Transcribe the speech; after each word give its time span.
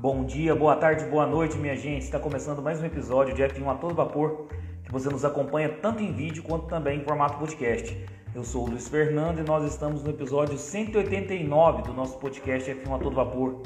Bom 0.00 0.24
dia, 0.24 0.54
boa 0.54 0.76
tarde, 0.76 1.04
boa 1.06 1.26
noite, 1.26 1.58
minha 1.58 1.74
gente. 1.74 2.02
Está 2.02 2.20
começando 2.20 2.62
mais 2.62 2.80
um 2.80 2.84
episódio 2.84 3.34
de 3.34 3.42
F1 3.42 3.68
a 3.68 3.74
todo 3.74 3.96
vapor, 3.96 4.46
que 4.84 4.92
você 4.92 5.08
nos 5.08 5.24
acompanha 5.24 5.68
tanto 5.68 6.00
em 6.00 6.12
vídeo 6.12 6.40
quanto 6.44 6.68
também 6.68 7.00
em 7.00 7.04
formato 7.04 7.36
podcast. 7.36 8.06
Eu 8.32 8.44
sou 8.44 8.64
o 8.64 8.70
Luiz 8.70 8.86
Fernando 8.86 9.40
e 9.40 9.42
nós 9.42 9.64
estamos 9.64 10.04
no 10.04 10.10
episódio 10.10 10.56
189 10.56 11.82
do 11.82 11.92
nosso 11.92 12.16
podcast 12.18 12.70
F1 12.70 12.94
a 12.94 12.98
todo 13.00 13.16
vapor. 13.16 13.60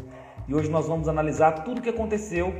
E 0.48 0.54
hoje 0.54 0.70
nós 0.70 0.88
vamos 0.88 1.06
analisar 1.06 1.64
tudo 1.64 1.80
o 1.80 1.82
que 1.82 1.90
aconteceu 1.90 2.54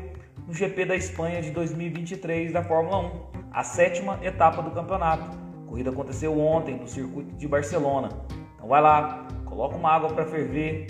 no 0.47 0.53
GP 0.53 0.85
da 0.85 0.95
Espanha 0.95 1.41
de 1.41 1.51
2023 1.51 2.53
da 2.53 2.63
Fórmula 2.63 2.99
1, 2.99 3.11
a 3.53 3.65
sétima 3.65 4.19
etapa 4.23 4.61
do 4.61 4.71
campeonato. 4.71 5.35
A 5.65 5.69
corrida 5.71 5.89
aconteceu 5.89 6.39
ontem 6.39 6.77
no 6.77 6.87
circuito 6.87 7.35
de 7.37 7.49
Barcelona. 7.49 8.11
Então 8.55 8.69
vai 8.69 8.83
lá, 8.83 9.27
coloca 9.47 9.75
uma 9.77 9.91
água 9.91 10.11
para 10.11 10.27
ferver, 10.27 10.89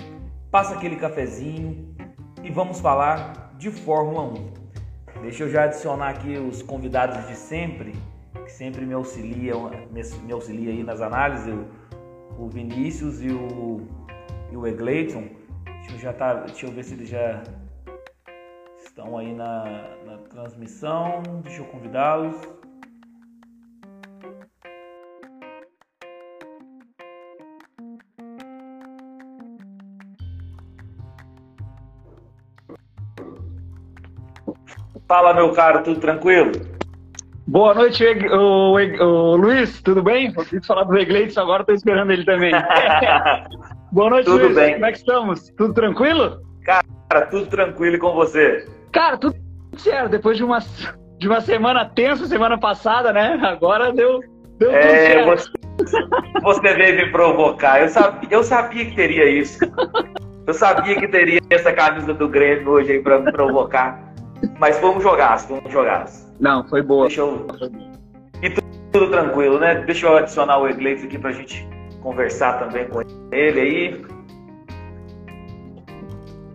passa 0.50 0.74
aquele 0.74 0.96
cafezinho 0.96 1.91
e 2.42 2.50
vamos 2.50 2.80
falar 2.80 3.52
de 3.56 3.70
Fórmula 3.70 4.22
1. 4.22 5.20
Deixa 5.22 5.44
eu 5.44 5.50
já 5.50 5.64
adicionar 5.64 6.08
aqui 6.08 6.36
os 6.36 6.62
convidados 6.62 7.26
de 7.28 7.36
sempre, 7.36 7.94
que 8.32 8.50
sempre 8.50 8.84
me 8.84 8.92
auxiliam, 8.92 9.70
me 9.90 10.32
auxilia 10.32 10.70
aí 10.70 10.82
nas 10.82 11.00
análises, 11.00 11.54
o, 12.36 12.48
Vinícius 12.48 13.22
e 13.22 13.28
o, 13.28 13.86
e 14.50 14.56
o 14.56 14.66
Egleiton. 14.66 15.28
Deixa 15.64 15.92
eu, 15.92 15.98
já 16.00 16.12
tá, 16.12 16.34
deixa 16.34 16.66
eu 16.66 16.72
ver 16.72 16.82
se 16.82 16.94
eles 16.94 17.08
já 17.08 17.42
estão 18.84 19.16
aí 19.16 19.32
na, 19.32 19.64
na 20.04 20.18
transmissão. 20.28 21.22
Deixa 21.44 21.60
eu 21.60 21.66
convidá-los. 21.66 22.36
Fala, 35.12 35.34
meu 35.34 35.52
caro, 35.52 35.82
tudo 35.82 36.00
tranquilo? 36.00 36.52
Boa 37.46 37.74
noite, 37.74 38.02
o, 38.30 38.72
o, 38.72 39.04
o 39.04 39.36
Luiz, 39.36 39.82
tudo 39.82 40.02
bem? 40.02 40.32
Eu 40.34 40.42
quis 40.42 40.66
falar 40.66 40.84
do 40.84 40.96
Egleitos 40.96 41.36
agora, 41.36 41.60
estou 41.60 41.74
esperando 41.74 42.10
ele 42.12 42.24
também. 42.24 42.50
Boa 43.92 44.08
noite, 44.08 44.24
tudo 44.24 44.44
Luiz. 44.44 44.54
Bem. 44.54 44.72
Como 44.72 44.86
é 44.86 44.90
que 44.90 44.96
estamos? 44.96 45.50
Tudo 45.50 45.74
tranquilo? 45.74 46.40
Cara, 46.64 47.26
tudo 47.26 47.44
tranquilo 47.44 47.96
e 47.96 47.98
com 47.98 48.14
você? 48.14 48.66
Cara, 48.90 49.18
tudo 49.18 49.36
certo. 49.76 50.12
Depois 50.12 50.38
de 50.38 50.44
uma, 50.44 50.60
de 51.18 51.28
uma 51.28 51.42
semana 51.42 51.84
tensa, 51.84 52.24
semana 52.24 52.56
passada, 52.56 53.12
né? 53.12 53.38
Agora 53.42 53.92
deu, 53.92 54.18
deu 54.58 54.70
é, 54.70 55.26
você, 55.26 55.50
você 56.42 56.72
veio 56.72 57.04
me 57.04 57.12
provocar. 57.12 57.82
Eu 57.82 57.90
sabia, 57.90 58.28
eu 58.30 58.42
sabia 58.42 58.86
que 58.86 58.96
teria 58.96 59.28
isso. 59.28 59.58
Eu 60.46 60.54
sabia 60.54 60.98
que 60.98 61.06
teria 61.06 61.42
essa 61.50 61.70
camisa 61.70 62.14
do 62.14 62.26
Grêmio 62.30 62.70
hoje 62.70 62.92
aí 62.92 63.02
para 63.02 63.18
me 63.18 63.30
provocar. 63.30 64.11
Mas 64.58 64.78
vamos 64.80 65.02
jogar, 65.02 65.36
vamos 65.48 65.72
jogar. 65.72 66.06
Não, 66.40 66.64
foi 66.64 66.82
boa. 66.82 67.06
Deixa 67.06 67.20
eu... 67.20 67.46
E 68.42 68.50
tudo, 68.50 68.66
tudo 68.92 69.10
tranquilo, 69.10 69.58
né? 69.58 69.76
Deixa 69.86 70.06
eu 70.06 70.16
adicionar 70.16 70.58
o 70.58 70.68
Egleitos 70.68 71.04
aqui 71.04 71.18
pra 71.18 71.32
gente 71.32 71.68
conversar 72.02 72.58
também 72.58 72.88
com 72.88 73.00
ele 73.32 73.60
aí. 73.60 74.04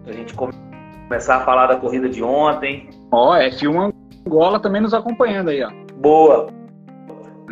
A 0.06 0.12
gente 0.12 0.34
começar 0.34 1.38
a 1.38 1.40
falar 1.42 1.68
da 1.68 1.76
corrida 1.76 2.08
de 2.08 2.24
ontem. 2.24 2.90
Ó, 3.12 3.32
oh, 3.32 3.36
F1 3.36 3.94
Angola 4.26 4.60
também 4.60 4.82
nos 4.82 4.94
acompanhando 4.94 5.50
aí, 5.50 5.64
ó. 5.64 5.72
Boa. 5.96 6.48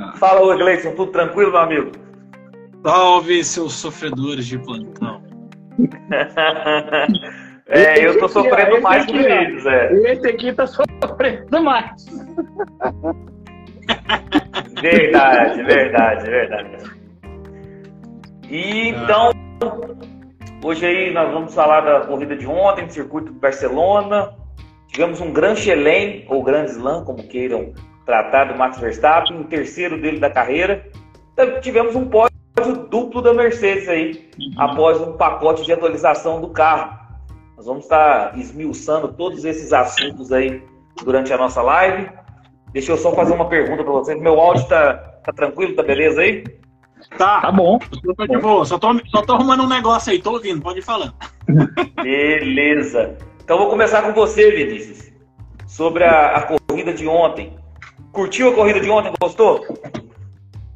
Ah. 0.01 0.13
Fala, 0.17 0.53
Egleiton, 0.53 0.91
tudo 0.95 1.11
tranquilo, 1.11 1.51
meu 1.51 1.61
amigo? 1.61 1.91
Salve, 2.83 3.43
seus 3.43 3.73
sofredores 3.73 4.45
de 4.45 4.59
plantão. 4.59 5.23
É, 7.67 8.05
eu 8.05 8.19
tô 8.19 8.27
sofrendo 8.27 8.79
mais 8.81 9.05
que 9.05 9.17
eles, 9.17 9.65
é. 9.65 9.91
Esse 10.11 10.27
aqui 10.27 10.53
tá 10.53 10.67
sofrendo 10.67 11.63
mais. 11.63 12.05
Verdade, 14.81 15.63
verdade, 15.63 16.29
verdade. 16.29 16.77
E 18.49 18.89
então, 18.89 19.31
hoje 20.63 20.85
aí 20.85 21.11
nós 21.11 21.31
vamos 21.31 21.55
falar 21.55 21.81
da 21.81 22.01
corrida 22.01 22.35
de 22.35 22.45
ontem, 22.45 22.85
do 22.85 22.93
circuito 22.93 23.33
de 23.33 23.39
Barcelona. 23.39 24.33
Tivemos 24.87 25.19
um 25.19 25.33
Grand 25.33 25.55
Chelem, 25.55 26.25
ou 26.29 26.43
Grand 26.43 26.65
Slam, 26.65 27.03
como 27.03 27.27
queiram 27.27 27.73
tratar, 28.05 28.45
do 28.45 28.57
Max 28.57 28.79
Verstappen, 28.79 29.39
o 29.39 29.45
terceiro 29.45 29.99
dele 29.99 30.19
da 30.19 30.29
carreira. 30.29 30.85
Então, 31.33 31.59
tivemos 31.59 31.95
um 31.95 32.07
pódio 32.07 32.31
duplo 32.89 33.21
da 33.21 33.33
Mercedes 33.33 33.89
aí, 33.89 34.29
uhum. 34.39 34.53
após 34.57 35.01
um 35.01 35.13
pacote 35.13 35.63
de 35.63 35.73
atualização 35.73 36.39
do 36.39 36.49
carro. 36.49 37.04
Nós 37.55 37.65
vamos 37.65 37.83
estar 37.83 38.37
esmiuçando 38.37 39.13
todos 39.13 39.45
esses 39.45 39.71
assuntos 39.71 40.31
aí 40.31 40.61
durante 41.03 41.31
a 41.31 41.37
nossa 41.37 41.61
live. 41.61 42.09
Deixa 42.73 42.91
eu 42.91 42.97
só 42.97 43.13
fazer 43.13 43.33
uma 43.33 43.47
pergunta 43.47 43.83
para 43.83 43.93
vocês. 43.93 44.19
Meu 44.19 44.39
áudio 44.39 44.63
está 44.63 44.93
tá 45.23 45.31
tranquilo? 45.31 45.75
Tá 45.75 45.83
beleza 45.83 46.21
aí? 46.21 46.43
Tá. 47.17 47.41
Tá 47.41 47.51
bom. 47.51 47.79
Tô 48.17 48.27
de 48.27 48.37
boa. 48.37 48.65
Só 48.65 48.77
tô, 48.77 48.87
só 49.07 49.21
tô 49.21 49.33
arrumando 49.33 49.63
um 49.63 49.69
negócio 49.69 50.11
aí. 50.11 50.21
Tô 50.21 50.33
ouvindo. 50.33 50.61
Pode 50.61 50.79
ir 50.79 50.81
falando. 50.81 51.13
Beleza. 52.03 53.17
Então 53.43 53.57
vou 53.57 53.69
começar 53.69 54.01
com 54.01 54.13
você, 54.13 54.51
Vinícius. 54.51 55.13
Sobre 55.67 56.03
a, 56.03 56.35
a 56.35 56.41
corrida 56.41 56.93
de 56.93 57.07
ontem. 57.07 57.55
Curtiu 58.11 58.49
a 58.49 58.55
corrida 58.55 58.79
de 58.79 58.89
ontem? 58.89 59.13
Gostou? 59.21 59.65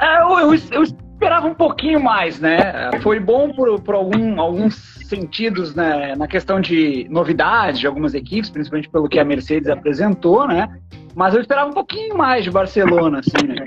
É, 0.01 0.22
eu, 0.22 0.40
eu, 0.40 0.53
eu 0.72 0.84
esperava 1.19 1.47
um 1.47 1.53
pouquinho 1.53 2.00
mais, 2.00 2.40
né? 2.40 2.91
Foi 3.03 3.19
bom 3.19 3.52
por, 3.52 3.81
por 3.81 3.94
algum, 3.94 4.40
alguns 4.40 4.75
sentidos 5.06 5.75
né, 5.75 6.16
na 6.16 6.28
questão 6.28 6.62
de 6.62 7.06
novidade 7.09 7.81
de 7.81 7.88
algumas 7.88 8.13
equipes, 8.13 8.50
principalmente 8.50 8.90
pelo 8.90 9.09
que 9.09 9.19
a 9.19 9.25
Mercedes 9.25 9.68
apresentou, 9.69 10.47
né? 10.47 10.69
Mas 11.13 11.34
eu 11.34 11.41
esperava 11.41 11.69
um 11.69 11.74
pouquinho 11.74 12.18
mais 12.18 12.46
de 12.46 12.52
Barcelona, 12.52 13.19
assim, 13.19 13.47
né? 13.47 13.66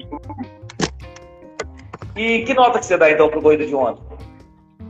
E 2.17 2.43
que 2.45 2.55
nota 2.55 2.79
que 2.79 2.87
você 2.87 2.97
dá 2.97 3.11
então 3.11 3.29
pro 3.29 3.43
corrida 3.43 3.67
de 3.67 3.75
ontem? 3.75 4.03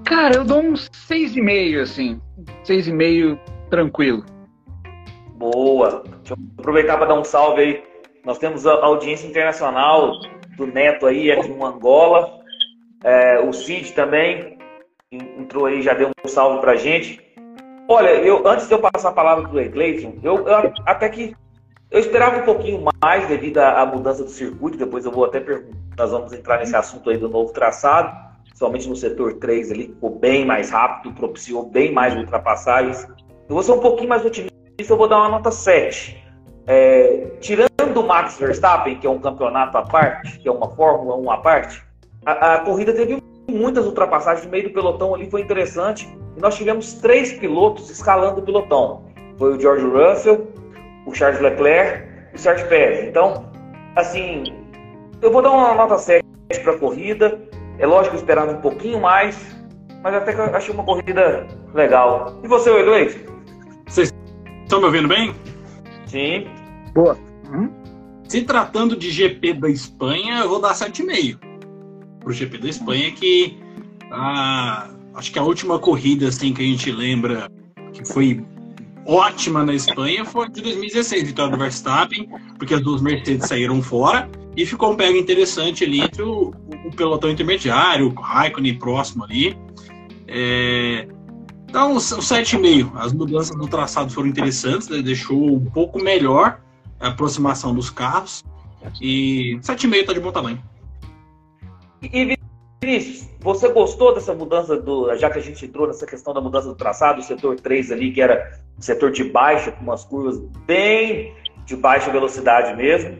Cara, 0.04 0.36
eu 0.36 0.44
dou 0.44 0.60
uns 0.60 0.88
6,5, 0.90 1.80
assim. 1.80 2.20
6,5 2.64 3.38
tranquilo. 3.70 4.24
Boa. 5.34 6.04
Deixa 6.18 6.34
eu 6.34 6.38
aproveitar 6.58 6.96
para 6.96 7.06
dar 7.06 7.14
um 7.14 7.24
salve 7.24 7.60
aí. 7.60 7.84
Nós 8.24 8.38
temos 8.38 8.66
a 8.66 8.72
audiência 8.84 9.26
internacional 9.26 10.12
do 10.56 10.66
Neto 10.66 11.06
aí, 11.06 11.32
aqui 11.32 11.48
em 11.48 11.64
Angola. 11.64 12.41
É, 13.04 13.40
o 13.40 13.52
Cid 13.52 13.92
também 13.92 14.58
entrou 15.10 15.66
aí, 15.66 15.82
já 15.82 15.94
deu 15.94 16.10
um 16.24 16.28
salve 16.28 16.60
pra 16.60 16.76
gente. 16.76 17.20
Olha, 17.88 18.10
eu 18.10 18.46
antes 18.46 18.68
de 18.68 18.74
eu 18.74 18.78
passar 18.78 19.08
a 19.10 19.12
palavra 19.12 19.48
pro 19.48 19.60
Egleiton, 19.60 20.14
eu, 20.22 20.46
eu, 20.46 20.72
até 20.86 21.08
que 21.08 21.34
eu 21.90 22.00
esperava 22.00 22.38
um 22.38 22.44
pouquinho 22.44 22.82
mais 23.02 23.26
devido 23.28 23.58
à, 23.58 23.82
à 23.82 23.86
mudança 23.86 24.24
do 24.24 24.30
circuito, 24.30 24.78
depois 24.78 25.04
eu 25.04 25.10
vou 25.10 25.24
até 25.24 25.40
perguntar, 25.40 25.76
nós 25.98 26.10
vamos 26.10 26.32
entrar 26.32 26.58
nesse 26.58 26.74
assunto 26.74 27.10
aí 27.10 27.18
do 27.18 27.28
novo 27.28 27.52
traçado, 27.52 28.16
somente 28.54 28.88
no 28.88 28.96
setor 28.96 29.34
3 29.34 29.70
ali, 29.72 29.86
que 29.88 29.94
ficou 29.94 30.18
bem 30.18 30.46
mais 30.46 30.70
rápido, 30.70 31.14
propiciou 31.14 31.68
bem 31.68 31.92
mais 31.92 32.16
ultrapassagens. 32.16 33.06
Eu 33.48 33.54
vou 33.54 33.62
ser 33.62 33.72
um 33.72 33.80
pouquinho 33.80 34.08
mais 34.08 34.24
otimista, 34.24 34.52
eu 34.88 34.96
vou 34.96 35.08
dar 35.08 35.18
uma 35.18 35.28
nota 35.28 35.50
7. 35.50 36.22
É, 36.66 37.26
tirando 37.40 37.96
o 37.96 38.06
Max 38.06 38.38
Verstappen, 38.38 38.96
que 38.98 39.06
é 39.06 39.10
um 39.10 39.18
campeonato 39.18 39.76
à 39.76 39.82
parte, 39.82 40.38
que 40.38 40.48
é 40.48 40.52
uma 40.52 40.70
Fórmula 40.70 41.16
1 41.16 41.30
à 41.30 41.38
parte, 41.38 41.82
a, 42.24 42.54
a 42.54 42.58
corrida 42.60 42.92
teve 42.92 43.22
muitas 43.48 43.84
ultrapassagens 43.84 44.44
no 44.44 44.50
meio 44.50 44.64
do 44.64 44.70
pelotão 44.70 45.14
ali, 45.14 45.30
foi 45.30 45.40
interessante. 45.40 46.08
E 46.36 46.40
nós 46.40 46.56
tivemos 46.56 46.94
três 46.94 47.32
pilotos 47.32 47.90
escalando 47.90 48.40
o 48.40 48.42
pelotão. 48.42 49.04
Foi 49.38 49.56
o 49.56 49.60
George 49.60 49.84
Russell, 49.84 50.48
o 51.06 51.14
Charles 51.14 51.40
Leclerc 51.40 52.06
e 52.32 52.36
o 52.36 52.38
Sérgio 52.38 52.68
Pérez. 52.68 53.08
Então, 53.08 53.50
assim, 53.96 54.44
eu 55.20 55.30
vou 55.30 55.42
dar 55.42 55.50
uma 55.50 55.74
nota 55.74 55.98
7 55.98 56.24
para 56.62 56.72
a 56.72 56.78
corrida. 56.78 57.40
É 57.78 57.86
lógico, 57.86 58.16
esperando 58.16 58.52
um 58.52 58.60
pouquinho 58.60 59.00
mais, 59.00 59.36
mas 60.02 60.14
até 60.14 60.32
que 60.32 60.40
eu 60.40 60.44
achei 60.44 60.72
uma 60.72 60.84
corrida 60.84 61.46
legal. 61.74 62.38
E 62.42 62.48
você, 62.48 62.70
Luiz? 62.70 63.18
Vocês 63.86 64.12
estão 64.62 64.78
me 64.78 64.86
ouvindo 64.86 65.08
bem? 65.08 65.34
Sim. 66.06 66.46
Boa. 66.94 67.16
Uhum. 67.50 67.70
Se 68.28 68.42
tratando 68.42 68.96
de 68.96 69.10
GP 69.10 69.54
da 69.54 69.68
Espanha, 69.68 70.40
eu 70.40 70.48
vou 70.48 70.60
dar 70.60 70.72
7,5 70.72 71.51
pro 72.22 72.32
GP 72.32 72.58
da 72.58 72.68
Espanha, 72.68 73.10
que 73.12 73.56
a, 74.10 74.90
acho 75.14 75.32
que 75.32 75.38
a 75.38 75.42
última 75.42 75.78
corrida 75.78 76.28
assim, 76.28 76.52
que 76.52 76.62
a 76.62 76.64
gente 76.64 76.90
lembra 76.90 77.50
que 77.92 78.04
foi 78.06 78.44
ótima 79.06 79.64
na 79.64 79.74
Espanha 79.74 80.24
foi 80.24 80.48
de 80.48 80.60
2016, 80.62 81.24
vitória 81.24 81.52
do 81.52 81.58
Verstappen, 81.58 82.28
porque 82.58 82.74
as 82.74 82.82
duas 82.82 83.02
Mercedes 83.02 83.48
saíram 83.48 83.82
fora 83.82 84.30
e 84.56 84.64
ficou 84.66 84.92
um 84.92 84.96
pega 84.96 85.18
interessante 85.18 85.84
ali 85.84 86.00
entre 86.00 86.22
o, 86.22 86.52
o 86.84 86.90
pelotão 86.94 87.30
intermediário, 87.30 88.08
o 88.08 88.20
Raikkonen 88.20 88.78
próximo 88.78 89.24
ali. 89.24 89.56
É, 90.28 91.06
então, 91.68 91.94
o 91.94 91.96
7,5, 91.96 92.92
as 92.96 93.14
mudanças 93.14 93.56
no 93.56 93.66
traçado 93.66 94.12
foram 94.12 94.28
interessantes, 94.28 94.88
né? 94.88 95.00
deixou 95.00 95.56
um 95.56 95.64
pouco 95.64 95.98
melhor 95.98 96.60
a 97.00 97.08
aproximação 97.08 97.74
dos 97.74 97.88
carros. 97.88 98.44
E 99.00 99.58
7,5 99.62 99.94
está 99.94 100.12
de 100.12 100.20
bom 100.20 100.30
tamanho. 100.30 100.62
E 102.02 102.36
Vinícius, 102.82 103.28
você 103.40 103.68
gostou 103.68 104.12
dessa 104.12 104.34
mudança 104.34 104.76
do. 104.76 105.14
Já 105.16 105.30
que 105.30 105.38
a 105.38 105.42
gente 105.42 105.64
entrou 105.64 105.86
nessa 105.86 106.04
questão 106.04 106.34
da 106.34 106.40
mudança 106.40 106.68
do 106.68 106.74
traçado, 106.74 107.20
o 107.20 107.22
setor 107.22 107.56
3 107.56 107.92
ali, 107.92 108.12
que 108.12 108.20
era 108.20 108.58
o 108.76 108.82
setor 108.82 109.12
de 109.12 109.24
baixa, 109.24 109.70
com 109.70 109.82
umas 109.82 110.04
curvas 110.04 110.38
bem 110.66 111.34
de 111.64 111.76
baixa 111.76 112.10
velocidade 112.10 112.76
mesmo, 112.76 113.18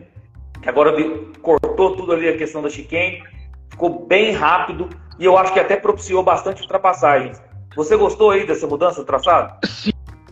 que 0.61 0.67
agora 0.67 0.93
cortou 1.41 1.95
tudo 1.95 2.11
ali 2.11 2.27
a 2.27 2.37
questão 2.37 2.61
da 2.61 2.69
chicane, 2.69 3.23
ficou 3.69 4.05
bem 4.05 4.33
rápido 4.33 4.89
e 5.17 5.23
eu 5.23 5.37
acho 5.37 5.53
que 5.53 5.59
até 5.59 5.77
propiciou 5.77 6.21
bastante 6.23 6.61
ultrapassagens. 6.61 7.41
Você 7.75 7.95
gostou 7.95 8.31
aí 8.31 8.45
dessa 8.45 8.67
mudança 8.67 9.01
do 9.01 9.05
traçado? 9.05 9.65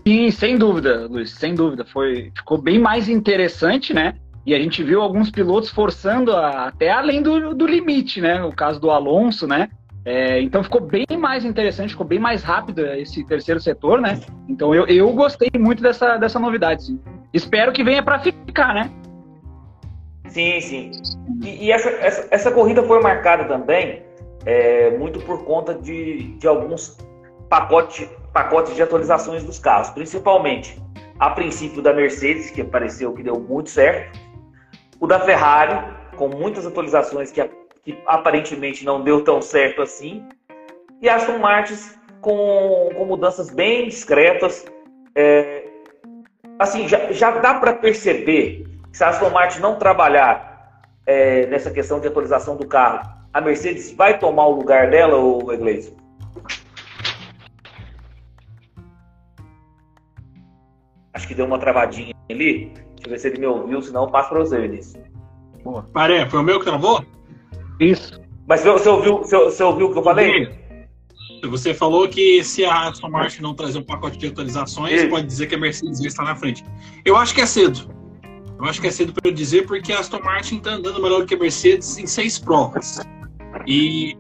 Sim, 0.05 0.29
sem 0.29 0.57
dúvida, 0.57 1.07
Luiz, 1.07 1.31
sem 1.31 1.55
dúvida. 1.55 1.85
Foi, 1.85 2.31
ficou 2.35 2.57
bem 2.57 2.79
mais 2.79 3.07
interessante, 3.07 3.93
né? 3.93 4.15
E 4.45 4.55
a 4.55 4.59
gente 4.59 4.83
viu 4.83 5.01
alguns 5.01 5.29
pilotos 5.29 5.69
forçando 5.69 6.35
a, 6.35 6.67
até 6.67 6.89
além 6.89 7.21
do, 7.21 7.53
do 7.53 7.67
limite, 7.67 8.19
né? 8.19 8.43
O 8.43 8.51
caso 8.51 8.79
do 8.79 8.89
Alonso, 8.89 9.47
né? 9.47 9.69
É, 10.03 10.41
então 10.41 10.63
ficou 10.63 10.81
bem 10.81 11.05
mais 11.17 11.45
interessante, 11.45 11.91
ficou 11.91 12.07
bem 12.07 12.17
mais 12.17 12.41
rápido 12.41 12.83
esse 12.95 13.23
terceiro 13.23 13.59
setor, 13.59 14.01
né? 14.01 14.19
Então 14.49 14.73
eu, 14.73 14.87
eu 14.87 15.11
gostei 15.13 15.49
muito 15.59 15.83
dessa, 15.83 16.17
dessa 16.17 16.39
novidade, 16.39 16.85
sim. 16.85 16.99
Espero 17.31 17.71
que 17.71 17.83
venha 17.83 18.01
para 18.01 18.19
ficar, 18.19 18.73
né? 18.73 18.91
Sim, 20.27 20.59
sim. 20.59 20.91
E, 21.43 21.65
e 21.65 21.71
essa, 21.71 21.89
essa, 21.89 22.27
essa, 22.31 22.51
corrida 22.51 22.81
foi 22.83 22.99
marcada 23.01 23.45
também 23.45 24.01
é, 24.45 24.97
muito 24.97 25.19
por 25.19 25.43
conta 25.43 25.75
de, 25.75 26.35
de 26.37 26.47
alguns 26.47 26.97
pacotes, 27.47 28.09
pacotes 28.33 28.75
de 28.75 28.81
atualizações 28.81 29.43
dos 29.43 29.59
carros, 29.59 29.89
principalmente 29.91 30.81
a 31.19 31.29
princípio 31.29 31.81
da 31.81 31.93
Mercedes, 31.93 32.49
que 32.49 32.63
pareceu 32.63 33.13
que 33.13 33.21
deu 33.21 33.39
muito 33.39 33.69
certo, 33.69 34.17
o 35.01 35.07
da 35.07 35.19
Ferrari, 35.19 35.75
com 36.15 36.29
muitas 36.29 36.65
atualizações 36.65 37.31
que, 37.31 37.43
que 37.83 37.97
aparentemente 38.05 38.85
não 38.85 39.03
deu 39.03 39.23
tão 39.23 39.41
certo 39.41 39.81
assim. 39.81 40.23
E 41.01 41.09
Aston 41.09 41.39
Martin 41.39 41.75
com, 42.21 42.89
com 42.95 43.05
mudanças 43.05 43.49
bem 43.49 43.87
discretas. 43.87 44.63
É, 45.15 45.65
assim, 46.59 46.87
já, 46.87 47.11
já 47.11 47.31
dá 47.31 47.55
para 47.55 47.73
perceber 47.73 48.63
que 48.91 48.97
se 48.97 49.03
a 49.03 49.09
Aston 49.09 49.31
Martin 49.31 49.59
não 49.59 49.79
trabalhar 49.79 50.83
é, 51.07 51.47
nessa 51.47 51.71
questão 51.71 51.99
de 51.99 52.07
atualização 52.07 52.55
do 52.55 52.67
carro, 52.67 53.09
a 53.33 53.41
Mercedes 53.41 53.91
vai 53.91 54.19
tomar 54.19 54.45
o 54.45 54.51
lugar 54.51 54.91
dela, 54.91 55.17
ou 55.17 55.51
Iglesias? 55.51 55.95
Acho 61.11 61.27
que 61.27 61.33
deu 61.33 61.45
uma 61.45 61.57
travadinha 61.57 62.13
ali. 62.29 62.90
Deixa 63.01 63.07
eu 63.07 63.09
ver 63.09 63.19
se 63.19 63.27
ele 63.29 63.39
me 63.39 63.47
ouviu, 63.47 63.81
senão 63.81 64.03
eu 64.03 64.11
passo 64.11 64.29
para 64.29 64.39
você, 64.39 64.61
Vinícius. 64.61 65.03
Boa. 65.63 65.83
Paré, 65.91 66.29
foi 66.29 66.39
o 66.39 66.43
meu 66.43 66.59
que 66.59 66.65
travou? 66.65 67.03
Isso. 67.79 68.21
Mas 68.47 68.63
você 68.63 68.89
ouviu, 68.89 69.17
você, 69.17 69.35
você 69.37 69.63
ouviu 69.63 69.87
o 69.87 69.91
que 69.91 69.97
eu 69.97 70.03
falei? 70.03 70.51
Você 71.49 71.73
falou 71.73 72.07
que 72.07 72.43
se 72.43 72.63
a 72.63 72.89
Aston 72.89 73.09
Martin 73.09 73.41
não 73.41 73.55
trazer 73.55 73.79
um 73.79 73.83
pacote 73.83 74.19
de 74.19 74.27
atualizações, 74.27 74.93
Isso. 74.93 75.09
pode 75.09 75.25
dizer 75.25 75.47
que 75.47 75.55
a 75.55 75.57
Mercedes 75.57 75.99
está 75.99 76.23
na 76.23 76.35
frente. 76.35 76.63
Eu 77.03 77.15
acho 77.15 77.33
que 77.33 77.41
é 77.41 77.45
cedo. 77.47 77.89
Eu 78.59 78.65
acho 78.65 78.79
que 78.79 78.85
é 78.85 78.91
cedo 78.91 79.11
para 79.11 79.31
dizer, 79.31 79.65
porque 79.65 79.91
a 79.91 79.99
Aston 79.99 80.19
Martin 80.19 80.57
está 80.57 80.73
andando 80.73 81.01
melhor 81.01 81.21
do 81.21 81.25
que 81.25 81.33
a 81.33 81.39
Mercedes 81.39 81.97
em 81.97 82.05
seis 82.05 82.37
provas. 82.37 82.99
E 83.65 84.15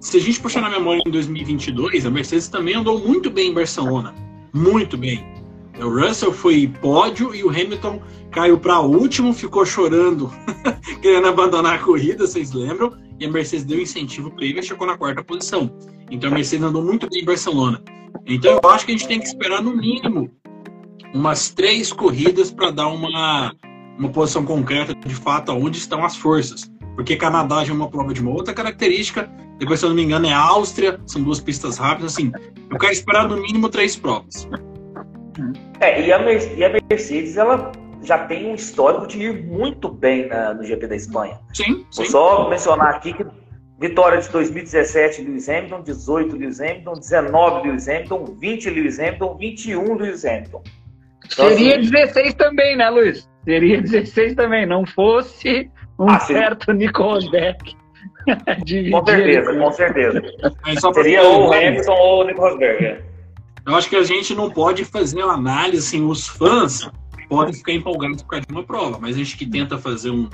se 0.00 0.18
a 0.18 0.20
gente 0.20 0.38
puxar 0.40 0.60
na 0.60 0.68
memória 0.68 1.02
em 1.06 1.10
2022, 1.10 2.04
a 2.04 2.10
Mercedes 2.10 2.48
também 2.48 2.74
andou 2.74 2.98
muito 2.98 3.30
bem 3.30 3.48
em 3.48 3.54
Barcelona. 3.54 4.14
Muito 4.52 4.98
bem. 4.98 5.39
O 5.82 5.88
Russell 5.88 6.32
foi 6.32 6.68
pódio 6.80 7.34
e 7.34 7.42
o 7.42 7.48
Hamilton 7.48 8.02
caiu 8.30 8.58
para 8.58 8.80
último, 8.80 9.32
ficou 9.32 9.64
chorando, 9.64 10.30
querendo 11.00 11.26
abandonar 11.26 11.74
a 11.74 11.78
corrida, 11.78 12.26
vocês 12.26 12.52
lembram? 12.52 12.96
E 13.18 13.24
a 13.24 13.30
Mercedes 13.30 13.64
deu 13.64 13.80
incentivo 13.80 14.30
para 14.30 14.44
ele 14.44 14.60
e 14.60 14.62
chegou 14.62 14.86
na 14.86 14.96
quarta 14.96 15.24
posição. 15.24 15.70
Então 16.10 16.30
a 16.30 16.34
Mercedes 16.34 16.64
andou 16.64 16.82
muito 16.82 17.08
bem 17.08 17.22
em 17.22 17.24
Barcelona. 17.24 17.82
Então 18.26 18.58
eu 18.62 18.70
acho 18.70 18.84
que 18.84 18.92
a 18.92 18.96
gente 18.96 19.08
tem 19.08 19.20
que 19.20 19.26
esperar 19.26 19.62
no 19.62 19.76
mínimo 19.76 20.30
umas 21.14 21.50
três 21.50 21.92
corridas 21.92 22.50
para 22.50 22.70
dar 22.70 22.88
uma, 22.88 23.54
uma 23.98 24.08
posição 24.10 24.44
concreta 24.44 24.94
de 24.94 25.14
fato 25.14 25.50
aonde 25.50 25.78
estão 25.78 26.04
as 26.04 26.16
forças. 26.16 26.70
Porque 26.94 27.16
Canadá 27.16 27.64
já 27.64 27.72
é 27.72 27.76
uma 27.76 27.88
prova 27.88 28.12
de 28.12 28.20
uma 28.20 28.30
outra 28.30 28.52
característica, 28.52 29.30
depois, 29.58 29.78
se 29.78 29.84
eu 29.84 29.90
não 29.90 29.96
me 29.96 30.02
engano, 30.02 30.26
é 30.26 30.32
Áustria, 30.32 30.98
são 31.06 31.22
duas 31.22 31.38
pistas 31.38 31.76
rápidas, 31.76 32.14
assim. 32.14 32.32
Eu 32.70 32.78
quero 32.78 32.92
esperar 32.92 33.28
no 33.28 33.36
mínimo 33.36 33.68
três 33.68 33.94
provas. 33.94 34.48
É, 35.80 36.00
e 36.00 36.12
a, 36.12 36.18
e 36.20 36.64
a 36.64 36.68
Mercedes, 36.68 37.36
ela 37.36 37.72
já 38.02 38.18
tem 38.26 38.50
um 38.50 38.54
histórico 38.54 39.06
de 39.06 39.22
ir 39.22 39.44
muito 39.44 39.88
bem 39.88 40.28
na, 40.28 40.54
no 40.54 40.62
GP 40.62 40.86
da 40.86 40.96
Espanha. 40.96 41.38
Sim, 41.52 41.84
sim. 41.90 42.02
Vou 42.02 42.06
só 42.06 42.48
mencionar 42.48 42.94
aqui 42.94 43.12
que 43.12 43.26
vitória 43.78 44.20
de 44.20 44.28
2017 44.28 45.22
Lewis 45.22 45.48
Hamilton, 45.48 45.82
18 45.82 46.36
Lewis 46.36 46.60
Hamilton, 46.60 46.92
19 46.92 47.68
Lewis 47.68 47.88
Hamilton, 47.88 48.24
20 48.38 48.70
Lewis 48.70 49.00
Hamilton, 49.00 49.36
21 49.36 49.94
Lewis 49.94 50.24
Hamilton. 50.24 50.62
Então, 51.32 51.48
Seria 51.48 51.78
assim, 51.78 51.90
16 51.90 52.34
também, 52.34 52.76
né, 52.76 52.90
Luiz? 52.90 53.28
Seria 53.44 53.80
16 53.80 54.34
também, 54.34 54.66
não 54.66 54.86
fosse 54.86 55.70
um 55.98 56.08
ah, 56.08 56.20
certo 56.20 56.72
Nico 56.72 57.02
Rosberg. 57.02 57.76
com 58.90 59.06
certeza, 59.06 59.58
com 59.58 59.72
certeza. 59.72 60.22
Seria 60.92 61.22
ou 61.22 61.48
o 61.48 61.52
Hamilton 61.52 61.92
ou 61.92 62.20
o 62.20 62.26
Nico 62.26 62.40
Rosberg. 62.40 63.09
Eu 63.70 63.76
acho 63.76 63.88
que 63.88 63.94
a 63.94 64.02
gente 64.02 64.34
não 64.34 64.50
pode 64.50 64.84
fazer 64.84 65.22
uma 65.22 65.34
análise, 65.34 65.86
assim, 65.86 66.04
os 66.04 66.26
fãs 66.26 66.90
podem 67.28 67.54
ficar 67.54 67.72
empolgados 67.72 68.20
por 68.20 68.30
causa 68.30 68.44
de 68.44 68.52
uma 68.52 68.64
prova, 68.64 68.98
mas 69.00 69.14
a 69.14 69.18
gente 69.18 69.36
que 69.36 69.46
tenta 69.46 69.78
fazer 69.78 70.10
um. 70.10 70.28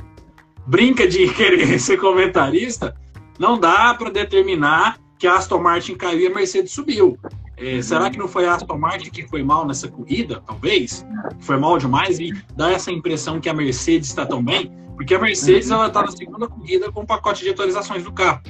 brinca 0.66 1.06
de 1.06 1.28
querer 1.36 1.78
ser 1.78 1.98
comentarista, 1.98 2.96
não 3.38 3.60
dá 3.60 3.92
para 3.92 4.08
determinar 4.08 4.98
que 5.18 5.26
a 5.26 5.34
Aston 5.34 5.58
Martin 5.58 5.96
caiu 5.96 6.20
e 6.20 6.26
a 6.28 6.34
Mercedes 6.34 6.72
subiu. 6.72 7.18
É, 7.58 7.82
será 7.82 8.08
que 8.08 8.16
não 8.16 8.26
foi 8.26 8.46
a 8.46 8.54
Aston 8.54 8.78
Martin 8.78 9.10
que 9.10 9.28
foi 9.28 9.42
mal 9.42 9.66
nessa 9.66 9.86
corrida? 9.86 10.42
Talvez. 10.46 11.04
Foi 11.40 11.58
mal 11.58 11.76
demais 11.76 12.18
e 12.18 12.32
dá 12.56 12.72
essa 12.72 12.90
impressão 12.90 13.38
que 13.38 13.50
a 13.50 13.54
Mercedes 13.54 14.08
está 14.08 14.24
tão 14.24 14.42
bem, 14.42 14.72
porque 14.96 15.14
a 15.14 15.18
Mercedes 15.18 15.70
ela 15.70 15.88
está 15.88 16.02
na 16.02 16.10
segunda 16.10 16.48
corrida 16.48 16.90
com 16.90 17.00
o 17.00 17.02
um 17.02 17.06
pacote 17.06 17.44
de 17.44 17.50
atualizações 17.50 18.02
do 18.02 18.12
carro. 18.12 18.40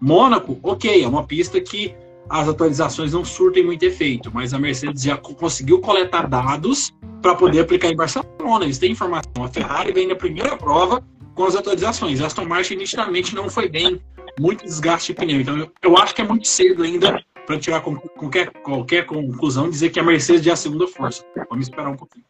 Mônaco, 0.00 0.60
ok, 0.62 1.02
é 1.02 1.08
uma 1.08 1.24
pista 1.24 1.60
que 1.60 1.92
as 2.30 2.48
atualizações 2.48 3.12
não 3.12 3.24
surtem 3.24 3.64
muito 3.64 3.82
efeito, 3.82 4.30
mas 4.32 4.52
a 4.52 4.58
Mercedes 4.58 5.02
já 5.02 5.16
conseguiu 5.16 5.80
coletar 5.80 6.28
dados 6.28 6.92
para 7.22 7.34
poder 7.34 7.60
aplicar 7.60 7.88
em 7.88 7.96
Barcelona. 7.96 8.64
Eles 8.64 8.78
têm 8.78 8.92
informação. 8.92 9.32
A 9.42 9.48
Ferrari 9.48 9.92
vem 9.92 10.06
na 10.06 10.14
primeira 10.14 10.56
prova 10.56 11.02
com 11.34 11.44
as 11.44 11.56
atualizações. 11.56 12.20
A 12.20 12.26
Aston 12.26 12.44
Martin 12.44 12.74
inicialmente 12.74 13.34
não 13.34 13.48
foi 13.48 13.68
bem, 13.68 14.00
muito 14.38 14.64
desgaste 14.64 15.12
de 15.12 15.18
pneu. 15.18 15.40
Então 15.40 15.56
eu, 15.56 15.70
eu 15.82 15.96
acho 15.96 16.14
que 16.14 16.20
é 16.20 16.24
muito 16.24 16.46
cedo 16.46 16.82
ainda 16.82 17.22
para 17.46 17.58
tirar 17.58 17.80
qualquer, 17.80 18.50
qualquer 18.62 19.06
conclusão 19.06 19.70
dizer 19.70 19.90
que 19.90 19.98
a 19.98 20.02
Mercedes 20.02 20.46
é 20.46 20.50
a 20.50 20.56
segunda 20.56 20.86
força. 20.86 21.24
Vamos 21.48 21.66
esperar 21.66 21.88
um 21.88 21.96
pouquinho. 21.96 22.24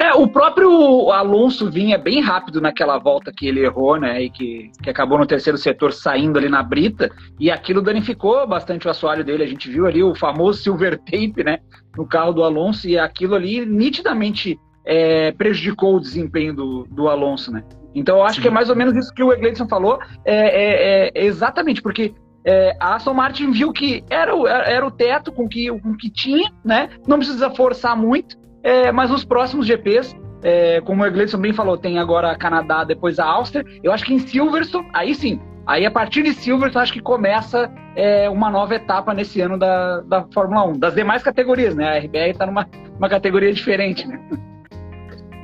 É, 0.00 0.14
o 0.14 0.28
próprio 0.28 1.10
Alonso 1.10 1.68
vinha 1.68 1.98
bem 1.98 2.20
rápido 2.20 2.60
naquela 2.60 2.98
volta 2.98 3.32
que 3.36 3.48
ele 3.48 3.64
errou, 3.64 3.98
né? 3.98 4.22
E 4.22 4.30
que, 4.30 4.70
que 4.80 4.88
acabou 4.88 5.18
no 5.18 5.26
terceiro 5.26 5.58
setor 5.58 5.92
saindo 5.92 6.38
ali 6.38 6.48
na 6.48 6.62
brita. 6.62 7.10
E 7.38 7.50
aquilo 7.50 7.82
danificou 7.82 8.46
bastante 8.46 8.86
o 8.86 8.90
assoalho 8.90 9.24
dele. 9.24 9.42
A 9.42 9.48
gente 9.48 9.68
viu 9.68 9.86
ali 9.86 10.00
o 10.00 10.14
famoso 10.14 10.62
silver 10.62 10.98
tape, 10.98 11.42
né? 11.42 11.58
No 11.96 12.06
carro 12.06 12.32
do 12.32 12.44
Alonso. 12.44 12.88
E 12.88 12.96
aquilo 12.96 13.34
ali 13.34 13.66
nitidamente 13.66 14.56
é, 14.84 15.32
prejudicou 15.32 15.96
o 15.96 16.00
desempenho 16.00 16.54
do, 16.54 16.84
do 16.84 17.08
Alonso, 17.08 17.50
né? 17.50 17.64
Então 17.92 18.18
eu 18.18 18.22
acho 18.22 18.36
Sim. 18.36 18.42
que 18.42 18.48
é 18.48 18.52
mais 18.52 18.70
ou 18.70 18.76
menos 18.76 18.94
isso 18.94 19.12
que 19.12 19.22
o 19.22 19.32
Egleison 19.32 19.66
falou. 19.66 19.98
É, 20.24 21.08
é, 21.08 21.10
é 21.12 21.24
exatamente, 21.24 21.82
porque 21.82 22.14
é, 22.44 22.76
a 22.78 22.94
Aston 22.94 23.14
Martin 23.14 23.50
viu 23.50 23.72
que 23.72 24.04
era 24.08 24.34
o, 24.34 24.46
era 24.46 24.86
o 24.86 24.90
teto 24.92 25.32
com 25.32 25.48
que, 25.48 25.68
com 25.80 25.96
que 25.96 26.08
tinha, 26.08 26.52
né? 26.64 26.88
Não 27.06 27.18
precisa 27.18 27.50
forçar 27.50 27.96
muito. 27.96 28.38
É, 28.68 28.92
mas 28.92 29.10
os 29.10 29.24
próximos 29.24 29.66
GPs, 29.66 30.14
é, 30.42 30.82
como 30.82 31.02
o 31.02 31.06
Egleison 31.06 31.38
bem 31.38 31.54
falou, 31.54 31.78
tem 31.78 31.98
agora 31.98 32.36
Canadá, 32.36 32.84
depois 32.84 33.18
a 33.18 33.24
Áustria. 33.24 33.64
Eu 33.82 33.90
acho 33.90 34.04
que 34.04 34.12
em 34.12 34.18
Silverstone, 34.18 34.86
aí 34.92 35.14
sim, 35.14 35.40
aí 35.66 35.86
a 35.86 35.90
partir 35.90 36.22
de 36.22 36.34
Silverstone, 36.34 36.82
acho 36.82 36.92
que 36.92 37.00
começa 37.00 37.72
é, 37.96 38.28
uma 38.28 38.50
nova 38.50 38.74
etapa 38.74 39.14
nesse 39.14 39.40
ano 39.40 39.58
da, 39.58 40.02
da 40.02 40.26
Fórmula 40.34 40.64
1. 40.66 40.78
Das 40.80 40.94
demais 40.94 41.22
categorias, 41.22 41.74
né? 41.74 41.96
A 41.96 41.98
RBR 41.98 42.28
está 42.32 42.44
numa 42.44 42.68
uma 42.98 43.08
categoria 43.08 43.54
diferente, 43.54 44.06
né? 44.06 44.20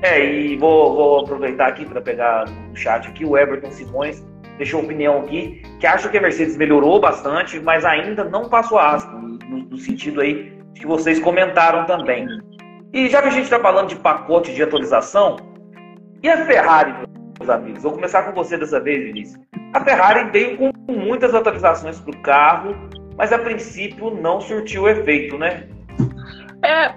É, 0.02 0.23
e 0.23 0.57
vou, 0.59 0.95
vou 0.95 1.21
aproveitar 1.21 1.69
aqui 1.69 1.87
para 1.87 2.02
pegar 2.02 2.45
no 2.47 2.76
chat 2.76 3.09
aqui 3.09 3.25
o 3.25 3.38
Everton 3.38 3.71
Simões 3.71 4.23
deixou 4.59 4.83
opinião 4.83 5.21
aqui, 5.21 5.62
que 5.81 5.87
acha 5.87 6.11
que 6.11 6.19
a 6.19 6.21
Mercedes 6.21 6.59
melhorou 6.59 7.00
bastante, 7.00 7.59
mas 7.59 7.87
ainda 7.87 8.23
não 8.23 8.50
passou 8.50 8.78
a 8.78 8.99
no, 9.49 9.59
no 9.64 9.78
sentido 9.78 10.21
aí 10.21 10.52
que 10.75 10.87
vocês 10.87 11.19
comentaram 11.19 11.87
também. 11.87 12.26
E 12.94 13.08
já 13.08 13.20
que 13.20 13.26
a 13.26 13.30
gente 13.32 13.42
está 13.42 13.58
falando 13.58 13.88
de 13.88 13.96
pacote 13.96 14.54
de 14.54 14.62
atualização, 14.62 15.36
e 16.22 16.28
a 16.28 16.46
Ferrari, 16.46 16.94
meus 17.40 17.50
amigos? 17.50 17.82
Vou 17.82 17.90
começar 17.90 18.22
com 18.22 18.32
você 18.32 18.56
dessa 18.56 18.78
vez, 18.78 19.02
Vinícius. 19.02 19.42
A 19.72 19.80
Ferrari 19.80 20.30
veio 20.30 20.56
com 20.56 20.70
muitas 20.88 21.34
atualizações 21.34 21.98
para 21.98 22.14
o 22.14 22.22
carro, 22.22 22.76
mas 23.16 23.32
a 23.32 23.38
princípio 23.40 24.14
não 24.14 24.40
surtiu 24.40 24.88
efeito, 24.88 25.36
né? 25.36 25.66
É, 26.64 26.94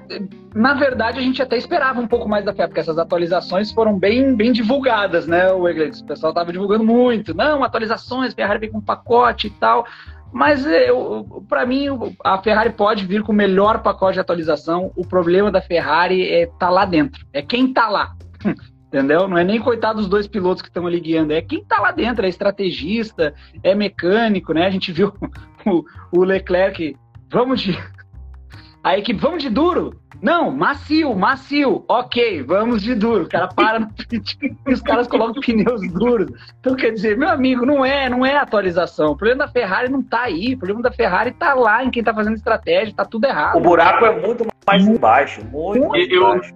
na 0.53 0.75
verdade, 0.75 1.17
a 1.17 1.21
gente 1.23 1.41
até 1.41 1.57
esperava 1.57 1.99
um 1.99 2.07
pouco 2.07 2.29
mais 2.29 2.45
da 2.45 2.51
Ferrari, 2.51 2.69
porque 2.69 2.81
essas 2.81 2.99
atualizações 2.99 3.71
foram 3.71 3.97
bem, 3.97 4.35
bem 4.35 4.51
divulgadas, 4.51 5.25
né, 5.25 5.51
o 5.51 5.63
O 5.63 6.05
pessoal 6.05 6.29
estava 6.29 6.51
divulgando 6.51 6.83
muito. 6.83 7.33
Não, 7.33 7.63
atualizações, 7.63 8.35
Ferrari 8.35 8.59
vem 8.59 8.71
com 8.71 8.79
pacote 8.79 9.47
e 9.47 9.49
tal. 9.49 9.87
Mas 10.31 10.65
para 11.47 11.65
mim, 11.65 11.87
a 12.23 12.37
Ferrari 12.41 12.71
pode 12.71 13.05
vir 13.05 13.23
com 13.23 13.31
o 13.31 13.35
melhor 13.35 13.81
pacote 13.81 14.13
de 14.13 14.19
atualização. 14.19 14.91
O 14.95 15.05
problema 15.05 15.51
da 15.51 15.61
Ferrari 15.61 16.29
é 16.29 16.47
tá 16.59 16.69
lá 16.69 16.85
dentro. 16.85 17.25
É 17.33 17.41
quem 17.41 17.73
tá 17.73 17.89
lá. 17.89 18.15
Entendeu? 18.87 19.27
Não 19.27 19.37
é 19.37 19.43
nem 19.43 19.59
coitado 19.59 19.99
dos 19.99 20.07
dois 20.07 20.27
pilotos 20.27 20.61
que 20.61 20.69
estão 20.69 20.87
ali 20.87 21.01
guiando, 21.01 21.33
é 21.33 21.41
quem 21.41 21.61
tá 21.63 21.79
lá 21.79 21.91
dentro, 21.91 22.25
é 22.25 22.29
estrategista, 22.29 23.33
é 23.61 23.75
mecânico, 23.75 24.53
né? 24.53 24.65
A 24.65 24.69
gente 24.69 24.93
viu 24.93 25.13
o, 25.67 25.83
o 26.11 26.23
Leclerc, 26.23 26.95
vamos 27.29 27.61
de. 27.61 27.77
A 28.83 28.97
equipe, 28.97 29.19
vamos 29.19 29.43
de 29.43 29.49
duro? 29.49 29.99
Não, 30.21 30.51
macio, 30.51 31.13
macio. 31.15 31.83
Ok, 31.87 32.43
vamos 32.43 32.81
de 32.81 32.95
duro. 32.95 33.25
O 33.25 33.29
cara 33.29 33.47
para 33.47 33.79
no 33.79 33.89
e 34.67 34.73
os 34.73 34.81
caras 34.81 35.07
colocam 35.07 35.41
pneus 35.41 35.81
duros. 35.91 36.29
Então, 36.59 36.75
quer 36.75 36.91
dizer, 36.91 37.17
meu 37.17 37.29
amigo, 37.29 37.65
não 37.65 37.85
é, 37.85 38.09
não 38.09 38.25
é 38.25 38.37
atualização. 38.37 39.11
O 39.11 39.17
problema 39.17 39.45
da 39.45 39.51
Ferrari 39.51 39.89
não 39.89 40.01
tá 40.01 40.23
aí. 40.23 40.53
O 40.53 40.57
problema 40.57 40.81
da 40.81 40.91
Ferrari 40.91 41.31
tá 41.31 41.53
lá 41.53 41.83
em 41.83 41.91
quem 41.91 42.03
tá 42.03 42.13
fazendo 42.13 42.35
estratégia, 42.35 42.93
tá 42.95 43.05
tudo 43.05 43.25
errado. 43.25 43.57
O 43.57 43.61
buraco 43.61 44.05
é 44.05 44.19
muito 44.19 44.47
mais 44.65 44.83
muito, 44.83 44.97
embaixo. 44.97 45.41
Muito, 45.51 45.87
muito 45.87 46.13
eu, 46.13 46.21
baixo. 46.21 46.53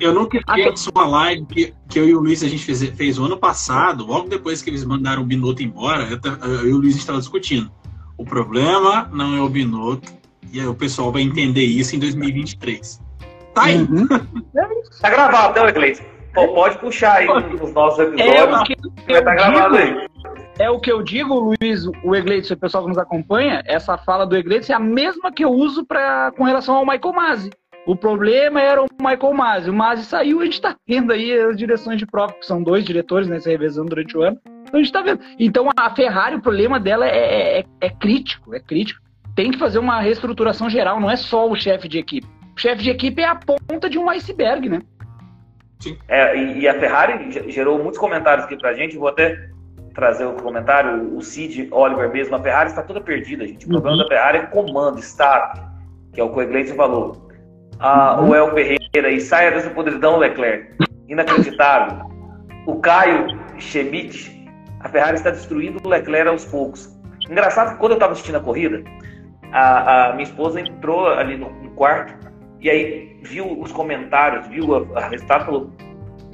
Eu 0.00 0.14
nunca 0.14 0.38
esqueço 0.38 0.90
uma 0.94 1.06
live 1.06 1.46
que, 1.46 1.74
que 1.88 1.98
eu 1.98 2.08
e 2.08 2.14
o 2.14 2.20
Luiz 2.20 2.42
a 2.42 2.48
gente 2.48 2.64
fez, 2.64 2.82
fez 2.90 3.18
o 3.18 3.24
ano 3.24 3.36
passado, 3.36 4.04
logo 4.04 4.28
depois 4.28 4.60
que 4.60 4.68
eles 4.68 4.84
mandaram 4.84 5.22
o 5.22 5.24
Binotto 5.24 5.62
embora, 5.62 6.04
eu, 6.04 6.18
eu 6.60 6.68
e 6.68 6.72
o 6.72 6.78
Luiz 6.78 6.96
estavam 6.96 7.20
discutindo. 7.20 7.70
O 8.18 8.24
problema 8.24 9.08
não 9.12 9.36
é 9.36 9.40
o 9.40 9.48
Binotto, 9.48 10.10
e 10.52 10.60
aí 10.60 10.66
o 10.66 10.74
pessoal 10.74 11.12
vai 11.12 11.22
entender 11.22 11.64
isso 11.64 11.96
em 11.96 11.98
2023. 11.98 13.00
Tá 13.54 13.64
aí. 13.64 13.76
Uhum. 13.76 14.06
tá 15.00 15.10
gravado, 15.10 15.60
né, 15.60 15.68
Iglesias? 15.68 16.06
Pode 16.34 16.78
puxar 16.78 17.14
aí 17.14 17.26
nos 17.26 17.72
nossos 17.72 17.98
episódios. 17.98 18.76
É 19.08 19.22
tá 19.22 19.34
gravado 19.34 19.76
aí. 19.76 20.06
É 20.58 20.70
o 20.70 20.80
que 20.80 20.92
eu 20.92 21.02
digo, 21.02 21.34
Luiz, 21.34 21.86
o 22.02 22.14
Egleitos, 22.14 22.50
o 22.50 22.56
pessoal 22.56 22.84
que 22.84 22.88
nos 22.90 22.98
acompanha, 22.98 23.62
essa 23.66 23.96
fala 23.98 24.26
do 24.26 24.36
Egleitos 24.36 24.68
é 24.70 24.74
a 24.74 24.78
mesma 24.78 25.32
que 25.32 25.44
eu 25.44 25.50
uso 25.50 25.84
pra, 25.84 26.32
com 26.36 26.44
relação 26.44 26.76
ao 26.76 26.86
Michael 26.86 27.14
Masi. 27.14 27.50
O 27.86 27.94
problema 27.94 28.60
era 28.60 28.82
o 28.82 28.86
Michael 29.00 29.34
Masi. 29.34 29.70
O 29.70 29.74
Masi 29.74 30.04
saiu 30.04 30.38
e 30.38 30.42
a 30.42 30.44
gente 30.44 30.54
está 30.54 30.74
vendo 30.86 31.12
aí 31.12 31.32
as 31.38 31.56
direções 31.56 31.98
de 31.98 32.06
prova, 32.06 32.32
que 32.32 32.44
são 32.44 32.62
dois 32.62 32.84
diretores, 32.84 33.28
né, 33.28 33.38
se 33.38 33.48
revezando 33.48 33.90
durante 33.90 34.16
o 34.16 34.22
ano. 34.22 34.38
Então 34.62 34.74
a 34.74 34.76
gente 34.78 34.86
está 34.86 35.02
vendo. 35.02 35.20
Então 35.38 35.70
a 35.76 35.94
Ferrari, 35.94 36.36
o 36.36 36.42
problema 36.42 36.80
dela 36.80 37.06
é, 37.06 37.60
é, 37.60 37.64
é 37.80 37.90
crítico, 37.90 38.54
é 38.54 38.60
crítico 38.60 39.05
tem 39.36 39.50
que 39.50 39.58
fazer 39.58 39.78
uma 39.78 40.00
reestruturação 40.00 40.68
geral, 40.68 40.98
não 40.98 41.10
é 41.10 41.14
só 41.14 41.48
o 41.48 41.54
chefe 41.54 41.86
de 41.86 41.98
equipe. 41.98 42.26
O 42.56 42.58
chefe 42.58 42.82
de 42.82 42.90
equipe 42.90 43.20
é 43.20 43.26
a 43.26 43.36
ponta 43.36 43.88
de 43.88 43.98
um 43.98 44.08
iceberg, 44.08 44.68
né? 44.68 44.80
Sim. 45.78 45.98
É, 46.08 46.34
e, 46.34 46.66
a 46.66 46.80
Ferrari 46.80 47.30
gerou 47.52 47.78
muitos 47.78 47.98
comentários 47.98 48.46
aqui 48.46 48.56
pra 48.56 48.72
gente, 48.72 48.96
vou 48.96 49.08
até 49.08 49.50
trazer 49.94 50.24
o 50.24 50.32
comentário, 50.32 51.14
o 51.14 51.20
Cid 51.20 51.68
Oliver 51.70 52.10
mesmo, 52.10 52.34
a 52.34 52.42
Ferrari 52.42 52.70
está 52.70 52.82
toda 52.82 53.00
perdida, 53.00 53.46
gente. 53.46 53.66
O 53.66 53.68
uhum. 53.68 53.80
problema 53.80 54.02
da 54.02 54.08
Ferrari 54.08 54.38
é 54.38 54.46
comando, 54.46 54.98
staff, 55.00 55.60
que 56.14 56.20
é 56.20 56.24
o 56.24 56.30
que 56.30 56.38
o 56.38 56.42
Iglesias 56.42 56.76
falou. 56.76 57.28
Ah, 57.78 58.18
uhum. 58.18 58.30
O 58.30 58.34
El 58.34 58.54
Ferreira 58.54 59.10
e 59.10 59.20
saia 59.20 59.50
dessa 59.50 59.68
podridão, 59.68 60.16
Leclerc. 60.16 60.76
Inacreditável. 61.08 62.06
O 62.66 62.80
Caio 62.80 63.26
Schmidt, 63.58 64.50
a 64.80 64.88
Ferrari 64.88 65.16
está 65.16 65.30
destruindo 65.30 65.78
o 65.84 65.88
Leclerc 65.88 66.28
aos 66.28 66.46
poucos. 66.46 66.90
Engraçado 67.30 67.74
que 67.74 67.78
quando 67.78 67.92
eu 67.92 67.96
estava 67.96 68.12
assistindo 68.12 68.36
a 68.36 68.40
corrida, 68.40 68.82
a, 69.52 70.10
a 70.10 70.12
minha 70.12 70.24
esposa 70.24 70.60
entrou 70.60 71.06
ali 71.08 71.36
no, 71.36 71.50
no, 71.50 71.70
quarto 71.70 72.14
e 72.60 72.70
aí 72.70 73.20
viu 73.22 73.60
os 73.60 73.72
comentários, 73.72 74.46
viu 74.48 74.74
a, 74.74 75.06
a 75.06 75.40
falou: 75.44 75.70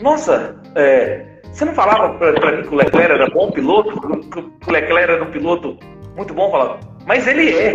Nossa, 0.00 0.60
é, 0.74 1.26
você 1.52 1.64
não 1.64 1.74
falava 1.74 2.14
para 2.18 2.56
mim 2.56 2.62
que 2.62 2.74
o 2.74 2.76
Leclerc 2.76 3.12
era 3.12 3.30
bom 3.30 3.50
piloto? 3.50 4.00
Que 4.30 4.38
o 4.38 4.72
Leclerc 4.72 5.12
era 5.12 5.22
um 5.22 5.30
piloto 5.30 5.78
muito 6.16 6.32
bom? 6.32 6.50
Falava, 6.50 6.80
mas 7.06 7.26
ele 7.26 7.54
é. 7.54 7.72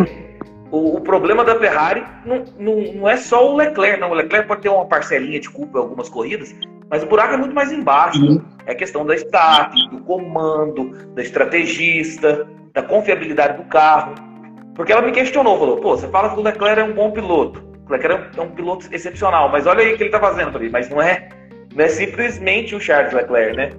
O, 0.70 0.96
o 0.96 1.00
problema 1.00 1.44
da 1.44 1.58
Ferrari 1.58 2.04
não, 2.26 2.44
não, 2.58 2.92
não, 2.94 3.08
é 3.08 3.16
só 3.16 3.50
o 3.50 3.56
Leclerc, 3.56 4.00
não. 4.00 4.10
O 4.10 4.14
Leclerc 4.14 4.46
pode 4.46 4.62
ter 4.62 4.68
uma 4.68 4.84
parcelinha 4.84 5.40
de 5.40 5.48
culpa 5.48 5.78
em 5.78 5.82
algumas 5.82 6.08
corridas, 6.08 6.54
mas 6.90 7.02
o 7.02 7.06
buraco 7.06 7.34
é 7.34 7.36
muito 7.36 7.54
mais 7.54 7.72
embaixo. 7.72 8.20
Uhum. 8.20 8.42
É 8.66 8.74
questão 8.74 9.06
da 9.06 9.14
staff, 9.14 9.74
do 9.88 10.00
comando, 10.00 10.90
da 11.14 11.22
estrategista, 11.22 12.46
da 12.74 12.82
confiabilidade 12.82 13.62
do 13.62 13.68
carro. 13.68 14.14
Porque 14.78 14.92
ela 14.92 15.02
me 15.02 15.10
questionou, 15.10 15.58
falou, 15.58 15.78
pô, 15.78 15.96
você 15.96 16.06
fala 16.06 16.32
que 16.32 16.38
o 16.38 16.42
Leclerc 16.42 16.80
é 16.80 16.84
um 16.84 16.94
bom 16.94 17.10
piloto. 17.10 17.60
O 17.88 17.92
Leclerc 17.92 18.38
é 18.38 18.40
um 18.40 18.50
piloto 18.50 18.86
excepcional, 18.92 19.50
mas 19.50 19.66
olha 19.66 19.80
aí 19.80 19.92
o 19.92 19.96
que 19.96 20.04
ele 20.04 20.10
tá 20.10 20.20
fazendo. 20.20 20.52
Falei, 20.52 20.70
mas 20.70 20.88
não 20.88 21.02
é, 21.02 21.28
não 21.74 21.84
é 21.84 21.88
simplesmente 21.88 22.76
o 22.76 22.80
Charles 22.80 23.12
Leclerc, 23.12 23.56
né? 23.56 23.72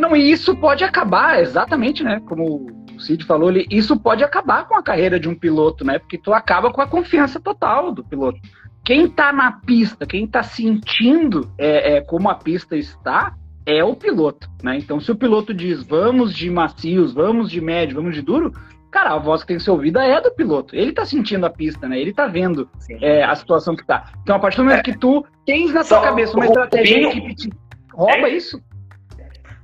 Não, 0.00 0.16
e 0.16 0.32
isso 0.32 0.56
pode 0.56 0.82
acabar, 0.82 1.40
exatamente, 1.40 2.02
né? 2.02 2.20
Como 2.26 2.68
o 2.92 2.98
Cid 2.98 3.24
falou, 3.24 3.52
isso 3.70 3.96
pode 3.96 4.24
acabar 4.24 4.66
com 4.66 4.74
a 4.74 4.82
carreira 4.82 5.18
de 5.20 5.28
um 5.28 5.34
piloto, 5.36 5.84
né? 5.84 6.00
Porque 6.00 6.18
tu 6.18 6.32
acaba 6.32 6.72
com 6.72 6.82
a 6.82 6.88
confiança 6.88 7.38
total 7.38 7.92
do 7.92 8.02
piloto. 8.02 8.40
Quem 8.84 9.08
tá 9.08 9.32
na 9.32 9.52
pista, 9.52 10.04
quem 10.04 10.26
tá 10.26 10.42
sentindo 10.42 11.52
é, 11.56 11.98
é, 11.98 12.00
como 12.00 12.28
a 12.28 12.34
pista 12.34 12.76
está, 12.76 13.36
é 13.64 13.84
o 13.84 13.94
piloto, 13.94 14.50
né? 14.60 14.76
Então, 14.76 14.98
se 14.98 15.12
o 15.12 15.16
piloto 15.16 15.54
diz 15.54 15.84
vamos 15.84 16.34
de 16.34 16.50
macios, 16.50 17.12
vamos 17.12 17.48
de 17.48 17.60
médio, 17.60 17.94
vamos 17.94 18.16
de 18.16 18.22
duro, 18.22 18.52
cara, 18.90 19.14
a 19.14 19.18
voz 19.18 19.42
que 19.42 19.48
tem 19.48 19.56
que 19.56 19.62
ser 19.62 19.70
ouvida 19.70 20.04
é 20.04 20.20
do 20.20 20.30
piloto. 20.30 20.74
Ele 20.74 20.92
tá 20.92 21.04
sentindo 21.04 21.44
a 21.46 21.50
pista, 21.50 21.88
né? 21.88 21.98
Ele 21.98 22.12
tá 22.12 22.26
vendo 22.26 22.68
é, 23.00 23.24
a 23.24 23.34
situação 23.34 23.76
que 23.76 23.86
tá. 23.86 24.10
Então, 24.22 24.36
a 24.36 24.38
partir 24.38 24.58
do 24.58 24.64
momento 24.64 24.80
é. 24.80 24.82
que 24.82 24.98
tu 24.98 25.24
tens 25.46 25.72
na 25.72 25.84
tua 25.84 26.00
cabeça 26.00 26.34
uma 26.34 26.46
estratégia 26.46 27.10
que 27.10 27.34
te 27.34 27.50
rouba 27.92 28.28
é. 28.28 28.36
isso. 28.36 28.60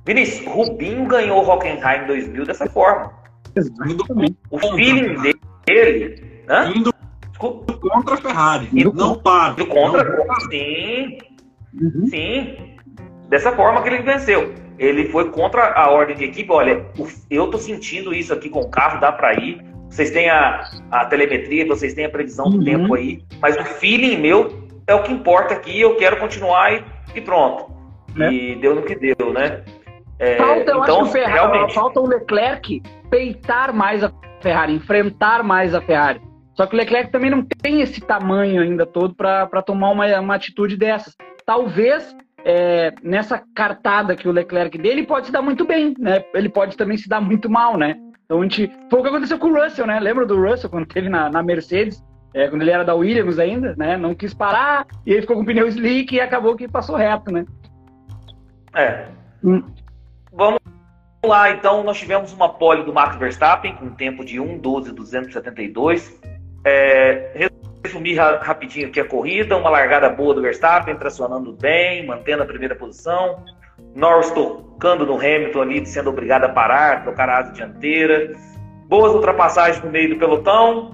Vinícius, 0.05 0.47
Rubinho 0.53 1.07
ganhou 1.07 1.43
o 1.43 1.49
Hockenheim 1.49 2.03
em 2.03 2.07
2000 2.07 2.45
dessa 2.45 2.67
forma. 2.67 3.11
Exatamente. 3.55 4.37
O 4.51 4.59
feeling 4.59 5.15
dele. 5.65 6.43
Hã? 6.47 6.71
Indo 6.75 6.93
Desculpa. 7.29 7.73
contra 7.73 8.13
a 8.13 8.17
Ferrari. 8.17 8.69
Indo 8.71 8.93
não 8.93 9.15
para. 9.15 9.53
Indo 9.53 9.67
contra. 9.67 10.03
Não 10.03 10.35
sim. 10.51 11.17
Uhum. 11.73 12.07
Sim. 12.07 12.77
Dessa 13.29 13.51
forma 13.53 13.81
que 13.81 13.89
ele 13.89 14.03
venceu 14.03 14.64
ele 14.77 15.09
foi 15.09 15.29
contra 15.31 15.73
a 15.73 15.89
ordem 15.89 16.15
de 16.15 16.25
equipe. 16.25 16.51
Olha, 16.51 16.85
eu 17.29 17.49
tô 17.49 17.57
sentindo 17.57 18.13
isso 18.13 18.33
aqui 18.33 18.49
com 18.49 18.59
o 18.59 18.69
carro, 18.69 18.99
dá 18.99 19.11
para 19.11 19.33
ir. 19.33 19.63
Vocês 19.89 20.11
têm 20.11 20.29
a, 20.29 20.63
a 20.91 21.05
telemetria, 21.05 21.65
vocês 21.65 21.93
têm 21.93 22.05
a 22.05 22.09
previsão 22.09 22.49
do 22.49 22.57
uhum. 22.57 22.63
tempo 22.63 22.95
aí, 22.95 23.23
mas 23.39 23.55
o 23.55 23.63
feeling 23.63 24.17
meu 24.17 24.67
é 24.87 24.93
o 24.93 25.03
que 25.03 25.13
importa 25.13 25.53
aqui. 25.53 25.79
Eu 25.79 25.95
quero 25.95 26.17
continuar 26.17 26.73
e, 26.73 26.83
e 27.15 27.21
pronto. 27.21 27.73
É. 28.19 28.31
E 28.31 28.55
deu 28.55 28.75
no 28.75 28.81
que 28.81 28.95
deu, 28.95 29.33
né? 29.33 29.63
É, 30.17 30.37
falta, 30.37 30.71
eu 30.71 30.81
então, 30.81 30.81
acho 30.81 30.95
que 30.95 31.01
o 31.01 31.05
Ferrari, 31.11 31.33
realmente... 31.33 31.73
falta 31.73 31.99
o 31.99 32.07
Leclerc 32.07 32.81
peitar 33.09 33.73
mais 33.73 34.03
a 34.03 34.11
Ferrari, 34.41 34.73
enfrentar 34.73 35.43
mais 35.43 35.73
a 35.73 35.81
Ferrari. 35.81 36.21
Só 36.53 36.65
que 36.65 36.73
o 36.73 36.77
Leclerc 36.77 37.11
também 37.11 37.29
não 37.29 37.43
tem 37.43 37.81
esse 37.81 37.99
tamanho 37.99 38.61
ainda 38.61 38.85
todo 38.85 39.13
para 39.13 39.61
tomar 39.61 39.89
uma, 39.89 40.19
uma 40.19 40.35
atitude 40.35 40.77
dessas. 40.77 41.13
Talvez 41.45 42.15
é, 42.45 42.93
nessa 43.01 43.41
cartada 43.55 44.15
que 44.15 44.29
o 44.29 44.31
Leclerc 44.31 44.77
dele 44.77 45.03
pode 45.03 45.25
se 45.25 45.31
dar 45.31 45.41
muito 45.41 45.65
bem, 45.65 45.95
né? 45.97 46.23
Ele 46.31 46.47
pode 46.47 46.77
também 46.77 46.95
se 46.95 47.09
dar 47.09 47.19
muito 47.19 47.49
mal, 47.49 47.75
né? 47.75 47.95
Então 48.23 48.39
a 48.39 48.43
gente. 48.43 48.71
Foi 48.89 48.99
o 48.99 49.01
que 49.01 49.09
aconteceu 49.09 49.39
com 49.39 49.47
o 49.47 49.63
Russell, 49.63 49.87
né? 49.87 49.99
Lembra 49.99 50.27
do 50.27 50.39
Russell 50.39 50.69
quando 50.69 50.85
teve 50.85 51.09
na, 51.09 51.27
na 51.27 51.41
Mercedes? 51.41 52.03
É, 52.35 52.47
quando 52.47 52.61
ele 52.61 52.71
era 52.71 52.83
da 52.83 52.93
Williams 52.93 53.39
ainda, 53.39 53.73
né? 53.75 53.97
Não 53.97 54.13
quis 54.13 54.33
parar 54.33 54.85
e 55.05 55.11
ele 55.11 55.21
ficou 55.21 55.37
com 55.37 55.41
o 55.41 55.45
pneu 55.45 55.67
slick 55.67 56.13
e 56.13 56.19
acabou 56.19 56.55
que 56.55 56.67
passou 56.67 56.95
reto, 56.95 57.31
né? 57.31 57.45
É. 58.75 59.07
Hum. 59.43 59.63
Vamos 60.31 60.59
lá, 61.25 61.49
então. 61.49 61.83
Nós 61.83 61.97
tivemos 61.97 62.31
uma 62.31 62.49
pole 62.49 62.83
do 62.83 62.93
Max 62.93 63.15
Verstappen 63.15 63.75
com 63.75 63.85
um 63.85 63.95
tempo 63.95 64.23
de 64.23 64.37
1,12,272. 64.37 66.13
É, 66.63 67.47
resumir 67.85 68.15
rapidinho 68.15 68.87
aqui 68.87 68.99
a 68.99 69.05
corrida, 69.05 69.55
uma 69.55 69.69
largada 69.69 70.09
boa 70.09 70.33
do 70.33 70.41
Verstappen, 70.41 70.95
tracionando 70.95 71.53
bem, 71.53 72.05
mantendo 72.05 72.43
a 72.43 72.45
primeira 72.45 72.75
posição. 72.75 73.43
Norris 73.95 74.29
tocando 74.31 75.05
no 75.05 75.15
Hamilton 75.15 75.61
ali, 75.61 75.85
sendo 75.85 76.09
obrigado 76.09 76.45
a 76.45 76.49
parar, 76.49 77.03
trocar 77.03 77.29
a 77.29 77.37
asa 77.37 77.51
dianteira. 77.53 78.33
Boas 78.87 79.13
ultrapassagens 79.13 79.83
no 79.83 79.89
meio 79.89 80.09
do 80.09 80.17
pelotão. 80.17 80.91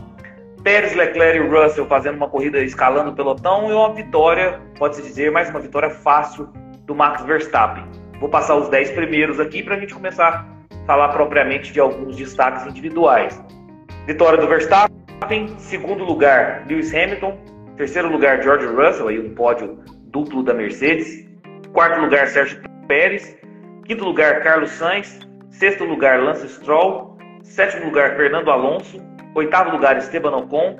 Pérez, 0.63 0.93
Leclerc 0.93 1.39
e 1.39 1.47
Russell 1.47 1.87
fazendo 1.87 2.15
uma 2.15 2.29
corrida 2.29 2.59
escalando 2.59 3.09
o 3.09 3.15
pelotão 3.15 3.69
e 3.69 3.73
uma 3.73 3.93
vitória, 3.93 4.61
pode-se 4.77 5.01
dizer, 5.01 5.31
mais 5.31 5.49
uma 5.49 5.59
vitória 5.59 5.89
fácil 5.89 6.47
do 6.85 6.93
Max 6.93 7.23
Verstappen. 7.23 7.83
Vou 8.19 8.29
passar 8.29 8.55
os 8.55 8.69
10 8.69 8.91
primeiros 8.91 9.39
aqui 9.39 9.63
para 9.63 9.75
a 9.75 9.79
gente 9.79 9.93
começar 9.93 10.45
a 10.45 10.85
falar 10.85 11.09
propriamente 11.09 11.73
de 11.73 11.79
alguns 11.79 12.15
destaques 12.15 12.65
individuais. 12.67 13.43
Vitória 14.05 14.37
do 14.37 14.47
Verstappen 14.47 15.00
em 15.31 15.57
segundo 15.59 16.03
lugar, 16.03 16.65
Lewis 16.67 16.93
Hamilton. 16.93 17.37
Terceiro 17.77 18.11
lugar, 18.11 18.41
George 18.41 18.65
Russell, 18.65 19.07
aí 19.07 19.19
um 19.19 19.33
pódio 19.33 19.79
duplo 20.07 20.43
da 20.43 20.53
Mercedes. 20.53 21.27
Quarto 21.73 22.01
lugar, 22.01 22.27
Sérgio 22.27 22.61
Pérez. 22.87 23.37
Quinto 23.85 24.03
lugar, 24.03 24.43
Carlos 24.43 24.71
Sainz. 24.71 25.19
Sexto 25.49 25.83
lugar, 25.83 26.21
Lance 26.21 26.47
Stroll. 26.49 27.17
Sétimo 27.43 27.85
lugar, 27.85 28.15
Fernando 28.15 28.51
Alonso. 28.51 29.01
Oitavo 29.35 29.71
lugar, 29.71 29.97
Esteban 29.97 30.35
Ocon. 30.35 30.77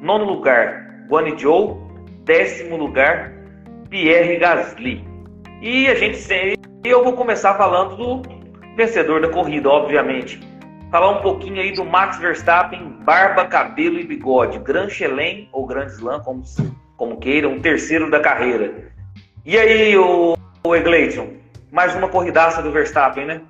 Nono 0.00 0.24
lugar, 0.24 1.04
Guan 1.08 1.36
Zhou, 1.38 1.80
décimo 2.24 2.76
lugar, 2.76 3.32
Pierre 3.88 4.36
Gasly. 4.36 5.04
E 5.60 5.86
a 5.86 5.94
gente 5.94 6.18
eu 6.84 7.04
vou 7.04 7.12
começar 7.12 7.54
falando 7.54 7.96
do 7.96 8.22
vencedor 8.76 9.20
da 9.20 9.28
corrida, 9.28 9.68
obviamente. 9.68 10.40
Falar 10.92 11.08
um 11.08 11.22
pouquinho 11.22 11.58
aí 11.58 11.72
do 11.72 11.86
Max 11.86 12.18
Verstappen, 12.18 12.98
barba, 13.02 13.46
cabelo 13.46 13.98
e 13.98 14.06
bigode, 14.06 14.58
Grand 14.58 14.90
Chelem 14.90 15.48
ou 15.50 15.66
Grand 15.66 15.86
Slam, 15.86 16.20
como, 16.20 16.44
como 16.98 17.16
queiram, 17.16 17.56
o 17.56 17.60
terceiro 17.62 18.10
da 18.10 18.20
carreira. 18.20 18.92
E 19.42 19.56
aí, 19.56 19.96
o, 19.96 20.36
o 20.62 20.76
Egleison, 20.76 21.30
mais 21.70 21.94
uma 21.94 22.10
corridaça 22.10 22.60
do 22.60 22.70
Verstappen, 22.70 23.24
né? 23.24 23.40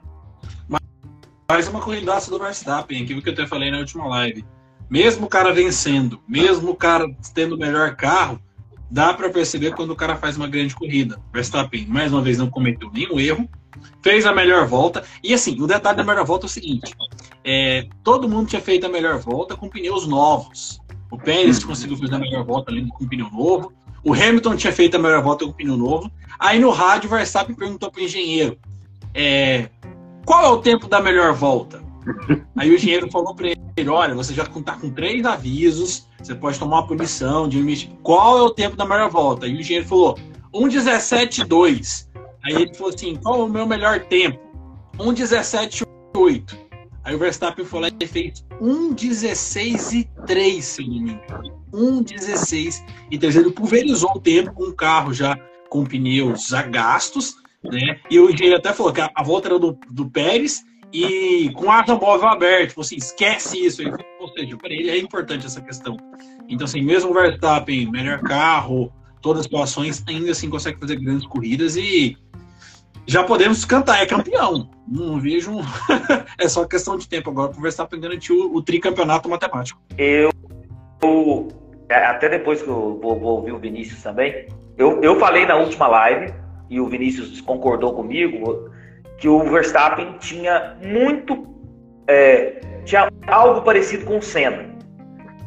Mais 1.50 1.66
uma 1.66 1.80
corridaça 1.80 2.30
do 2.30 2.38
Verstappen, 2.38 3.02
aquilo 3.02 3.20
que 3.20 3.30
eu 3.30 3.32
até 3.32 3.44
falei 3.44 3.72
na 3.72 3.78
última 3.78 4.06
live. 4.06 4.44
Mesmo 4.88 5.26
o 5.26 5.28
cara 5.28 5.52
vencendo, 5.52 6.22
mesmo 6.28 6.70
o 6.70 6.76
cara 6.76 7.12
tendo 7.34 7.56
o 7.56 7.58
melhor 7.58 7.96
carro, 7.96 8.40
dá 8.88 9.12
para 9.12 9.28
perceber 9.30 9.74
quando 9.74 9.90
o 9.90 9.96
cara 9.96 10.14
faz 10.14 10.36
uma 10.36 10.46
grande 10.46 10.76
corrida. 10.76 11.18
Verstappen, 11.32 11.88
mais 11.88 12.12
uma 12.12 12.22
vez, 12.22 12.38
não 12.38 12.48
cometeu 12.48 12.88
nenhum 12.92 13.18
erro, 13.18 13.48
fez 14.00 14.26
a 14.26 14.32
melhor 14.32 14.64
volta. 14.64 15.02
E 15.24 15.34
assim, 15.34 15.60
o 15.60 15.66
detalhe 15.66 15.96
da 15.96 16.04
melhor 16.04 16.24
volta 16.24 16.46
é 16.46 16.48
o 16.48 16.50
seguinte: 16.50 16.94
é, 17.44 17.86
todo 18.02 18.28
mundo 18.28 18.48
tinha 18.48 18.60
feito 18.62 18.86
a 18.86 18.88
melhor 18.88 19.18
volta 19.18 19.56
com 19.56 19.68
pneus 19.68 20.06
novos. 20.06 20.80
O 21.10 21.18
Pérez 21.18 21.60
uhum. 21.60 21.68
conseguiu 21.68 21.96
fazer 21.96 22.14
a 22.14 22.18
melhor 22.18 22.44
volta 22.44 22.70
ali 22.70 22.86
com 22.88 23.06
pneu 23.06 23.30
novo. 23.30 23.72
O 24.04 24.14
Hamilton 24.14 24.56
tinha 24.56 24.72
feito 24.72 24.96
a 24.96 24.98
melhor 24.98 25.22
volta 25.22 25.44
com 25.44 25.52
pneu 25.52 25.76
novo. 25.76 26.10
Aí 26.38 26.58
no 26.58 26.70
rádio, 26.70 27.08
o 27.08 27.10
Verstappen 27.10 27.54
perguntou 27.54 27.90
para 27.90 28.00
o 28.00 28.04
engenheiro: 28.04 28.58
é, 29.14 29.68
qual 30.24 30.44
é 30.44 30.48
o 30.48 30.58
tempo 30.58 30.88
da 30.88 31.00
melhor 31.00 31.34
volta? 31.34 31.82
Aí 32.56 32.70
o 32.70 32.74
engenheiro 32.74 33.10
falou 33.10 33.34
para 33.34 33.48
ele: 33.48 33.88
olha, 33.90 34.14
você 34.14 34.32
já 34.32 34.44
está 34.44 34.76
com 34.76 34.90
três 34.90 35.24
avisos, 35.24 36.08
você 36.18 36.34
pode 36.34 36.58
tomar 36.58 36.80
uma 36.80 36.86
punição 36.86 37.48
de 37.48 37.58
limite. 37.58 37.92
Qual 38.02 38.38
é 38.38 38.42
o 38.42 38.50
tempo 38.50 38.76
da 38.76 38.86
melhor 38.86 39.10
volta? 39.10 39.46
Aí 39.46 39.54
o 39.54 39.60
engenheiro 39.60 39.86
falou: 39.86 40.18
1,17,2. 40.54 42.08
Aí 42.44 42.54
ele 42.54 42.74
falou 42.74 42.92
assim: 42.94 43.16
qual 43.16 43.40
é 43.40 43.44
o 43.44 43.48
meu 43.48 43.66
melhor 43.66 44.00
tempo? 44.00 44.40
1,17,8. 44.98 46.71
Aí 47.04 47.14
o 47.14 47.18
Verstappen 47.18 47.64
foi 47.64 47.80
lá 47.80 47.88
e 48.00 48.06
fez 48.06 48.44
1,16 48.60 49.92
e 49.92 50.26
3, 50.26 50.64
se 50.64 50.82
não 50.82 51.00
me 51.00 51.12
engano. 51.12 51.62
1,16 51.72 52.84
e 53.10 53.18
3. 53.18 53.36
Ele 53.36 53.50
pulverizou 53.50 54.12
o 54.14 54.20
tempo 54.20 54.52
com 54.52 54.64
o 54.64 54.74
carro 54.74 55.12
já 55.12 55.36
com 55.68 55.84
pneus 55.84 56.48
já 56.48 56.62
gastos, 56.62 57.36
né? 57.64 57.98
E 58.10 58.20
o 58.20 58.30
engenheiro 58.30 58.58
até 58.58 58.72
falou 58.72 58.92
que 58.92 59.00
a, 59.00 59.22
volta 59.22 59.48
era 59.48 59.58
do, 59.58 59.76
do 59.90 60.08
Pérez 60.10 60.62
e 60.92 61.50
com 61.54 61.70
a 61.70 61.80
asa 61.80 61.94
móvel 61.94 62.28
aberta. 62.28 62.74
Falou 62.74 62.84
assim, 62.84 62.96
esquece 62.96 63.64
isso. 63.64 63.82
Ele, 63.82 63.92
ou 64.20 64.28
seja, 64.28 64.56
para 64.56 64.72
ele 64.72 64.90
é 64.90 64.98
importante 64.98 65.46
essa 65.46 65.60
questão. 65.60 65.96
Então, 66.48 66.66
assim, 66.66 66.82
mesmo 66.82 67.10
o 67.10 67.14
Verstappen, 67.14 67.90
melhor 67.90 68.20
carro, 68.20 68.92
todas 69.22 69.40
as 69.40 69.46
situações, 69.46 70.04
ainda 70.06 70.32
assim 70.32 70.50
consegue 70.50 70.78
fazer 70.78 70.96
grandes 70.96 71.26
corridas 71.26 71.76
e 71.76 72.16
já 73.06 73.24
podemos 73.24 73.64
cantar, 73.64 74.02
é 74.02 74.06
campeão. 74.06 74.70
Não 74.86 75.18
vejo. 75.18 75.52
é 76.38 76.48
só 76.48 76.64
questão 76.64 76.96
de 76.96 77.08
tempo 77.08 77.30
agora 77.30 77.50
o 77.50 77.60
Verstappen 77.60 78.00
garantir 78.00 78.32
o, 78.32 78.54
o 78.54 78.62
tricampeonato 78.62 79.28
matemático. 79.28 79.80
Eu, 79.98 80.30
eu, 81.02 81.48
é, 81.88 81.96
até 82.06 82.28
depois 82.28 82.62
que 82.62 82.68
eu 82.68 82.98
vou, 83.02 83.18
vou, 83.18 83.36
ouvir 83.36 83.52
o 83.52 83.58
Vinícius 83.58 84.02
também, 84.02 84.48
eu, 84.76 85.02
eu 85.02 85.18
falei 85.18 85.46
na 85.46 85.56
última 85.56 85.86
live, 85.88 86.32
e 86.70 86.80
o 86.80 86.88
Vinícius 86.88 87.40
concordou 87.40 87.92
comigo, 87.92 88.70
que 89.18 89.28
o 89.28 89.42
Verstappen 89.44 90.16
tinha 90.18 90.76
muito. 90.82 91.46
É, 92.08 92.60
tinha 92.84 93.08
algo 93.26 93.62
parecido 93.62 94.04
com 94.04 94.18
o 94.18 94.22
Senna. 94.22 94.72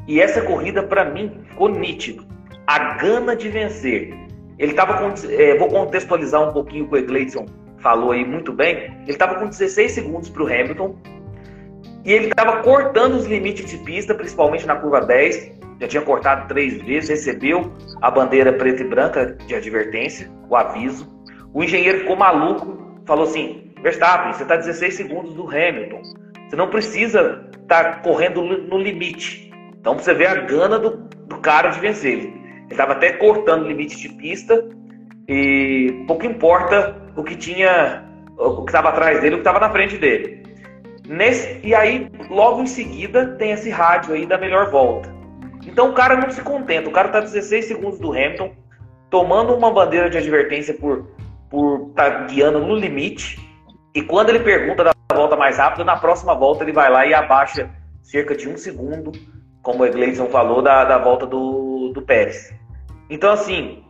E 0.07 0.21
essa 0.21 0.41
corrida, 0.41 0.83
para 0.83 1.03
mim, 1.03 1.43
ficou 1.49 1.67
nítido. 1.67 2.25
A 2.67 2.95
gana 2.95 3.35
de 3.35 3.49
vencer 3.49 4.24
ele 4.57 4.71
estava 4.71 4.97
com. 4.97 5.13
É, 5.29 5.57
vou 5.57 5.67
contextualizar 5.69 6.49
um 6.49 6.53
pouquinho 6.53 6.85
o 6.85 6.87
que 6.87 6.95
o 6.95 6.97
Egleison 6.97 7.45
falou 7.79 8.11
aí 8.11 8.25
muito 8.25 8.51
bem. 8.51 8.95
Ele 9.01 9.11
estava 9.11 9.35
com 9.35 9.47
16 9.47 9.91
segundos 9.91 10.29
para 10.29 10.43
o 10.43 10.47
Hamilton. 10.47 10.95
E 12.03 12.11
ele 12.11 12.27
estava 12.27 12.61
cortando 12.61 13.15
os 13.15 13.25
limites 13.25 13.69
de 13.69 13.77
pista, 13.79 14.13
principalmente 14.13 14.65
na 14.65 14.75
curva 14.75 15.01
10. 15.01 15.51
Já 15.81 15.87
tinha 15.87 16.01
cortado 16.01 16.47
três 16.47 16.81
vezes, 16.83 17.09
recebeu 17.09 17.73
a 18.01 18.09
bandeira 18.09 18.53
preta 18.53 18.81
e 18.81 18.87
branca 18.87 19.37
de 19.45 19.55
advertência, 19.55 20.31
o 20.49 20.55
aviso. 20.55 21.13
O 21.53 21.63
engenheiro 21.63 21.99
ficou 21.99 22.15
maluco, 22.15 23.01
falou 23.05 23.25
assim: 23.25 23.73
Verstappen, 23.81 24.33
você 24.33 24.43
está 24.43 24.55
16 24.55 24.93
segundos 24.93 25.33
do 25.33 25.47
Hamilton. 25.47 26.01
Você 26.47 26.55
não 26.55 26.69
precisa 26.69 27.49
estar 27.61 27.83
tá 27.83 27.99
correndo 27.99 28.41
no 28.41 28.77
limite. 28.77 29.51
Então 29.79 29.97
você 29.97 30.13
vê 30.13 30.25
a 30.25 30.35
gana 30.35 30.79
do, 30.79 30.97
do 31.27 31.37
cara 31.37 31.69
de 31.69 31.79
vencer. 31.79 32.33
Estava 32.69 32.93
até 32.93 33.13
cortando 33.13 33.67
limite 33.67 33.97
de 33.97 34.09
pista 34.09 34.63
e 35.27 36.03
pouco 36.07 36.25
importa 36.25 36.95
o 37.15 37.23
que 37.23 37.35
tinha, 37.35 38.03
o 38.37 38.63
que 38.63 38.69
estava 38.69 38.89
atrás 38.89 39.21
dele, 39.21 39.35
o 39.35 39.37
que 39.37 39.47
estava 39.47 39.59
na 39.59 39.71
frente 39.71 39.97
dele. 39.97 40.43
Nesse, 41.07 41.59
e 41.63 41.75
aí, 41.75 42.09
logo 42.29 42.61
em 42.61 42.67
seguida, 42.67 43.35
tem 43.37 43.51
esse 43.51 43.69
rádio 43.69 44.15
aí 44.15 44.25
da 44.25 44.37
melhor 44.37 44.71
volta. 44.71 45.13
Então 45.65 45.89
o 45.89 45.93
cara 45.93 46.15
não 46.15 46.29
se 46.29 46.41
contenta, 46.41 46.89
o 46.89 46.91
cara 46.91 47.07
está 47.07 47.19
16 47.19 47.65
segundos 47.65 47.99
do 47.99 48.11
Hamilton, 48.11 48.51
tomando 49.09 49.53
uma 49.53 49.71
bandeira 49.71 50.09
de 50.09 50.17
advertência 50.17 50.73
por 50.73 51.05
por 51.49 51.89
estar 51.89 52.11
tá 52.11 52.23
guiando 52.25 52.59
no 52.59 52.75
limite. 52.75 53.39
E 53.93 54.01
quando 54.01 54.29
ele 54.29 54.39
pergunta 54.39 54.83
da 54.83 54.93
volta 55.13 55.35
mais 55.35 55.57
rápida, 55.57 55.83
na 55.83 55.95
próxima 55.95 56.35
volta 56.35 56.63
ele 56.63 56.73
vai 56.73 56.89
lá 56.89 57.05
e 57.05 57.13
abaixa 57.13 57.69
cerca 58.03 58.35
de 58.35 58.49
um 58.49 58.57
segundo, 58.57 59.11
como 59.65 59.83
o 59.83 59.91
Gleison 59.91 60.27
falou, 60.27 60.61
da, 60.61 60.85
da 60.85 60.99
volta 60.99 61.25
do, 61.25 61.91
do 61.91 62.01
Pérez. 62.03 62.53
Então, 63.09 63.31
assim, 63.31 63.83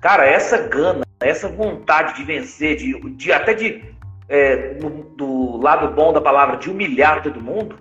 cara, 0.00 0.24
essa 0.24 0.56
gana, 0.56 1.04
essa 1.20 1.46
vontade 1.46 2.16
de 2.16 2.24
vencer, 2.24 2.76
de, 2.76 2.98
de 3.10 3.30
até 3.30 3.52
de, 3.52 3.84
é, 4.30 4.78
no, 4.80 4.88
do 5.16 5.58
lado 5.58 5.94
bom 5.94 6.10
da 6.10 6.22
palavra, 6.22 6.56
de 6.56 6.70
humilhar 6.70 7.22
todo 7.22 7.38
mundo, 7.38 7.76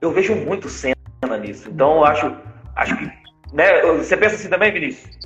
eu 0.00 0.10
vejo 0.10 0.34
muito 0.34 0.70
cena 0.70 0.96
nisso. 1.38 1.68
Então, 1.70 1.96
eu 1.98 2.04
acho, 2.06 2.34
acho 2.74 2.96
que. 2.96 3.12
Né, 3.52 3.82
você 3.82 4.16
pensa 4.16 4.36
assim 4.36 4.48
também, 4.48 4.72
Vinícius? 4.72 5.18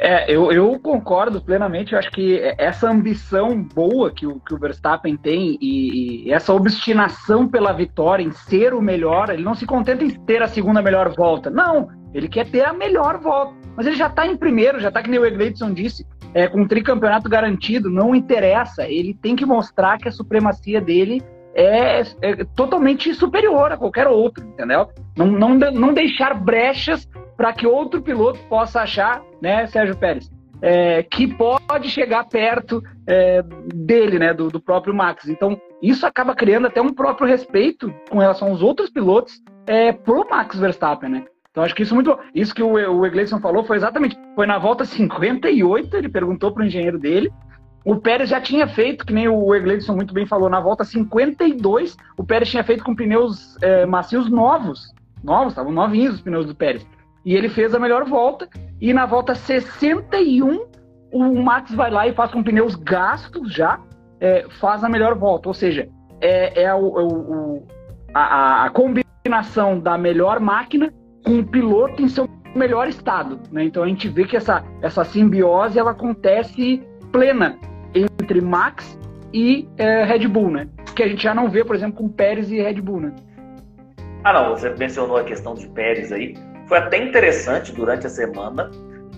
É, 0.00 0.32
eu, 0.32 0.52
eu 0.52 0.78
concordo 0.78 1.40
plenamente. 1.40 1.92
Eu 1.92 1.98
acho 1.98 2.10
que 2.10 2.40
essa 2.56 2.88
ambição 2.88 3.62
boa 3.62 4.12
que 4.12 4.26
o, 4.26 4.38
que 4.38 4.54
o 4.54 4.58
Verstappen 4.58 5.16
tem 5.16 5.58
e, 5.60 6.26
e, 6.28 6.32
essa 6.32 6.52
obstinação 6.52 7.48
pela 7.48 7.72
vitória, 7.72 8.22
em 8.22 8.30
ser 8.30 8.74
o 8.74 8.80
melhor, 8.80 9.28
ele 9.30 9.42
não 9.42 9.54
se 9.54 9.66
contenta 9.66 10.04
em 10.04 10.10
ter 10.10 10.42
a 10.42 10.46
segunda 10.46 10.80
melhor 10.80 11.12
volta. 11.16 11.50
Não, 11.50 11.88
ele 12.14 12.28
quer 12.28 12.46
ter 12.48 12.64
a 12.64 12.72
melhor 12.72 13.18
volta. 13.18 13.54
Mas 13.76 13.86
ele 13.86 13.96
já 13.96 14.06
está 14.06 14.26
em 14.26 14.36
primeiro, 14.36 14.80
já 14.80 14.88
está 14.88 15.02
que 15.02 15.10
nem 15.10 15.18
o 15.18 15.26
Egleidson 15.26 15.72
disse, 15.72 16.06
é, 16.32 16.46
com 16.46 16.62
o 16.62 16.68
tricampeonato 16.68 17.28
garantido, 17.28 17.90
não 17.90 18.14
interessa. 18.14 18.86
Ele 18.86 19.14
tem 19.14 19.34
que 19.34 19.44
mostrar 19.44 19.98
que 19.98 20.08
a 20.08 20.12
supremacia 20.12 20.80
dele 20.80 21.20
é, 21.54 22.02
é 22.22 22.44
totalmente 22.54 23.12
superior 23.14 23.72
a 23.72 23.76
qualquer 23.76 24.06
outro, 24.06 24.44
entendeu? 24.46 24.88
Não, 25.16 25.26
não, 25.26 25.54
não 25.54 25.92
deixar 25.92 26.34
brechas 26.34 27.08
para 27.38 27.52
que 27.52 27.68
outro 27.68 28.02
piloto 28.02 28.40
possa 28.48 28.80
achar, 28.80 29.22
né, 29.40 29.64
Sérgio 29.68 29.96
Pérez, 29.96 30.28
é, 30.60 31.04
que 31.04 31.28
pode 31.28 31.88
chegar 31.88 32.28
perto 32.28 32.82
é, 33.06 33.44
dele, 33.72 34.18
né, 34.18 34.34
do, 34.34 34.48
do, 34.48 34.60
próprio 34.60 34.92
Max. 34.92 35.28
Então, 35.28 35.58
isso 35.80 36.04
acaba 36.04 36.34
criando 36.34 36.66
até 36.66 36.82
um 36.82 36.92
próprio 36.92 37.28
respeito 37.28 37.94
com 38.10 38.18
relação 38.18 38.48
aos 38.48 38.60
outros 38.60 38.90
pilotos 38.90 39.40
é, 39.68 39.92
pro 39.92 40.28
Max 40.28 40.58
Verstappen, 40.58 41.08
né? 41.08 41.24
Então 41.52 41.62
acho 41.62 41.74
que 41.74 41.82
isso 41.82 41.94
muito. 41.94 42.18
Isso 42.34 42.54
que 42.54 42.62
o, 42.62 42.72
o 42.72 43.06
Egleison 43.06 43.40
falou 43.40 43.64
foi 43.64 43.76
exatamente. 43.76 44.18
Foi 44.34 44.46
na 44.46 44.58
volta 44.58 44.84
58, 44.84 45.96
ele 45.96 46.08
perguntou 46.08 46.52
para 46.52 46.62
o 46.62 46.66
engenheiro 46.66 46.98
dele. 46.98 47.32
O 47.84 47.96
Pérez 47.96 48.28
já 48.28 48.40
tinha 48.40 48.66
feito, 48.66 49.06
que 49.06 49.12
nem 49.12 49.28
o 49.28 49.54
Egleison 49.54 49.94
muito 49.94 50.12
bem 50.12 50.26
falou, 50.26 50.50
na 50.50 50.60
volta 50.60 50.84
52, 50.84 51.96
o 52.16 52.24
Pérez 52.24 52.50
tinha 52.50 52.62
feito 52.64 52.84
com 52.84 52.94
pneus 52.94 53.56
é, 53.62 53.86
macios 53.86 54.28
novos. 54.28 54.92
Novos, 55.22 55.52
estavam 55.52 55.72
novinhos 55.72 56.16
os 56.16 56.20
pneus 56.20 56.46
do 56.46 56.54
Pérez. 56.54 56.86
E 57.24 57.34
ele 57.34 57.48
fez 57.48 57.74
a 57.74 57.78
melhor 57.78 58.04
volta. 58.04 58.48
E 58.80 58.92
na 58.92 59.06
volta 59.06 59.34
61, 59.34 60.66
o 61.12 61.42
Max 61.42 61.74
vai 61.74 61.90
lá 61.90 62.06
e 62.06 62.14
faz 62.14 62.30
com 62.30 62.42
pneus 62.42 62.74
gastos 62.74 63.52
já, 63.52 63.80
é, 64.20 64.46
faz 64.60 64.84
a 64.84 64.88
melhor 64.88 65.14
volta. 65.16 65.48
Ou 65.48 65.54
seja, 65.54 65.88
é, 66.20 66.62
é 66.62 66.74
o, 66.74 66.86
o, 66.86 67.66
a, 68.14 68.66
a 68.66 68.70
combinação 68.70 69.78
da 69.78 69.98
melhor 69.98 70.40
máquina 70.40 70.92
com 71.24 71.40
o 71.40 71.46
piloto 71.46 72.02
em 72.02 72.08
seu 72.08 72.28
melhor 72.54 72.88
estado. 72.88 73.38
Né? 73.50 73.64
Então 73.64 73.82
a 73.82 73.88
gente 73.88 74.08
vê 74.08 74.24
que 74.24 74.36
essa, 74.36 74.64
essa 74.82 75.04
simbiose 75.04 75.78
ela 75.78 75.90
acontece 75.92 76.82
plena 77.12 77.58
entre 77.94 78.40
Max 78.40 78.98
e 79.32 79.68
é, 79.76 80.04
Red 80.04 80.26
Bull, 80.28 80.50
né? 80.50 80.68
Que 80.94 81.02
a 81.02 81.08
gente 81.08 81.22
já 81.22 81.34
não 81.34 81.48
vê, 81.48 81.64
por 81.64 81.76
exemplo, 81.76 81.98
com 81.98 82.08
Pérez 82.08 82.50
e 82.50 82.60
Red 82.60 82.80
Bull, 82.80 83.00
né? 83.00 83.14
Ah, 84.24 84.32
não, 84.32 84.50
você 84.50 84.70
mencionou 84.70 85.16
a 85.16 85.24
questão 85.24 85.54
de 85.54 85.68
Pérez 85.68 86.12
aí. 86.12 86.34
Foi 86.68 86.78
até 86.78 86.98
interessante 86.98 87.72
durante 87.72 88.06
a 88.06 88.10
semana 88.10 88.70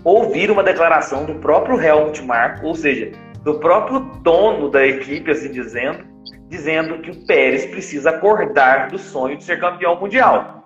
ouvir 0.05 0.51
uma 0.51 0.63
declaração 0.63 1.25
do 1.25 1.35
próprio 1.35 1.81
Helmut 1.81 2.23
Marko, 2.23 2.69
ou 2.69 2.75
seja, 2.75 3.11
do 3.43 3.59
próprio 3.59 4.01
dono 4.23 4.71
da 4.71 4.87
equipe, 4.87 5.31
assim 5.31 5.51
dizendo, 5.51 6.05
dizendo 6.49 6.99
que 7.01 7.11
o 7.11 7.27
Pérez 7.27 7.67
precisa 7.67 8.11
acordar 8.11 8.89
do 8.89 8.99
sonho 8.99 9.37
de 9.37 9.45
ser 9.45 9.59
campeão 9.59 9.99
mundial. 9.99 10.65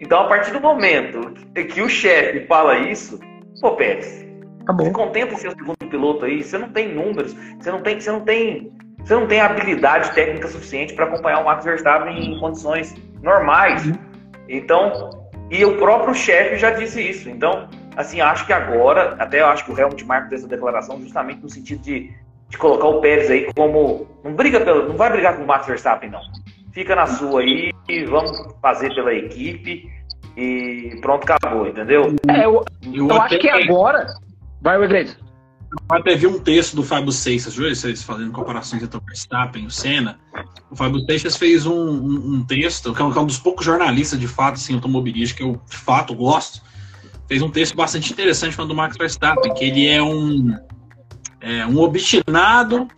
Então, 0.00 0.20
a 0.20 0.28
partir 0.28 0.52
do 0.52 0.60
momento 0.60 1.32
que 1.54 1.80
o 1.80 1.88
chefe 1.88 2.46
fala 2.46 2.76
isso, 2.78 3.18
pô, 3.60 3.72
Pérez, 3.76 4.26
Acabou. 4.62 4.86
se 4.86 4.92
contenta 4.92 5.36
ser 5.36 5.48
o 5.48 5.52
segundo 5.52 5.88
piloto 5.88 6.24
aí, 6.24 6.42
você 6.42 6.58
não 6.58 6.68
tem 6.70 6.92
números, 6.92 7.34
você 7.58 7.70
não 7.70 7.80
tem, 7.80 8.00
você 8.00 8.10
não 8.10 8.20
tem, 8.20 8.72
você 8.98 9.14
não 9.14 9.26
tem 9.26 9.40
habilidade 9.40 10.12
técnica 10.12 10.48
suficiente 10.48 10.92
para 10.92 11.06
acompanhar 11.06 11.40
o 11.40 11.44
Max 11.44 11.64
Verstappen 11.64 12.18
em 12.18 12.38
condições 12.40 12.94
normais. 13.22 13.90
Então, 14.48 15.25
e 15.50 15.64
o 15.64 15.76
próprio 15.78 16.14
chefe 16.14 16.56
já 16.56 16.70
disse 16.70 17.00
isso. 17.00 17.28
Então, 17.28 17.68
assim, 17.96 18.20
acho 18.20 18.46
que 18.46 18.52
agora, 18.52 19.16
até 19.18 19.40
eu 19.40 19.46
acho 19.46 19.64
que 19.64 19.72
o 19.72 19.78
Helmut 19.78 20.04
Marko 20.04 20.28
fez 20.28 20.40
essa 20.40 20.48
declaração 20.48 21.00
justamente 21.00 21.40
no 21.40 21.48
sentido 21.48 21.82
de, 21.82 22.12
de 22.48 22.58
colocar 22.58 22.88
o 22.88 23.00
Pérez 23.00 23.30
aí 23.30 23.52
como. 23.54 24.06
Não 24.24 24.34
briga 24.34 24.60
pelo. 24.60 24.88
Não 24.88 24.96
vai 24.96 25.10
brigar 25.10 25.36
com 25.36 25.44
o 25.44 25.46
Max 25.46 25.66
Verstappen, 25.66 26.10
não. 26.10 26.20
Fica 26.72 26.94
na 26.94 27.06
sua 27.06 27.40
aí 27.40 27.72
e 27.88 28.04
vamos 28.04 28.32
fazer 28.60 28.94
pela 28.94 29.14
equipe. 29.14 29.90
E 30.36 30.98
pronto, 31.00 31.30
acabou, 31.32 31.66
entendeu? 31.66 32.14
É, 32.28 32.44
eu, 32.44 32.62
Eu, 32.92 33.22
acho 33.22 33.38
que 33.38 33.48
agora. 33.48 34.06
Vai, 34.60 34.76
Wegley. 34.76 35.08
Até 35.88 36.16
vi 36.16 36.26
um 36.26 36.38
texto 36.38 36.74
do 36.74 36.82
Fábio 36.82 37.12
Seixas, 37.12 37.54
viu? 37.54 37.72
Vocês 37.74 38.02
fazendo 38.02 38.32
comparações 38.32 38.82
entre 38.82 38.96
o 38.96 39.00
Verstappen 39.00 39.64
e 39.64 39.66
o 39.66 39.70
Senna. 39.70 40.18
O 40.70 40.76
Fábio 40.76 41.00
Seixas 41.04 41.36
fez 41.36 41.66
um, 41.66 41.74
um, 41.74 42.34
um 42.34 42.44
texto, 42.44 42.92
que 42.92 43.00
é 43.00 43.04
um, 43.04 43.12
que 43.12 43.18
é 43.18 43.20
um 43.20 43.26
dos 43.26 43.38
poucos 43.38 43.64
jornalistas 43.64 44.18
de 44.18 44.26
fato 44.26 44.54
assim, 44.54 44.74
automobilísticos 44.74 45.44
que 45.44 45.48
eu 45.48 45.60
de 45.68 45.76
fato 45.76 46.14
gosto. 46.14 46.62
Fez 47.28 47.42
um 47.42 47.50
texto 47.50 47.76
bastante 47.76 48.12
interessante 48.12 48.54
falando 48.54 48.70
do 48.70 48.76
Max 48.76 48.96
Verstappen, 48.96 49.54
que 49.54 49.64
ele 49.64 49.86
é 49.86 50.02
um, 50.02 50.56
é, 51.40 51.66
um 51.66 51.78
obstinado, 51.80 52.88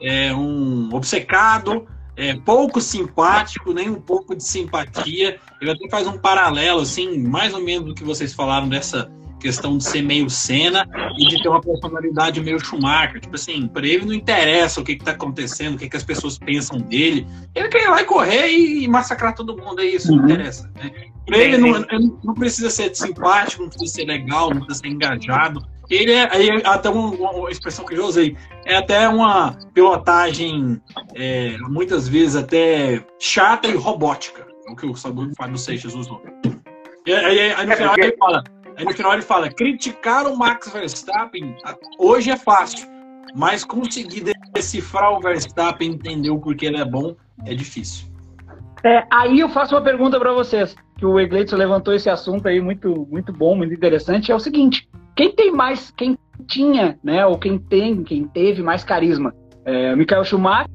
é 0.00 0.34
um 0.34 0.90
obcecado, 0.92 1.86
é, 2.16 2.34
pouco 2.34 2.80
simpático, 2.80 3.72
nem 3.72 3.88
um 3.88 4.00
pouco 4.00 4.34
de 4.34 4.42
simpatia. 4.42 5.38
Ele 5.60 5.70
até 5.70 5.88
faz 5.88 6.06
um 6.06 6.18
paralelo, 6.18 6.80
assim, 6.80 7.18
mais 7.18 7.54
ou 7.54 7.60
menos 7.60 7.88
do 7.88 7.94
que 7.94 8.04
vocês 8.04 8.34
falaram 8.34 8.68
dessa 8.68 9.10
questão 9.38 9.78
de 9.78 9.84
ser 9.84 10.02
meio 10.02 10.28
cena 10.28 10.86
e 11.18 11.26
de 11.28 11.42
ter 11.42 11.48
uma 11.48 11.60
personalidade 11.60 12.40
meio 12.40 12.58
Schumacher. 12.64 13.20
Tipo 13.20 13.34
assim, 13.36 13.66
para 13.68 13.86
ele 13.86 14.04
não 14.04 14.12
interessa 14.14 14.80
o 14.80 14.84
que, 14.84 14.96
que 14.96 15.04
tá 15.04 15.12
acontecendo, 15.12 15.74
o 15.74 15.78
que, 15.78 15.88
que 15.88 15.96
as 15.96 16.04
pessoas 16.04 16.38
pensam 16.38 16.78
dele. 16.78 17.26
Ele 17.54 17.68
quer 17.68 17.84
ir 17.84 17.88
lá 17.88 18.00
e 18.02 18.04
correr 18.04 18.48
e 18.48 18.86
massacrar 18.88 19.34
todo 19.34 19.56
mundo, 19.56 19.80
é 19.80 19.84
isso, 19.86 20.10
não 20.10 20.18
Uhum. 20.24 20.30
interessa. 20.30 20.70
Né? 20.76 20.90
Pra 21.26 21.38
ele 21.38 21.58
não, 21.58 21.84
não 22.24 22.34
precisa 22.34 22.70
ser 22.70 22.94
simpático, 22.94 23.62
não 23.62 23.68
precisa 23.68 23.94
ser 23.94 24.04
legal, 24.06 24.50
não 24.50 24.60
precisa 24.64 24.80
ser 24.80 24.88
engajado. 24.88 25.60
Ele 25.90 26.12
é, 26.12 26.28
aí 26.34 26.50
até 26.64 26.90
uma, 26.90 27.08
uma 27.10 27.50
expressão 27.50 27.84
que 27.84 27.94
eu 27.94 28.04
usei, 28.04 28.36
é 28.66 28.76
até 28.76 29.08
uma 29.08 29.52
pilotagem, 29.72 30.80
é, 31.14 31.56
muitas 31.68 32.06
vezes 32.08 32.36
até 32.36 33.04
chata 33.18 33.68
e 33.68 33.74
robótica, 33.74 34.46
é 34.66 34.70
o 34.72 34.76
que 34.76 34.86
o 34.86 34.94
Fábio 34.94 35.56
Seixas 35.56 35.94
usou. 35.94 36.22
E 37.06 37.12
aí, 37.12 37.40
aí, 37.40 37.52
aí 37.52 37.66
no 37.66 37.72
É 37.72 37.76
final 37.76 37.94
ele 37.96 38.16
fala, 38.18 38.44
aí 38.78 38.84
no 38.84 38.92
final 38.92 39.12
ele 39.12 39.22
fala, 39.22 39.50
criticar 39.50 40.26
o 40.26 40.36
Max 40.36 40.72
Verstappen 40.72 41.54
hoje 41.98 42.30
é 42.30 42.36
fácil, 42.36 42.88
mas 43.34 43.64
conseguir 43.64 44.32
decifrar 44.54 45.12
o 45.12 45.20
Verstappen 45.20 45.90
entender 45.90 46.30
o 46.30 46.38
porquê 46.38 46.66
ele 46.66 46.78
é 46.78 46.84
bom 46.84 47.14
é 47.44 47.54
difícil. 47.54 48.06
É, 48.84 49.04
aí 49.12 49.40
eu 49.40 49.48
faço 49.48 49.74
uma 49.74 49.82
pergunta 49.82 50.18
para 50.18 50.32
vocês, 50.32 50.76
que 50.96 51.04
o 51.04 51.18
Egleitson 51.18 51.56
levantou 51.56 51.92
esse 51.92 52.08
assunto 52.08 52.46
aí 52.46 52.60
muito, 52.60 53.06
muito 53.10 53.32
bom, 53.32 53.56
muito 53.56 53.74
interessante. 53.74 54.30
É 54.30 54.34
o 54.34 54.40
seguinte: 54.40 54.88
quem 55.16 55.32
tem 55.32 55.50
mais, 55.50 55.90
quem 55.90 56.16
tinha, 56.46 56.96
né, 57.02 57.26
ou 57.26 57.36
quem 57.36 57.58
tem, 57.58 58.04
quem 58.04 58.26
teve 58.28 58.62
mais 58.62 58.84
carisma? 58.84 59.34
É, 59.64 59.94
Michael 59.96 60.24
Schumacher 60.24 60.68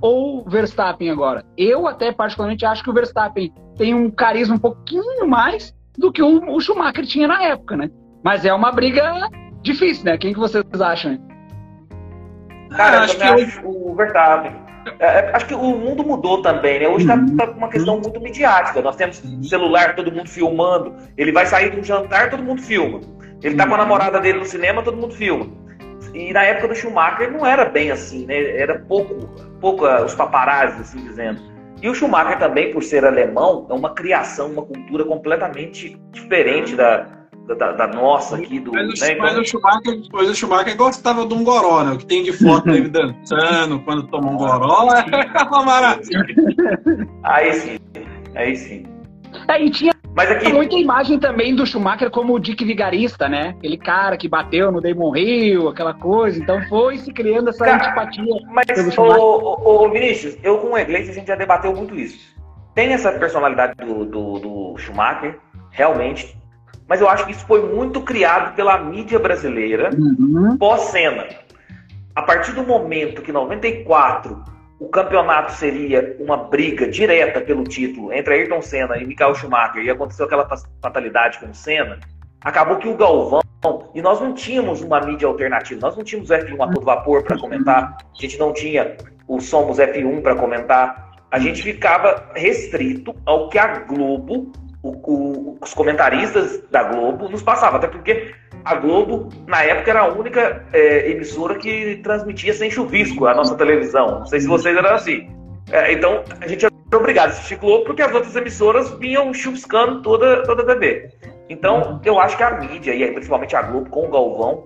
ou 0.00 0.44
Verstappen 0.44 1.10
agora? 1.10 1.44
Eu 1.56 1.86
até 1.86 2.10
particularmente 2.12 2.66
acho 2.66 2.82
que 2.82 2.90
o 2.90 2.92
Verstappen 2.92 3.52
tem 3.76 3.94
um 3.94 4.10
carisma 4.10 4.56
um 4.56 4.58
pouquinho 4.58 5.26
mais 5.26 5.74
do 5.98 6.12
que 6.12 6.22
o, 6.22 6.54
o 6.54 6.60
Schumacher 6.60 7.06
tinha 7.06 7.28
na 7.28 7.42
época, 7.42 7.76
né? 7.76 7.90
Mas 8.24 8.44
é 8.44 8.52
uma 8.52 8.72
briga 8.72 9.28
difícil, 9.62 10.04
né? 10.04 10.18
Quem 10.18 10.32
que 10.32 10.38
vocês 10.38 10.64
acham? 10.80 11.18
Cara, 12.70 12.92
Ah, 12.92 12.96
eu 12.96 13.02
acho 13.04 13.16
que 13.16 13.22
acho 13.22 13.60
o 13.66 13.94
Verstappen. 13.94 14.52
É, 15.00 15.06
é, 15.06 15.30
acho 15.36 15.46
que 15.46 15.54
o 15.54 15.58
mundo 15.76 16.04
mudou 16.04 16.42
também, 16.42 16.78
né? 16.78 16.88
Hoje 16.88 17.06
tá, 17.06 17.14
Uhum. 17.14 17.36
tá 17.36 17.50
uma 17.50 17.68
questão 17.68 18.00
muito 18.00 18.20
midiática. 18.20 18.80
Nós 18.80 18.96
temos 18.96 19.22
celular, 19.42 19.96
todo 19.96 20.12
mundo 20.12 20.28
filmando. 20.28 20.94
Ele 21.16 21.32
vai 21.32 21.44
sair 21.46 21.70
de 21.70 21.80
um 21.80 21.84
jantar, 21.84 22.30
todo 22.30 22.42
mundo 22.42 22.62
filma. 22.62 23.00
Ele 23.42 23.56
tá 23.56 23.66
com 23.66 23.74
a 23.74 23.78
namorada 23.78 24.20
dele 24.20 24.38
no 24.38 24.44
cinema, 24.44 24.82
todo 24.82 24.96
mundo 24.96 25.14
filma. 25.14 25.46
E 26.14 26.32
na 26.32 26.42
época 26.44 26.68
do 26.68 26.74
Schumacher 26.74 27.30
não 27.32 27.44
era 27.44 27.64
bem 27.64 27.90
assim, 27.90 28.26
né? 28.26 28.56
Era 28.58 28.78
pouco, 28.78 29.28
pouco 29.60 29.84
ah, 29.84 30.04
os 30.04 30.14
paparazzi, 30.14 30.80
assim 30.80 31.02
dizendo. 31.04 31.40
E 31.82 31.88
o 31.88 31.94
Schumacher 31.94 32.38
também, 32.38 32.72
por 32.72 32.82
ser 32.82 33.04
alemão, 33.04 33.66
é 33.70 33.74
uma 33.74 33.90
criação, 33.90 34.50
uma 34.50 34.62
cultura 34.62 35.04
completamente 35.04 36.00
diferente 36.10 36.74
da, 36.74 37.06
da, 37.54 37.72
da 37.72 37.86
nossa 37.86 38.36
aqui. 38.36 38.58
Do, 38.58 38.72
Mas, 38.72 39.00
o, 39.00 39.04
né? 39.04 39.16
mas 39.16 39.30
Então, 39.30 39.42
o 39.42 39.44
Schumacher, 39.44 40.00
mas 40.12 40.30
o 40.30 40.34
Schumacher 40.34 40.76
gostava 40.76 41.26
de 41.26 41.34
um 41.34 41.44
goró, 41.44 41.84
né? 41.84 41.92
O 41.92 41.98
que 41.98 42.06
tem 42.06 42.22
de 42.22 42.32
foto 42.32 42.64
dele 42.64 42.88
dançando 42.88 43.80
quando 43.80 44.06
toma 44.08 44.30
um 44.30 44.36
goró 44.36 44.88
é 44.94 45.42
uma 45.44 45.62
maravilha. 45.62 46.26
aí 47.22 47.52
sim, 47.52 47.78
aí 48.34 48.56
sim. 48.56 48.86
É, 49.48 49.62
e 49.62 49.70
tinha 49.70 49.92
Mas 50.16 50.30
aqui, 50.30 50.50
muita 50.50 50.74
imagem 50.76 51.18
também 51.18 51.54
do 51.54 51.66
Schumacher 51.66 52.10
como 52.10 52.32
o 52.32 52.40
Dick 52.40 52.64
Vigarista, 52.64 53.28
né? 53.28 53.54
Aquele 53.58 53.76
cara 53.76 54.16
que 54.16 54.26
bateu 54.26 54.72
no 54.72 54.80
Damon 54.80 55.14
Hill, 55.14 55.68
aquela 55.68 55.92
coisa. 55.92 56.42
Então 56.42 56.58
foi 56.70 56.96
se 56.96 57.12
criando 57.12 57.50
essa 57.50 57.62
Cara, 57.62 57.84
antipatia. 57.84 58.34
Mas, 58.48 58.96
ô, 58.96 59.02
ô, 59.02 59.84
ô, 59.84 59.90
Vinícius, 59.90 60.38
eu 60.42 60.56
com 60.56 60.72
o 60.72 60.78
Iglesias 60.78 61.10
a 61.10 61.18
gente 61.18 61.28
já 61.28 61.36
debateu 61.36 61.76
muito 61.76 61.94
isso. 61.94 62.34
Tem 62.74 62.94
essa 62.94 63.12
personalidade 63.12 63.74
do, 63.76 64.06
do, 64.06 64.38
do 64.38 64.78
Schumacher, 64.78 65.38
realmente, 65.70 66.34
mas 66.88 67.02
eu 67.02 67.10
acho 67.10 67.26
que 67.26 67.32
isso 67.32 67.44
foi 67.46 67.62
muito 67.74 68.00
criado 68.00 68.54
pela 68.56 68.78
mídia 68.78 69.18
brasileira 69.18 69.90
Uhum. 69.94 70.56
pós-cena. 70.56 71.26
A 72.14 72.22
partir 72.22 72.52
do 72.52 72.62
momento 72.62 73.20
que 73.20 73.30
94 73.30 74.42
o 74.78 74.88
campeonato 74.88 75.52
seria 75.52 76.16
uma 76.20 76.36
briga 76.36 76.86
direta 76.88 77.40
pelo 77.40 77.64
título 77.64 78.12
entre 78.12 78.34
Ayrton 78.34 78.60
Senna 78.60 78.96
e 78.98 79.06
Michael 79.06 79.34
Schumacher 79.34 79.82
e 79.82 79.90
aconteceu 79.90 80.26
aquela 80.26 80.46
fa- 80.46 80.68
fatalidade 80.82 81.38
com 81.38 81.46
o 81.46 81.54
Senna, 81.54 81.98
acabou 82.42 82.76
que 82.76 82.88
o 82.88 82.94
Galvão, 82.96 83.40
e 83.94 84.02
nós 84.02 84.20
não 84.20 84.34
tínhamos 84.34 84.82
uma 84.82 85.00
mídia 85.00 85.26
alternativa, 85.26 85.80
nós 85.80 85.96
não 85.96 86.04
tínhamos 86.04 86.30
o 86.30 86.34
F1 86.34 86.60
a 86.62 86.72
todo 86.72 86.84
vapor 86.84 87.22
para 87.24 87.38
comentar, 87.38 87.96
a 88.00 88.20
gente 88.20 88.38
não 88.38 88.52
tinha 88.52 88.96
o 89.26 89.40
Somos 89.40 89.78
F1 89.78 90.20
para 90.22 90.36
comentar, 90.36 91.10
a 91.30 91.38
gente 91.38 91.62
ficava 91.62 92.30
restrito 92.34 93.14
ao 93.24 93.48
que 93.48 93.58
a 93.58 93.78
Globo, 93.80 94.52
o- 94.82 94.90
o- 95.12 95.58
os 95.60 95.74
comentaristas 95.74 96.62
da 96.70 96.84
Globo 96.84 97.28
nos 97.28 97.42
passavam, 97.42 97.78
até 97.78 97.88
porque 97.88 98.32
a 98.66 98.74
Globo, 98.74 99.28
na 99.46 99.62
época, 99.62 99.90
era 99.92 100.00
a 100.00 100.08
única 100.08 100.66
é, 100.72 101.08
emissora 101.08 101.54
que 101.54 102.00
transmitia 102.02 102.52
sem 102.52 102.68
chuvisco 102.68 103.24
a 103.24 103.32
nossa 103.32 103.54
televisão. 103.54 104.18
Não 104.18 104.26
sei 104.26 104.40
se 104.40 104.48
vocês 104.48 104.76
eram 104.76 104.90
assim. 104.90 105.30
É, 105.70 105.92
então, 105.92 106.24
a 106.40 106.48
gente 106.48 106.64
era 106.64 106.74
obrigado 106.92 107.28
a 107.28 107.30
assistir 107.30 107.58
Globo 107.58 107.84
porque 107.84 108.02
as 108.02 108.12
outras 108.12 108.34
emissoras 108.34 108.90
vinham 108.98 109.32
chuviscando 109.32 110.02
toda, 110.02 110.42
toda 110.42 110.64
a 110.64 110.66
TV. 110.66 111.12
Então, 111.48 112.00
eu 112.04 112.18
acho 112.18 112.36
que 112.36 112.42
a 112.42 112.58
mídia, 112.58 112.92
e 112.92 113.04
aí, 113.04 113.12
principalmente 113.12 113.54
a 113.54 113.62
Globo 113.62 113.88
com 113.88 114.08
o 114.08 114.10
Galvão, 114.10 114.64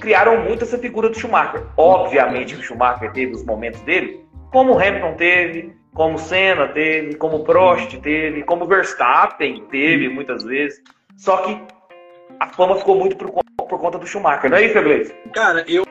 criaram 0.00 0.44
muito 0.44 0.62
essa 0.62 0.78
figura 0.78 1.08
do 1.08 1.18
Schumacher. 1.18 1.64
Obviamente 1.76 2.54
que 2.54 2.60
o 2.60 2.64
Schumacher 2.64 3.10
teve 3.10 3.32
os 3.32 3.44
momentos 3.44 3.80
dele, 3.80 4.24
como 4.52 4.74
o 4.74 4.78
Hamilton 4.78 5.14
teve, 5.14 5.74
como 5.92 6.16
Senna 6.16 6.68
teve, 6.68 7.16
como 7.16 7.42
Prost 7.42 7.96
teve, 7.98 8.44
como 8.44 8.66
Verstappen 8.66 9.64
teve 9.68 10.08
muitas 10.08 10.44
vezes. 10.44 10.80
Só 11.16 11.38
que 11.38 11.60
a 12.40 12.48
fama 12.48 12.76
ficou 12.76 12.98
muito 12.98 13.16
por, 13.16 13.30
por 13.56 13.78
conta 13.78 13.98
do 13.98 14.06
Schumacher, 14.06 14.50
não 14.50 14.56
é 14.56 14.66
isso, 14.66 14.78
Iglesias? 14.78 15.14
Cara, 15.34 15.64
eu, 15.68 15.84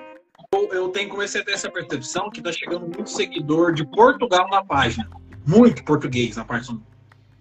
eu, 0.53 0.69
eu 0.73 0.89
tenho 0.89 1.09
comecei 1.09 1.41
a 1.41 1.45
ter 1.45 1.53
essa 1.53 1.69
percepção 1.69 2.29
que 2.29 2.41
tá 2.41 2.51
chegando 2.51 2.81
muito 2.81 3.09
seguidor 3.09 3.73
de 3.73 3.85
Portugal 3.85 4.47
na 4.49 4.63
página. 4.63 5.09
Muito 5.45 5.83
português 5.83 6.37
na 6.37 6.45
página. 6.45 6.79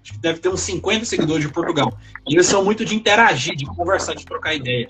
Acho 0.02 0.14
que 0.14 0.18
deve 0.18 0.40
ter 0.40 0.48
uns 0.48 0.60
50 0.60 1.04
seguidores 1.04 1.46
de 1.46 1.52
Portugal. 1.52 1.92
E 2.26 2.34
eles 2.34 2.46
são 2.46 2.64
muito 2.64 2.84
de 2.84 2.94
interagir, 2.94 3.54
de 3.54 3.66
conversar, 3.66 4.14
de 4.14 4.24
trocar 4.24 4.54
ideia. 4.54 4.88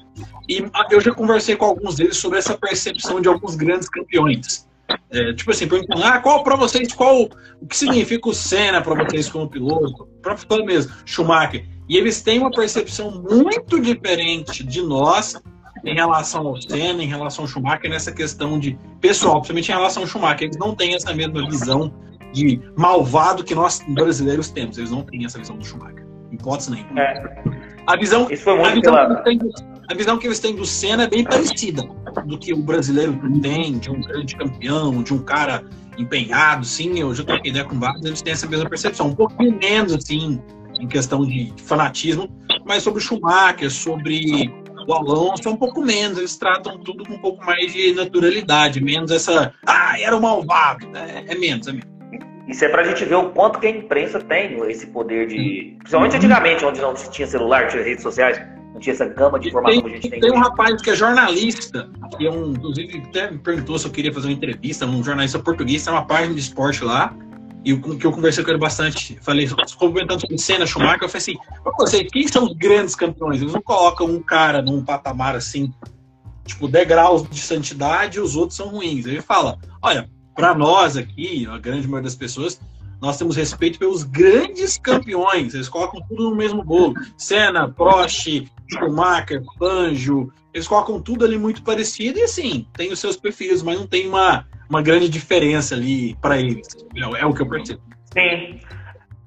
E 0.49 0.65
ah, 0.73 0.87
eu 0.91 1.01
já 1.01 1.13
conversei 1.13 1.57
com 1.57 1.65
alguns 1.65 1.97
deles 1.97 2.17
sobre 2.17 2.39
essa 2.39 2.57
percepção 2.57 3.21
de 3.21 3.29
alguns 3.29 3.57
grandes 3.57 3.89
campeões. 3.89 4.69
É, 5.11 5.33
tipo 5.33 5.51
assim, 5.51 5.67
perguntando, 5.67 6.05
ah, 6.05 6.19
qual 6.21 6.43
para 6.45 6.57
vocês, 6.57 6.93
qual 6.93 7.29
o 7.61 7.67
que 7.67 7.77
significa 7.77 8.29
o 8.29 8.35
Senna 8.35 8.81
para 8.81 9.05
vocês 9.05 9.29
como 9.29 9.49
piloto? 9.49 10.07
Para 10.23 10.37
falando 10.37 10.67
mesmo, 10.67 10.93
Schumacher. 11.05 11.67
E 11.89 11.97
eles 11.97 12.23
têm 12.23 12.39
uma 12.39 12.51
percepção 12.51 13.23
muito 13.29 13.81
diferente 13.81 14.63
de 14.63 14.81
nós 14.83 15.41
em 15.85 15.95
relação 15.95 16.47
ao 16.47 16.61
Senna, 16.61 17.03
em 17.03 17.09
relação 17.09 17.45
ao 17.45 17.49
Schumacher, 17.49 17.91
nessa 17.91 18.13
questão 18.13 18.59
de 18.59 18.79
pessoal, 19.01 19.37
principalmente 19.37 19.69
em 19.71 19.75
relação 19.75 20.03
ao 20.03 20.09
Schumacher. 20.09 20.45
Eles 20.45 20.59
não 20.59 20.75
têm 20.75 20.95
essa 20.95 21.13
mesma 21.13 21.45
visão 21.49 21.93
de 22.33 22.61
malvado 22.77 23.43
que 23.43 23.55
nós 23.55 23.85
brasileiros 23.89 24.51
temos. 24.51 24.79
Eles 24.79 24.91
não 24.91 25.03
têm 25.03 25.25
essa 25.25 25.39
visão 25.39 25.57
do 25.57 25.65
Schumacher. 25.65 26.07
Hipótese 26.31 26.71
nenhuma. 26.71 27.01
É, 27.01 27.43
A 27.87 27.97
visão 27.97 28.31
isso 28.31 28.45
foi 28.45 28.53
a 28.53 28.57
muito 28.57 28.75
visão, 28.75 28.93
pela. 28.93 29.23
têm 29.23 29.39
do, 29.39 29.51
a 29.91 29.95
visão 29.95 30.17
que 30.17 30.27
eles 30.27 30.39
têm 30.39 30.55
do 30.55 30.65
Senna 30.65 31.03
é 31.03 31.09
bem 31.09 31.25
parecida 31.25 31.83
do 32.25 32.39
que 32.39 32.53
o 32.53 32.59
brasileiro 32.59 33.19
tem, 33.43 33.77
de 33.77 33.91
um 33.91 34.01
grande 34.01 34.37
campeão, 34.37 35.03
de 35.03 35.13
um 35.13 35.19
cara 35.19 35.65
empenhado, 35.99 36.65
sim, 36.65 37.01
eu 37.01 37.13
já 37.13 37.25
troquei 37.25 37.51
ideia 37.51 37.65
com 37.65 37.79
vários, 37.79 38.05
eles 38.05 38.23
têm 38.23 38.33
essa 38.33 38.47
mesma 38.47 38.69
percepção, 38.69 39.09
um 39.09 39.15
pouquinho 39.15 39.59
menos, 39.61 39.93
assim, 39.93 40.41
em 40.79 40.87
questão 40.87 41.27
de 41.27 41.53
fanatismo, 41.65 42.31
mas 42.65 42.85
sobre 42.85 43.01
o 43.01 43.03
Schumacher, 43.03 43.69
sobre 43.69 44.49
o 44.87 44.95
Alonso 44.95 45.49
é 45.49 45.51
um 45.51 45.57
pouco 45.57 45.83
menos, 45.83 46.19
eles 46.19 46.37
tratam 46.37 46.79
tudo 46.79 47.05
com 47.05 47.15
um 47.15 47.19
pouco 47.19 47.45
mais 47.45 47.73
de 47.73 47.93
naturalidade, 47.93 48.83
menos 48.83 49.11
essa, 49.11 49.53
ah, 49.67 50.01
era 50.01 50.17
o 50.17 50.23
malvado, 50.23 50.87
é, 50.97 51.33
é 51.33 51.35
menos, 51.35 51.67
é 51.67 51.73
menos. 51.73 51.91
Isso 52.47 52.65
é 52.65 52.69
pra 52.69 52.85
gente 52.85 53.05
ver 53.05 53.17
o 53.17 53.31
quanto 53.31 53.59
que 53.59 53.67
a 53.67 53.71
imprensa 53.71 54.21
tem 54.21 54.59
esse 54.69 54.87
poder 54.89 55.29
de. 55.29 55.77
Principalmente 55.79 56.17
antigamente, 56.17 56.65
onde 56.65 56.81
não 56.81 56.95
tinha 56.95 57.27
celular, 57.29 57.69
tinha 57.69 57.81
redes 57.81 58.03
sociais, 58.03 58.41
não 58.73 58.81
tinha 58.81 58.95
essa 58.95 59.07
gama 59.07 59.39
de 59.39 59.49
informação 59.49 59.83
tem, 59.83 59.83
que 59.83 59.89
a 59.89 59.95
gente 59.95 60.11
tem. 60.11 60.21
Tem 60.21 60.33
um 60.33 60.39
rapaz 60.39 60.81
que 60.81 60.91
é 60.91 60.97
jornalista, 60.97 61.89
que 62.17 62.27
é 62.27 62.31
um, 62.31 62.53
inclusive 62.53 63.03
até 63.07 63.31
me 63.31 63.39
perguntou 63.39 63.79
se 63.79 63.87
eu 63.87 63.91
queria 63.91 64.13
fazer 64.13 64.29
uma 64.29 64.33
entrevista, 64.33 64.87
um 64.87 65.03
jornalista 65.03 65.39
português, 65.39 65.85
tem 65.85 65.93
uma 65.93 66.07
página 66.07 66.35
de 66.35 66.41
esporte 66.41 66.85
lá, 66.85 67.15
e 67.65 67.75
o 67.75 67.99
que 67.99 68.07
eu 68.07 68.13
conversei 68.13 68.43
com 68.43 68.51
ele 68.51 68.59
bastante, 68.59 69.19
falei, 69.21 69.49
comentando 69.77 70.21
sobre 70.21 70.39
cena 70.39 70.67
Schumacher, 70.67 71.03
eu 71.03 71.09
falei 71.09 71.19
assim, 71.19 71.37
você, 71.79 72.05
quem 72.05 72.27
são 72.27 72.45
os 72.45 72.55
grandes 72.55 72.95
campeões? 72.95 73.43
Eles 73.43 73.53
não 73.53 73.61
colocam 73.61 74.07
um 74.07 74.23
cara 74.23 74.63
num 74.63 74.83
patamar 74.83 75.37
assim, 75.37 75.71
tipo, 76.47 76.67
degraus 76.67 77.29
de 77.29 77.41
santidade 77.41 78.17
e 78.17 78.21
os 78.21 78.35
outros 78.35 78.57
são 78.57 78.69
ruins. 78.69 79.05
Ele 79.05 79.21
fala, 79.21 79.59
olha, 79.83 80.09
para 80.35 80.55
nós 80.55 80.97
aqui, 80.97 81.47
a 81.51 81.59
grande 81.59 81.87
maioria 81.87 82.05
das 82.05 82.15
pessoas, 82.15 82.59
nós 82.99 83.19
temos 83.19 83.37
respeito 83.37 83.79
pelos 83.79 84.05
grandes 84.05 84.79
campeões. 84.79 85.53
Eles 85.53 85.69
colocam 85.69 86.01
tudo 86.09 86.31
no 86.31 86.37
mesmo 86.37 86.65
bolo. 86.65 86.95
Senna, 87.19 87.69
Prost, 87.69 88.27
Schumacher, 88.73 89.43
Fangio, 89.59 90.33
eles 90.53 90.67
colocam 90.67 91.01
tudo 91.01 91.25
ali 91.25 91.39
muito 91.39 91.63
parecido 91.63 92.19
e 92.19 92.23
assim, 92.23 92.67
tem 92.77 92.93
os 92.93 92.99
seus 92.99 93.17
perfis, 93.17 93.63
mas 93.63 93.79
não 93.79 93.87
tem 93.87 94.09
uma, 94.09 94.47
uma 94.69 94.83
grande 94.83 95.09
diferença 95.09 95.75
ali 95.75 96.17
para 96.21 96.39
eles. 96.39 96.67
É, 96.95 97.21
é, 97.21 97.27
o 97.27 97.33
que 97.33 97.43
eu 97.43 97.49
percebo. 97.49 97.81
Sim. 98.13 98.61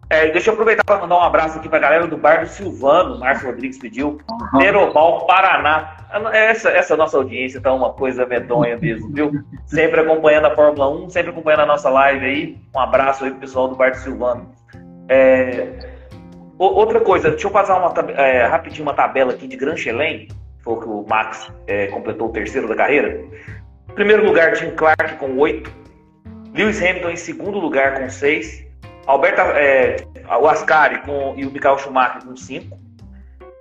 É, 0.10 0.30
deixa 0.32 0.50
eu 0.50 0.54
aproveitar 0.54 0.84
para 0.84 1.00
mandar 1.00 1.16
um 1.16 1.22
abraço 1.22 1.58
aqui 1.58 1.68
para 1.68 1.78
a 1.78 1.82
galera 1.82 2.08
do 2.08 2.18
Bar 2.18 2.42
do 2.42 2.48
Silvano, 2.48 3.18
Márcio 3.20 3.48
Rodrigues 3.48 3.80
pediu, 3.80 4.20
Nerobal, 4.54 5.26
Paraná. 5.26 5.98
Essa, 6.32 6.70
essa 6.70 6.96
nossa 6.96 7.18
audiência 7.18 7.60
tá 7.60 7.74
uma 7.74 7.94
coisa 7.94 8.26
medonha 8.26 8.78
mesmo, 8.78 9.12
viu? 9.12 9.32
Sempre 9.66 10.02
acompanhando 10.02 10.46
a 10.46 10.56
Fórmula 10.56 10.88
1, 11.06 11.10
sempre 11.10 11.32
acompanhando 11.32 11.62
a 11.62 11.66
nossa 11.66 11.90
live 11.90 12.26
aí. 12.26 12.58
Um 12.76 12.80
abraço 12.80 13.24
aí 13.24 13.32
pro 13.32 13.40
pessoal 13.40 13.70
do 13.70 13.76
Bar 13.76 13.92
do 13.92 13.98
Silvano. 13.98 14.52
É, 15.10 15.93
outra 16.64 17.00
coisa, 17.00 17.30
deixa 17.30 17.48
eu 17.48 17.52
passar 17.52 17.78
uma, 17.78 17.94
é, 18.12 18.46
rapidinho 18.46 18.84
uma 18.84 18.94
tabela 18.94 19.34
aqui 19.34 19.48
de 19.48 19.56
Gran 19.56 19.76
Chelem, 19.76 20.28
foi 20.64 20.80
que 20.80 20.86
o 20.86 21.06
Max 21.08 21.52
é, 21.68 21.88
completou 21.88 22.30
o 22.30 22.32
terceiro 22.32 22.68
da 22.68 22.76
carreira. 22.76 23.20
Primeiro 23.96 24.26
lugar, 24.26 24.54
Tim 24.54 24.72
Clark 24.72 25.18
com 25.18 25.38
oito. 25.38 25.72
Lewis 26.54 26.82
Hamilton 26.82 27.10
em 27.10 27.16
segundo 27.16 27.60
lugar 27.60 28.00
com 28.00 28.10
seis. 28.10 28.66
Alberto, 29.06 29.42
é, 29.42 29.98
o 30.40 30.48
Ascari 30.48 31.02
com, 31.02 31.34
e 31.36 31.46
o 31.46 31.52
Michael 31.52 31.78
Schumacher 31.78 32.24
com 32.24 32.36
5. 32.36 32.78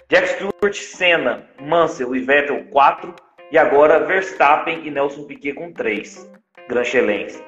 Jack 0.08 0.28
Stewart, 0.28 0.74
Senna, 0.74 1.44
Mansell 1.60 2.14
e 2.14 2.20
Vettel 2.20 2.64
4. 2.70 3.14
E 3.50 3.58
agora 3.58 4.04
Verstappen 4.06 4.86
e 4.86 4.90
Nelson 4.90 5.24
Piquet 5.24 5.54
com 5.54 5.72
3. 5.72 6.30
Gran 6.68 6.84
Chelens. 6.84 7.42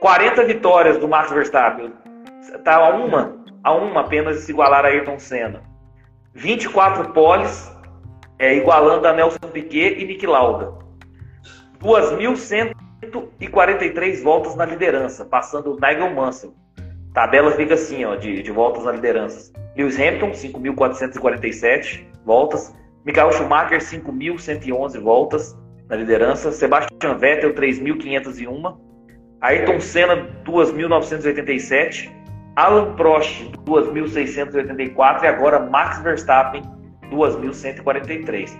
40 0.00 0.44
vitórias 0.44 0.98
do 0.98 1.08
Max 1.08 1.30
Verstappen. 1.30 1.92
A 2.64 2.90
uma, 2.90 3.44
a 3.66 3.74
uma 3.74 4.00
apenas 4.02 4.38
se 4.38 4.52
igualar 4.52 4.84
a 4.84 4.88
Ayrton 4.88 5.18
Senna. 5.18 5.64
24 6.34 7.12
poles, 7.12 7.68
é, 8.38 8.54
igualando 8.54 9.08
a 9.08 9.12
Nelson 9.12 9.48
Piquet 9.52 9.96
e 9.98 10.04
Nick 10.04 10.24
Lauda. 10.24 10.72
2.143 11.82 14.22
voltas 14.22 14.54
na 14.54 14.64
liderança, 14.64 15.24
passando 15.24 15.76
Nigel 15.82 16.14
Mansell. 16.14 16.54
Tabela 17.12 17.50
fica 17.52 17.74
assim, 17.74 18.04
ó, 18.04 18.14
de, 18.14 18.40
de 18.40 18.52
voltas 18.52 18.84
na 18.84 18.92
liderança. 18.92 19.52
Lewis 19.76 19.98
Hamilton, 19.98 20.30
5.447 20.30 22.06
voltas. 22.24 22.72
Michael 23.04 23.32
Schumacher, 23.32 23.80
5.111 23.80 25.00
voltas 25.00 25.58
na 25.88 25.96
liderança. 25.96 26.52
Sebastian 26.52 27.18
Vettel, 27.18 27.52
3.501. 27.52 28.76
Ayrton 29.40 29.80
Senna, 29.80 30.28
2.987. 30.44 32.14
Alan 32.56 32.94
Prost, 32.94 33.44
2.684. 33.64 35.22
E 35.22 35.26
agora 35.26 35.60
Max 35.60 35.98
Verstappen, 36.00 36.62
2.143. 37.10 38.50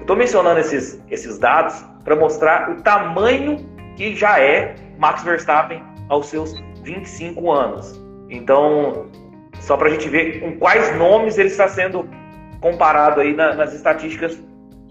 Estou 0.00 0.16
mencionando 0.16 0.60
esses, 0.60 1.02
esses 1.08 1.38
dados 1.38 1.84
para 2.04 2.16
mostrar 2.16 2.70
o 2.70 2.82
tamanho 2.82 3.66
que 3.96 4.14
já 4.14 4.38
é 4.38 4.74
Max 4.98 5.22
Verstappen 5.22 5.82
aos 6.08 6.26
seus 6.26 6.54
25 6.82 7.50
anos. 7.50 8.00
Então, 8.28 9.06
só 9.60 9.76
para 9.76 9.88
a 9.88 9.90
gente 9.90 10.08
ver 10.08 10.40
com 10.40 10.58
quais 10.58 10.96
nomes 10.98 11.38
ele 11.38 11.48
está 11.48 11.68
sendo 11.68 12.08
comparado 12.60 13.20
aí 13.20 13.34
na, 13.34 13.54
nas 13.54 13.72
estatísticas 13.72 14.38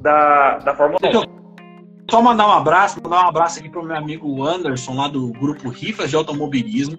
da, 0.01 0.57
da 0.59 0.73
Fórmula 0.73 0.99
1. 1.03 1.33
Só 2.09 2.21
mandar 2.21 2.47
um 2.47 2.51
abraço, 2.51 3.01
mandar 3.03 3.25
um 3.25 3.29
abraço 3.29 3.59
aqui 3.59 3.69
para 3.69 3.81
o 3.81 3.85
meu 3.85 3.95
amigo 3.95 4.43
Anderson, 4.43 4.95
lá 4.95 5.07
do 5.07 5.31
grupo 5.33 5.69
Rifas 5.69 6.09
de 6.09 6.15
Automobilismo, 6.15 6.97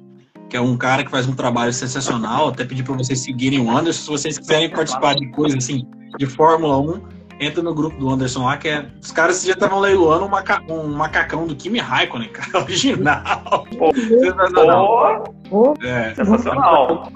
que 0.55 0.59
é 0.59 0.61
um 0.61 0.77
cara 0.77 1.03
que 1.03 1.11
faz 1.11 1.27
um 1.27 1.35
trabalho 1.35 1.73
sensacional. 1.73 2.51
Até 2.51 2.65
pedir 2.65 2.85
para 2.85 2.95
vocês 2.95 3.19
seguirem 3.19 3.59
o 3.61 3.69
Anderson. 3.69 4.03
Se 4.05 4.09
vocês 4.09 4.39
quiserem 4.39 4.71
participar 4.71 5.17
de 5.17 5.27
coisas 5.33 5.65
assim, 5.65 5.85
de 6.17 6.27
Fórmula 6.27 6.79
1, 6.79 7.03
entra 7.41 7.61
no 7.61 7.75
grupo 7.75 7.99
do 7.99 8.09
Anderson 8.09 8.45
lá, 8.45 8.57
que 8.57 8.69
é. 8.69 8.87
Os 9.03 9.11
caras 9.11 9.43
já 9.43 9.55
estavam 9.55 9.81
leiloando 9.81 10.27
um, 10.27 10.29
maca... 10.29 10.63
um 10.69 10.87
macacão 10.95 11.45
do 11.45 11.57
Kimi 11.57 11.81
Raikkonen, 11.81 12.29
cara, 12.31 12.63
original. 12.63 13.67
Pô, 13.77 13.93
sensacional. 13.97 15.25
Pô, 15.51 15.75
é, 15.83 16.15
sensacional. 16.15 17.11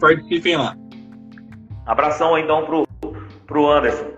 Participem 0.00 0.56
lá. 0.56 0.76
Abração 1.86 2.36
então 2.36 2.64
pro, 2.64 2.84
pro 3.46 3.70
Anderson. 3.70 4.10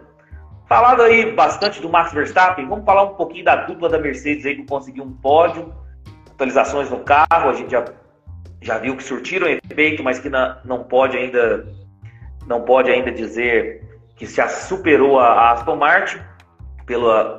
Falado 0.67 1.03
aí 1.03 1.35
bastante 1.35 1.83
do 1.83 1.91
Max 1.91 2.15
Verstappen, 2.15 2.67
vamos 2.67 2.87
falar 2.87 3.03
um 3.03 3.15
pouquinho 3.15 3.45
da 3.45 3.57
dupla 3.57 3.91
da 3.91 3.99
Mercedes 3.99 4.47
aí 4.47 4.57
que 4.57 4.65
conseguiu 4.65 5.05
um 5.05 5.13
pódio, 5.13 5.71
atualizações 6.33 6.89
no 6.89 7.01
carro, 7.01 7.51
a 7.51 7.53
gente 7.53 7.71
já, 7.71 7.85
já 8.65 8.79
viu 8.79 8.97
que 8.97 9.03
surtiram 9.03 9.47
efeito, 9.47 10.03
mas 10.03 10.19
que 10.19 10.29
na, 10.29 10.59
não 10.65 10.85
pode 10.85 11.17
ainda 11.17 11.67
não 12.47 12.63
pode 12.63 12.91
ainda 12.91 13.11
dizer 13.11 13.83
que 14.17 14.27
já 14.27 14.49
superou 14.49 15.19
a 15.19 15.53
Aston 15.53 15.77
Martin, 15.77 16.19
pela 16.87 17.39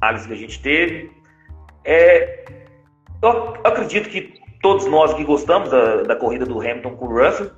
análise 0.00 0.26
que 0.26 0.32
a 0.32 0.36
gente 0.36 0.62
teve. 0.62 1.10
É, 1.84 2.44
eu 3.22 3.54
acredito 3.64 4.08
que 4.08 4.34
todos 4.62 4.86
nós 4.86 5.12
que 5.14 5.24
gostamos 5.24 5.70
da, 5.70 6.02
da 6.02 6.16
corrida 6.16 6.46
do 6.46 6.60
Hamilton 6.60 6.96
com 6.96 7.06
o 7.06 7.18
Russell, 7.18 7.50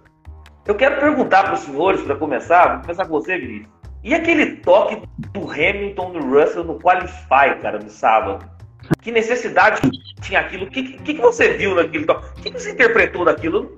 eu 0.66 0.74
quero 0.74 0.98
perguntar 0.98 1.44
para 1.44 1.55
os 1.55 1.61
senhores, 1.61 2.02
para 2.02 2.16
começar, 2.16 2.68
vou 2.68 2.81
começar 2.83 3.05
com 3.05 3.12
você, 3.12 3.38
Vinícius. 3.38 3.76
E 4.02 4.14
aquele 4.14 4.57
toque 4.57 5.02
do 5.33 5.50
Hamilton 5.50 6.12
no 6.12 6.38
Russell 6.38 6.64
no 6.64 6.79
Qualify, 6.79 7.61
cara, 7.61 7.79
no 7.79 7.90
sábado? 7.90 8.44
Que 9.03 9.12
necessidade 9.12 9.81
tinha 10.20 10.40
aquilo? 10.40 10.64
O 10.64 10.70
que, 10.70 10.83
que, 10.83 11.14
que, 11.14 11.20
você 11.20 11.55
viu 11.57 11.75
naquele 11.75 12.05
toque? 12.05 12.40
O 12.40 12.42
que, 12.42 12.51
você 12.51 12.72
interpretou 12.72 13.25
daquilo? 13.25 13.75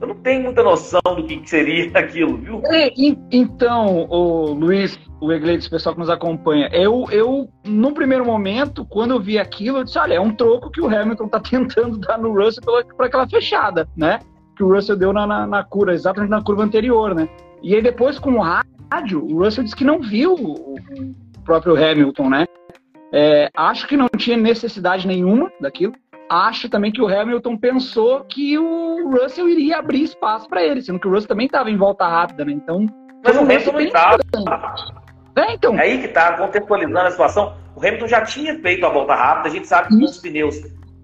Eu 0.00 0.08
não 0.08 0.14
tenho 0.16 0.44
muita 0.44 0.62
noção 0.62 1.00
do 1.04 1.24
que 1.24 1.48
seria 1.48 1.90
aquilo, 1.98 2.36
viu? 2.36 2.62
É, 2.66 2.90
então, 3.30 4.06
o 4.08 4.52
Luiz, 4.52 4.98
o 5.20 5.32
Egleides, 5.32 5.66
o 5.66 5.70
pessoal 5.70 5.94
que 5.94 6.00
nos 6.00 6.10
acompanha, 6.10 6.68
eu, 6.72 7.06
eu, 7.10 7.48
no 7.64 7.92
primeiro 7.92 8.24
momento, 8.24 8.84
quando 8.84 9.12
eu 9.12 9.20
vi 9.20 9.38
aquilo, 9.38 9.78
eu 9.78 9.84
disse, 9.84 9.98
olha, 9.98 10.14
é 10.14 10.20
um 10.20 10.32
troco 10.32 10.70
que 10.70 10.80
o 10.80 10.86
Hamilton 10.86 11.28
tá 11.28 11.40
tentando 11.40 11.98
dar 11.98 12.18
no 12.18 12.32
Russell 12.32 12.62
para 12.96 13.06
aquela 13.06 13.28
fechada, 13.28 13.88
né? 13.96 14.20
Que 14.56 14.62
o 14.62 14.72
Russell 14.72 14.96
deu 14.96 15.12
na, 15.12 15.26
na, 15.26 15.46
na, 15.46 15.64
cura, 15.64 15.94
exatamente 15.94 16.30
na 16.30 16.42
curva 16.42 16.62
anterior, 16.62 17.14
né? 17.14 17.28
E 17.62 17.74
aí 17.74 17.82
depois, 17.82 18.18
com 18.18 18.32
o 18.32 18.40
rádio, 18.40 19.24
o 19.24 19.42
Russell 19.42 19.64
disse 19.64 19.76
que 19.76 19.84
não 19.84 20.00
viu 20.00 20.34
o 20.34 20.76
próprio 21.44 21.76
Hamilton, 21.76 22.28
né? 22.28 22.46
É, 23.12 23.50
acho 23.56 23.86
que 23.88 23.96
não 23.96 24.08
tinha 24.08 24.36
necessidade 24.36 25.06
nenhuma 25.06 25.50
daquilo 25.60 25.94
acho 26.30 26.68
também 26.68 26.92
que 26.92 27.02
o 27.02 27.08
Hamilton 27.08 27.56
pensou 27.56 28.20
que 28.20 28.56
o 28.56 29.10
Russell 29.10 29.48
iria 29.48 29.78
abrir 29.78 30.04
espaço 30.04 30.48
para 30.48 30.62
ele, 30.62 30.80
sendo 30.80 31.00
que 31.00 31.08
o 31.08 31.10
Russell 31.10 31.28
também 31.28 31.46
estava 31.46 31.68
em 31.68 31.76
volta 31.76 32.06
rápida, 32.06 32.44
né? 32.44 32.52
Então. 32.52 32.86
Mas 33.24 33.36
o 33.36 33.40
Hamilton 33.40 33.72
não 33.72 33.80
estava. 33.80 34.18
É, 35.36 35.54
então. 35.54 35.78
é 35.78 35.82
aí 35.82 35.98
que 35.98 36.06
está 36.06 36.34
contextualizando 36.34 37.08
a 37.08 37.10
situação. 37.10 37.56
O 37.74 37.80
Hamilton 37.80 38.06
já 38.06 38.22
tinha 38.22 38.58
feito 38.60 38.86
a 38.86 38.88
volta 38.88 39.14
rápida, 39.14 39.48
a 39.48 39.52
gente 39.52 39.66
sabe 39.66 39.88
que 39.88 39.98
com 39.98 40.04
os 40.04 40.18
pneus, 40.18 40.56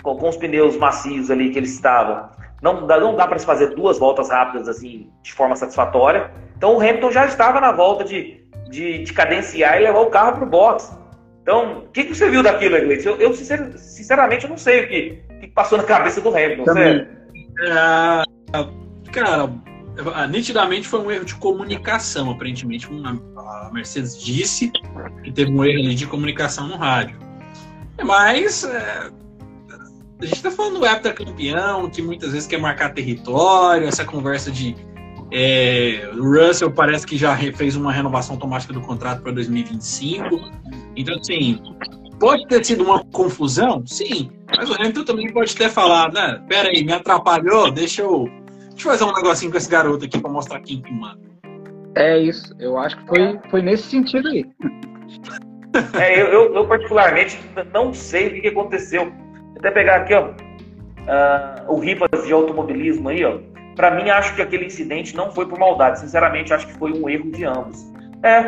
com, 0.02 0.16
com, 0.16 0.28
os 0.28 0.36
pneus 0.36 0.76
macios 0.76 1.30
ali 1.30 1.50
que 1.50 1.58
eles 1.58 1.74
estavam, 1.74 2.28
não, 2.62 2.86
não 2.86 3.16
dá 3.16 3.26
para 3.26 3.38
se 3.38 3.46
fazer 3.46 3.74
duas 3.74 3.98
voltas 3.98 4.30
rápidas 4.30 4.68
assim 4.68 5.10
de 5.22 5.32
forma 5.32 5.56
satisfatória. 5.56 6.30
Então 6.56 6.76
o 6.76 6.80
Hamilton 6.80 7.10
já 7.10 7.26
estava 7.26 7.60
na 7.60 7.72
volta 7.72 8.04
de, 8.04 8.44
de, 8.68 9.02
de 9.02 9.12
cadenciar 9.12 9.80
e 9.80 9.84
levar 9.84 10.00
o 10.00 10.10
carro 10.10 10.36
para 10.36 10.44
o 10.44 10.48
box. 10.48 10.96
Então, 11.46 11.78
o 11.78 11.88
que, 11.92 12.02
que 12.02 12.12
você 12.12 12.28
viu 12.28 12.42
daquilo, 12.42 12.76
Iglesias? 12.76 13.06
Eu, 13.06 13.20
eu 13.20 13.32
sinceramente, 13.32 14.42
eu 14.42 14.50
não 14.50 14.58
sei 14.58 14.84
o 14.84 14.88
que, 14.88 15.22
que 15.40 15.46
passou 15.46 15.78
na 15.78 15.84
cabeça 15.84 16.20
do 16.20 16.28
Hamilton, 16.28 16.72
sério. 16.72 17.06
É, 17.60 19.10
cara, 19.12 19.48
nitidamente 20.28 20.88
foi 20.88 20.98
um 20.98 21.08
erro 21.08 21.24
de 21.24 21.36
comunicação, 21.36 22.32
aparentemente. 22.32 22.88
A 23.36 23.70
Mercedes 23.72 24.20
disse 24.20 24.72
que 25.22 25.30
teve 25.30 25.52
um 25.52 25.64
erro 25.64 25.94
de 25.94 26.04
comunicação 26.08 26.66
no 26.66 26.76
rádio. 26.76 27.16
Mas 28.02 28.64
é, 28.64 29.08
a 30.20 30.24
gente 30.24 30.34
está 30.34 30.50
falando 30.50 30.80
do 30.80 31.14
campeão, 31.14 31.88
que 31.88 32.02
muitas 32.02 32.32
vezes 32.32 32.48
quer 32.48 32.58
marcar 32.58 32.92
território, 32.92 33.86
essa 33.86 34.04
conversa 34.04 34.50
de 34.50 34.74
É, 35.32 36.08
o 36.14 36.22
Russell 36.22 36.70
parece 36.70 37.06
que 37.06 37.16
já 37.16 37.36
fez 37.36 37.76
uma 37.76 37.92
renovação 37.92 38.36
automática 38.36 38.72
do 38.72 38.80
contrato 38.80 39.22
para 39.22 39.32
2025. 39.32 40.24
Então, 40.94 41.16
assim, 41.16 41.60
pode 42.18 42.46
ter 42.46 42.64
sido 42.64 42.84
uma 42.84 43.04
confusão? 43.06 43.84
Sim. 43.86 44.30
Mas 44.56 44.70
o 44.70 44.74
Hamilton 44.74 45.04
também 45.04 45.32
pode 45.32 45.54
ter 45.56 45.68
falado, 45.68 46.14
né? 46.14 46.42
Pera 46.48 46.68
aí, 46.68 46.84
me 46.84 46.92
atrapalhou, 46.92 47.70
deixa 47.70 48.02
eu, 48.02 48.28
deixa 48.70 48.88
eu 48.88 48.92
fazer 48.92 49.04
um 49.04 49.12
negocinho 49.12 49.50
com 49.50 49.58
esse 49.58 49.68
garoto 49.68 50.04
aqui 50.04 50.18
para 50.18 50.30
mostrar 50.30 50.60
quem 50.60 50.80
que 50.80 50.92
manda. 50.92 51.20
É 51.96 52.18
isso, 52.18 52.54
eu 52.58 52.78
acho 52.78 52.96
que 52.98 53.06
foi, 53.06 53.40
foi 53.50 53.62
nesse 53.62 53.84
sentido 53.84 54.28
aí. 54.28 54.44
É, 56.00 56.22
eu, 56.22 56.28
eu, 56.28 56.54
eu, 56.54 56.66
particularmente 56.66 57.38
não 57.70 57.92
sei 57.92 58.28
o 58.28 58.30
que, 58.30 58.40
que 58.40 58.48
aconteceu. 58.48 59.10
Vou 59.10 59.58
até 59.58 59.70
pegar 59.70 59.96
aqui, 59.96 60.14
ó, 60.14 60.30
uh, 60.30 61.70
o 61.70 61.78
Rivas 61.78 62.08
de 62.24 62.32
automobilismo 62.32 63.10
aí, 63.10 63.22
ó. 63.26 63.38
Para 63.76 63.90
mim, 63.90 64.08
acho 64.08 64.34
que 64.34 64.42
aquele 64.42 64.64
incidente 64.64 65.14
não 65.14 65.30
foi 65.30 65.46
por 65.46 65.58
maldade. 65.58 66.00
Sinceramente, 66.00 66.52
acho 66.52 66.66
que 66.66 66.72
foi 66.78 66.92
um 66.92 67.08
erro 67.08 67.30
de 67.30 67.44
ambos. 67.44 67.78
É, 68.22 68.42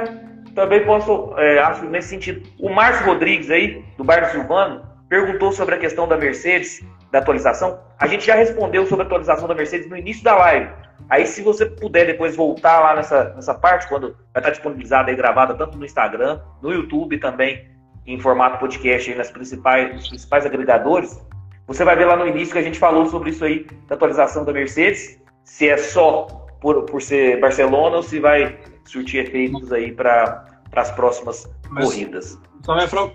também 0.55 0.85
posso, 0.85 1.35
é, 1.37 1.59
acho 1.61 1.85
nesse 1.85 2.09
sentido. 2.09 2.49
O 2.59 2.71
Márcio 2.71 3.07
Rodrigues 3.07 3.51
aí, 3.51 3.85
do 3.97 4.03
Bar 4.03 4.31
Silvano, 4.31 4.83
perguntou 5.09 5.53
sobre 5.53 5.75
a 5.75 5.79
questão 5.79 6.09
da 6.09 6.17
Mercedes, 6.17 6.83
da 7.13 7.19
atualização. 7.19 7.79
A 7.99 8.07
gente 8.07 8.27
já 8.27 8.35
respondeu 8.35 8.87
sobre 8.87 9.05
a 9.05 9.07
atualização 9.07 9.47
da 9.47 9.55
Mercedes 9.55 9.89
no 9.89 9.97
início 9.97 10.25
da 10.25 10.35
live. 10.35 10.71
Aí, 11.11 11.27
se 11.27 11.43
você 11.43 11.65
puder 11.67 12.07
depois 12.07 12.35
voltar 12.35 12.81
lá 12.81 12.97
nessa, 12.97 13.33
nessa 13.35 13.55
parte, 13.55 13.87
quando 13.89 14.17
vai 14.33 14.41
estar 14.41 14.51
disponibilizada 14.51 15.11
e 15.11 15.15
gravada 15.15 15.55
tanto 15.55 15.79
no 15.79 15.85
Instagram, 15.85 16.41
no 16.61 16.73
YouTube 16.73 17.19
também, 17.19 17.67
em 18.07 18.19
formato 18.19 18.59
podcast 18.59 19.11
aí 19.11 19.17
nas 19.17 19.31
principais, 19.31 19.95
nos 19.95 20.09
principais 20.09 20.45
agregadores, 20.45 21.23
você 21.69 21.85
vai 21.85 21.95
ver 21.95 22.07
lá 22.07 22.17
no 22.17 22.27
início 22.27 22.55
que 22.55 22.59
a 22.59 22.63
gente 22.63 22.79
falou 22.79 23.07
sobre 23.07 23.31
isso 23.31 23.45
aí, 23.45 23.67
da 23.87 23.95
atualização 23.95 24.43
da 24.43 24.53
Mercedes, 24.53 25.21
se 25.45 25.69
é 25.69 25.77
só 25.77 26.27
por, 26.61 26.83
por 26.85 27.03
ser 27.03 27.39
Barcelona 27.41 27.97
ou 27.97 28.03
se 28.03 28.19
vai 28.19 28.59
surtir 28.85 29.27
efeitos 29.27 29.71
aí 29.71 29.93
para 29.93 30.47
as 30.75 30.91
próximas 30.91 31.47
Mas, 31.69 31.85
corridas. 31.85 32.39
Só 32.65 32.75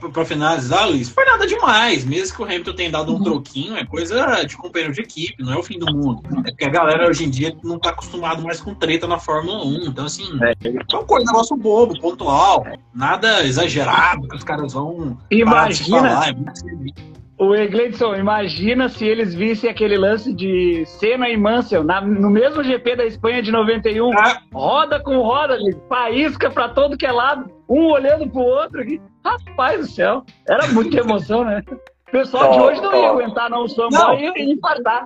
para 0.10 0.26
finalizar, 0.26 0.88
Luiz, 0.88 1.10
foi 1.10 1.26
nada 1.26 1.46
demais. 1.46 2.06
Mesmo 2.06 2.38
que 2.38 2.42
o 2.44 2.46
Hamilton 2.46 2.74
tenha 2.74 2.92
dado 2.92 3.12
um 3.12 3.18
uhum. 3.18 3.24
troquinho, 3.24 3.76
é 3.76 3.86
coisa 3.86 4.44
de 4.46 4.56
companheiro 4.56 4.94
de 4.94 5.02
equipe, 5.02 5.44
não 5.44 5.54
é 5.54 5.58
o 5.58 5.64
fim 5.64 5.78
do 5.78 5.86
mundo. 5.94 6.22
É 6.46 6.52
porque 6.52 6.66
a 6.66 6.70
galera 6.70 7.08
hoje 7.08 7.26
em 7.26 7.30
dia 7.30 7.56
não 7.64 7.76
está 7.78 7.90
acostumado 7.90 8.42
mais 8.42 8.62
com 8.62 8.74
treta 8.74 9.08
na 9.08 9.20
Fórmula 9.20 9.66
1. 9.66 9.86
Então, 9.88 10.06
assim, 10.06 10.26
é, 10.44 10.54
é 10.64 10.96
uma 10.96 11.04
coisa, 11.04 11.26
negócio 11.26 11.58
bobo, 11.58 12.00
pontual, 12.00 12.66
nada 12.94 13.44
exagerado 13.44 14.28
que 14.28 14.36
os 14.36 14.44
caras 14.44 14.74
vão. 14.74 15.18
Imagina. 15.30 16.22
O 17.38 17.56
Egleidson, 17.56 18.16
imagina 18.16 18.88
se 18.88 19.06
eles 19.06 19.34
vissem 19.34 19.70
aquele 19.70 19.98
lance 19.98 20.34
de 20.34 20.86
Senna 20.86 21.28
e 21.30 21.36
Mansell 21.36 21.84
na, 21.84 22.00
no 22.00 22.30
mesmo 22.30 22.64
GP 22.64 22.96
da 22.96 23.06
Espanha 23.06 23.42
de 23.42 23.52
91. 23.52 24.12
Ah. 24.18 24.42
Roda 24.54 25.00
com 25.02 25.18
roda, 25.18 25.58
faísca 25.90 26.52
pra 26.52 26.70
todo 26.70 26.98
que 26.98 27.06
é 27.06 27.12
lado, 27.12 27.52
um 27.68 27.88
olhando 27.88 28.30
pro 28.30 28.42
outro. 28.42 28.82
Aqui. 28.82 29.02
Rapaz 29.26 29.80
do 29.80 29.88
céu, 29.88 30.24
era 30.48 30.68
muita 30.68 31.00
emoção, 31.00 31.44
né? 31.44 31.64
O 32.08 32.12
pessoal 32.12 32.52
de 32.52 32.60
hoje 32.60 32.82
não 32.82 32.96
ia 32.96 33.10
aguentar 33.10 33.50
não 33.50 33.64
o 33.64 33.70
samba 33.70 34.16
e 34.16 34.54
infartar 34.54 35.04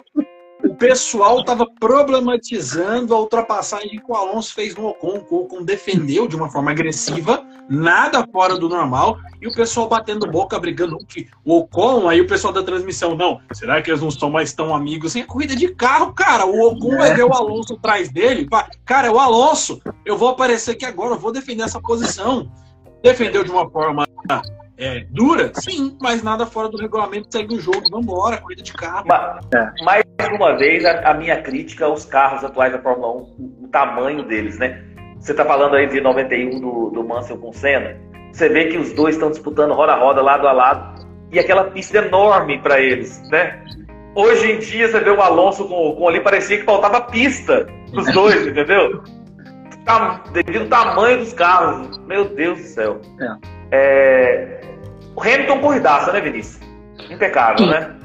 o 0.63 0.73
pessoal 0.73 1.39
estava 1.39 1.67
problematizando 1.79 3.13
a 3.13 3.19
ultrapassagem 3.19 3.99
que 3.99 4.11
o 4.11 4.15
Alonso 4.15 4.53
fez 4.53 4.75
no 4.75 4.87
Ocon. 4.87 5.23
O 5.29 5.43
Ocon 5.43 5.63
defendeu 5.63 6.27
de 6.27 6.35
uma 6.35 6.49
forma 6.49 6.71
agressiva, 6.71 7.45
nada 7.69 8.25
fora 8.31 8.57
do 8.57 8.67
normal, 8.67 9.17
e 9.41 9.47
o 9.47 9.53
pessoal 9.53 9.87
batendo 9.87 10.29
boca, 10.29 10.59
brigando 10.59 10.97
que 11.05 11.27
o 11.45 11.57
Ocon, 11.57 12.09
aí 12.09 12.19
o 12.21 12.27
pessoal 12.27 12.51
da 12.51 12.63
transmissão, 12.63 13.15
não, 13.15 13.39
será 13.53 13.81
que 13.81 13.91
eles 13.91 14.01
não 14.01 14.09
são 14.09 14.29
mais 14.29 14.53
tão 14.53 14.73
amigos? 14.73 15.11
Sem 15.11 15.21
assim, 15.21 15.31
corrida 15.31 15.55
de 15.55 15.73
carro, 15.75 16.13
cara, 16.13 16.45
o 16.45 16.67
Ocon 16.67 16.97
vai 16.97 17.13
ver 17.13 17.25
o 17.25 17.33
Alonso 17.33 17.75
atrás 17.75 18.09
dele, 18.09 18.47
cara, 18.85 19.07
é 19.07 19.11
o 19.11 19.19
Alonso, 19.19 19.79
eu 20.05 20.17
vou 20.17 20.29
aparecer 20.29 20.71
aqui 20.71 20.85
agora, 20.85 21.13
eu 21.13 21.19
vou 21.19 21.31
defender 21.31 21.63
essa 21.63 21.79
posição. 21.79 22.51
Defendeu 23.03 23.43
de 23.43 23.51
uma 23.51 23.69
forma 23.69 24.07
é, 24.77 25.05
dura? 25.09 25.51
Sim, 25.55 25.97
mas 25.99 26.21
nada 26.21 26.45
fora 26.45 26.69
do 26.69 26.77
regulamento, 26.77 27.27
segue 27.31 27.55
o 27.55 27.59
jogo, 27.59 27.83
vamos 27.89 28.05
embora, 28.05 28.37
corrida 28.37 28.61
de 28.61 28.73
carro. 28.73 29.05
Mas, 29.07 29.45
é. 29.53 29.83
Mais 29.83 30.03
uma 30.33 30.55
vez, 30.55 30.85
a, 30.85 31.09
a, 31.09 31.13
minha 31.15 31.41
crítica 31.41 31.85
aos 31.85 32.05
carros 32.05 32.43
atuais 32.43 32.71
da 32.71 32.79
Fórmula 32.79 33.07
1, 33.07 33.17
o, 33.17 33.65
o 33.65 33.67
tamanho 33.69 34.23
deles, 34.23 34.59
né? 34.59 34.83
Você 35.19 35.31
está 35.31 35.43
falando 35.43 35.75
aí 35.75 35.87
de 35.87 35.99
91 35.99 36.61
do, 36.61 36.89
do 36.91 37.03
Mansell 37.03 37.37
com 37.37 37.51
Senna, 37.51 37.97
você 38.31 38.47
vê 38.49 38.65
que 38.65 38.77
os 38.77 38.93
dois 38.93 39.15
estão 39.15 39.31
disputando 39.31 39.73
roda 39.73 39.93
a 39.93 39.99
roda, 39.99 40.21
lado 40.21 40.47
a 40.47 40.51
lado, 40.51 41.05
e 41.31 41.39
aquela 41.39 41.65
pista 41.71 41.97
enorme 41.97 42.61
para 42.61 42.79
eles, 42.79 43.21
né? 43.31 43.59
Hoje 44.15 44.51
em 44.51 44.59
dia, 44.59 44.87
você 44.87 44.99
vê 44.99 45.09
o 45.09 45.21
Alonso 45.21 45.67
com, 45.67 45.95
com 45.95 46.07
ali, 46.07 46.19
parecia 46.21 46.57
que 46.57 46.63
faltava 46.63 47.01
pista 47.01 47.67
os 47.93 48.11
dois, 48.13 48.45
entendeu? 48.47 49.03
Devido 50.33 50.63
ao 50.63 50.67
tamanho 50.67 51.19
dos 51.19 51.33
carros, 51.33 51.97
meu 51.99 52.25
Deus 52.25 52.59
do 52.59 52.65
céu. 52.65 53.01
É. 53.19 53.57
É... 53.71 54.61
O 55.17 55.21
Hamilton 55.21 55.59
corridaça, 55.59 56.13
né, 56.13 56.21
Vinícius? 56.21 56.63
Impecável, 57.09 57.57
sim, 57.57 57.69
né? 57.71 57.95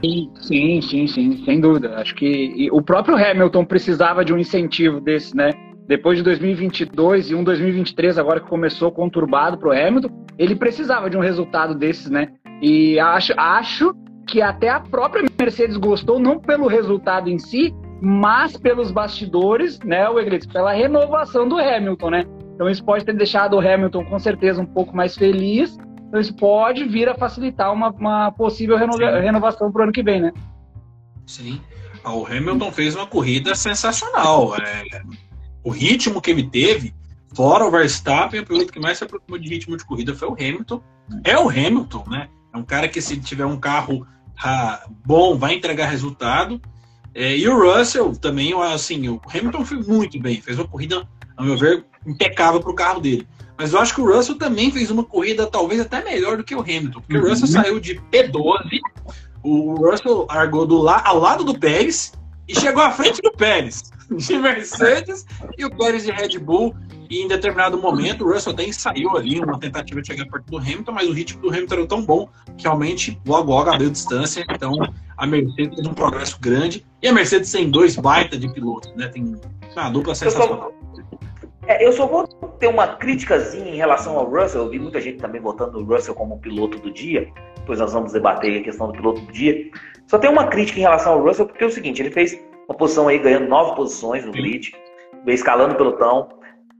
Sim, 0.40 0.80
sim, 0.80 1.06
sim, 1.06 1.44
sem 1.44 1.60
dúvida. 1.60 1.96
Acho 1.96 2.14
que 2.14 2.70
o 2.72 2.80
próprio 2.80 3.16
Hamilton 3.16 3.66
precisava 3.66 4.24
de 4.24 4.32
um 4.32 4.38
incentivo 4.38 4.98
desse, 4.98 5.36
né? 5.36 5.50
Depois 5.86 6.16
de 6.16 6.24
2022 6.24 7.30
e 7.30 7.34
um 7.34 7.44
2023 7.44 8.16
agora 8.16 8.40
que 8.40 8.48
começou 8.48 8.90
conturbado 8.90 9.58
para 9.58 9.68
o 9.68 9.72
Hamilton, 9.72 10.08
ele 10.38 10.56
precisava 10.56 11.10
de 11.10 11.16
um 11.18 11.20
resultado 11.20 11.74
desses, 11.74 12.08
né? 12.08 12.28
E 12.62 12.98
acho, 12.98 13.34
acho 13.36 13.94
que 14.26 14.40
até 14.40 14.70
a 14.70 14.80
própria 14.80 15.22
Mercedes 15.38 15.76
gostou, 15.76 16.18
não 16.18 16.38
pelo 16.38 16.66
resultado 16.66 17.28
em 17.28 17.38
si, 17.38 17.74
mas 18.00 18.56
pelos 18.56 18.90
bastidores, 18.90 19.78
né, 19.80 20.08
o 20.08 20.18
Egredes, 20.18 20.46
pela 20.46 20.72
renovação 20.72 21.46
do 21.46 21.58
Hamilton, 21.58 22.08
né? 22.08 22.24
Então 22.54 22.70
isso 22.70 22.82
pode 22.82 23.04
ter 23.04 23.14
deixado 23.14 23.54
o 23.54 23.60
Hamilton 23.60 24.02
com 24.06 24.18
certeza 24.18 24.62
um 24.62 24.66
pouco 24.66 24.96
mais 24.96 25.14
feliz. 25.14 25.76
Então 26.12 26.20
isso 26.20 26.34
pode 26.34 26.84
vir 26.84 27.08
a 27.08 27.14
facilitar 27.14 27.72
uma, 27.72 27.88
uma 27.88 28.30
possível 28.32 28.76
reno 28.76 28.98
renovação 28.98 29.72
para 29.72 29.80
o 29.80 29.82
ano 29.84 29.92
que 29.92 30.02
vem, 30.02 30.20
né? 30.20 30.30
Sim. 31.26 31.58
Ah, 32.04 32.12
o 32.14 32.26
Hamilton 32.26 32.70
fez 32.70 32.94
uma 32.94 33.06
corrida 33.06 33.54
sensacional. 33.54 34.54
É, 34.56 35.00
o 35.64 35.70
ritmo 35.70 36.20
que 36.20 36.30
ele 36.30 36.42
teve, 36.42 36.94
fora 37.34 37.64
o 37.64 37.70
Verstappen, 37.70 38.40
o 38.40 38.44
piloto 38.44 38.70
que 38.70 38.78
mais 38.78 38.98
se 38.98 39.04
aproximou 39.04 39.38
de 39.38 39.48
ritmo 39.48 39.74
de 39.74 39.86
corrida 39.86 40.14
foi 40.14 40.28
o 40.28 40.34
Hamilton. 40.34 40.82
É 41.24 41.38
o 41.38 41.48
Hamilton, 41.48 42.04
né? 42.06 42.28
É 42.52 42.58
um 42.58 42.62
cara 42.62 42.88
que 42.88 43.00
se 43.00 43.18
tiver 43.18 43.46
um 43.46 43.58
carro 43.58 44.06
ah, 44.44 44.84
bom, 45.06 45.38
vai 45.38 45.54
entregar 45.54 45.86
resultado. 45.86 46.60
É, 47.14 47.34
e 47.34 47.48
o 47.48 47.58
Russell 47.58 48.14
também, 48.16 48.52
assim, 48.52 49.08
o 49.08 49.18
Hamilton 49.34 49.64
foi 49.64 49.78
muito 49.78 50.20
bem, 50.20 50.42
fez 50.42 50.58
uma 50.58 50.68
corrida, 50.68 51.08
a 51.38 51.42
meu 51.42 51.56
ver, 51.56 51.86
impecável 52.06 52.60
para 52.60 52.70
o 52.70 52.74
carro 52.74 53.00
dele. 53.00 53.26
Mas 53.58 53.72
eu 53.72 53.78
acho 53.78 53.94
que 53.94 54.00
o 54.00 54.12
Russell 54.12 54.36
também 54.36 54.70
fez 54.70 54.90
uma 54.90 55.04
corrida 55.04 55.46
talvez 55.46 55.80
até 55.80 56.02
melhor 56.02 56.36
do 56.36 56.44
que 56.44 56.54
o 56.54 56.60
Hamilton, 56.60 57.00
porque 57.00 57.16
uhum. 57.16 57.24
o 57.24 57.28
Russell 57.28 57.48
saiu 57.48 57.80
de 57.80 58.00
P12, 58.10 58.80
o 59.42 59.74
Russell 59.74 60.26
largou 60.28 60.66
do 60.66 60.78
la 60.78 61.02
ao 61.04 61.18
lado 61.18 61.44
do 61.44 61.58
Pérez 61.58 62.12
e 62.48 62.58
chegou 62.58 62.82
à 62.82 62.90
frente 62.90 63.20
do 63.22 63.32
Pérez, 63.32 63.90
de 64.10 64.38
Mercedes 64.38 65.26
e 65.56 65.64
o 65.64 65.70
Pérez 65.76 66.04
de 66.04 66.12
Red 66.12 66.38
Bull. 66.38 66.74
E 67.10 67.20
em 67.20 67.28
determinado 67.28 67.76
momento, 67.76 68.24
o 68.24 68.32
Russell 68.32 68.54
até 68.54 68.64
ensaiou 68.64 69.18
ali 69.18 69.38
uma 69.38 69.58
tentativa 69.58 70.00
de 70.00 70.06
chegar 70.06 70.24
perto 70.26 70.46
do 70.46 70.56
Hamilton, 70.56 70.92
mas 70.92 71.08
o 71.08 71.12
ritmo 71.12 71.42
do 71.42 71.50
Hamilton 71.50 71.74
era 71.74 71.86
tão 71.86 72.02
bom 72.02 72.26
que 72.56 72.62
realmente 72.62 73.20
logo 73.26 73.52
logo 73.52 73.68
abriu 73.68 73.90
distância. 73.90 74.46
Então 74.48 74.72
a 75.16 75.26
Mercedes 75.26 75.76
teve 75.76 75.88
um 75.88 75.92
progresso 75.92 76.38
grande. 76.40 76.86
E 77.02 77.08
a 77.08 77.12
Mercedes 77.12 77.52
tem 77.52 77.70
dois 77.70 77.96
baita 77.96 78.38
de 78.38 78.50
pilotos, 78.50 78.94
né? 78.96 79.08
Tem 79.08 79.36
uma 79.76 79.90
dupla 79.90 80.14
sensacional. 80.14 80.72
É, 81.66 81.84
eu 81.84 81.92
só 81.92 82.06
vou 82.06 82.26
ter 82.58 82.66
uma 82.66 82.96
críticazinha 82.96 83.70
em 83.70 83.76
relação 83.76 84.18
ao 84.18 84.26
Russell. 84.26 84.62
Eu 84.62 84.70
vi 84.70 84.78
muita 84.78 85.00
gente 85.00 85.18
também 85.18 85.40
votando 85.40 85.78
o 85.78 85.84
Russell 85.84 86.14
como 86.14 86.40
piloto 86.40 86.78
do 86.78 86.90
dia. 86.90 87.28
Depois 87.56 87.78
nós 87.78 87.92
vamos 87.92 88.12
debater 88.12 88.60
a 88.60 88.64
questão 88.64 88.88
do 88.88 88.92
piloto 88.92 89.20
do 89.20 89.32
dia. 89.32 89.70
Só 90.06 90.18
tem 90.18 90.28
uma 90.28 90.46
crítica 90.48 90.78
em 90.78 90.82
relação 90.82 91.12
ao 91.12 91.22
Russell, 91.22 91.46
porque 91.46 91.62
é 91.62 91.66
o 91.66 91.70
seguinte, 91.70 92.02
ele 92.02 92.10
fez 92.10 92.38
uma 92.68 92.76
posição 92.76 93.08
aí, 93.08 93.18
ganhando 93.18 93.48
nove 93.48 93.76
posições 93.76 94.24
no 94.24 94.32
grid, 94.32 94.74
escalando 95.26 95.74
o 95.74 95.76
pelotão. 95.76 96.28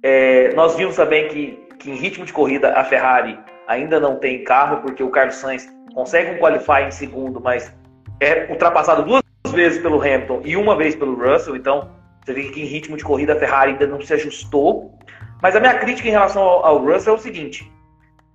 É, 0.02 0.52
nós 0.54 0.74
vimos 0.74 0.96
também 0.96 1.28
que, 1.28 1.58
que 1.78 1.90
em 1.90 1.94
ritmo 1.94 2.24
de 2.24 2.32
corrida 2.32 2.72
a 2.76 2.82
Ferrari 2.82 3.38
ainda 3.68 4.00
não 4.00 4.16
tem 4.16 4.42
carro, 4.42 4.82
porque 4.82 5.02
o 5.02 5.10
Carlos 5.10 5.36
Sainz 5.36 5.72
consegue 5.94 6.32
um 6.32 6.38
qualify 6.38 6.82
em 6.88 6.90
segundo, 6.90 7.40
mas 7.40 7.72
é 8.20 8.50
ultrapassado 8.50 9.04
duas 9.04 9.22
vezes 9.52 9.80
pelo 9.80 10.00
Hamilton 10.00 10.42
e 10.44 10.56
uma 10.56 10.76
vez 10.76 10.96
pelo 10.96 11.14
Russell, 11.14 11.54
então 11.54 11.88
você 12.24 12.32
vê 12.32 12.44
que 12.50 12.62
em 12.62 12.66
ritmo 12.66 12.96
de 12.96 13.04
corrida 13.04 13.32
a 13.32 13.38
Ferrari 13.38 13.72
ainda 13.72 13.86
não 13.86 14.00
se 14.00 14.12
ajustou. 14.14 14.96
Mas 15.42 15.56
a 15.56 15.60
minha 15.60 15.74
crítica 15.74 16.08
em 16.08 16.12
relação 16.12 16.42
ao, 16.42 16.64
ao 16.64 16.78
Russell 16.78 17.14
é 17.14 17.16
o 17.16 17.20
seguinte: 17.20 17.70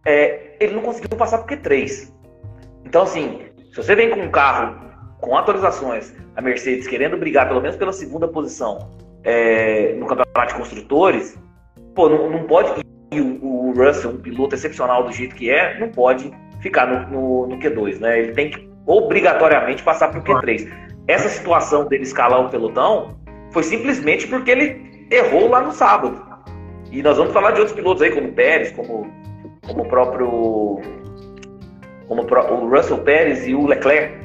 é, 0.05 0.55
ele 0.59 0.75
não 0.75 0.81
conseguiu 0.81 1.17
passar 1.17 1.39
por 1.39 1.47
Q3. 1.47 2.11
Então, 2.85 3.03
assim, 3.03 3.41
se 3.71 3.77
você 3.77 3.95
vem 3.95 4.09
com 4.09 4.19
um 4.19 4.29
carro 4.29 4.87
com 5.19 5.35
atualizações, 5.37 6.13
a 6.35 6.41
Mercedes 6.41 6.87
querendo 6.87 7.17
brigar 7.17 7.47
pelo 7.47 7.61
menos 7.61 7.77
pela 7.77 7.91
segunda 7.91 8.27
posição 8.27 8.91
é, 9.23 9.93
no 9.93 10.05
campeonato 10.05 10.53
de 10.53 10.59
construtores, 10.59 11.39
pô, 11.95 12.09
não, 12.09 12.29
não 12.29 12.43
pode. 12.43 12.85
E 13.11 13.21
o, 13.21 13.43
o, 13.43 13.73
Russell, 13.73 14.11
um 14.11 14.17
piloto 14.17 14.53
excepcional 14.53 15.05
do 15.05 15.13
jeito 15.13 15.33
que 15.33 15.49
é, 15.49 15.79
não 15.79 15.89
pode 15.89 16.29
ficar 16.59 16.85
no, 16.85 17.09
no, 17.09 17.47
no 17.47 17.57
Q2, 17.57 17.99
né? 17.99 18.19
Ele 18.19 18.33
tem 18.33 18.49
que 18.49 18.69
obrigatoriamente 18.85 19.81
passar 19.81 20.09
por 20.09 20.21
Q3. 20.21 20.69
Essa 21.07 21.29
situação 21.29 21.87
dele 21.87 22.03
escalar 22.03 22.45
o 22.45 22.49
pelotão 22.49 23.16
foi 23.51 23.63
simplesmente 23.63 24.27
porque 24.27 24.51
ele 24.51 25.07
errou 25.11 25.49
lá 25.49 25.61
no 25.61 25.71
sábado. 25.71 26.25
E 26.91 27.01
nós 27.01 27.17
vamos 27.17 27.33
falar 27.33 27.51
de 27.51 27.59
outros 27.59 27.75
pilotos 27.75 28.01
aí, 28.01 28.11
como 28.11 28.29
o 28.29 28.33
Pérez, 28.33 28.71
como, 28.71 29.11
como 29.65 29.83
o 29.83 29.87
próprio 29.87 30.81
como 32.07 32.21
o 32.21 32.69
Russell 32.69 32.99
Pérez 32.99 33.45
e 33.45 33.53
o 33.53 33.67
Leclerc, 33.67 34.17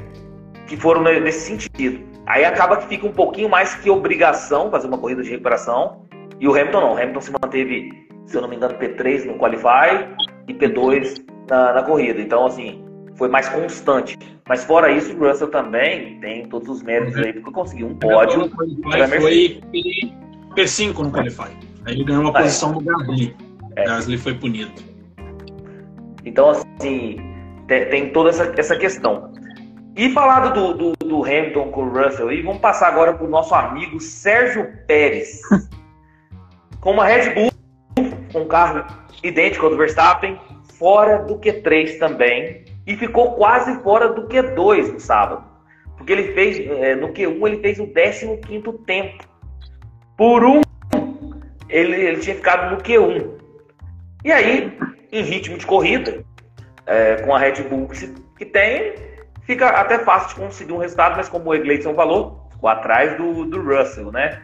que 0.66 0.76
foram 0.76 1.02
nesse 1.02 1.40
sentido. 1.40 2.00
Aí 2.26 2.44
acaba 2.44 2.76
que 2.76 2.86
fica 2.86 3.06
um 3.06 3.12
pouquinho 3.12 3.48
mais 3.48 3.74
que 3.74 3.90
obrigação 3.90 4.70
fazer 4.70 4.86
uma 4.86 4.98
corrida 4.98 5.22
de 5.22 5.30
recuperação. 5.30 6.06
E 6.38 6.46
o 6.46 6.52
Hamilton 6.52 6.80
não. 6.80 6.92
O 6.94 6.96
Hamilton 6.96 7.20
se 7.20 7.32
manteve, 7.32 8.08
se 8.26 8.36
eu 8.36 8.42
não 8.42 8.48
me 8.48 8.56
engano, 8.56 8.74
P3 8.74 9.24
no 9.24 9.34
Qualify 9.38 10.06
e 10.46 10.54
P2 10.54 11.24
na, 11.50 11.72
na 11.72 11.82
corrida. 11.82 12.20
Então, 12.20 12.46
assim, 12.46 12.81
foi 13.16 13.28
mais 13.28 13.48
constante. 13.48 14.18
Mas 14.48 14.64
fora 14.64 14.90
isso, 14.90 15.14
o 15.14 15.18
Russell 15.18 15.48
também 15.48 16.18
tem 16.20 16.46
todos 16.46 16.68
os 16.68 16.82
méritos 16.82 17.16
aí, 17.16 17.32
porque 17.32 17.50
conseguiu 17.50 17.86
um 17.88 17.94
pódio. 17.94 18.50
Foi 18.50 18.68
P5 20.56 20.98
no 20.98 21.10
Qualify. 21.10 21.56
Aí 21.84 21.94
ele 21.94 22.04
ganhou 22.04 22.22
uma 22.22 22.30
é. 22.30 22.42
posição 22.42 22.72
no 22.72 22.80
Gasly. 22.80 23.36
É. 23.76 23.84
Gasly 23.84 24.18
foi 24.18 24.34
punido. 24.34 24.72
Então, 26.24 26.50
assim, 26.50 27.16
tem, 27.66 27.88
tem 27.88 28.12
toda 28.12 28.30
essa, 28.30 28.52
essa 28.56 28.76
questão. 28.76 29.32
E 29.96 30.10
falado 30.10 30.54
do, 30.54 30.92
do, 30.92 31.06
do, 31.06 31.24
Hamilton 31.24 31.70
com 31.70 31.82
o 31.82 31.88
Russell 31.88 32.28
aí, 32.28 32.40
vamos 32.42 32.60
passar 32.60 32.88
agora 32.88 33.12
para 33.12 33.26
o 33.26 33.28
nosso 33.28 33.54
amigo 33.54 34.00
Sérgio 34.00 34.66
Pérez. 34.86 35.40
com 36.80 36.92
uma 36.92 37.04
Red 37.04 37.34
Bull, 37.34 37.50
com 38.32 38.40
um 38.40 38.48
carro 38.48 38.84
idêntico 39.22 39.66
ao 39.66 39.70
do 39.70 39.76
Verstappen, 39.76 40.40
fora 40.78 41.18
do 41.24 41.38
Q3 41.38 41.98
também. 41.98 42.61
E 42.86 42.96
ficou 42.96 43.34
quase 43.34 43.80
fora 43.82 44.08
do 44.08 44.28
Q2 44.28 44.92
no 44.92 45.00
sábado. 45.00 45.44
Porque 45.96 46.12
ele 46.12 46.32
fez, 46.32 46.58
é, 46.58 46.96
no 46.96 47.08
Q1 47.08 47.46
ele 47.46 47.60
fez 47.60 47.78
o 47.78 47.86
15 47.86 48.38
tempo. 48.84 49.24
Por 50.16 50.44
um, 50.44 50.60
ele, 51.68 51.94
ele 51.94 52.20
tinha 52.20 52.36
ficado 52.36 52.74
no 52.74 52.82
Q1. 52.82 53.30
E 54.24 54.32
aí, 54.32 54.76
em 55.10 55.22
ritmo 55.22 55.56
de 55.58 55.66
corrida, 55.66 56.24
é, 56.86 57.16
com 57.16 57.34
a 57.34 57.38
Red 57.38 57.62
Bull 57.68 57.88
que 58.36 58.44
tem, 58.44 58.94
fica 59.42 59.68
até 59.68 59.98
fácil 60.00 60.30
de 60.30 60.34
conseguir 60.36 60.72
um 60.72 60.78
resultado, 60.78 61.16
mas 61.16 61.28
como 61.28 61.50
o 61.50 61.54
Egleison 61.54 61.94
falou, 61.94 62.48
ficou 62.50 62.68
atrás 62.68 63.16
do, 63.16 63.44
do 63.44 63.62
Russell, 63.62 64.10
né? 64.10 64.42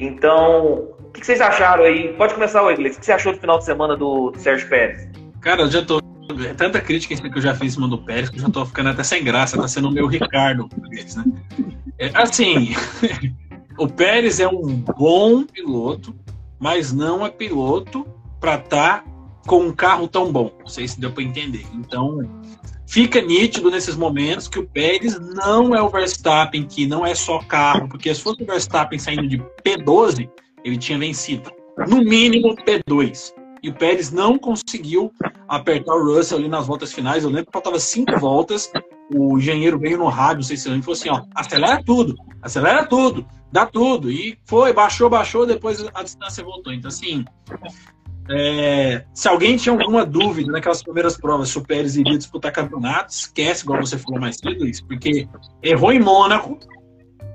Então, 0.00 0.94
o 1.00 1.10
que, 1.12 1.24
vocês 1.24 1.40
acharam 1.40 1.84
aí? 1.84 2.12
Pode 2.14 2.34
começar, 2.34 2.62
o 2.62 2.70
Egleison. 2.70 2.96
O 2.96 3.00
que 3.00 3.06
você 3.06 3.12
achou 3.12 3.32
do 3.32 3.40
final 3.40 3.58
de 3.58 3.64
semana 3.64 3.96
do, 3.96 4.30
do 4.30 4.38
Sérgio 4.38 4.68
Pérez? 4.68 5.08
Cara, 5.40 5.62
eu 5.62 5.70
já 5.70 5.84
tô. 5.84 6.00
É 6.46 6.54
tanta 6.54 6.80
crítica 6.80 7.16
que 7.16 7.38
eu 7.38 7.42
já 7.42 7.54
fiz 7.54 7.72
em 7.72 7.74
cima 7.76 7.88
do 7.88 7.98
Pérez 7.98 8.28
que 8.28 8.36
eu 8.36 8.42
já 8.42 8.50
tô 8.50 8.64
ficando 8.66 8.90
até 8.90 9.02
sem 9.02 9.24
graça, 9.24 9.56
tá 9.56 9.66
sendo 9.66 9.88
o 9.88 9.90
meu 9.90 10.06
Ricardo. 10.06 10.68
Né? 10.76 11.04
É, 11.98 12.10
assim, 12.14 12.74
o 13.78 13.88
Pérez 13.88 14.38
é 14.38 14.46
um 14.46 14.76
bom 14.76 15.44
piloto, 15.44 16.14
mas 16.58 16.92
não 16.92 17.24
é 17.24 17.30
piloto 17.30 18.06
para 18.38 18.56
estar 18.56 19.02
tá 19.02 19.04
com 19.46 19.60
um 19.62 19.72
carro 19.72 20.06
tão 20.06 20.30
bom. 20.30 20.52
Não 20.60 20.66
sei 20.66 20.86
se 20.86 21.00
deu 21.00 21.10
para 21.10 21.22
entender. 21.22 21.64
Então, 21.74 22.20
fica 22.86 23.20
nítido 23.22 23.70
nesses 23.70 23.96
momentos 23.96 24.48
que 24.48 24.58
o 24.58 24.66
Pérez 24.66 25.18
não 25.18 25.74
é 25.74 25.80
o 25.80 25.88
Verstappen, 25.88 26.64
que 26.64 26.86
não 26.86 27.06
é 27.06 27.14
só 27.14 27.38
carro, 27.38 27.88
porque 27.88 28.14
se 28.14 28.20
fosse 28.20 28.42
o 28.42 28.46
Verstappen 28.46 28.98
saindo 28.98 29.26
de 29.26 29.38
P12, 29.64 30.28
ele 30.62 30.76
tinha 30.76 30.98
vencido. 30.98 31.50
No 31.88 32.02
mínimo 32.02 32.54
P2. 32.56 33.32
E 33.68 33.70
o 33.70 33.74
Pérez 33.74 34.10
não 34.10 34.38
conseguiu 34.38 35.12
apertar 35.46 35.94
o 35.94 36.02
Russell 36.02 36.38
ali 36.38 36.48
nas 36.48 36.66
voltas 36.66 36.90
finais. 36.90 37.22
Eu 37.22 37.28
lembro 37.28 37.46
que 37.46 37.52
faltava 37.52 37.78
cinco 37.78 38.18
voltas. 38.18 38.72
O 39.14 39.36
engenheiro 39.36 39.78
veio 39.78 39.98
no 39.98 40.08
rádio, 40.08 40.36
não 40.36 40.42
sei 40.42 40.56
se 40.56 40.70
ele 40.70 40.80
falou 40.80 40.94
assim: 40.94 41.10
ó, 41.10 41.22
acelera 41.34 41.82
tudo, 41.84 42.16
acelera 42.40 42.86
tudo, 42.86 43.26
dá 43.52 43.66
tudo. 43.66 44.10
E 44.10 44.38
foi, 44.46 44.72
baixou, 44.72 45.10
baixou, 45.10 45.44
depois 45.44 45.86
a 45.92 46.02
distância 46.02 46.42
voltou. 46.42 46.72
Então, 46.72 46.88
assim, 46.88 47.26
é, 48.30 49.04
se 49.12 49.28
alguém 49.28 49.58
tinha 49.58 49.74
alguma 49.74 50.06
dúvida 50.06 50.50
naquelas 50.50 50.82
primeiras 50.82 51.18
provas 51.18 51.50
se 51.50 51.58
o 51.58 51.62
Pérez 51.62 51.94
iria 51.94 52.16
disputar 52.16 52.50
campeonato, 52.50 53.12
esquece, 53.12 53.64
igual 53.64 53.84
você 53.84 53.98
falou 53.98 54.18
mais 54.18 54.36
cedo, 54.36 54.66
isso, 54.66 54.82
porque 54.86 55.28
errou 55.62 55.92
em 55.92 56.00
Mônaco, 56.00 56.58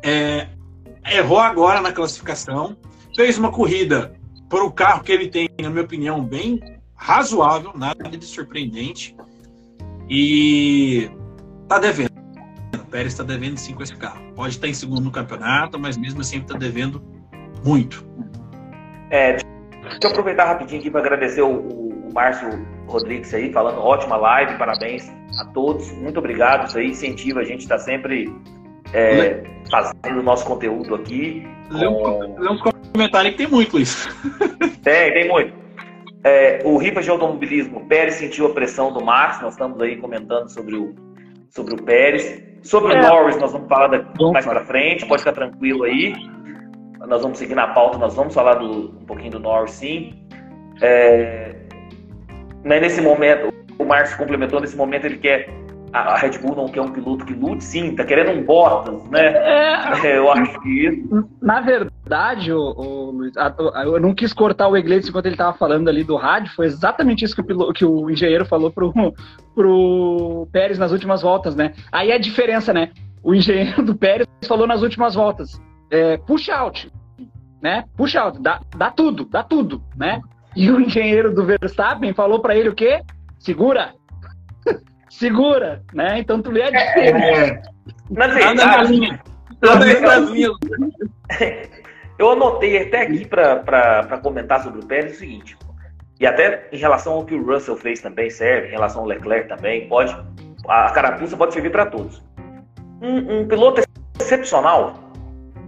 é, 0.01 0.47
errou 1.11 1.38
agora 1.38 1.79
na 1.79 1.91
classificação, 1.91 2.75
fez 3.15 3.38
uma 3.38 3.51
corrida 3.51 4.15
para 4.54 4.64
o 4.64 4.72
carro 4.72 5.01
que 5.01 5.12
ele 5.12 5.30
tem, 5.30 5.49
na 5.60 5.72
minha 5.72 5.84
opinião, 5.84 6.24
bem 6.24 6.60
razoável, 6.95 7.72
nada 7.76 8.08
de 8.08 8.24
surpreendente, 8.24 9.16
e 10.08 11.10
tá 11.68 11.80
devendo. 11.80 12.12
O 12.76 12.86
Pérez 12.86 13.14
está 13.14 13.24
devendo 13.24 13.58
sim 13.58 13.74
com 13.74 13.82
esse 13.82 13.95
carro. 13.95 14.22
Pode 14.36 14.54
estar 14.54 14.68
em 14.68 14.74
segundo 14.76 15.01
no 15.01 15.12
campeonato, 15.12 15.80
mas 15.80 15.97
mesmo 15.97 16.22
assim 16.22 16.38
está 16.38 16.56
devendo 16.56 17.01
muito. 17.66 18.06
É, 19.10 19.38
Deixa 19.82 19.97
eu 20.04 20.12
aproveitar 20.12 20.45
rapidinho 20.45 20.82
aqui 20.82 20.91
para 20.91 20.99
agradecer 20.99 21.41
o, 21.41 21.49
o, 21.49 22.14
Márcio 22.14 22.47
Rodrigues 22.86 23.34
aí, 23.34 23.51
falando 23.51 23.80
ótima 23.80 24.16
live, 24.18 24.56
parabéns 24.60 25.12
a 25.39 25.45
todos, 25.45 25.91
muito 25.93 26.20
obrigado, 26.20 26.68
isso 26.68 26.78
aí 26.78 26.91
incentiva 26.91 27.39
a 27.39 27.43
gente 27.43 27.62
está 27.62 27.80
sempre 27.80 28.32
é, 28.94 29.44
fazendo 29.70 30.20
o 30.20 30.24
nosso 30.24 30.46
conteúdo 30.46 30.96
aqui. 30.96 31.46
Lê 31.70 31.88
uns 31.88 32.62
comentários 32.91 33.32
que 33.32 33.38
tem 33.38 33.48
muito, 33.48 33.74
Luiz. 33.74 34.08
Tem, 34.84 35.14
tem 35.14 35.30
muito. 35.30 35.54
É, 36.26 36.60
o 36.66 36.78
Rivas 36.78 37.06
de 37.06 37.12
Automobilismo, 37.12 37.88
Pérez 37.88 38.16
sentiu 38.16 38.48
a 38.48 38.50
pressão 38.50 38.91
do 38.91 39.04
Max, 39.04 39.41
nós 39.41 39.54
estamos 39.54 39.82
aí 39.82 39.96
comentando 39.96 40.50
sobre 40.50 40.76
o, 40.76 40.94
sobre 41.50 41.74
o 41.74 41.82
Pérez. 41.82 42.44
Sobre 42.62 42.94
é. 42.94 43.00
o 43.00 43.02
Norris, 43.02 43.38
nós 43.38 43.54
vamos 43.54 43.70
falar 43.70 43.88
daqui, 43.88 44.32
mais 44.32 44.46
para 44.46 44.66
frente, 44.66 45.06
pode 45.06 45.22
ficar 45.22 45.34
tranquilo 45.34 45.84
aí 45.84 46.14
nós 47.08 47.22
vamos 47.22 47.38
seguir 47.38 47.56
na 47.56 47.68
pauta, 47.68 47.98
nós 47.98 48.16
vamos 48.16 48.34
falar 48.34 48.56
do, 48.56 48.89
um 48.89 49.06
pouquinho 49.06 49.32
do 49.32 49.39
Norris, 49.39 49.72
sim. 49.72 50.14
É, 50.82 51.56
né, 52.64 52.80
nesse 52.80 53.02
momento, 53.02 53.54
o 53.78 53.86
Márcio 53.86 54.18
complementou, 54.18 54.60
nesse 54.60 54.76
momento 54.76 55.06
ele 55.06 55.18
quer 55.18 55.50
a 55.94 56.18
Red 56.18 56.39
Bull 56.39 56.56
não 56.56 56.68
quer 56.68 56.82
um 56.82 56.91
piloto 56.91 57.26
que 57.26 57.34
lute, 57.34 57.64
sim, 57.64 57.96
tá 57.96 58.04
querendo 58.04 58.32
um 58.39 58.44
Bottas, 58.44 59.04
né? 59.10 59.28
É, 59.28 60.18
eu 60.18 60.32
acho 60.32 60.60
que 60.62 60.88
isso. 60.88 61.30
Na 61.41 61.62
verdade, 61.62 62.52
o, 62.52 62.60
o 62.60 63.12
Luiz, 63.12 63.38
a, 63.38 63.54
a, 63.76 63.84
eu 63.86 64.00
não 64.00 64.14
quis 64.14 64.34
cortar 64.34 64.68
o 64.68 64.78
Iglesias 64.78 65.10
enquanto 65.10 65.28
ele 65.28 65.38
tava 65.38 65.58
falando 65.58 65.88
ali 65.88 66.04
do 66.04 66.16
rádio, 66.16 66.54
foi 66.56 66.66
exatamente 66.66 67.24
isso 67.24 67.36
que 67.36 67.41
o, 67.41 67.46
piloto, 67.46 67.74
que 67.74 67.86
o 67.86 68.10
engenheiro 68.10 68.46
falou 68.46 68.72
pro, 68.72 68.91
pro 69.54 70.48
Pérez 70.52 70.78
nas 70.78 70.91
últimas 70.91 71.22
voltas, 71.22 71.56
né? 71.56 71.74
Aí 71.91 72.12
a 72.12 72.18
diferença, 72.18 72.74
né? 72.74 72.89
O 73.22 73.34
engenheiro 73.34 73.84
do 73.84 73.96
Pérez 73.96 74.28
falou 74.48 74.68
nas 74.68 74.82
últimas 74.82 75.16
voltas 75.16 75.62
é, 75.94 76.18
push 76.18 76.50
out, 76.50 76.91
né? 77.62 77.86
Push 77.96 78.16
out, 78.16 78.41
dá, 78.41 78.60
dá 78.76 78.89
tudo, 78.89 79.26
dá 79.26 79.44
tudo, 79.44 79.84
né? 79.96 80.20
E 80.56 80.72
o 80.72 80.82
engenheiro 80.82 81.34
do 81.34 81.46
Verstappen 81.46 82.14
falou 82.14 82.39
para 82.39 82.56
ele 82.56 82.70
o 82.70 82.76
quê? 82.76 83.02
Segura, 83.38 83.94
segura, 85.18 85.82
né? 85.93 86.20
Então 86.20 86.41
tu 86.41 86.51
lê 86.51 86.64
a 86.64 86.72
diferença. 86.72 87.61
Na 88.09 88.28
verdade, 88.28 89.20
na 89.61 89.76
verdade, 89.76 90.43
eu 92.20 92.32
anotei 92.32 92.84
até 92.84 93.01
aqui 93.01 93.26
para 93.26 94.20
comentar 94.22 94.61
sobre 94.61 94.82
o 94.82 94.86
Pérez 94.86 95.16
o 95.16 95.20
seguinte, 95.20 95.57
e 96.20 96.26
até 96.26 96.68
em 96.72 96.78
relação 96.78 97.14
ao 97.14 97.26
que 97.26 97.36
o 97.36 97.45
Russell 97.45 97.78
fez 97.78 98.01
também 98.01 98.30
serve, 98.30 98.68
em 98.68 98.72
relação 98.72 99.01
ao 99.01 99.07
Leclerc 99.07 99.47
também, 99.47 99.88
pode, 99.88 100.16
a 100.68 100.89
carapuça 100.91 101.38
pode 101.38 101.53
servir 101.53 101.72
para 101.72 101.86
todos. 101.86 102.22
Um, 103.01 103.41
um 103.41 103.47
piloto 103.47 103.82
excepcional 104.20 105.03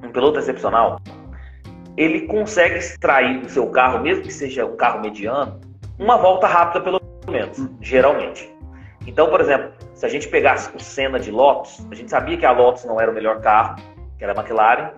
um 0.05 0.11
piloto 0.11 0.39
excepcional, 0.39 1.01
ele 1.97 2.21
consegue 2.21 2.77
extrair 2.77 3.39
do 3.41 3.49
seu 3.49 3.67
carro, 3.67 4.01
mesmo 4.01 4.23
que 4.23 4.31
seja 4.31 4.65
um 4.65 4.75
carro 4.75 5.01
mediano, 5.01 5.59
uma 5.97 6.17
volta 6.17 6.47
rápida 6.47 6.81
pelo 6.81 7.01
menos, 7.27 7.57
geralmente. 7.81 8.53
Então, 9.07 9.29
por 9.29 9.39
exemplo, 9.41 9.71
se 9.93 10.05
a 10.05 10.09
gente 10.09 10.27
pegasse 10.27 10.75
o 10.75 10.79
Senna 10.79 11.19
de 11.19 11.31
Lotus, 11.31 11.85
a 11.91 11.95
gente 11.95 12.09
sabia 12.09 12.37
que 12.37 12.45
a 12.45 12.51
Lotus 12.51 12.85
não 12.85 12.99
era 12.99 13.11
o 13.11 13.13
melhor 13.13 13.39
carro, 13.41 13.75
que 14.17 14.23
era 14.23 14.33
a 14.33 14.35
McLaren, 14.35 14.91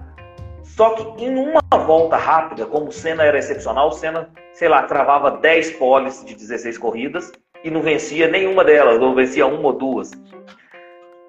só 0.63 0.91
que 0.91 1.25
em 1.25 1.35
uma 1.35 1.61
volta 1.85 2.17
rápida, 2.17 2.65
como 2.65 2.87
o 2.87 2.91
Senna 2.91 3.23
era 3.23 3.37
excepcional, 3.37 3.87
o 3.87 3.91
Senna, 3.91 4.29
sei 4.53 4.67
lá, 4.67 4.83
travava 4.83 5.31
10 5.31 5.71
poles 5.73 6.23
de 6.25 6.35
16 6.35 6.77
corridas 6.77 7.31
e 7.63 7.71
não 7.71 7.81
vencia 7.81 8.27
nenhuma 8.27 8.63
delas, 8.63 9.01
ou 9.01 9.15
vencia 9.15 9.45
uma 9.47 9.67
ou 9.67 9.73
duas. 9.73 10.11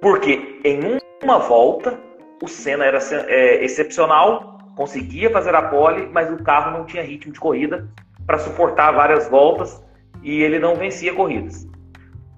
Porque 0.00 0.60
em 0.64 0.98
uma 1.22 1.38
volta 1.38 1.98
o 2.42 2.48
Senna 2.48 2.84
era 2.84 2.98
é, 3.26 3.64
excepcional, 3.64 4.58
conseguia 4.76 5.30
fazer 5.30 5.54
a 5.54 5.62
pole, 5.62 6.08
mas 6.12 6.30
o 6.30 6.42
carro 6.44 6.76
não 6.76 6.84
tinha 6.84 7.02
ritmo 7.02 7.32
de 7.32 7.40
corrida 7.40 7.88
para 8.26 8.38
suportar 8.38 8.92
várias 8.92 9.28
voltas 9.28 9.82
e 10.22 10.42
ele 10.42 10.58
não 10.58 10.76
vencia 10.76 11.14
corridas. 11.14 11.66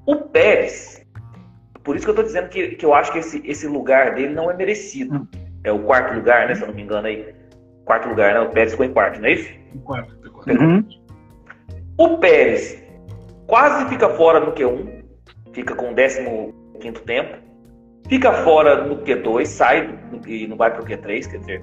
O 0.07 0.17
Pérez, 0.17 1.07
por 1.83 1.97
isso 1.97 2.05
que 2.05 2.11
eu 2.11 2.15
estou 2.15 2.25
dizendo 2.25 2.49
que, 2.49 2.69
que 2.77 2.85
eu 2.85 2.95
acho 2.95 3.13
que 3.13 3.19
esse, 3.19 3.43
esse 3.45 3.67
lugar 3.67 4.15
dele 4.15 4.35
não 4.35 4.51
é 4.51 4.55
merecido. 4.55 5.29
É 5.63 5.71
o 5.71 5.81
quarto 5.81 6.15
lugar, 6.15 6.49
né? 6.49 6.55
Se 6.55 6.63
eu 6.63 6.69
não 6.69 6.75
me 6.75 6.83
engano 6.83 7.07
aí. 7.07 7.35
Quarto 7.85 8.09
lugar, 8.09 8.35
né? 8.35 8.41
O 8.41 8.51
Pérez 8.51 8.73
ficou 8.73 8.87
em 8.87 8.93
quarto, 8.93 9.21
não 9.21 9.29
é 9.29 9.33
isso? 9.33 9.51
Em 9.75 9.79
quarto. 9.79 10.15
Uhum. 10.49 10.89
O 11.99 12.19
Pérez 12.19 12.83
quase 13.47 13.89
fica 13.89 14.09
fora 14.11 14.41
no 14.41 14.53
Q1, 14.53 15.05
fica 15.53 15.75
com 15.75 15.91
o 15.91 15.95
15 15.95 17.01
tempo 17.05 17.51
fica 18.11 18.33
fora 18.43 18.85
no 18.85 18.97
Q2, 18.99 19.47
sai 19.47 19.99
e 20.27 20.47
não 20.49 20.57
vai 20.57 20.71
para 20.71 20.83
o 20.83 20.85
Q3, 20.85 21.31
quer 21.31 21.39
dizer, 21.39 21.63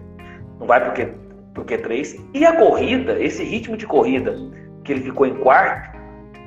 não 0.59 0.65
vai 0.65 0.79
para 0.79 1.05
pro 1.53 1.65
Q3. 1.65 2.25
E 2.33 2.45
a 2.45 2.55
corrida, 2.55 3.21
esse 3.21 3.43
ritmo 3.43 3.75
de 3.75 3.85
corrida 3.85 4.33
que 4.85 4.93
ele 4.93 5.01
ficou 5.01 5.27
em 5.27 5.35
quarto, 5.35 5.97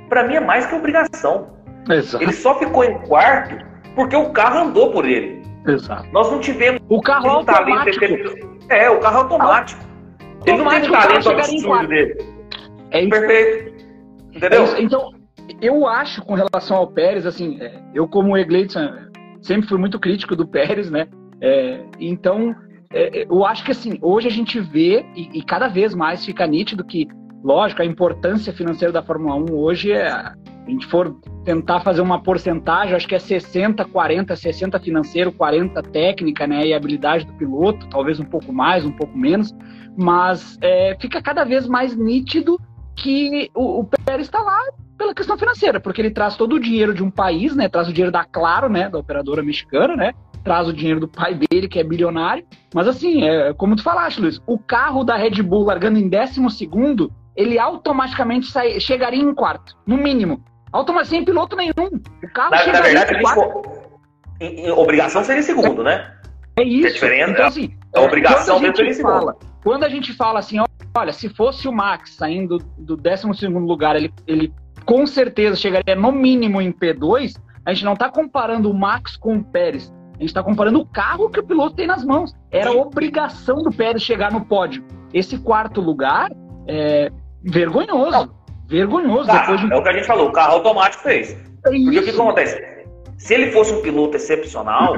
para 0.09 0.25
mim 0.25 0.37
é 0.37 0.41
mais 0.41 0.67
que 0.67 0.75
obrigação. 0.75 1.60
Exato. 1.89 2.25
Ele 2.25 2.33
só 2.33 2.59
ficou 2.59 2.85
em 2.85 2.99
quarto 3.01 3.57
porque 3.95 4.17
o 4.17 4.31
carro 4.31 4.69
andou 4.69 4.93
por 4.93 5.05
ele. 5.05 5.43
Exato. 5.67 6.09
Nós 6.13 6.31
não 6.31 6.41
tivemos 6.41 6.81
O 6.89 7.01
carro 7.01 7.27
um 7.27 7.31
automático. 7.31 8.01
talento. 8.01 8.49
É, 8.69 8.91
o 8.91 8.99
carro 9.01 9.19
automático. 9.19 9.81
Ele 10.47 10.57
não 10.57 10.69
tem 10.71 10.79
Automático, 10.81 10.95
um 10.95 10.99
o 10.99 11.03
talento 11.03 11.31
absurdo 11.31 11.89
dele. 11.89 12.19
É 12.91 13.01
isso. 13.01 13.11
Perfeito. 13.11 13.85
É 14.33 14.37
Entendeu? 14.37 14.65
isso. 14.65 14.77
Então, 14.79 15.11
eu 15.61 15.87
acho 15.87 16.23
com 16.23 16.35
relação 16.35 16.77
ao 16.77 16.87
Pérez, 16.87 17.27
assim, 17.27 17.59
é, 17.61 17.79
eu 17.95 18.09
como 18.09 18.37
Egleitson 18.37 18.89
sempre 19.43 19.69
fui 19.69 19.79
muito 19.79 19.99
crítico 19.99 20.35
do 20.37 20.47
Pérez, 20.47 20.91
né? 20.91 21.07
É, 21.41 21.81
então, 21.99 22.55
é, 22.93 23.27
eu 23.29 23.45
acho 23.45 23.65
que 23.65 23.71
assim, 23.71 23.99
hoje 24.01 24.29
a 24.29 24.31
gente 24.31 24.61
vê 24.61 25.05
e, 25.15 25.39
e 25.39 25.43
cada 25.45 25.69
vez 25.69 25.95
mais 25.95 26.25
fica 26.25 26.47
nítido 26.47 26.85
que, 26.85 27.09
lógico, 27.43 27.83
a 27.83 27.85
importância 27.85 28.53
financeira 28.53 28.93
da 28.93 29.03
Fórmula 29.03 29.35
1 29.37 29.55
hoje 29.55 29.93
é, 29.93 30.11
a 30.71 30.73
gente 30.73 30.87
for 30.87 31.17
tentar 31.45 31.81
fazer 31.81 32.01
uma 32.01 32.23
porcentagem, 32.23 32.95
acho 32.95 33.09
que 33.09 33.15
é 33.15 33.19
60, 33.19 33.85
40, 33.85 34.37
60 34.37 34.79
financeiro, 34.79 35.33
40 35.33 35.83
técnica, 35.83 36.47
né, 36.47 36.67
e 36.67 36.73
habilidade 36.73 37.27
do 37.27 37.33
piloto, 37.33 37.89
talvez 37.89 38.21
um 38.21 38.25
pouco 38.25 38.53
mais, 38.53 38.85
um 38.85 38.93
pouco 38.93 39.17
menos, 39.19 39.55
mas 39.97 40.57
é, 40.63 40.97
fica 41.01 41.21
cada 41.21 41.45
vez 41.45 41.67
mais 41.67 41.97
nítido 41.97 42.59
que 42.95 43.51
o, 43.55 43.81
o 43.81 43.85
Pérez 43.85 44.27
está 44.27 44.41
lá 44.41 44.59
pela 44.97 45.15
questão 45.15 45.37
financeira, 45.37 45.81
porque 45.81 46.01
ele 46.01 46.11
traz 46.11 46.37
todo 46.37 46.55
o 46.55 46.61
dinheiro 46.61 46.95
de 46.95 47.03
um 47.03 47.11
país, 47.11 47.57
né, 47.57 47.69
traz 47.69 47.89
o 47.89 47.93
dinheiro 47.93 48.13
da 48.13 48.25
Claro, 48.25 48.69
né, 48.69 48.89
da 48.89 48.99
operadora 48.99 49.43
mexicana, 49.43 49.97
né, 49.97 50.13
traz 50.45 50.69
o 50.69 50.73
dinheiro 50.73 51.01
do 51.01 51.09
pai 51.09 51.35
dele, 51.35 51.69
que 51.69 51.81
é 51.81 51.85
bilionário, 51.85 52.45
mas 52.73 52.87
assim, 52.87 53.25
é, 53.25 53.53
como 53.55 53.75
tu 53.75 53.83
falaste, 53.83 54.21
Luiz, 54.21 54.41
o 54.47 54.59
carro 54.59 55.03
da 55.03 55.17
Red 55.17 55.43
Bull 55.43 55.65
largando 55.65 55.99
em 55.99 56.09
décimo 56.09 56.49
segundo, 56.49 57.11
ele 57.35 57.59
automaticamente 57.59 58.47
sai- 58.47 58.79
chegaria 58.79 59.23
em 59.23 59.35
quarto, 59.35 59.77
no 59.87 59.97
mínimo. 59.97 60.43
Automaticamente 60.73 61.09
sem 61.09 61.25
piloto 61.25 61.57
nenhum. 61.57 62.01
O 62.23 62.33
carro 62.33 62.51
Na, 62.51 62.67
na 62.67 62.81
verdade, 62.81 63.15
ele 63.15 63.23
quarto. 63.23 63.41
ficou- 63.41 63.91
em- 64.41 64.67
em 64.67 64.71
obrigação 64.71 65.25
seria 65.25 65.43
segundo, 65.43 65.83
né? 65.83 66.15
É 66.57 66.63
isso. 66.63 66.93
diferença- 66.95 67.31
então, 67.33 67.47
assim, 67.47 67.75
a 67.95 68.01
obrigação 68.01 68.57
quando 68.61 68.65
a 68.65 68.67
gente 68.85 68.95
seria 68.95 69.03
fala, 69.03 69.37
quando 69.65 69.85
a 69.85 69.89
gente 69.89 70.13
fala 70.13 70.39
assim, 70.41 70.57
olha, 70.97 71.13
se 71.13 71.29
fosse 71.31 71.67
o 71.69 71.73
Max 71.73 72.15
saindo 72.17 72.59
do 72.79 72.97
12 72.97 73.35
segundo 73.39 73.67
lugar, 73.67 73.97
ele, 73.97 74.13
ele 74.27 74.53
com 74.85 75.07
certeza 75.07 75.57
chegaria 75.57 75.95
no 75.97 76.13
mínimo 76.13 76.61
em 76.61 76.73
P2, 76.73 77.35
a 77.65 77.73
gente 77.73 77.85
não 77.85 77.93
está 77.95 78.11
comparando 78.11 78.71
o 78.71 78.75
Max 78.75 79.17
com 79.17 79.37
o 79.37 79.45
Pérez. 79.45 79.93
A 80.15 80.19
gente 80.21 80.29
está 80.31 80.43
comparando 80.43 80.81
o 80.81 80.87
carro 80.87 81.31
que 81.31 81.41
o 81.41 81.43
piloto 81.47 81.77
tem 81.77 81.87
nas 81.87 82.05
mãos. 82.05 82.35
Era 82.51 82.73
obrigação 82.73 83.63
do 83.63 83.71
Pérez 83.73 84.03
chegar 84.03 84.31
no 84.33 84.45
pódio. 84.45 84.85
Esse 85.15 85.39
quarto 85.39 85.81
lugar 85.81 86.31
é 86.67 87.11
vergonhoso. 87.43 88.31
Vergonhoso. 88.71 89.27
Tá, 89.27 89.41
depois 89.41 89.61
de... 89.61 89.73
É 89.73 89.77
o 89.77 89.83
que 89.83 89.89
a 89.89 89.93
gente 89.93 90.07
falou, 90.07 90.29
o 90.29 90.33
carro 90.33 90.55
automático 90.55 91.03
fez. 91.03 91.33
É 91.33 91.37
Porque 91.71 91.99
o 91.99 92.03
que, 92.05 92.11
acontece? 92.11 92.63
Se 93.19 93.35
ele 93.35 93.51
fosse 93.51 93.75
um 93.75 93.83
piloto 93.83 94.17
excepcional, 94.17 94.97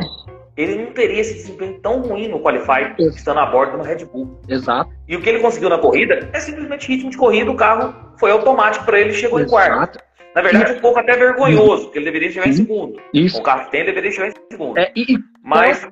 ele 0.56 0.84
não 0.84 0.92
teria 0.92 1.20
esse 1.20 1.34
desempenho 1.34 1.80
tão 1.80 2.02
ruim 2.02 2.28
no 2.28 2.40
Qualify, 2.40 2.94
estando 2.98 3.40
a 3.40 3.46
bordo 3.46 3.78
no 3.78 3.82
Red 3.82 4.04
Bull. 4.04 4.38
Exato. 4.46 4.90
E 5.08 5.16
o 5.16 5.22
que 5.22 5.28
ele 5.30 5.40
conseguiu 5.40 5.70
na 5.70 5.78
corrida 5.78 6.28
é 6.32 6.38
simplesmente 6.38 6.86
ritmo 6.86 7.10
de 7.10 7.16
corrida, 7.16 7.50
o 7.50 7.56
carro 7.56 7.94
foi 8.18 8.30
automático 8.30 8.84
para 8.84 9.00
ele 9.00 9.10
e 9.10 9.14
chegou 9.14 9.40
em 9.40 9.46
quarto. 9.46 9.96
Exato. 9.96 10.12
Na 10.34 10.40
verdade, 10.40 10.72
um 10.72 10.80
pouco 10.80 10.98
até 10.98 11.14
vergonhoso, 11.16 11.84
porque 11.84 11.98
ele 11.98 12.06
deveria 12.06 12.30
chegar 12.30 12.48
em 12.48 12.52
segundo. 12.54 12.98
Isso. 13.12 13.38
O 13.38 13.42
carro 13.42 13.66
que 13.66 13.72
tem, 13.72 13.84
deveria 13.84 14.10
chegar 14.10 14.28
em 14.28 14.32
segundo. 14.50 14.78
É, 14.78 14.90
e, 14.96 15.18
Mas, 15.44 15.86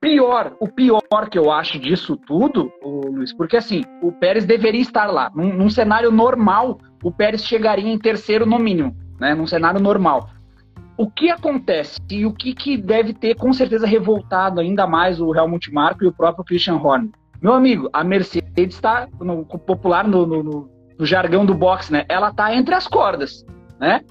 pior, 0.00 0.54
o 0.60 0.68
pior 0.68 1.28
que 1.28 1.38
eu 1.38 1.50
acho 1.50 1.80
disso 1.80 2.16
tudo, 2.16 2.72
Luiz, 2.82 3.32
porque 3.32 3.56
assim, 3.56 3.82
o 4.00 4.12
Pérez 4.12 4.44
deveria 4.44 4.80
estar 4.80 5.06
lá. 5.06 5.30
Num, 5.34 5.52
num 5.52 5.68
cenário 5.68 6.12
normal, 6.12 6.78
o 7.02 7.10
Pérez 7.10 7.44
chegaria 7.44 7.90
em 7.90 7.98
terceiro 7.98 8.46
no 8.46 8.58
mínimo, 8.58 8.96
né? 9.18 9.34
Num 9.34 9.46
cenário 9.46 9.80
normal. 9.80 10.30
O 10.96 11.10
que 11.10 11.30
acontece 11.30 11.98
e 12.10 12.24
o 12.26 12.32
que, 12.32 12.54
que 12.54 12.76
deve 12.76 13.12
ter 13.14 13.34
com 13.34 13.52
certeza 13.52 13.86
revoltado 13.86 14.60
ainda 14.60 14.86
mais 14.86 15.20
o 15.20 15.34
Helmut 15.34 15.72
Marko 15.72 16.04
e 16.04 16.06
o 16.06 16.12
próprio 16.12 16.44
Christian 16.44 16.76
Horner? 16.76 17.10
Meu 17.40 17.54
amigo, 17.54 17.88
a 17.92 18.04
Mercedes 18.04 18.76
está, 18.76 19.08
no 19.20 19.44
popular 19.44 20.06
no, 20.06 20.26
no- 20.26 20.42
no- 20.42 20.70
no 20.98 21.06
jargão 21.06 21.44
do 21.44 21.54
boxe, 21.54 21.92
né? 21.92 22.04
Ela 22.08 22.28
está 22.28 22.54
entre 22.54 22.74
as 22.74 22.86
cordas, 22.86 23.44
né? 23.80 24.02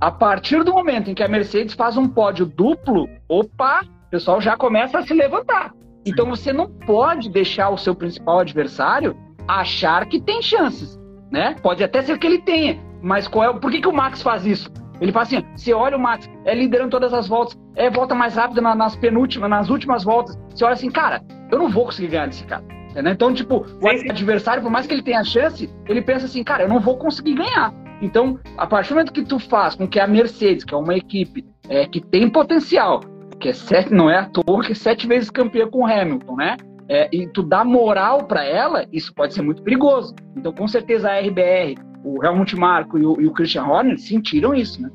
A 0.00 0.10
partir 0.10 0.64
do 0.64 0.72
momento 0.72 1.10
em 1.10 1.14
que 1.14 1.22
a 1.22 1.28
Mercedes 1.28 1.74
faz 1.74 1.96
um 1.96 2.08
pódio 2.08 2.46
duplo, 2.46 3.08
opa, 3.28 3.82
o 4.06 4.10
pessoal 4.10 4.40
já 4.40 4.56
começa 4.56 4.98
a 4.98 5.02
se 5.02 5.12
levantar. 5.12 5.72
Então 6.06 6.26
você 6.26 6.52
não 6.52 6.68
pode 6.68 7.28
deixar 7.28 7.68
o 7.68 7.76
seu 7.76 7.94
principal 7.94 8.38
adversário 8.40 9.14
achar 9.46 10.06
que 10.06 10.20
tem 10.20 10.40
chances, 10.42 10.98
né? 11.30 11.56
Pode 11.62 11.82
até 11.84 12.02
ser 12.02 12.18
que 12.18 12.26
ele 12.26 12.38
tenha, 12.38 12.78
mas 13.02 13.26
qual 13.28 13.44
é, 13.44 13.50
o- 13.50 13.60
por 13.60 13.70
que, 13.70 13.80
que 13.80 13.88
o 13.88 13.92
Max 13.92 14.22
faz 14.22 14.44
isso? 14.46 14.70
Ele 15.00 15.12
faz 15.12 15.28
assim, 15.32 15.44
você 15.54 15.72
olha 15.72 15.96
o 15.96 16.00
Max, 16.00 16.28
é 16.44 16.54
liderando 16.54 16.90
todas 16.90 17.14
as 17.14 17.28
voltas, 17.28 17.56
é 17.76 17.88
volta 17.88 18.14
mais 18.14 18.34
rápida 18.34 18.60
na- 18.60 18.74
nas 18.74 18.96
penúltimas, 18.96 19.48
nas 19.48 19.70
últimas 19.70 20.02
voltas. 20.02 20.36
Você 20.50 20.64
olha 20.64 20.74
assim, 20.74 20.90
cara, 20.90 21.22
eu 21.52 21.58
não 21.58 21.68
vou 21.68 21.84
conseguir 21.84 22.08
ganhar 22.08 22.26
desse 22.26 22.44
cara. 22.44 22.64
entendeu? 22.90 23.12
Então, 23.12 23.32
tipo, 23.32 23.58
o 23.60 23.88
Sim, 23.90 23.98
sim. 23.98 24.10
adversário, 24.10 24.62
por 24.62 24.70
mais 24.72 24.86
que 24.86 24.94
ele 24.94 25.02
tenha 25.02 25.22
chance, 25.22 25.70
ele 25.86 26.02
pensa 26.02 26.24
assim, 26.26 26.42
cara, 26.42 26.64
eu 26.64 26.68
não 26.68 26.80
vou 26.80 26.96
conseguir 26.96 27.34
ganhar. 27.34 27.72
Então, 28.02 28.40
a 28.56 28.66
partir 28.66 28.88
do 28.88 28.94
momento 28.94 29.12
que 29.12 29.22
tu 29.22 29.38
faz 29.38 29.74
com 29.76 29.86
que 29.86 30.00
a 30.00 30.06
Mercedes, 30.06 30.64
que 30.64 30.74
é 30.74 30.76
uma 30.76 30.96
equipe 30.96 31.44
é, 31.68 31.86
que 31.86 32.00
tem 32.00 32.28
potencial, 32.28 33.00
que 33.38 33.50
é 33.50 33.52
sete, 33.52 33.92
não 33.92 34.10
é 34.10 34.18
à 34.18 34.24
toa 34.24 34.62
que 34.64 34.72
é 34.72 34.74
sete 34.74 35.06
vezes 35.06 35.30
campeã 35.30 35.68
com 35.68 35.82
o 35.82 35.86
Hamilton, 35.86 36.34
né? 36.36 36.56
É, 36.88 37.08
e 37.12 37.26
tu 37.28 37.42
dá 37.42 37.64
moral 37.64 38.24
para 38.24 38.44
ela, 38.44 38.86
isso 38.92 39.12
pode 39.14 39.34
ser 39.34 39.42
muito 39.42 39.62
perigoso. 39.62 40.14
Então, 40.36 40.52
com 40.52 40.66
certeza, 40.66 41.10
a 41.10 41.18
RBR, 41.20 41.74
o 42.02 42.24
Helmut 42.24 42.56
Marko 42.56 42.96
e 42.98 43.04
o, 43.04 43.20
e 43.20 43.26
o 43.26 43.32
Christian 43.32 43.64
Horner 43.64 43.98
sentiram 43.98 44.54
isso, 44.54 44.80
né? 44.80 44.90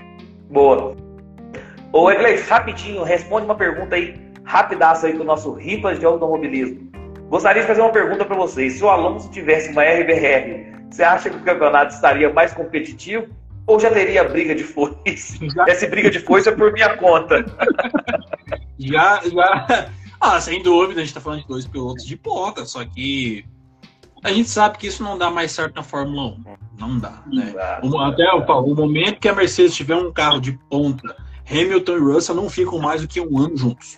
boa. 0.49 0.95
Ô, 1.91 2.09
Eglês, 2.09 2.47
rapidinho, 2.49 3.03
responde 3.03 3.45
uma 3.45 3.53
pergunta 3.55 3.95
aí, 3.95 4.15
rapidaço 4.43 5.05
aí 5.05 5.13
com 5.13 5.21
o 5.21 5.25
nosso 5.25 5.53
Ripas 5.53 5.99
de 5.99 6.05
Automobilismo. 6.07 6.91
Gostaria 7.29 7.61
de 7.61 7.67
fazer 7.67 7.81
uma 7.81 7.91
pergunta 7.91 8.25
para 8.25 8.35
vocês. 8.35 8.73
Se 8.73 8.83
o 8.83 8.89
Alonso 8.89 9.29
tivesse 9.29 9.71
uma 9.71 9.83
RBR, 9.83 10.73
você 10.89 11.03
acha 11.03 11.29
que 11.29 11.37
o 11.37 11.41
campeonato 11.41 11.93
estaria 11.93 12.33
mais 12.33 12.51
competitivo 12.53 13.27
ou 13.67 13.79
já 13.79 13.91
teria 13.91 14.23
briga 14.23 14.55
de 14.55 14.63
foice? 14.63 15.47
Já- 15.55 15.65
Essa 15.67 15.87
briga 15.87 16.09
de 16.09 16.19
foice 16.19 16.49
é 16.49 16.51
por 16.51 16.73
minha 16.73 16.97
conta. 16.97 17.45
Já, 18.79 19.21
já. 19.23 19.87
Ah, 20.25 20.39
sem 20.39 20.63
dúvida, 20.63 21.01
a 21.01 21.03
gente 21.03 21.13
tá 21.13 21.19
falando 21.19 21.41
de 21.41 21.47
dois 21.47 21.67
pilotos 21.67 22.05
de 22.05 22.15
ponta, 22.15 22.63
só 22.65 22.85
que 22.85 23.45
a 24.23 24.31
gente 24.31 24.49
sabe 24.49 24.77
que 24.77 24.87
isso 24.87 25.03
não 25.03 25.17
dá 25.17 25.29
mais 25.29 25.51
certo 25.51 25.75
na 25.75 25.83
Fórmula 25.83 26.37
1. 26.37 26.43
Não 26.79 26.97
dá, 26.97 27.21
né? 27.27 27.53
O- 27.83 27.99
Até 27.99 28.23
o, 28.33 28.39
o 28.61 28.73
momento 28.75 29.19
que 29.19 29.27
a 29.27 29.35
Mercedes 29.35 29.75
tiver 29.75 29.97
um 29.97 30.13
carro 30.13 30.39
de 30.39 30.53
ponta, 30.69 31.13
Hamilton 31.49 31.97
e 31.97 31.99
Russell 31.99 32.35
não 32.35 32.49
ficam 32.49 32.79
mais 32.79 33.01
do 33.01 33.07
que 33.07 33.19
um 33.19 33.37
ano 33.37 33.57
juntos. 33.57 33.97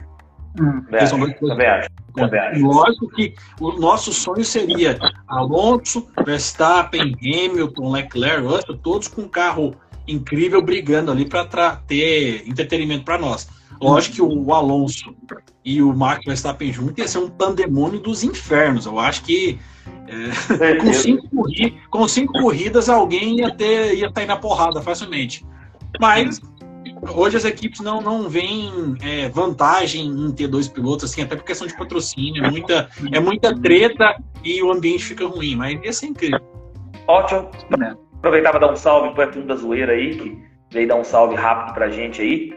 São 1.06 1.20
dois 1.20 1.32
acho, 1.34 1.48
também 1.48 1.68
acho. 1.68 1.90
Também 2.16 2.40
acho. 2.40 2.62
Lógico 2.66 3.08
que 3.10 3.36
o 3.60 3.74
nosso 3.74 4.12
sonho 4.12 4.44
seria 4.44 4.98
Alonso, 5.28 6.08
Verstappen, 6.26 7.14
Hamilton, 7.22 7.92
Leclerc, 7.92 8.42
Russell, 8.48 8.78
todos 8.78 9.08
com 9.10 9.24
um 9.24 9.28
carro 9.28 9.76
incrível 10.08 10.62
brigando 10.62 11.12
ali 11.12 11.26
para 11.28 11.76
ter 11.88 12.48
entretenimento 12.50 13.04
para 13.06 13.18
nós. 13.20 13.48
Lógico 13.82 14.16
que 14.16 14.22
o 14.22 14.54
Alonso 14.54 15.14
e 15.66 15.82
o 15.82 15.92
Max 15.94 16.24
Verstappen 16.24 16.72
juntos 16.72 16.98
ia 17.00 17.08
ser 17.08 17.18
um 17.18 17.30
pandemônio 17.30 18.00
dos 18.00 18.24
infernos. 18.24 18.86
Eu 18.86 19.00
acho 19.00 19.24
que 19.24 19.58
com 20.48 20.58
Certeza. 20.58 20.94
cinco, 20.94 21.30
corri- 21.36 21.78
com 21.90 22.08
cinco 22.08 22.34
corridas 22.34 22.88
alguém 22.90 23.40
ia 23.40 23.52
ter 23.52 23.96
ia 23.96 24.08
estar 24.08 24.22
aí 24.22 24.28
na 24.28 24.38
porrada 24.38 24.82
facilmente. 24.82 25.44
Mas 26.00 26.40
hoje 27.16 27.38
as 27.38 27.46
equipes 27.46 27.80
não 27.82 28.00
não 28.02 28.30
veem 28.30 28.96
é, 29.02 29.30
vantagem 29.30 30.06
em 30.06 30.32
ter 30.32 30.48
dois 30.48 30.68
pilotos 30.68 31.06
assim, 31.12 31.22
até 31.24 31.36
por 31.36 31.44
questão 31.44 31.68
de 31.68 31.76
patrocínio, 31.76 32.46
é 32.46 32.50
muita 32.52 32.88
é 33.12 33.20
muita 33.20 33.56
treta 33.60 34.16
e 34.44 34.62
o 34.62 34.72
ambiente 34.72 35.04
fica 35.04 35.26
ruim. 35.28 35.56
Mas 35.56 35.80
ia 35.84 35.92
ser 35.94 36.08
incrível. 36.08 36.40
Ótimo. 37.08 37.50
Aproveitar 38.18 38.52
para 38.52 38.60
dar 38.68 38.72
um 38.72 38.76
salve 38.76 39.14
pro 39.14 39.24
Etuno 39.24 39.46
da 39.48 39.56
Zoeira 39.56 39.94
aí, 39.94 40.16
que 40.16 40.40
veio 40.72 40.88
dar 40.88 40.96
um 40.96 41.04
salve 41.04 41.36
rápido 41.36 41.74
pra 41.76 41.90
gente 41.90 42.22
aí. 42.22 42.54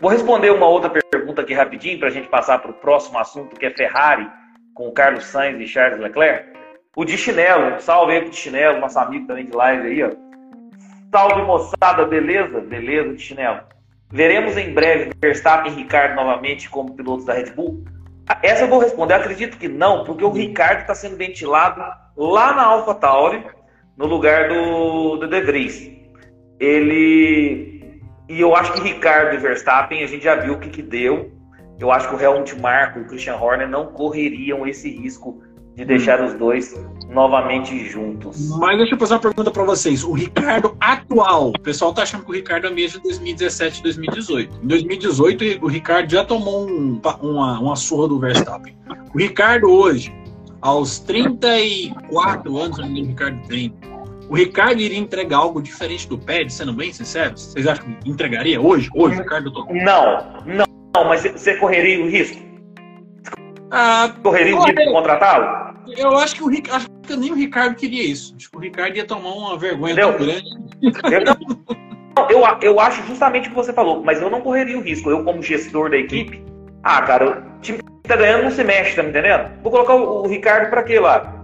Vou 0.00 0.10
responder 0.10 0.50
uma 0.50 0.66
outra 0.66 0.90
pergunta 0.90 1.42
aqui 1.42 1.54
rapidinho 1.54 1.98
pra 1.98 2.10
gente 2.10 2.28
passar 2.28 2.58
pro 2.58 2.72
próximo 2.72 3.18
assunto, 3.18 3.56
que 3.56 3.66
é 3.66 3.70
Ferrari, 3.70 4.28
com 4.74 4.88
o 4.88 4.92
Carlos 4.92 5.24
Sainz 5.26 5.60
e 5.60 5.66
Charles 5.66 6.00
Leclerc. 6.00 6.52
O 6.96 7.04
de 7.04 7.16
chinelo, 7.16 7.80
salve 7.80 8.12
aí 8.12 8.20
pro 8.20 8.30
de 8.30 8.36
chinelo, 8.36 8.80
nosso 8.80 8.98
amigo 8.98 9.26
também 9.26 9.46
de 9.46 9.56
live 9.56 9.86
aí, 9.86 10.02
ó. 10.02 10.10
Salve 11.10 11.42
moçada, 11.42 12.04
beleza? 12.06 12.60
Beleza 12.60 13.14
de 13.14 13.22
chinelo. 13.22 13.60
Veremos 14.10 14.56
em 14.56 14.72
breve 14.72 15.10
Verstappen 15.20 15.72
e 15.72 15.76
Ricardo 15.76 16.14
novamente 16.14 16.68
como 16.68 16.94
pilotos 16.94 17.24
da 17.24 17.34
Red 17.34 17.50
Bull? 17.50 17.84
Essa 18.42 18.64
eu 18.64 18.68
vou 18.68 18.78
responder, 18.78 19.14
acredito 19.14 19.58
que 19.58 19.68
não, 19.68 20.04
porque 20.04 20.24
o 20.24 20.30
Ricardo 20.30 20.80
está 20.80 20.94
sendo 20.94 21.16
ventilado 21.16 21.82
lá 22.16 22.54
na 22.54 22.62
AlphaTauri, 22.62 23.44
no 23.96 24.06
lugar 24.06 24.48
do, 24.48 25.16
do 25.16 25.28
De 25.28 25.40
Vries. 25.40 25.90
Ele. 26.58 27.73
E 28.28 28.40
eu 28.40 28.54
acho 28.56 28.72
que 28.72 28.80
Ricardo 28.80 29.34
e 29.34 29.38
Verstappen, 29.38 30.02
a 30.02 30.06
gente 30.06 30.24
já 30.24 30.34
viu 30.36 30.54
o 30.54 30.58
que, 30.58 30.70
que 30.70 30.82
deu. 30.82 31.30
Eu 31.78 31.90
acho 31.90 32.08
que 32.08 32.14
o 32.14 32.20
Helmut 32.20 32.58
Marko 32.60 33.00
e 33.00 33.02
o 33.02 33.06
Christian 33.06 33.36
Horner 33.36 33.68
não 33.68 33.86
correriam 33.86 34.66
esse 34.66 34.88
risco 34.88 35.42
de 35.76 35.84
deixar 35.84 36.22
os 36.22 36.34
dois 36.34 36.74
novamente 37.08 37.84
juntos. 37.88 38.56
Mas 38.58 38.78
deixa 38.78 38.94
eu 38.94 38.98
fazer 38.98 39.14
uma 39.14 39.20
pergunta 39.20 39.50
para 39.50 39.64
vocês. 39.64 40.04
O 40.04 40.12
Ricardo 40.12 40.76
atual, 40.80 41.48
o 41.48 41.60
pessoal 41.60 41.92
tá 41.92 42.02
achando 42.02 42.24
que 42.24 42.30
o 42.30 42.34
Ricardo 42.34 42.68
é 42.68 42.70
mesmo 42.70 42.98
de 42.98 43.08
2017 43.08 43.82
2018. 43.82 44.60
Em 44.62 44.66
2018, 44.66 45.64
o 45.64 45.68
Ricardo 45.68 46.10
já 46.10 46.24
tomou 46.24 46.68
um, 46.68 47.00
uma, 47.20 47.58
uma 47.58 47.76
surra 47.76 48.08
do 48.08 48.20
Verstappen. 48.20 48.76
O 49.12 49.18
Ricardo 49.18 49.68
hoje, 49.68 50.14
aos 50.60 51.00
34 51.00 52.56
anos, 52.56 52.78
o 52.78 52.82
Ricardo 52.82 53.48
tem, 53.48 53.74
o 54.28 54.34
Ricardo 54.34 54.80
iria 54.80 54.98
entregar 54.98 55.38
algo 55.38 55.60
diferente 55.60 56.08
do 56.08 56.18
Pérez, 56.18 56.54
sendo 56.54 56.72
bem 56.72 56.92
sincero? 56.92 57.36
Vocês 57.36 57.66
acham 57.66 57.84
que 57.84 58.10
entregaria 58.10 58.60
hoje? 58.60 58.88
Hoje, 58.94 59.16
Ricardo 59.16 59.52
Não, 59.70 60.42
não, 60.46 60.64
não, 60.94 61.04
mas 61.04 61.22
você 61.22 61.56
correria 61.56 62.04
o 62.04 62.08
risco? 62.08 62.42
Ah, 63.70 64.14
correria 64.22 64.56
o 64.56 64.64
risco 64.64 64.80
de 64.80 64.92
contratá-lo? 64.92 65.74
Eu 65.96 66.16
acho 66.16 66.36
que 66.36 66.42
o 66.42 66.48
Ricardo, 66.48 66.76
acho 66.76 66.88
que 67.02 67.16
nem 67.16 67.32
o 67.32 67.34
Ricardo 67.34 67.74
queria 67.74 68.02
isso. 68.02 68.34
Acho 68.36 68.50
que 68.50 68.56
o 68.56 68.60
Ricardo 68.60 68.96
ia 68.96 69.04
tomar 69.04 69.30
uma 69.30 69.58
vergonha 69.58 69.92
Entendeu? 69.92 70.16
tão 70.16 70.26
grande. 70.26 70.48
Eu, 71.12 71.24
não, 71.24 72.30
eu, 72.30 72.58
eu 72.62 72.80
acho 72.80 73.06
justamente 73.06 73.48
o 73.48 73.50
que 73.50 73.56
você 73.56 73.72
falou, 73.72 74.02
mas 74.02 74.22
eu 74.22 74.30
não 74.30 74.40
correria 74.40 74.78
o 74.78 74.82
risco. 74.82 75.10
Eu, 75.10 75.24
como 75.24 75.42
gestor 75.42 75.90
da 75.90 75.96
equipe, 75.96 76.42
ah, 76.82 77.02
cara, 77.02 77.44
o 77.58 77.60
time 77.60 77.78
que 77.78 78.08
tá 78.08 78.16
ganhando 78.16 78.44
não 78.44 78.50
se 78.50 78.64
mexe, 78.64 78.96
tá 78.96 79.02
me 79.02 79.10
entendendo? 79.10 79.50
Vou 79.62 79.70
colocar 79.70 79.94
o, 79.94 80.22
o 80.22 80.26
Ricardo 80.26 80.70
pra 80.70 80.82
quê 80.82 80.98
lá? 80.98 81.43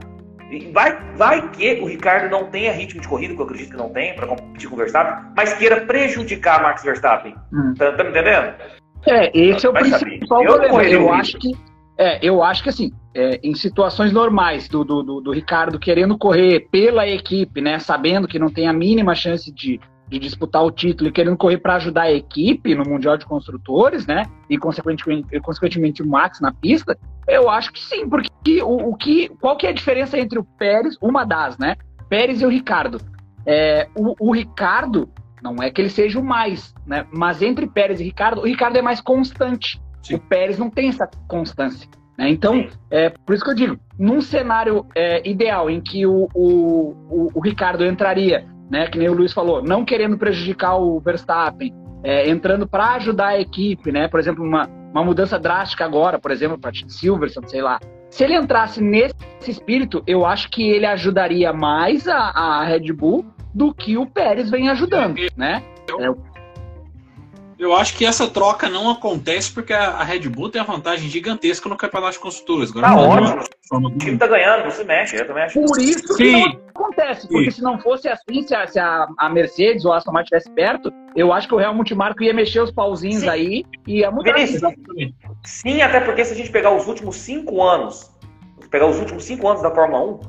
Vai, 0.72 0.98
vai 1.16 1.48
que 1.50 1.80
o 1.80 1.86
Ricardo 1.86 2.30
não 2.30 2.46
tenha 2.50 2.72
ritmo 2.72 3.00
de 3.00 3.06
corrida, 3.06 3.34
que 3.34 3.40
eu 3.40 3.44
acredito 3.44 3.70
que 3.70 3.76
não 3.76 3.90
tem, 3.90 4.14
para 4.14 4.26
competir 4.26 4.68
com 4.68 4.74
o 4.74 4.78
Verstappen, 4.78 5.30
mas 5.36 5.54
queira 5.54 5.82
prejudicar 5.82 6.62
Max 6.62 6.82
Verstappen. 6.82 7.34
Hum. 7.52 7.74
Tá, 7.78 7.92
tá, 7.92 8.02
me 8.02 8.10
entendendo? 8.10 8.54
É, 9.06 9.30
esse 9.38 9.64
é 9.64 9.68
o 9.68 9.72
vai 9.72 9.82
principal 9.82 10.42
eu 10.42 10.58
problema. 10.58 10.82
Eu 10.82 11.12
acho 11.12 11.38
que, 11.38 11.52
é, 11.96 12.18
eu 12.20 12.42
acho 12.42 12.62
que 12.64 12.68
assim, 12.68 12.92
é, 13.14 13.38
em 13.42 13.54
situações 13.54 14.12
normais 14.12 14.68
do, 14.68 14.84
do, 14.84 15.02
do, 15.02 15.20
do, 15.20 15.32
Ricardo 15.32 15.78
querendo 15.78 16.18
correr 16.18 16.68
pela 16.70 17.06
equipe, 17.06 17.60
né, 17.60 17.78
sabendo 17.78 18.26
que 18.26 18.38
não 18.38 18.50
tem 18.50 18.66
a 18.66 18.72
mínima 18.72 19.14
chance 19.14 19.52
de, 19.52 19.80
de 20.10 20.18
disputar 20.18 20.64
o 20.64 20.72
título 20.72 21.08
e 21.08 21.12
querendo 21.12 21.36
correr 21.36 21.58
para 21.58 21.76
ajudar 21.76 22.02
a 22.02 22.12
equipe 22.12 22.74
no 22.74 22.84
Mundial 22.84 23.16
de 23.16 23.24
Construtores, 23.24 24.06
né? 24.06 24.26
E 24.48 24.58
consequentemente, 24.58 25.40
consequentemente 25.40 26.02
o 26.02 26.06
Max 26.06 26.40
na 26.40 26.52
pista, 26.52 26.98
eu 27.28 27.48
acho 27.48 27.72
que 27.72 27.80
sim, 27.80 28.08
porque 28.08 28.60
o, 28.60 28.90
o 28.90 28.96
que, 28.96 29.28
qual 29.40 29.56
que 29.56 29.68
é 29.68 29.70
a 29.70 29.74
diferença 29.74 30.18
entre 30.18 30.36
o 30.36 30.44
Pérez, 30.44 30.96
uma 31.00 31.24
das, 31.24 31.56
né? 31.56 31.76
Pérez 32.08 32.42
e 32.42 32.44
o 32.44 32.48
Ricardo. 32.48 33.00
É, 33.46 33.88
o, 33.96 34.16
o 34.18 34.32
Ricardo, 34.34 35.08
não 35.40 35.62
é 35.62 35.70
que 35.70 35.80
ele 35.80 35.88
seja 35.88 36.18
o 36.18 36.24
mais, 36.24 36.74
né? 36.84 37.06
Mas 37.12 37.40
entre 37.40 37.68
Pérez 37.68 38.00
e 38.00 38.04
Ricardo, 38.04 38.40
o 38.40 38.46
Ricardo 38.46 38.76
é 38.76 38.82
mais 38.82 39.00
constante. 39.00 39.80
Sim. 40.02 40.16
O 40.16 40.18
Pérez 40.18 40.58
não 40.58 40.68
tem 40.68 40.88
essa 40.88 41.08
constância. 41.28 41.88
Né? 42.18 42.30
Então, 42.30 42.68
é 42.90 43.10
por 43.10 43.32
isso 43.32 43.44
que 43.44 43.50
eu 43.50 43.54
digo, 43.54 43.80
num 43.96 44.20
cenário 44.20 44.84
é, 44.96 45.26
ideal 45.28 45.70
em 45.70 45.80
que 45.80 46.04
o, 46.04 46.28
o, 46.34 46.96
o, 47.08 47.28
o 47.34 47.40
Ricardo 47.40 47.84
entraria 47.84 48.44
né? 48.70 48.86
Que 48.86 48.98
nem 48.98 49.08
o 49.08 49.14
Luiz 49.14 49.32
falou, 49.32 49.62
não 49.62 49.84
querendo 49.84 50.16
prejudicar 50.16 50.76
o 50.76 51.00
Verstappen, 51.00 51.74
é, 52.02 52.30
entrando 52.30 52.66
para 52.66 52.94
ajudar 52.94 53.28
a 53.28 53.40
equipe, 53.40 53.90
né? 53.90 54.08
Por 54.08 54.20
exemplo, 54.20 54.44
uma, 54.44 54.68
uma 54.92 55.04
mudança 55.04 55.38
drástica 55.38 55.84
agora, 55.84 56.18
por 56.18 56.30
exemplo, 56.30 56.58
para 56.58 56.70
Silverstone, 56.86 57.50
sei 57.50 57.60
lá. 57.60 57.78
Se 58.08 58.24
ele 58.24 58.34
entrasse 58.34 58.82
nesse 58.82 59.14
espírito, 59.46 60.02
eu 60.06 60.24
acho 60.24 60.50
que 60.50 60.68
ele 60.68 60.86
ajudaria 60.86 61.52
mais 61.52 62.08
a, 62.08 62.18
a 62.18 62.64
Red 62.64 62.92
Bull 62.92 63.26
do 63.54 63.74
que 63.74 63.96
o 63.96 64.06
Pérez 64.06 64.50
vem 64.50 64.68
ajudando, 64.68 65.16
né? 65.36 65.62
É, 65.98 66.08
eu 67.60 67.76
acho 67.76 67.94
que 67.94 68.06
essa 68.06 68.26
troca 68.26 68.70
não 68.70 68.90
acontece 68.90 69.52
porque 69.52 69.74
a 69.74 70.02
Red 70.02 70.20
Bull 70.20 70.48
tem 70.48 70.62
a 70.62 70.64
vantagem 70.64 71.10
gigantesca 71.10 71.68
no 71.68 71.76
campeonato 71.76 72.14
de 72.14 72.18
construtores. 72.18 72.70
Agora, 72.70 72.86
tá 72.86 72.96
ótimo. 72.96 73.86
O 73.86 73.98
time 73.98 74.16
tá 74.16 74.26
ganhando, 74.26 74.64
não 74.64 74.70
se 74.70 74.82
mexe. 74.82 75.16
Eu 75.16 75.26
também 75.26 75.42
acho. 75.44 75.60
Por 75.60 75.78
isso 75.78 76.14
Sim. 76.14 76.16
que 76.16 76.32
não 76.32 76.60
acontece. 76.70 77.28
Porque 77.28 77.50
Sim. 77.50 77.56
se 77.58 77.62
não 77.62 77.78
fosse 77.78 78.08
assim, 78.08 78.42
se 78.46 78.54
a, 78.54 78.66
se 78.66 78.80
a, 78.80 79.06
a 79.18 79.28
Mercedes 79.28 79.84
ou 79.84 79.92
a 79.92 79.98
Aston 79.98 80.10
Martin 80.10 80.34
estivesse 80.34 80.50
perto, 80.56 80.90
eu 81.14 81.32
acho 81.34 81.46
que 81.46 81.54
o 81.54 81.60
Helmut 81.60 81.94
Marko 81.94 82.22
ia 82.22 82.32
mexer 82.32 82.60
os 82.60 82.70
pauzinhos 82.70 83.20
Sim. 83.20 83.28
aí 83.28 83.64
e 83.86 83.98
ia 83.98 84.10
mudar. 84.10 84.32
Vinícius, 84.32 84.62
Sim, 85.44 85.82
até 85.82 86.00
porque 86.00 86.24
se 86.24 86.32
a 86.32 86.36
gente 86.36 86.50
pegar 86.50 86.70
os 86.70 86.86
últimos 86.86 87.16
cinco 87.16 87.62
anos, 87.62 88.10
pegar 88.70 88.86
os 88.86 88.98
últimos 88.98 89.24
cinco 89.24 89.46
anos 89.46 89.60
da 89.60 89.70
Fórmula 89.70 90.02
1, 90.02 90.20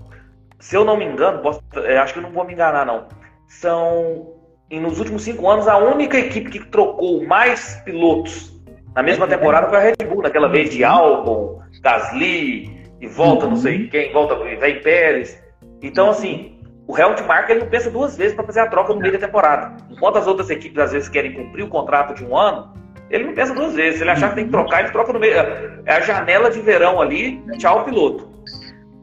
se 0.59 0.75
eu 0.75 0.83
não 0.83 0.97
me 0.97 1.05
engano, 1.05 1.41
posso, 1.41 1.61
é, 1.77 1.97
acho 1.97 2.11
que 2.11 2.19
eu 2.19 2.23
não 2.23 2.31
vou 2.31 2.43
me 2.43 2.53
enganar, 2.53 2.85
não. 2.85 3.07
São 3.47 4.40
e 4.71 4.79
nos 4.79 4.99
últimos 4.99 5.23
cinco 5.23 5.49
anos, 5.49 5.67
a 5.67 5.77
única 5.77 6.17
equipe 6.17 6.49
que 6.49 6.65
trocou 6.67 7.23
mais 7.27 7.75
pilotos 7.83 8.57
na 8.95 9.03
mesma 9.03 9.27
temporada 9.27 9.67
foi 9.67 9.77
a 9.77 9.81
Red 9.81 10.07
Bull, 10.07 10.23
naquela 10.23 10.47
vez 10.47 10.69
de 10.69 10.81
Albon, 10.81 11.61
Gasly, 11.81 12.81
e 13.01 13.07
volta 13.07 13.47
não 13.47 13.57
sei 13.57 13.89
quem, 13.89 14.13
volta 14.13 14.35
vem 14.35 14.81
Pérez. 14.81 15.37
Então, 15.81 16.09
assim, 16.09 16.57
o 16.87 16.97
Helmut 16.97 17.21
Marko 17.23 17.51
ele 17.51 17.61
não 17.61 17.67
pensa 17.67 17.91
duas 17.91 18.15
vezes 18.15 18.33
para 18.33 18.45
fazer 18.45 18.61
a 18.61 18.67
troca 18.67 18.93
no 18.93 19.01
meio 19.01 19.11
da 19.11 19.19
temporada. 19.19 19.75
Enquanto 19.89 20.17
as 20.17 20.27
outras 20.27 20.49
equipes 20.49 20.79
às 20.79 20.93
vezes 20.93 21.09
querem 21.09 21.33
cumprir 21.33 21.63
o 21.63 21.69
contrato 21.69 22.13
de 22.13 22.23
um 22.23 22.37
ano, 22.37 22.73
ele 23.09 23.25
não 23.25 23.33
pensa 23.33 23.53
duas 23.53 23.73
vezes. 23.73 23.97
Se 23.97 24.03
ele 24.03 24.11
achar 24.11 24.29
que 24.29 24.35
tem 24.35 24.45
que 24.45 24.51
trocar, 24.51 24.81
ele 24.81 24.91
troca 24.91 25.11
no 25.11 25.19
meio. 25.19 25.33
É 25.33 25.93
a 25.93 25.99
janela 25.99 26.49
de 26.49 26.61
verão 26.61 27.01
ali, 27.01 27.43
tchau 27.57 27.83
piloto. 27.83 28.29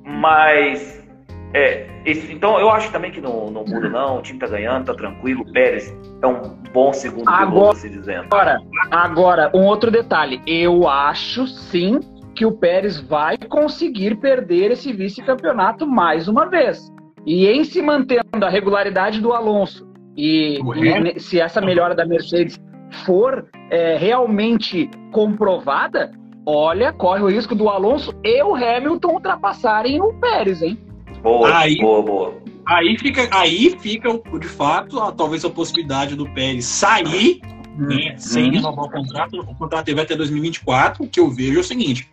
Mas 0.02 0.97
é, 1.54 1.86
esse, 2.04 2.32
então 2.32 2.58
eu 2.58 2.70
acho 2.70 2.92
também 2.92 3.10
que 3.10 3.20
não, 3.20 3.50
não 3.50 3.64
muda, 3.64 3.88
não. 3.88 4.18
O 4.18 4.22
time 4.22 4.38
tá 4.38 4.46
ganhando, 4.46 4.86
tá 4.86 4.94
tranquilo. 4.94 5.42
O 5.42 5.52
Pérez 5.52 5.94
é 6.22 6.26
um 6.26 6.56
bom 6.72 6.92
segundo 6.92 7.28
agora, 7.28 7.46
piloto, 7.46 7.76
se 7.76 7.88
dizendo. 7.88 8.24
Agora, 8.24 8.58
agora, 8.90 9.50
um 9.54 9.64
outro 9.64 9.90
detalhe. 9.90 10.40
Eu 10.46 10.86
acho 10.88 11.46
sim 11.46 12.00
que 12.34 12.44
o 12.44 12.52
Pérez 12.52 13.00
vai 13.00 13.36
conseguir 13.36 14.16
perder 14.16 14.70
esse 14.70 14.92
vice-campeonato 14.92 15.86
mais 15.86 16.28
uma 16.28 16.46
vez. 16.46 16.92
E 17.26 17.46
em 17.46 17.64
se 17.64 17.82
mantendo 17.82 18.44
a 18.44 18.48
regularidade 18.48 19.20
do 19.20 19.32
Alonso, 19.32 19.88
e, 20.16 20.58
e 21.14 21.20
se 21.20 21.40
essa 21.40 21.60
melhora 21.60 21.94
da 21.94 22.04
Mercedes 22.04 22.58
for 23.04 23.46
é, 23.70 23.96
realmente 23.96 24.90
comprovada, 25.12 26.10
olha, 26.46 26.92
corre 26.92 27.22
o 27.22 27.28
risco 27.28 27.54
do 27.54 27.68
Alonso 27.68 28.12
e 28.24 28.42
o 28.42 28.54
Hamilton 28.54 29.14
ultrapassarem 29.14 30.00
o 30.00 30.14
Pérez, 30.14 30.62
hein? 30.62 30.78
Boa, 31.22 31.58
aí, 31.58 31.76
boa, 31.78 32.02
boa. 32.02 32.42
Aí 32.66 32.98
fica, 32.98 33.28
aí 33.30 33.76
fica, 33.80 34.10
de 34.38 34.48
fato, 34.48 35.00
a, 35.00 35.12
talvez 35.12 35.44
a 35.44 35.50
possibilidade 35.50 36.14
do 36.14 36.28
Pérez 36.30 36.64
sair 36.66 37.40
né, 37.76 38.12
hum, 38.14 38.18
sem 38.18 38.48
hum. 38.48 38.52
renovar 38.52 38.84
o 38.84 38.90
contrato. 38.90 39.40
O 39.40 39.54
contrato 39.54 39.86
deve 39.86 40.00
até 40.00 40.14
2024. 40.14 41.04
O 41.04 41.08
que 41.08 41.20
eu 41.20 41.30
vejo 41.30 41.58
é 41.58 41.60
o 41.60 41.64
seguinte: 41.64 42.10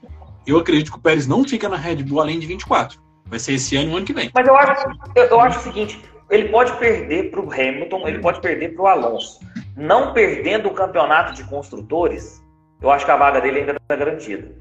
eu 0.47 0.57
acredito 0.57 0.91
que 0.91 0.97
o 0.97 1.01
Pérez 1.01 1.27
não 1.27 1.43
fica 1.43 1.67
na 1.67 1.75
Red 1.75 2.03
Bull 2.03 2.21
além 2.21 2.39
de 2.39 2.47
24. 2.47 2.99
Vai 3.25 3.39
ser 3.39 3.53
esse 3.53 3.75
ano 3.75 3.89
e 3.89 3.93
o 3.93 3.97
ano 3.97 4.05
que 4.05 4.13
vem. 4.13 4.29
Mas 4.33 4.47
eu 4.47 4.55
acho, 4.55 4.87
eu, 5.15 5.23
eu 5.25 5.39
acho 5.41 5.59
o 5.59 5.63
seguinte: 5.63 5.99
ele 6.29 6.49
pode 6.49 6.71
perder 6.77 7.31
para 7.31 7.41
o 7.41 7.51
Hamilton, 7.51 8.07
ele 8.07 8.19
pode 8.19 8.39
perder 8.39 8.75
para 8.75 8.83
o 8.83 8.87
Alonso. 8.87 9.39
Não 9.75 10.13
perdendo 10.13 10.69
o 10.69 10.73
campeonato 10.73 11.33
de 11.33 11.43
construtores, 11.43 12.41
eu 12.81 12.89
acho 12.91 13.05
que 13.05 13.11
a 13.11 13.17
vaga 13.17 13.41
dele 13.41 13.59
ainda 13.59 13.73
está 13.73 13.95
garantida. 13.95 14.55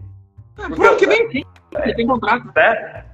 É, 0.59 0.69
Porque, 0.69 0.97
que 0.97 1.07
vem 1.07 1.31
sim, 1.31 1.45
ele 1.83 1.95
tem 1.95 2.07
contrato. 2.07 2.51
É, 2.57 3.05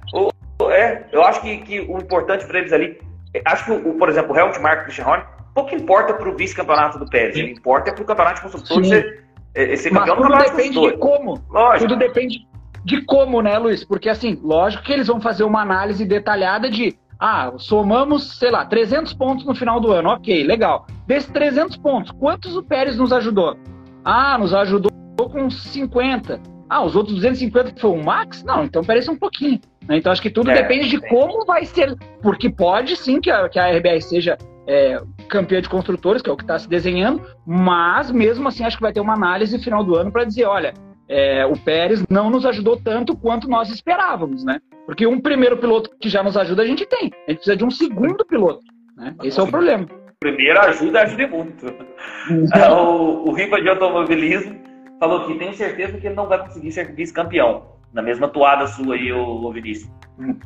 é, 0.71 1.07
eu 1.11 1.23
acho 1.23 1.41
que, 1.41 1.57
que 1.57 1.79
o 1.81 1.97
importante 1.97 2.45
para 2.45 2.59
eles 2.59 2.73
ali. 2.73 2.99
Acho 3.45 3.65
que, 3.65 3.71
o, 3.71 3.93
por 3.93 4.09
exemplo, 4.09 4.33
o 4.33 4.37
Helmut 4.37 4.59
Marko 4.59 4.83
Christian 4.83 5.05
Horner, 5.05 5.25
pouco 5.53 5.73
importa 5.75 6.13
para 6.13 6.29
o 6.29 6.35
vice-campeonato 6.35 6.99
do 6.99 7.05
Pérez. 7.05 7.35
Ele 7.35 7.51
importa 7.51 7.89
é 7.89 7.93
para 7.93 8.03
o 8.03 8.05
campeonato 8.05 8.35
de 8.35 8.41
construtores 8.41 8.89
ser, 8.89 9.23
é, 9.55 9.75
ser 9.75 9.89
campeão 9.91 10.17
Mas 10.19 10.27
tudo 10.27 10.37
do 10.37 10.43
depende 10.43 10.81
de 10.81 10.97
como. 10.97 11.41
Lógico. 11.49 11.89
Tudo 11.89 11.99
depende 11.99 12.47
de 12.83 13.05
como, 13.05 13.41
né, 13.41 13.57
Luiz? 13.57 13.83
Porque, 13.83 14.09
assim, 14.09 14.39
lógico 14.43 14.83
que 14.83 14.91
eles 14.91 15.07
vão 15.07 15.21
fazer 15.21 15.43
uma 15.43 15.61
análise 15.61 16.05
detalhada 16.05 16.69
de. 16.69 16.97
Ah, 17.19 17.53
somamos, 17.57 18.39
sei 18.39 18.49
lá, 18.49 18.65
300 18.65 19.13
pontos 19.13 19.45
no 19.45 19.53
final 19.53 19.79
do 19.79 19.91
ano. 19.91 20.09
Ok, 20.09 20.43
legal. 20.43 20.87
Desses 21.05 21.29
300 21.29 21.77
pontos, 21.77 22.11
quantos 22.11 22.55
o 22.55 22.63
Pérez 22.63 22.97
nos 22.97 23.13
ajudou? 23.13 23.55
Ah, 24.03 24.37
nos 24.39 24.53
ajudou 24.53 24.91
com 25.17 25.49
50. 25.49 26.41
Ah, 26.71 26.85
os 26.85 26.95
outros 26.95 27.15
250 27.17 27.81
foi 27.81 27.89
o 27.89 28.01
Max? 28.01 28.45
Não, 28.45 28.63
então 28.63 28.81
parece 28.81 29.11
um 29.11 29.17
pouquinho. 29.17 29.59
Né? 29.85 29.97
Então 29.97 30.09
acho 30.09 30.21
que 30.21 30.29
tudo 30.29 30.49
é, 30.49 30.53
depende 30.53 30.87
de 30.87 31.01
como 31.01 31.45
vai 31.45 31.65
ser, 31.65 31.93
porque 32.21 32.49
pode 32.49 32.95
sim 32.95 33.19
que 33.19 33.29
a, 33.29 33.49
que 33.49 33.59
a 33.59 33.69
RBR 33.77 34.01
seja 34.01 34.37
é, 34.65 35.01
campeã 35.27 35.61
de 35.61 35.67
construtores, 35.67 36.21
que 36.21 36.29
é 36.29 36.31
o 36.33 36.37
que 36.37 36.43
está 36.43 36.57
se 36.57 36.69
desenhando, 36.69 37.21
mas 37.45 38.09
mesmo 38.09 38.47
assim 38.47 38.63
acho 38.63 38.77
que 38.77 38.83
vai 38.83 38.93
ter 38.93 39.01
uma 39.01 39.15
análise 39.15 39.57
no 39.57 39.61
final 39.61 39.83
do 39.83 39.95
ano 39.97 40.13
para 40.13 40.23
dizer, 40.23 40.45
olha, 40.45 40.73
é, 41.09 41.45
o 41.45 41.57
Pérez 41.59 42.05
não 42.09 42.29
nos 42.29 42.45
ajudou 42.45 42.77
tanto 42.77 43.17
quanto 43.17 43.49
nós 43.49 43.69
esperávamos, 43.69 44.45
né? 44.45 44.61
Porque 44.85 45.05
um 45.05 45.19
primeiro 45.19 45.57
piloto 45.57 45.89
que 45.99 46.07
já 46.07 46.23
nos 46.23 46.37
ajuda 46.37 46.63
a 46.63 46.65
gente 46.65 46.85
tem, 46.85 47.11
a 47.27 47.31
gente 47.31 47.39
precisa 47.39 47.57
de 47.57 47.65
um 47.65 47.69
segundo 47.69 48.23
piloto, 48.23 48.63
né? 48.95 49.13
Esse 49.25 49.37
é 49.41 49.43
o 49.43 49.47
problema. 49.47 49.85
Primeiro 50.21 50.57
ajuda, 50.61 51.01
ajuda 51.01 51.27
muito. 51.27 51.65
o, 52.71 53.29
o 53.29 53.33
Riva 53.33 53.61
de 53.61 53.67
automobilismo 53.67 54.70
falou 55.01 55.25
que 55.25 55.33
tem 55.33 55.51
certeza 55.53 55.97
que 55.97 56.05
ele 56.05 56.15
não 56.15 56.27
vai 56.27 56.37
conseguir 56.37 56.71
ser 56.71 56.93
vice-campeão 56.93 57.63
na 57.91 58.03
mesma 58.03 58.27
toada 58.29 58.67
sua 58.67 58.93
aí, 58.93 59.11
o 59.11 59.51
Vinícius. 59.51 59.91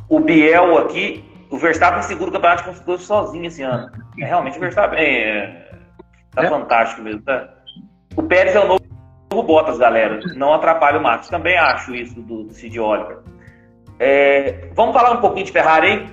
O 0.08 0.18
Biel 0.18 0.78
aqui, 0.78 1.26
o 1.51 1.58
Verstappen 1.58 2.01
segura 2.01 2.30
o 2.30 2.34
campeonato 2.34 2.62
de 2.62 2.70
construtores 2.70 3.03
sozinho 3.03 3.45
esse 3.45 3.62
ano. 3.62 3.91
É, 4.18 4.26
realmente 4.26 4.58
o 4.58 4.62
Verstappen 4.62 4.97
é, 4.97 5.70
tá 6.32 6.45
é. 6.45 6.47
fantástico 6.47 7.01
mesmo, 7.01 7.22
tá? 7.24 7.49
O 8.16 8.24
Pérez 8.24 8.56
é 8.56 8.60
o 8.62 8.68
novo, 8.68 8.84
novo 9.30 9.45
Bottas, 9.45 9.78
galera. 9.78 10.22
Não 10.38 10.53
atrapalha 10.53 10.99
o 10.99 11.03
Max. 11.03 11.28
Também 11.28 11.58
acho 11.58 11.93
isso 11.93 12.16
do, 12.22 12.45
do 12.45 12.53
Cid 12.53 12.80
Oliver. 12.80 13.18
É, 13.99 14.70
vamos 14.74 14.95
falar 14.95 15.12
um 15.12 15.22
pouquinho 15.22 15.45
de 15.45 15.51
Ferrari, 15.51 15.88
hein? 15.88 16.10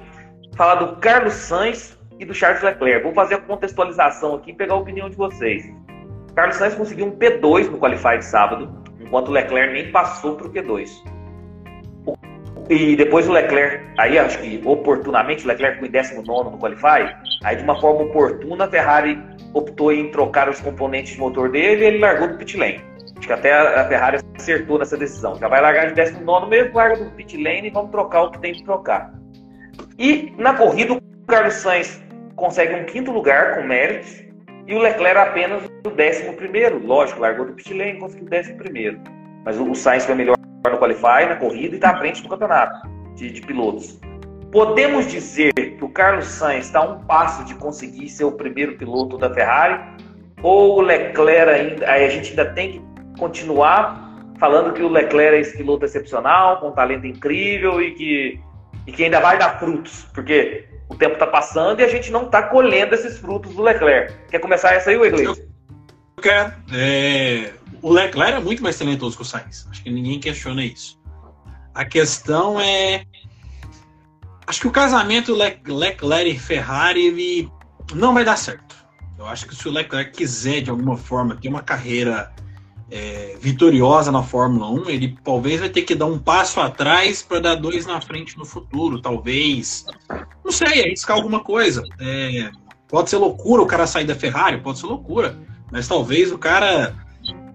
Falar 0.57 0.75
do 0.75 0.97
Carlos 0.97 1.35
Sainz 1.35 1.97
e 2.19 2.25
do 2.25 2.35
Charles 2.35 2.61
Leclerc. 2.61 3.05
Vou 3.05 3.15
fazer 3.15 3.37
a 3.37 3.41
contextualização 3.41 4.35
aqui 4.35 4.51
e 4.51 4.55
pegar 4.55 4.75
a 4.75 4.79
opinião 4.79 5.09
de 5.09 5.17
vocês. 5.17 5.65
Carlos 6.35 6.57
Sainz 6.57 6.75
conseguiu 6.75 7.07
um 7.07 7.13
P2 7.13 7.71
no 7.71 7.79
Qualify 7.79 8.19
de 8.19 8.25
sábado, 8.25 8.83
enquanto 9.01 9.29
o 9.29 9.33
Leclerc 9.33 9.73
nem 9.73 9.91
passou 9.93 10.37
para 10.37 10.47
o 10.47 10.51
P2. 10.51 10.91
E 12.71 12.97
depois 12.97 13.29
o 13.29 13.33
Leclerc, 13.33 13.85
aí 13.99 14.19
acho 14.19 14.39
que 14.39 14.63
oportunamente, 14.65 15.45
o 15.45 15.49
Leclerc 15.49 15.79
foi 15.79 15.89
em 15.89 15.91
19 15.91 16.51
no 16.51 16.59
Qualify, 16.59 17.15
aí 17.45 17.57
de 17.57 17.65
uma 17.65 17.79
forma 17.79 18.03
oportuna 18.05 18.65
a 18.65 18.69
Ferrari 18.69 19.21
optou 19.53 19.93
em 19.93 20.11
trocar 20.11 20.49
os 20.49 20.59
componentes 20.61 21.13
de 21.13 21.21
motor 21.21 21.51
dele 21.51 21.83
e 21.83 21.87
ele 21.89 21.99
largou 21.99 22.29
do 22.29 22.39
pit 22.39 22.57
lane. 22.57 22.81
Acho 23.19 23.27
que 23.27 23.33
até 23.33 23.53
a 23.53 23.87
Ferrari 23.87 24.19
acertou 24.35 24.79
nessa 24.79 24.97
decisão. 24.97 25.37
Já 25.37 25.49
vai 25.49 25.61
largar 25.61 25.89
de 25.89 25.95
19 25.95 26.49
mesmo, 26.49 26.75
larga 26.75 27.05
do 27.05 27.11
pit 27.11 27.37
lane 27.37 27.69
e 27.69 27.71
vamos 27.71 27.91
trocar 27.91 28.23
o 28.23 28.31
que 28.31 28.41
tem 28.41 28.55
que 28.55 28.65
trocar. 28.65 29.13
E 29.99 30.33
na 30.39 30.55
corrida, 30.55 30.95
o 30.95 31.01
Carlos 31.27 31.55
Sainz 31.55 32.03
consegue 32.37 32.75
um 32.75 32.85
quinto 32.85 33.11
lugar 33.11 33.57
com 33.57 33.63
méritos 33.63 34.25
e 34.73 34.75
o 34.75 34.79
Leclerc 34.79 35.19
apenas 35.19 35.65
o 35.87 35.91
décimo 35.91 36.33
primeiro. 36.33 36.85
Lógico, 36.85 37.21
largou 37.21 37.45
do 37.45 37.53
pit 37.53 37.75
e 37.75 37.99
conseguiu 37.99 38.27
o 38.27 38.31
décimo 38.31 38.57
primeiro. 38.57 38.99
Mas 39.45 39.61
o 39.61 39.75
Sainz 39.75 40.07
foi 40.07 40.15
melhor 40.15 40.35
no 40.39 40.79
Qualify, 40.79 41.27
na 41.29 41.37
corrida 41.37 41.75
e 41.75 41.77
está 41.77 41.91
à 41.91 41.99
frente 41.99 42.23
do 42.23 42.29
campeonato 42.31 42.89
de, 43.15 43.31
de, 43.31 43.43
pilotos. 43.43 44.01
Podemos 44.51 45.07
dizer 45.07 45.53
que 45.53 45.85
o 45.85 45.91
Carlos 45.91 46.25
Sainz 46.25 46.67
está 46.67 46.79
a 46.79 46.85
um 46.85 47.05
passo 47.05 47.45
de 47.45 47.55
conseguir 47.57 48.09
ser 48.09 48.25
o 48.25 48.33
primeiro 48.33 48.79
piloto 48.79 49.19
da 49.19 49.33
Ferrari? 49.35 49.79
Ou 50.43 50.79
o 50.79 50.81
Leclerc 50.81 51.51
ainda. 51.51 51.91
A 51.91 52.09
gente 52.09 52.31
ainda 52.31 52.47
tem 52.47 52.73
que 52.73 53.19
continuar 53.19 54.11
falando 54.39 54.73
que 54.73 54.83
o 54.83 54.89
Leclerc 54.89 55.37
é 55.37 55.41
esse 55.41 55.55
piloto 55.55 55.85
excepcional, 55.85 56.61
com 56.61 56.69
um 56.69 56.73
talento 56.73 57.07
incrível 57.07 57.79
e 57.83 57.91
que, 57.93 58.41
e 58.87 58.93
que 58.93 59.05
ainda 59.05 59.21
vai 59.21 59.37
dar 59.37 59.59
frutos, 59.59 60.07
porque 60.15 60.65
o 60.93 60.97
tempo 60.97 61.15
está 61.15 61.27
passando 61.27 61.81
e 61.81 61.85
a 61.85 61.89
gente 61.89 62.11
não 62.11 62.27
está 62.27 62.43
colhendo 62.43 62.95
esses 62.95 63.19
frutos 63.19 63.55
do 63.55 63.63
Leclerc. 63.63 64.15
Quer 64.31 64.39
começar 64.39 64.75
essa 64.75 64.91
aí, 64.91 64.97
Wegley? 64.97 65.27
Eu 65.27 65.37
quero. 66.23 66.53
É 66.73 67.53
o 67.83 67.93
Leclerc 67.93 68.35
é 68.35 68.41
muito 68.41 68.63
mais 68.63 68.79
talentoso 68.79 69.17
que 69.17 69.23
o 69.23 69.27
Sainz. 69.27 69.67
Acho 69.69 69.83
que 69.83 69.91
ninguém 69.91 70.21
questiona 70.21 70.65
isso. 70.65 70.99
A 71.75 71.85
questão 71.85 72.61
é. 72.61 73.05
Acho 74.47 74.61
que 74.61 74.69
o 74.69 74.71
casamento 74.71 75.35
Leclerc 75.35 76.29
e 76.29 76.39
Ferrari 76.39 77.07
ele 77.07 77.51
não 77.95 78.15
vai 78.15 78.25
dar 78.25 78.37
certo. 78.37 78.77
Eu 79.19 79.27
acho 79.27 79.47
que 79.47 79.55
se 79.55 79.69
o 79.69 79.73
Leclerc 79.73 80.13
quiser, 80.13 80.61
de 80.61 80.71
alguma 80.71 80.97
forma, 80.97 81.37
ter 81.37 81.49
uma 81.49 81.63
carreira 81.63 82.33
é, 82.93 83.37
vitoriosa 83.41 84.13
na 84.13 84.23
Fórmula 84.23 84.71
1, 84.71 84.91
ele 84.91 85.17
talvez 85.25 85.61
vai 85.61 85.71
ter 85.71 85.83
que 85.83 85.95
dar 85.95 86.07
um 86.07 86.19
passo 86.19 86.61
atrás 86.61 87.23
para 87.23 87.41
dar 87.41 87.55
dois 87.55 87.87
na 87.87 88.01
frente 88.01 88.37
no 88.37 88.45
futuro. 88.45 89.01
Talvez. 89.01 89.87
Não 90.45 90.53
sei, 90.53 90.85
arriscar 90.85 91.17
alguma 91.17 91.41
coisa. 91.41 91.83
É, 91.99 92.51
pode 92.87 93.09
ser 93.09 93.17
loucura 93.17 93.63
o 93.63 93.67
cara 93.67 93.87
sair 93.87 94.05
da 94.05 94.15
Ferrari, 94.15 94.61
pode 94.61 94.79
ser 94.79 94.87
loucura. 94.87 95.39
Mas 95.71 95.89
talvez 95.89 96.31
o 96.31 96.37
cara 96.37 96.95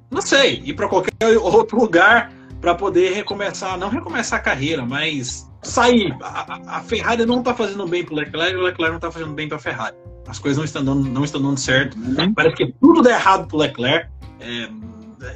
não 0.10 0.22
sei, 0.22 0.62
ir 0.66 0.74
para 0.74 0.88
qualquer 0.88 1.12
outro 1.42 1.80
lugar 1.80 2.32
para 2.60 2.74
poder 2.74 3.14
recomeçar, 3.14 3.78
não 3.78 3.90
recomeçar 3.90 4.40
a 4.40 4.42
carreira, 4.42 4.84
mas 4.84 5.48
sair. 5.62 6.16
A, 6.22 6.78
a 6.78 6.82
Ferrari 6.82 7.26
não 7.26 7.40
está 7.40 7.54
fazendo 7.54 7.88
bem 7.88 8.04
para 8.04 8.14
o 8.14 8.18
Leclerc 8.18 8.54
e 8.54 8.56
o 8.56 8.64
Leclerc 8.64 8.90
não 8.90 8.98
está 8.98 9.12
fazendo 9.12 9.34
bem 9.34 9.48
para 9.48 9.58
a 9.58 9.60
Ferrari. 9.60 9.96
As 10.28 10.40
coisas 10.40 10.58
não 10.58 10.66
estão 10.66 10.84
dando, 10.84 11.08
não 11.08 11.24
estão 11.24 11.42
dando 11.42 11.60
certo. 11.60 11.98
Uhum. 11.98 12.34
Parece 12.34 12.56
que 12.56 12.74
tudo 12.82 13.02
dá 13.02 13.12
errado 13.12 13.48
para 13.48 13.56
o 13.56 13.60
Leclerc. 13.60 14.10
É, 14.40 14.70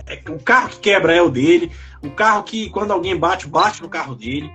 é, 0.07 0.21
o 0.29 0.39
carro 0.39 0.69
que 0.69 0.79
quebra 0.79 1.13
é 1.13 1.21
o 1.21 1.29
dele. 1.29 1.71
O 2.03 2.11
carro 2.11 2.43
que, 2.43 2.69
quando 2.69 2.91
alguém 2.91 3.15
bate, 3.15 3.47
bate 3.47 3.82
no 3.82 3.89
carro 3.89 4.15
dele. 4.15 4.51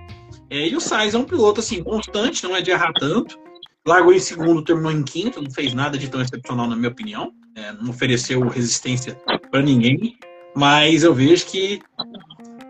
É, 0.49 0.67
e 0.67 0.75
o 0.75 0.81
Sainz 0.81 1.13
é 1.13 1.17
um 1.17 1.25
piloto 1.25 1.59
assim, 1.59 1.83
constante, 1.83 2.43
não 2.43 2.55
é 2.55 2.61
de 2.61 2.71
errar 2.71 2.93
tanto. 2.93 3.37
Largou 3.85 4.13
em 4.13 4.19
segundo, 4.19 4.63
terminou 4.63 4.91
em 4.91 5.03
quinto, 5.03 5.41
não 5.41 5.51
fez 5.51 5.73
nada 5.73 5.97
de 5.97 6.09
tão 6.09 6.21
excepcional, 6.21 6.67
na 6.67 6.75
minha 6.75 6.89
opinião. 6.89 7.31
É, 7.55 7.71
não 7.73 7.89
ofereceu 7.89 8.45
resistência 8.47 9.17
para 9.49 9.61
ninguém, 9.61 10.17
mas 10.55 11.03
eu 11.03 11.13
vejo 11.13 11.45
que 11.47 11.81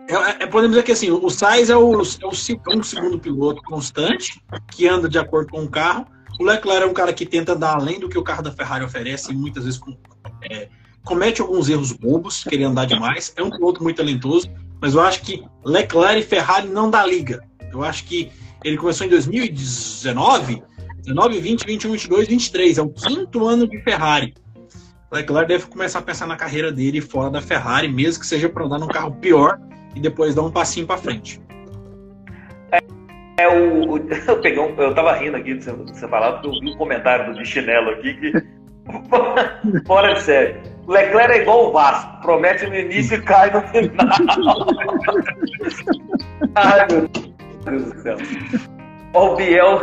é, 0.08 0.44
é, 0.44 0.46
podemos 0.46 0.70
dizer 0.70 0.84
que 0.84 0.92
assim, 0.92 1.10
o 1.10 1.28
Sainz 1.28 1.68
é, 1.68 1.76
o, 1.76 1.92
é, 1.92 1.96
o, 1.96 2.72
é 2.72 2.76
um 2.76 2.82
segundo 2.82 3.18
piloto 3.18 3.62
constante 3.62 4.42
que 4.72 4.88
anda 4.88 5.08
de 5.08 5.18
acordo 5.18 5.50
com 5.50 5.64
o 5.64 5.68
carro. 5.68 6.06
O 6.40 6.44
Leclerc 6.44 6.82
é 6.82 6.86
um 6.86 6.94
cara 6.94 7.12
que 7.12 7.26
tenta 7.26 7.54
dar 7.54 7.74
além 7.74 8.00
do 8.00 8.08
que 8.08 8.16
o 8.16 8.22
carro 8.22 8.42
da 8.42 8.50
Ferrari 8.50 8.84
oferece 8.84 9.32
e 9.32 9.36
muitas 9.36 9.64
vezes 9.64 9.78
com, 9.78 9.94
é, 10.50 10.68
comete 11.04 11.40
alguns 11.40 11.68
erros 11.68 11.92
bobos, 11.92 12.44
querer 12.44 12.64
andar 12.64 12.86
demais. 12.86 13.32
É 13.36 13.42
um 13.42 13.50
piloto 13.50 13.82
muito 13.82 13.96
talentoso, 13.96 14.50
mas 14.80 14.94
eu 14.94 15.00
acho 15.00 15.22
que 15.22 15.44
Leclerc 15.64 16.20
e 16.20 16.22
Ferrari 16.22 16.68
não 16.68 16.90
dá 16.90 17.04
liga. 17.04 17.42
Eu 17.72 17.82
acho 17.82 18.04
que 18.04 18.30
ele 18.64 18.76
começou 18.76 19.06
em 19.06 19.10
2019, 19.10 20.62
19, 20.98 21.40
20, 21.40 21.64
21, 21.64 21.92
22, 21.92 22.28
23. 22.28 22.78
É 22.78 22.82
o 22.82 22.88
quinto 22.88 23.46
ano 23.46 23.66
de 23.66 23.80
Ferrari. 23.82 24.34
Leclerc 25.10 25.48
deve 25.48 25.66
começar 25.66 26.00
a 26.00 26.02
pensar 26.02 26.26
na 26.26 26.36
carreira 26.36 26.70
dele 26.70 27.00
fora 27.00 27.30
da 27.30 27.40
Ferrari, 27.40 27.88
mesmo 27.88 28.20
que 28.20 28.26
seja 28.26 28.48
para 28.48 28.64
andar 28.64 28.78
num 28.78 28.88
carro 28.88 29.14
pior 29.16 29.58
e 29.94 30.00
depois 30.00 30.34
dar 30.34 30.42
um 30.42 30.50
passinho 30.50 30.86
para 30.86 30.98
frente. 30.98 31.40
É, 33.38 33.48
o, 33.48 33.96
eu 34.28 34.40
peguei 34.40 34.58
um, 34.58 34.74
eu 34.76 34.94
tava 34.94 35.14
rindo 35.14 35.36
aqui 35.36 35.54
de 35.54 35.64
você 35.64 36.08
falar, 36.08 36.32
porque 36.32 36.48
eu 36.48 36.60
vi 36.60 36.74
um 36.74 36.76
comentário 36.76 37.32
do 37.32 37.44
chinelo 37.44 37.90
aqui 37.90 38.14
que 38.14 38.57
fora 39.86 40.14
de 40.14 40.22
série. 40.22 40.56
Leclerc 40.86 41.32
é 41.32 41.42
igual 41.42 41.68
o 41.68 41.72
Vasco, 41.72 42.22
promete 42.22 42.66
no 42.66 42.74
início 42.74 43.18
e 43.18 43.22
cai 43.22 43.50
no 43.50 43.60
final. 43.68 44.06
Ai, 46.54 46.86
meu 46.90 47.08
Deus 47.64 47.92
do 47.92 48.00
céu. 48.00 48.16
o 49.12 49.36
Biel, 49.36 49.80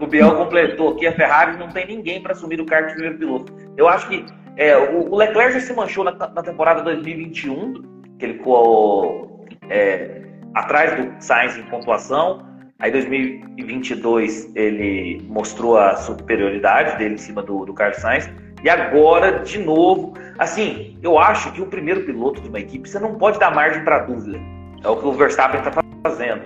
o 0.00 0.06
Biel 0.06 0.34
completou 0.36 0.94
aqui, 0.94 1.06
a 1.06 1.12
Ferrari 1.12 1.58
não 1.58 1.68
tem 1.68 1.86
ninguém 1.86 2.22
para 2.22 2.32
assumir 2.32 2.58
o 2.60 2.64
cargo 2.64 2.88
de 2.88 2.94
primeiro 2.94 3.18
piloto. 3.18 3.52
Eu 3.76 3.86
acho 3.86 4.08
que 4.08 4.24
é, 4.56 4.76
o, 4.76 5.14
Leclerc 5.14 5.52
já 5.52 5.60
se 5.60 5.72
manchou 5.74 6.04
na, 6.04 6.12
na 6.12 6.42
temporada 6.42 6.82
2021, 6.82 7.74
que 8.18 8.24
ele 8.24 8.34
ficou 8.34 9.46
é, 9.68 10.22
atrás 10.54 10.96
do 10.96 11.22
Sainz 11.22 11.56
em 11.58 11.62
pontuação. 11.64 12.46
Aí 12.80 12.90
2022 12.90 14.56
ele 14.56 15.22
mostrou 15.28 15.76
a 15.76 15.96
superioridade 15.96 16.96
dele 16.96 17.14
em 17.14 17.18
cima 17.18 17.42
do, 17.42 17.66
do 17.66 17.74
Carlos 17.74 17.98
Sainz. 17.98 18.30
E 18.64 18.70
agora, 18.70 19.40
de 19.40 19.58
novo, 19.58 20.14
assim, 20.38 20.98
eu 21.02 21.18
acho 21.18 21.52
que 21.52 21.60
o 21.60 21.66
primeiro 21.66 22.04
piloto 22.04 22.40
de 22.40 22.48
uma 22.48 22.58
equipe, 22.58 22.88
você 22.88 22.98
não 22.98 23.16
pode 23.16 23.38
dar 23.38 23.54
margem 23.54 23.84
para 23.84 24.00
dúvida. 24.00 24.38
É 24.82 24.88
o 24.88 24.96
que 24.96 25.06
o 25.06 25.12
Verstappen 25.12 25.60
está 25.60 25.82
fazendo. 26.02 26.42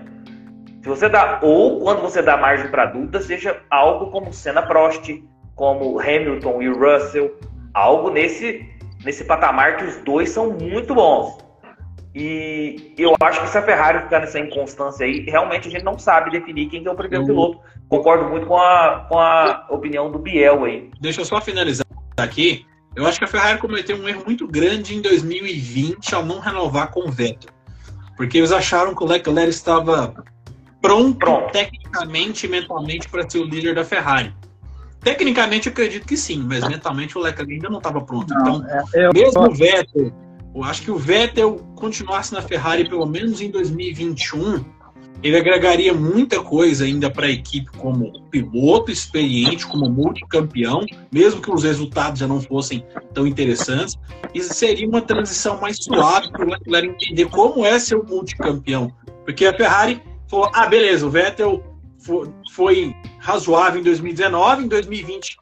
Se 0.83 0.89
você 0.89 1.09
dá, 1.09 1.39
ou 1.41 1.81
quando 1.81 2.03
você 2.03 2.21
dá 2.21 2.37
margem 2.37 2.69
para 2.69 2.87
dúvida, 2.87 3.21
seja 3.21 3.61
algo 3.71 4.11
como 4.11 4.33
Senna 4.33 4.63
Prost, 4.63 5.09
como 5.55 6.01
Hamilton 6.01 6.63
e 6.63 6.69
Russell, 6.69 7.33
algo 7.73 8.11
nesse, 8.11 8.69
nesse 9.05 9.25
patamar 9.25 9.77
que 9.77 9.85
os 9.85 9.97
dois 9.99 10.31
são 10.31 10.51
muito 10.51 10.95
bons. 10.95 11.44
E 12.15 12.95
eu 12.97 13.15
acho 13.21 13.41
que 13.41 13.49
se 13.49 13.59
a 13.59 13.63
Ferrari 13.63 14.03
ficar 14.05 14.21
nessa 14.21 14.39
inconstância 14.39 15.05
aí, 15.05 15.21
realmente 15.21 15.67
a 15.67 15.71
gente 15.71 15.85
não 15.85 15.99
sabe 15.99 16.31
definir 16.31 16.69
quem 16.69 16.87
é 16.87 16.91
o 16.91 16.95
primeiro 16.95 17.25
eu... 17.25 17.27
piloto. 17.27 17.61
Concordo 17.89 18.29
muito 18.29 18.47
com 18.47 18.57
a, 18.57 19.07
com 19.09 19.19
a 19.19 19.67
opinião 19.69 20.11
do 20.11 20.19
Biel 20.19 20.65
aí. 20.65 20.91
Deixa 21.01 21.21
eu 21.21 21.25
só 21.25 21.41
finalizar 21.41 21.87
aqui. 22.17 22.65
Eu 22.95 23.07
acho 23.07 23.19
que 23.19 23.25
a 23.25 23.29
Ferrari 23.29 23.59
cometeu 23.59 23.97
um 23.97 24.09
erro 24.09 24.23
muito 24.25 24.47
grande 24.47 24.95
em 24.95 25.03
2020 25.03 26.15
ao 26.15 26.25
não 26.25 26.39
renovar 26.39 26.93
com 26.93 27.01
o 27.01 27.11
Vettel. 27.11 27.51
Porque 28.17 28.39
eles 28.39 28.53
acharam 28.53 28.95
que 28.95 29.03
o 29.03 29.07
Leclerc 29.07 29.51
estava 29.51 30.15
pronto, 30.81 31.19
pronto. 31.19 31.51
tecnicamente 31.51 32.47
e 32.47 32.49
mentalmente 32.49 33.09
para 33.09 33.29
ser 33.29 33.39
o 33.39 33.45
líder 33.45 33.75
da 33.75 33.85
Ferrari. 33.85 34.33
Tecnicamente, 35.01 35.67
eu 35.67 35.73
acredito 35.73 36.07
que 36.07 36.17
sim, 36.17 36.43
mas 36.49 36.67
mentalmente 36.67 37.19
o 37.19 37.21
Leclerc 37.21 37.53
ainda 37.53 37.69
não 37.69 37.79
estava 37.79 38.01
pronto. 38.01 38.33
Não, 38.33 38.59
então, 38.59 38.67
é, 38.95 39.07
eu... 39.07 39.11
mesmo 39.13 39.43
o 39.43 39.51
Vettel, 39.53 40.13
eu 40.55 40.63
acho 40.63 40.83
que 40.83 40.91
o 40.91 40.97
Vettel 40.97 41.57
continuasse 41.75 42.33
na 42.33 42.41
Ferrari 42.41 42.89
pelo 42.89 43.07
menos 43.07 43.41
em 43.41 43.51
2021, 43.51 44.65
ele 45.23 45.37
agregaria 45.37 45.95
muita 45.95 46.43
coisa 46.43 46.85
ainda 46.85 47.11
para 47.11 47.27
a 47.27 47.31
equipe 47.31 47.71
como 47.79 48.13
piloto 48.29 48.93
experiente, 48.93 49.67
como 49.67 49.89
multicampeão, 49.89 50.85
mesmo 51.11 51.41
que 51.41 51.51
os 51.51 51.65
resultados 51.65 52.21
já 52.21 52.27
não 52.27 52.41
fossem 52.43 52.85
tão 53.15 53.27
interessantes. 53.27 53.97
E 54.35 54.43
seria 54.43 54.87
uma 54.87 55.01
transição 55.01 55.59
mais 55.61 55.79
suave 55.83 56.31
para 56.31 56.45
o 56.45 56.51
Leclerc 56.51 56.89
entender 56.89 57.27
como 57.31 57.65
é 57.65 57.79
ser 57.79 57.97
um 57.97 58.05
multicampeão. 58.05 58.93
Porque 59.25 59.47
a 59.47 59.57
Ferrari 59.57 60.03
falou: 60.29 60.51
ah, 60.53 60.67
beleza, 60.67 61.07
o 61.07 61.11
Vettel 61.11 61.65
foi 62.53 62.95
razoável 63.19 63.81
em 63.81 63.85
2019, 63.85 64.65
em 64.65 64.69
2020 64.69 65.37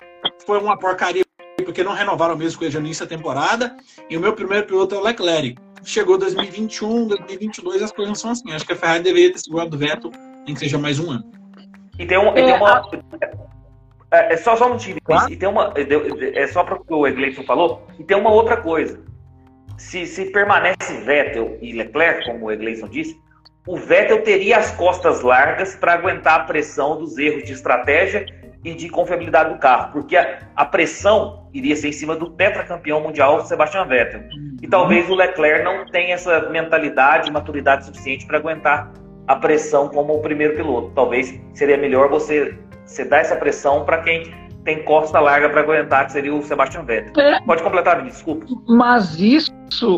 foi 0.47 0.59
uma 0.61 0.79
porcaria 0.79 1.25
porque 1.63 1.85
não 1.85 1.93
renovaram 1.93 2.37
mesmo 2.37 2.59
com 2.59 2.65
ele 2.65 2.75
no 2.75 2.81
início 2.81 3.07
da 3.07 3.17
temporada. 3.17 3.77
E 4.09 4.17
o 4.17 4.21
meu 4.21 4.33
primeiro 4.33 4.67
piloto 4.67 4.95
é 4.95 4.99
o 4.99 5.03
Leclerc. 5.03 5.57
Chegou 5.85 6.17
2021, 6.17 7.09
2022, 7.09 7.83
as 7.83 7.93
coisas 7.93 8.09
não 8.09 8.15
são 8.15 8.31
assim. 8.31 8.53
Acho 8.53 8.67
que 8.67 8.73
a 8.73 8.77
Ferrari 8.77 9.03
deveria 9.03 9.33
ter 9.33 9.39
segurado 9.39 9.75
o 9.75 9.79
Vettel, 9.79 10.11
nem 10.47 10.55
que 10.55 10.61
seja 10.61 10.79
mais 10.79 10.99
um 10.99 11.11
ano. 11.11 11.25
E 11.99 12.07
tem, 12.07 12.19
um, 12.19 12.29
é, 12.29 12.33
tem 12.35 12.55
uma. 12.55 12.83
É, 14.11 14.35
é, 14.35 14.37
só, 14.37 14.57
só 14.57 14.67
um 14.67 14.75
motivo. 14.75 14.99
Claro. 15.03 15.33
E 15.33 15.37
tem 15.37 15.49
uma. 15.49 15.73
É 15.77 16.47
só 16.47 16.63
para 16.63 16.77
o 16.77 16.85
que 16.85 16.93
o 16.93 17.07
Egleison 17.07 17.43
falou. 17.43 17.87
E 17.99 18.05
tem 18.05 18.17
uma 18.17 18.31
outra 18.31 18.57
coisa. 18.57 19.01
Se, 19.77 20.07
se 20.07 20.27
permanece 20.27 21.01
Vettel 21.05 21.59
e 21.61 21.73
Leclerc, 21.73 22.25
como 22.27 22.47
o 22.47 22.53
Egleison 22.53 22.89
disse, 22.89 23.21
o 23.67 23.77
Vettel 23.77 24.23
teria 24.23 24.59
as 24.59 24.71
costas 24.73 25.23
largas 25.23 25.75
para 25.77 25.95
aguentar 25.95 26.41
a 26.41 26.45
pressão 26.45 26.99
dos 26.99 27.19
erros 27.19 27.45
de 27.45 27.53
estratégia 27.53 28.27
e 28.65 28.75
de 28.75 28.89
confiabilidade 28.89 29.53
do 29.53 29.59
carro, 29.59 29.93
porque 29.93 30.17
a, 30.17 30.39
a, 30.55 30.65
pressão 30.65 31.49
iria 31.53 31.75
ser 31.75 31.89
em 31.89 31.93
cima 31.93 32.15
do 32.15 32.31
tetracampeão 32.31 33.01
mundial 33.01 33.45
Sebastian 33.45 33.87
Vettel. 33.87 34.23
E 34.61 34.69
talvez 34.69 35.11
o 35.11 35.15
Leclerc 35.15 35.65
não 35.65 35.85
tenha 35.87 36.15
essa 36.15 36.49
mentalidade 36.49 37.29
e 37.29 37.33
maturidade 37.33 37.85
suficiente 37.85 38.25
para 38.25 38.39
aguentar 38.39 38.93
a 39.27 39.37
pressão 39.37 39.89
como 39.89 40.15
o 40.15 40.23
primeiro 40.23 40.55
piloto. 40.55 40.93
Talvez 40.95 41.39
seria 41.55 41.77
melhor 41.77 42.09
você, 42.09 42.57
você 42.85 43.05
dar 43.05 43.19
essa 43.19 43.37
pressão 43.37 43.85
para 43.85 43.99
quem 43.99 44.33
tem 44.65 44.85
costa 44.85 45.19
larga 45.21 45.49
para 45.49 45.61
aguentar, 45.61 46.07
que 46.07 46.13
seria 46.13 46.35
o 46.35 46.43
Sebastian 46.43 46.85
Vettel. 46.85 47.23
É, 47.23 47.41
Pode 47.41 47.63
completar, 47.63 48.03
desculpa. 48.05 48.47
Mas 48.69 49.21
isso, 49.21 49.53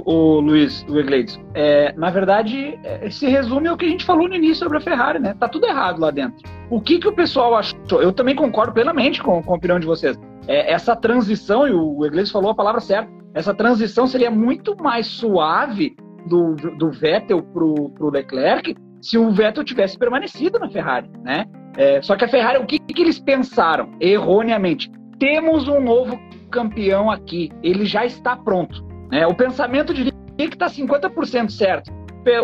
o 0.07 0.41
Luiz, 0.41 0.85
o 0.89 0.99
Iglesias, 0.99 1.41
é, 1.55 1.93
na 1.97 2.11
verdade, 2.11 2.79
é, 2.83 3.11
se 3.11 3.27
resume 3.27 3.69
ao 3.69 3.77
que 3.77 3.85
a 3.85 3.89
gente 3.89 4.05
falou 4.05 4.29
no 4.29 4.35
início 4.35 4.65
sobre 4.65 4.79
a 4.79 4.81
Ferrari, 4.81 5.19
né? 5.19 5.35
Tá 5.39 5.49
tudo 5.49 5.67
errado 5.67 6.01
lá 6.01 6.11
dentro. 6.11 6.37
O 6.71 6.81
que, 6.81 6.99
que 6.99 7.09
o 7.09 7.13
pessoal 7.13 7.55
achou? 7.55 8.01
Eu 8.01 8.13
também 8.13 8.35
concordo 8.35 8.73
plenamente 8.73 9.23
com, 9.23 9.43
com 9.43 9.53
a 9.53 9.57
opinião 9.57 9.79
de 9.79 9.87
vocês. 9.87 10.19
É, 10.49 10.73
essa 10.73 10.97
transição, 10.97 11.69
e 11.69 11.73
o 11.73 12.05
Iglesias 12.07 12.31
falou 12.31 12.51
a 12.51 12.55
palavra 12.55 12.81
certa, 12.81 13.11
essa 13.35 13.53
transição 13.53 14.07
seria 14.07 14.31
muito 14.31 14.77
mais 14.83 15.07
suave 15.07 15.97
do, 16.27 16.55
do 16.55 16.91
Vettel 16.91 17.43
pro, 17.43 17.91
pro 17.91 18.11
Leclerc 18.11 18.75
se 19.05 19.19
o 19.19 19.31
Vettel 19.31 19.63
tivesse 19.63 19.99
permanecido 19.99 20.59
na 20.59 20.69
Ferrari, 20.69 21.09
né? 21.23 21.47
É, 21.77 22.01
só 22.01 22.17
que 22.17 22.25
a 22.25 22.29
Ferrari, 22.29 22.59
o 22.59 22.67
que, 22.67 22.79
que 22.79 23.03
eles 23.03 23.19
pensaram? 23.19 23.93
Erroneamente. 24.01 24.91
Temos 25.19 25.69
um 25.69 25.81
novo 25.81 26.19
campeão 26.51 27.11
aqui, 27.11 27.51
ele 27.63 27.85
já 27.85 28.05
está 28.05 28.37
pronto. 28.37 28.85
Né? 29.11 29.27
O 29.27 29.35
pensamento 29.35 29.93
de 29.93 30.13
que 30.37 30.45
está 30.45 30.67
50% 30.67 31.51
certo. 31.51 31.93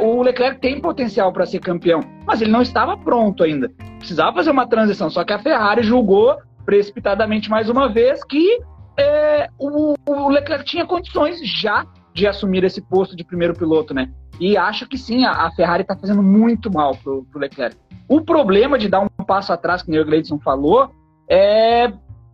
O 0.03 0.23
Leclerc 0.23 0.61
tem 0.61 0.79
potencial 0.79 1.33
para 1.33 1.47
ser 1.47 1.61
campeão, 1.61 2.01
mas 2.27 2.43
ele 2.43 2.51
não 2.51 2.61
estava 2.61 2.99
pronto 2.99 3.43
ainda. 3.43 3.71
Precisava 3.99 4.35
fazer 4.35 4.51
uma 4.51 4.67
transição, 4.69 5.09
só 5.09 5.25
que 5.25 5.33
a 5.33 5.39
Ferrari 5.39 5.83
julgou 5.83 6.37
precipitadamente 6.67 7.49
mais 7.49 7.71
uma 7.71 7.89
vez 7.89 8.23
que 8.23 8.61
é, 8.99 9.49
o, 9.59 9.95
o, 10.07 10.29
Leclerc 10.29 10.65
tinha 10.65 10.85
condições 10.85 11.41
já 11.43 11.87
de 12.13 12.27
assumir 12.27 12.65
esse 12.65 12.81
posto 12.81 13.17
de 13.17 13.25
primeiro 13.25 13.55
piloto, 13.55 13.95
né? 13.95 14.11
E 14.39 14.57
acho 14.57 14.87
que 14.87 14.97
sim, 14.97 15.25
a, 15.25 15.51
Ferrari 15.53 15.83
está 15.83 15.95
fazendo 15.97 16.23
muito 16.23 16.73
mal 16.73 16.97
pro, 16.97 17.25
pro 17.25 17.41
Leclerc. 17.41 17.77
O 18.09 18.23
problema 18.23 18.79
de 18.79 18.89
dar 18.89 19.01
um 19.01 19.09
passo 19.09 19.53
atrás, 19.53 19.83
que 19.83 19.99
o 19.99 20.05
Gleidson 20.05 20.39
falou, 20.39 20.91
é. 21.29 21.93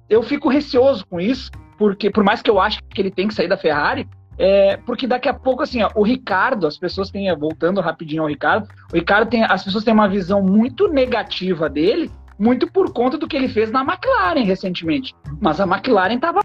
Eu 0.09 0.23
fico 0.23 0.49
receoso 0.49 1.05
com 1.05 1.21
isso, 1.21 1.51
porque 1.77 2.11
por 2.11 2.23
mais 2.23 2.41
que 2.41 2.49
eu 2.49 2.61
ache 2.61 2.81
que 2.89 3.01
ele 3.01 3.11
tem 3.11 3.27
que 3.27 3.35
sair 3.35 3.49
da 3.49 3.57
Ferrari, 3.57 4.09
é, 4.39 4.77
porque 4.79 5.07
daqui 5.07 5.29
a 5.29 5.35
pouco, 5.35 5.63
assim, 5.63 5.83
ó, 5.83 5.91
o 5.95 6.03
Ricardo, 6.03 6.67
as 6.67 6.79
pessoas 6.79 7.11
têm, 7.11 7.35
voltando 7.37 7.81
rapidinho 7.81 8.23
ao 8.23 8.29
Ricardo, 8.29 8.69
o 8.93 8.95
Ricardo 8.95 9.29
tem, 9.29 9.43
as 9.45 9.65
pessoas 9.65 9.83
têm 9.83 9.93
uma 9.95 10.09
visão 10.09 10.43
muito 10.43 10.89
negativa 10.89 11.69
dele, 11.69 12.11
muito 12.39 12.71
por 12.71 12.93
conta 12.93 13.17
do 13.17 13.27
que 13.27 13.37
ele 13.37 13.49
fez 13.49 13.71
na 13.71 13.83
McLaren 13.83 14.45
recentemente. 14.45 15.15
Mas 15.41 15.61
a 15.61 15.65
McLaren 15.65 16.17
estava 16.17 16.41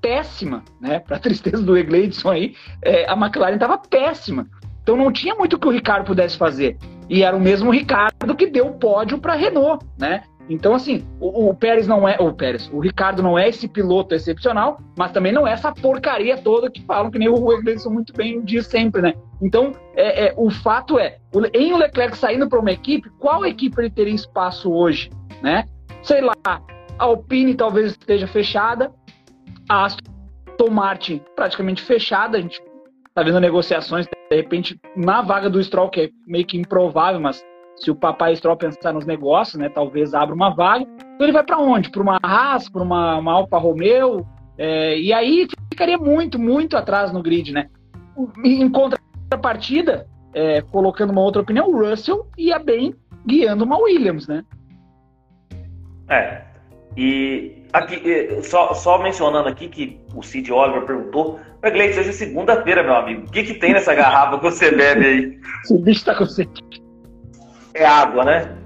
péssima, 0.00 0.62
né? 0.80 0.98
Para 0.98 1.18
tristeza 1.18 1.62
do 1.62 1.76
Egleidson 1.76 2.30
aí, 2.30 2.54
é, 2.82 3.10
a 3.10 3.14
McLaren 3.14 3.54
estava 3.54 3.78
péssima. 3.78 4.46
Então 4.82 4.96
não 4.96 5.12
tinha 5.12 5.34
muito 5.34 5.58
que 5.58 5.68
o 5.68 5.70
Ricardo 5.70 6.06
pudesse 6.06 6.36
fazer. 6.36 6.76
E 7.08 7.22
era 7.22 7.36
o 7.36 7.40
mesmo 7.40 7.70
Ricardo 7.70 8.34
que 8.36 8.46
deu 8.46 8.68
o 8.68 8.78
pódio 8.78 9.18
para 9.18 9.34
Renault, 9.34 9.84
né? 9.98 10.22
Então, 10.50 10.74
assim, 10.74 11.06
o, 11.20 11.48
o, 11.48 11.54
Pérez 11.54 11.86
não 11.86 12.08
é. 12.08 12.16
O 12.18 12.32
Pérez, 12.32 12.68
o 12.72 12.80
Ricardo 12.80 13.22
não 13.22 13.38
é 13.38 13.48
esse 13.48 13.68
piloto 13.68 14.16
excepcional, 14.16 14.80
mas 14.98 15.12
também 15.12 15.32
não 15.32 15.46
é 15.46 15.52
essa 15.52 15.72
porcaria 15.72 16.36
toda 16.36 16.68
que 16.68 16.82
falam, 16.82 17.08
que 17.08 17.20
nem 17.20 17.28
o 17.28 17.52
Egleson 17.52 17.90
muito 17.90 18.12
bem 18.12 18.40
diz 18.42 18.66
sempre, 18.66 19.00
né? 19.00 19.14
Então, 19.40 19.72
é, 19.94 20.26
é, 20.26 20.34
o 20.36 20.50
fato 20.50 20.98
é, 20.98 21.18
em 21.54 21.72
o 21.72 21.76
Leclerc 21.76 22.18
saindo 22.18 22.48
para 22.48 22.58
uma 22.58 22.72
equipe, 22.72 23.08
qual 23.20 23.46
equipe 23.46 23.80
ele 23.80 23.90
teria 23.90 24.12
espaço 24.12 24.72
hoje, 24.72 25.08
né? 25.42 25.64
Sei 26.02 26.20
lá, 26.20 26.34
a 26.44 26.60
Alpine 26.98 27.54
talvez 27.54 27.92
esteja 27.92 28.26
fechada, 28.26 28.92
a 29.68 29.84
Aston 29.86 30.70
Martin 30.70 31.20
praticamente 31.34 31.82
fechada, 31.82 32.38
a 32.38 32.40
gente 32.40 32.62
tá 33.14 33.22
vendo 33.22 33.40
negociações, 33.40 34.06
de 34.06 34.36
repente, 34.36 34.78
na 34.96 35.22
vaga 35.22 35.50
do 35.50 35.62
Stroll, 35.62 35.90
que 35.90 36.00
é 36.00 36.10
meio 36.26 36.46
que 36.46 36.58
improvável, 36.58 37.20
mas 37.20 37.44
se 37.76 37.90
o 37.90 37.94
papai 37.94 38.36
Stroll 38.36 38.56
pensar 38.56 38.92
nos 38.92 39.06
negócios, 39.06 39.56
né, 39.56 39.68
talvez 39.68 40.14
abra 40.14 40.34
uma 40.34 40.50
vaga. 40.50 40.84
Então 41.14 41.26
ele 41.26 41.32
vai 41.32 41.42
para 41.42 41.58
onde? 41.58 41.90
Para 41.90 42.02
uma 42.02 42.18
Haas, 42.22 42.68
para 42.68 42.82
uma, 42.82 43.16
uma 43.16 43.32
Alfa 43.32 43.58
Romeo? 43.58 44.26
É, 44.58 44.98
e 44.98 45.12
aí 45.12 45.48
ficaria 45.72 45.96
muito, 45.96 46.38
muito 46.38 46.76
atrás 46.76 47.12
no 47.12 47.22
grid, 47.22 47.52
né? 47.52 47.68
Em 48.44 48.68
contrapartida, 48.68 50.06
é, 50.34 50.60
colocando 50.60 51.10
uma 51.10 51.22
outra 51.22 51.40
opinião, 51.40 51.68
o 51.68 51.78
Russell 51.78 52.26
ia 52.36 52.58
bem 52.58 52.94
guiando 53.26 53.64
uma 53.64 53.78
Williams, 53.78 54.28
né? 54.28 54.44
É. 56.10 56.42
E 56.96 57.62
aqui, 57.72 58.40
só, 58.42 58.74
só 58.74 58.98
mencionando 58.98 59.48
aqui 59.48 59.68
que 59.68 60.00
o 60.14 60.22
Cid 60.22 60.52
Oliver 60.52 60.82
perguntou 60.82 61.38
Ô, 61.62 61.70
Gleice, 61.70 62.00
hoje 62.00 62.08
é 62.08 62.12
segunda-feira, 62.12 62.82
meu 62.82 62.94
amigo. 62.94 63.26
O 63.26 63.30
que, 63.30 63.42
que 63.42 63.54
tem 63.54 63.74
nessa 63.74 63.94
garrafa 63.94 64.38
que 64.38 64.44
você 64.44 64.70
bebe 64.70 65.06
aí? 65.06 65.38
O 65.70 65.78
bicho 65.78 66.06
tá 66.06 66.14
com 66.14 66.24
sede. 66.24 66.62
É 67.74 67.84
água, 67.84 68.24
né? 68.24 68.56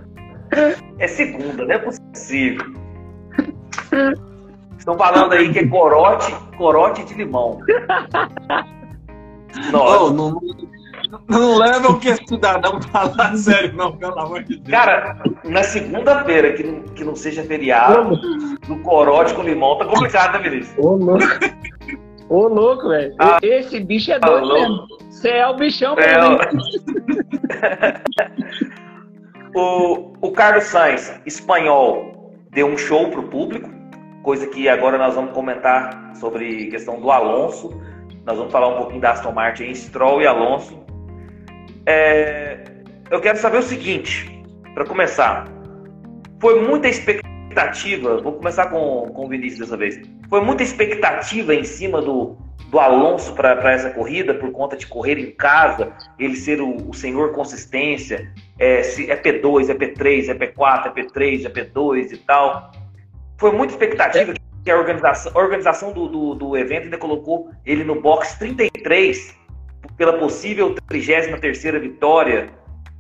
É 1.01 1.09
segunda, 1.09 1.65
não 1.65 1.75
é 1.75 1.79
possível. 1.79 2.65
Estão 4.79 4.97
falando 4.97 5.33
aí 5.33 5.53
que 5.53 5.59
é 5.59 5.67
corote, 5.67 6.33
corote 6.57 7.05
de 7.05 7.15
limão. 7.15 7.59
Nossa. 9.73 10.05
Oh, 10.05 10.11
não, 10.11 10.41
não 11.29 11.59
leva 11.59 11.89
o 11.89 11.99
que 11.99 12.11
é 12.11 12.17
cidadão 12.17 12.81
falar 12.91 13.37
sério, 13.37 13.75
não, 13.75 13.97
pelo 13.97 14.19
amor 14.19 14.43
de 14.43 14.57
Deus. 14.57 14.71
Cara, 14.71 15.23
na 15.45 15.63
segunda-feira, 15.63 16.53
que, 16.53 16.63
não, 16.63 16.83
que 16.83 17.05
não 17.05 17.17
seja 17.17 17.43
feriado, 17.43 18.19
no 18.69 18.79
corote 18.81 19.35
com 19.35 19.43
limão, 19.43 19.79
tá 19.79 19.85
complicado, 19.85 20.33
né, 20.35 20.49
Vinícius? 20.49 20.79
Ô, 20.79 20.97
louco. 20.97 21.25
Ô, 22.29 22.49
louco, 22.49 22.89
velho. 22.89 23.15
Ah, 23.19 23.39
Esse 23.43 23.81
bicho 23.81 24.13
é 24.13 24.19
doido 24.19 24.53
mesmo. 24.53 24.87
Você 25.11 25.29
é 25.29 25.47
o 25.47 25.57
bichão 25.57 25.95
é, 25.99 26.19
mesmo. 26.19 26.39
o, 29.55 30.13
o 30.21 30.33
Carlos 30.33 30.65
Sainz, 30.65 31.21
espanhol, 31.25 32.35
deu 32.51 32.67
um 32.67 32.77
show 32.77 33.11
pro 33.11 33.23
público, 33.25 33.71
coisa 34.23 34.47
que 34.47 34.69
agora 34.69 34.99
nós 34.99 35.15
vamos 35.15 35.33
comentar 35.33 36.13
sobre 36.15 36.67
questão 36.67 37.01
do 37.01 37.11
Alonso. 37.11 37.81
Nós 38.25 38.39
vamos 38.39 38.53
falar 38.53 38.69
um 38.69 38.79
pouquinho 38.79 39.01
da 39.01 39.11
Aston 39.11 39.33
Martin, 39.33 39.75
Stroll 39.75 40.23
e 40.23 40.27
Alonso. 40.27 40.83
É, 41.87 42.65
eu 43.11 43.21
quero 43.21 43.39
saber 43.39 43.59
o 43.59 43.63
seguinte, 43.63 44.43
para 44.75 44.85
começar. 44.85 45.47
Foi 46.41 46.61
muita 46.61 46.89
expectativa, 46.89 48.21
vou 48.21 48.33
começar 48.33 48.67
com, 48.67 49.11
com 49.13 49.27
o 49.27 49.29
Vinícius 49.29 49.61
dessa 49.61 49.77
vez 49.77 50.01
foi 50.29 50.41
muita 50.41 50.63
expectativa 50.63 51.55
em 51.55 51.65
cima 51.65 52.01
do, 52.01 52.37
do 52.69 52.79
Alonso 52.81 53.35
para 53.35 53.73
essa 53.73 53.91
corrida, 53.91 54.35
por 54.35 54.51
conta 54.51 54.77
de 54.77 54.87
correr 54.87 55.19
em 55.19 55.31
casa, 55.31 55.93
ele 56.19 56.37
ser 56.37 56.61
o, 56.61 56.89
o 56.89 56.93
senhor 56.95 57.33
consistência, 57.33 58.33
é, 58.59 58.83
se 58.83 59.11
é 59.11 59.17
P2, 59.17 59.71
é 59.71 59.75
P3, 59.75 60.29
é 60.29 60.35
P4, 60.35 60.87
é 60.87 60.91
P3, 60.91 61.47
é 61.47 61.49
P2 61.49 62.13
e 62.13 62.17
tal. 62.17 62.73
Foi 63.39 63.53
muita 63.53 63.75
expectativa 63.75 64.33
é. 64.33 64.35
que 64.65 64.71
a 64.71 64.77
organização, 64.77 65.33
a 65.35 65.39
organização 65.39 65.93
do, 65.93 66.09
do, 66.09 66.35
do, 66.35 66.57
evento 66.57 66.85
ainda 66.85 66.99
colocou 66.99 67.51
ele 67.65 67.85
no 67.85 68.01
box 68.01 68.39
33 68.39 69.37
pela 69.97 70.19
possível 70.19 70.75
33 70.89 71.81
vitória 71.81 72.51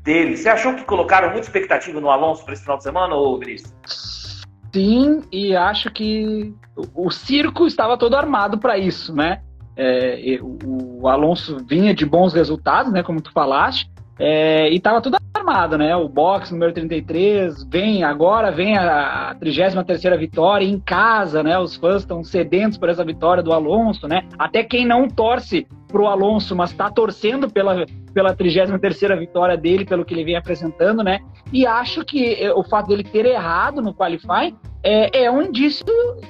dele. 0.03 0.37
Você 0.37 0.49
achou 0.49 0.75
que 0.75 0.85
colocaram 0.85 1.31
muita 1.31 1.47
expectativa 1.47 2.01
no 2.01 2.11
Alonso 2.11 2.45
para 2.45 2.55
esse 2.55 2.63
final 2.63 2.77
de 2.77 2.83
semana, 2.83 3.15
ou 3.15 3.39
Vinícius? 3.39 4.45
Sim, 4.73 5.23
e 5.31 5.55
acho 5.55 5.91
que 5.91 6.53
o, 6.95 7.11
circo 7.11 7.67
estava 7.67 7.97
todo 7.97 8.17
armado 8.17 8.59
para 8.59 8.77
isso, 8.77 9.15
né? 9.15 9.41
É, 9.77 10.39
o, 10.43 11.09
Alonso 11.09 11.59
vinha 11.65 11.95
de 11.95 12.05
bons 12.05 12.35
resultados, 12.35 12.93
né? 12.93 13.03
Como 13.03 13.21
tu 13.21 13.33
falaste, 13.33 13.89
é, 14.19 14.71
e 14.71 14.77
estava 14.77 15.01
tudo 15.01 15.17
armado, 15.35 15.77
né? 15.77 15.95
O 15.97 16.09
box 16.09 16.53
número 16.53 16.73
33 16.73 17.65
vem 17.65 18.05
agora, 18.05 18.51
vem 18.51 18.77
a, 18.77 19.31
a 19.31 19.35
33 19.35 20.19
vitória 20.19 20.65
em 20.65 20.79
casa, 20.79 21.43
né? 21.43 21.59
Os 21.59 21.77
fãs 21.77 22.03
estão 22.03 22.23
sedentos 22.23 22.79
por 22.79 22.89
essa 22.89 23.05
vitória 23.05 23.43
do 23.43 23.53
Alonso, 23.53 24.07
né? 24.07 24.27
Até 24.39 24.63
quem 24.63 24.87
não 24.87 25.09
torce 25.09 25.67
pro 25.89 26.07
Alonso, 26.07 26.57
mas 26.57 26.71
está 26.71 26.91
torcendo 26.91 27.51
pela, 27.51 27.85
pela 28.13 28.35
33 28.35 29.01
vitória 29.19 29.57
dele, 29.57 29.85
pelo 29.85 30.05
que 30.05 30.15
ele 30.15 30.25
vem 30.25 30.37
apresentando, 30.37 31.03
né? 31.03 31.21
E 31.53 31.67
acho 31.67 32.05
que 32.05 32.35
eh, 32.35 32.53
o 32.53 32.65
fato 32.65 32.89
dele 32.89 33.05
ter 33.05 33.27
errado 33.27 33.83
no 33.83 33.95
qualifying 33.95 34.57
é, 34.83 35.25
é 35.25 35.31
um 35.31 35.43
indício 35.43 35.87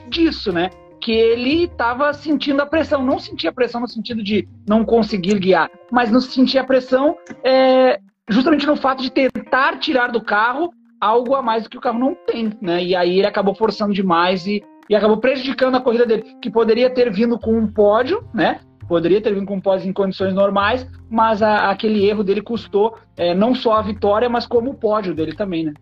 disso, 0.09 0.53
né? 0.53 0.71
Que 1.05 1.13
ele 1.13 1.65
estava 1.65 2.15
sentindo 2.15 2.63
a 2.63 2.67
pressão, 2.67 3.05
não 3.05 3.19
sentia 3.19 3.53
pressão 3.53 3.83
no 3.83 3.89
sentido 3.89 4.23
de 4.23 4.49
não 4.67 4.87
conseguir 4.87 5.39
guiar, 5.39 5.71
mas 5.93 6.11
não 6.11 6.19
sentia 6.19 6.65
pressão 6.65 7.19
é, 7.45 8.01
justamente 8.27 8.67
no 8.67 8.75
fato 8.75 9.03
de 9.03 9.11
tentar 9.11 9.79
tirar 9.79 10.11
do 10.11 10.25
carro 10.25 10.73
algo 10.99 11.35
a 11.35 11.43
mais 11.43 11.65
do 11.65 11.69
que 11.69 11.77
o 11.77 11.81
carro 11.81 11.99
não 11.99 12.15
tem, 12.15 12.51
né? 12.59 12.83
E 12.83 12.97
aí 12.97 13.19
ele 13.19 13.27
acabou 13.27 13.55
forçando 13.55 13.93
demais 13.93 14.47
e, 14.47 14.65
e 14.89 14.97
acabou 14.97 15.19
prejudicando 15.19 15.75
a 15.75 15.81
corrida 15.81 16.07
dele, 16.07 16.25
que 16.41 16.51
poderia 16.51 16.89
ter 16.89 17.13
vindo 17.13 17.39
com 17.39 17.53
um 17.53 17.71
pódio, 17.71 18.27
né? 18.33 18.61
poderia 18.89 19.21
ter 19.21 19.35
vindo 19.35 19.47
com 19.47 19.61
pós 19.61 19.85
em 19.85 19.93
condições 19.93 20.35
normais, 20.35 20.87
mas 21.11 21.43
a, 21.43 21.71
aquele 21.71 22.05
erro 22.07 22.23
dele 22.23 22.43
custou 22.43 22.97
é, 23.17 23.35
não 23.35 23.55
só 23.55 23.75
a 23.75 23.83
vitória, 23.83 24.29
mas 24.29 24.47
como 24.47 24.71
o 24.71 24.75
pódio 24.75 25.15
dele 25.15 25.35
também, 25.35 25.65
né? 25.65 25.75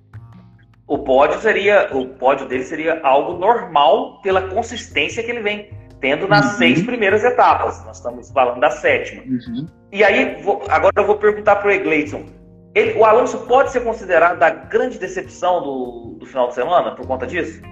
O 0.86 0.98
pódio 0.98 1.40
seria, 1.40 1.88
o 1.92 2.06
pódio 2.06 2.46
dele 2.46 2.64
seria 2.64 3.00
algo 3.02 3.38
normal 3.38 4.20
pela 4.20 4.42
consistência 4.48 5.22
que 5.22 5.30
ele 5.30 5.40
vem 5.40 5.70
tendo 6.00 6.26
nas 6.26 6.44
uhum. 6.52 6.58
seis 6.58 6.82
primeiras 6.82 7.22
etapas. 7.22 7.82
Nós 7.86 7.96
estamos 7.96 8.30
falando 8.30 8.60
da 8.60 8.70
sétima. 8.70 9.22
Uhum. 9.22 9.66
E 9.92 10.02
aí, 10.02 10.42
vou, 10.42 10.62
agora 10.68 10.92
eu 10.96 11.06
vou 11.06 11.16
perguntar 11.16 11.56
para 11.56 11.68
o 11.68 11.70
Egleison. 11.70 12.24
o 12.98 13.04
Alonso 13.04 13.38
pode 13.46 13.70
ser 13.70 13.80
considerado 13.84 14.42
a 14.42 14.50
grande 14.50 14.98
decepção 14.98 15.62
do, 15.62 16.16
do 16.18 16.26
final 16.26 16.48
de 16.48 16.54
semana 16.54 16.90
por 16.90 17.06
conta 17.06 17.26
disso? 17.26 17.62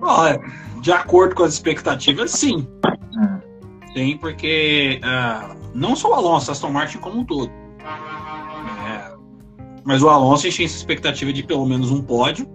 Olha, 0.00 0.40
de 0.80 0.92
acordo 0.92 1.34
com 1.34 1.42
as 1.42 1.54
expectativas, 1.54 2.30
sim. 2.30 2.66
Sim, 3.92 4.16
porque 4.18 5.00
uh, 5.02 5.56
não 5.74 5.96
só 5.96 6.10
o 6.10 6.14
Alonso, 6.14 6.52
Aston 6.52 6.70
Martin 6.70 6.98
como 6.98 7.20
um 7.20 7.24
todo. 7.24 7.50
Mas 9.86 10.02
o 10.02 10.08
Alonso 10.08 10.50
tinha 10.50 10.66
essa 10.66 10.76
expectativa 10.76 11.32
de 11.32 11.44
pelo 11.44 11.64
menos 11.64 11.92
um 11.92 12.02
pódio. 12.02 12.46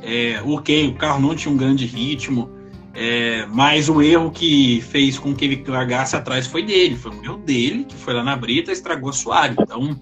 É, 0.00 0.40
ok, 0.46 0.88
o 0.88 0.94
carro 0.94 1.20
não 1.20 1.34
tinha 1.34 1.52
um 1.52 1.56
grande 1.56 1.84
ritmo, 1.84 2.48
é, 2.94 3.44
mas 3.46 3.88
o 3.88 4.00
erro 4.00 4.30
que 4.30 4.80
fez 4.82 5.18
com 5.18 5.34
que 5.34 5.44
ele 5.44 5.64
largasse 5.66 6.14
atrás 6.14 6.46
foi 6.46 6.62
dele, 6.62 6.94
foi 6.94 7.10
o 7.10 7.24
erro 7.24 7.38
dele, 7.38 7.84
que 7.84 7.96
foi 7.96 8.14
lá 8.14 8.22
na 8.22 8.36
brita 8.36 8.70
e 8.70 8.74
estragou 8.74 9.10
a 9.10 9.12
Soares. 9.12 9.56
Então 9.60 10.00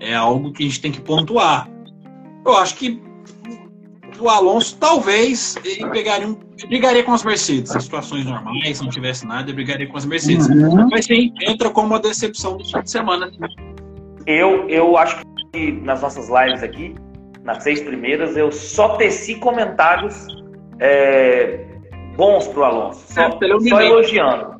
é 0.00 0.14
algo 0.14 0.50
que 0.50 0.62
a 0.62 0.66
gente 0.66 0.80
tem 0.80 0.90
que 0.90 1.00
pontuar. 1.00 1.68
Eu 2.42 2.56
acho 2.56 2.74
que 2.76 3.02
o 4.18 4.28
Alonso 4.30 4.78
talvez 4.78 5.56
ele 5.62 5.90
pegaria 5.90 6.26
um, 6.26 6.38
brigaria 6.66 7.02
com 7.02 7.12
as 7.12 7.22
Mercedes 7.22 7.74
em 7.74 7.80
situações 7.80 8.24
normais, 8.24 8.78
se 8.78 8.82
não 8.82 8.90
tivesse 8.90 9.26
nada, 9.26 9.42
ele 9.42 9.52
brigaria 9.52 9.86
com 9.86 9.98
as 9.98 10.06
Mercedes. 10.06 10.46
Uhum. 10.48 10.88
Mas 10.90 11.04
sim, 11.04 11.34
entra 11.42 11.68
como 11.68 11.88
uma 11.88 12.00
decepção 12.00 12.56
do 12.56 12.64
fim 12.64 12.80
de 12.80 12.90
semana. 12.90 13.30
Eu, 14.26 14.66
eu 14.70 14.96
acho 14.96 15.18
que 15.18 15.33
nas 15.72 16.02
nossas 16.02 16.28
lives 16.28 16.62
aqui, 16.62 16.94
nas 17.42 17.62
seis 17.62 17.80
primeiras, 17.80 18.36
eu 18.36 18.50
só 18.50 18.96
teci 18.96 19.36
comentários 19.36 20.26
é, 20.80 21.64
bons 22.16 22.48
para 22.48 22.60
o 22.60 22.64
Alonso, 22.64 23.12
só, 23.12 23.22
é, 23.22 23.68
só 23.68 23.80
elogiando. 23.80 24.54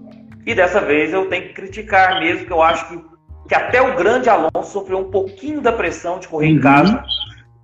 E 0.46 0.54
dessa 0.54 0.80
vez 0.80 1.12
eu 1.12 1.28
tenho 1.28 1.48
que 1.48 1.54
criticar 1.54 2.20
mesmo, 2.20 2.46
que 2.46 2.52
eu 2.52 2.62
acho 2.62 2.88
que, 2.88 3.04
que 3.48 3.54
até 3.54 3.80
o 3.80 3.96
grande 3.96 4.28
Alonso 4.28 4.72
sofreu 4.72 4.98
um 4.98 5.10
pouquinho 5.10 5.60
da 5.60 5.72
pressão 5.72 6.18
de 6.18 6.28
correr 6.28 6.50
uhum. 6.50 6.56
em 6.56 6.60
casa 6.60 7.02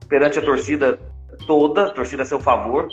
perante 0.09 0.39
a 0.39 0.43
torcida 0.43 0.99
toda, 1.47 1.87
a 1.87 1.91
torcida 1.91 2.23
a 2.23 2.27
seu 2.27 2.41
favor. 2.41 2.89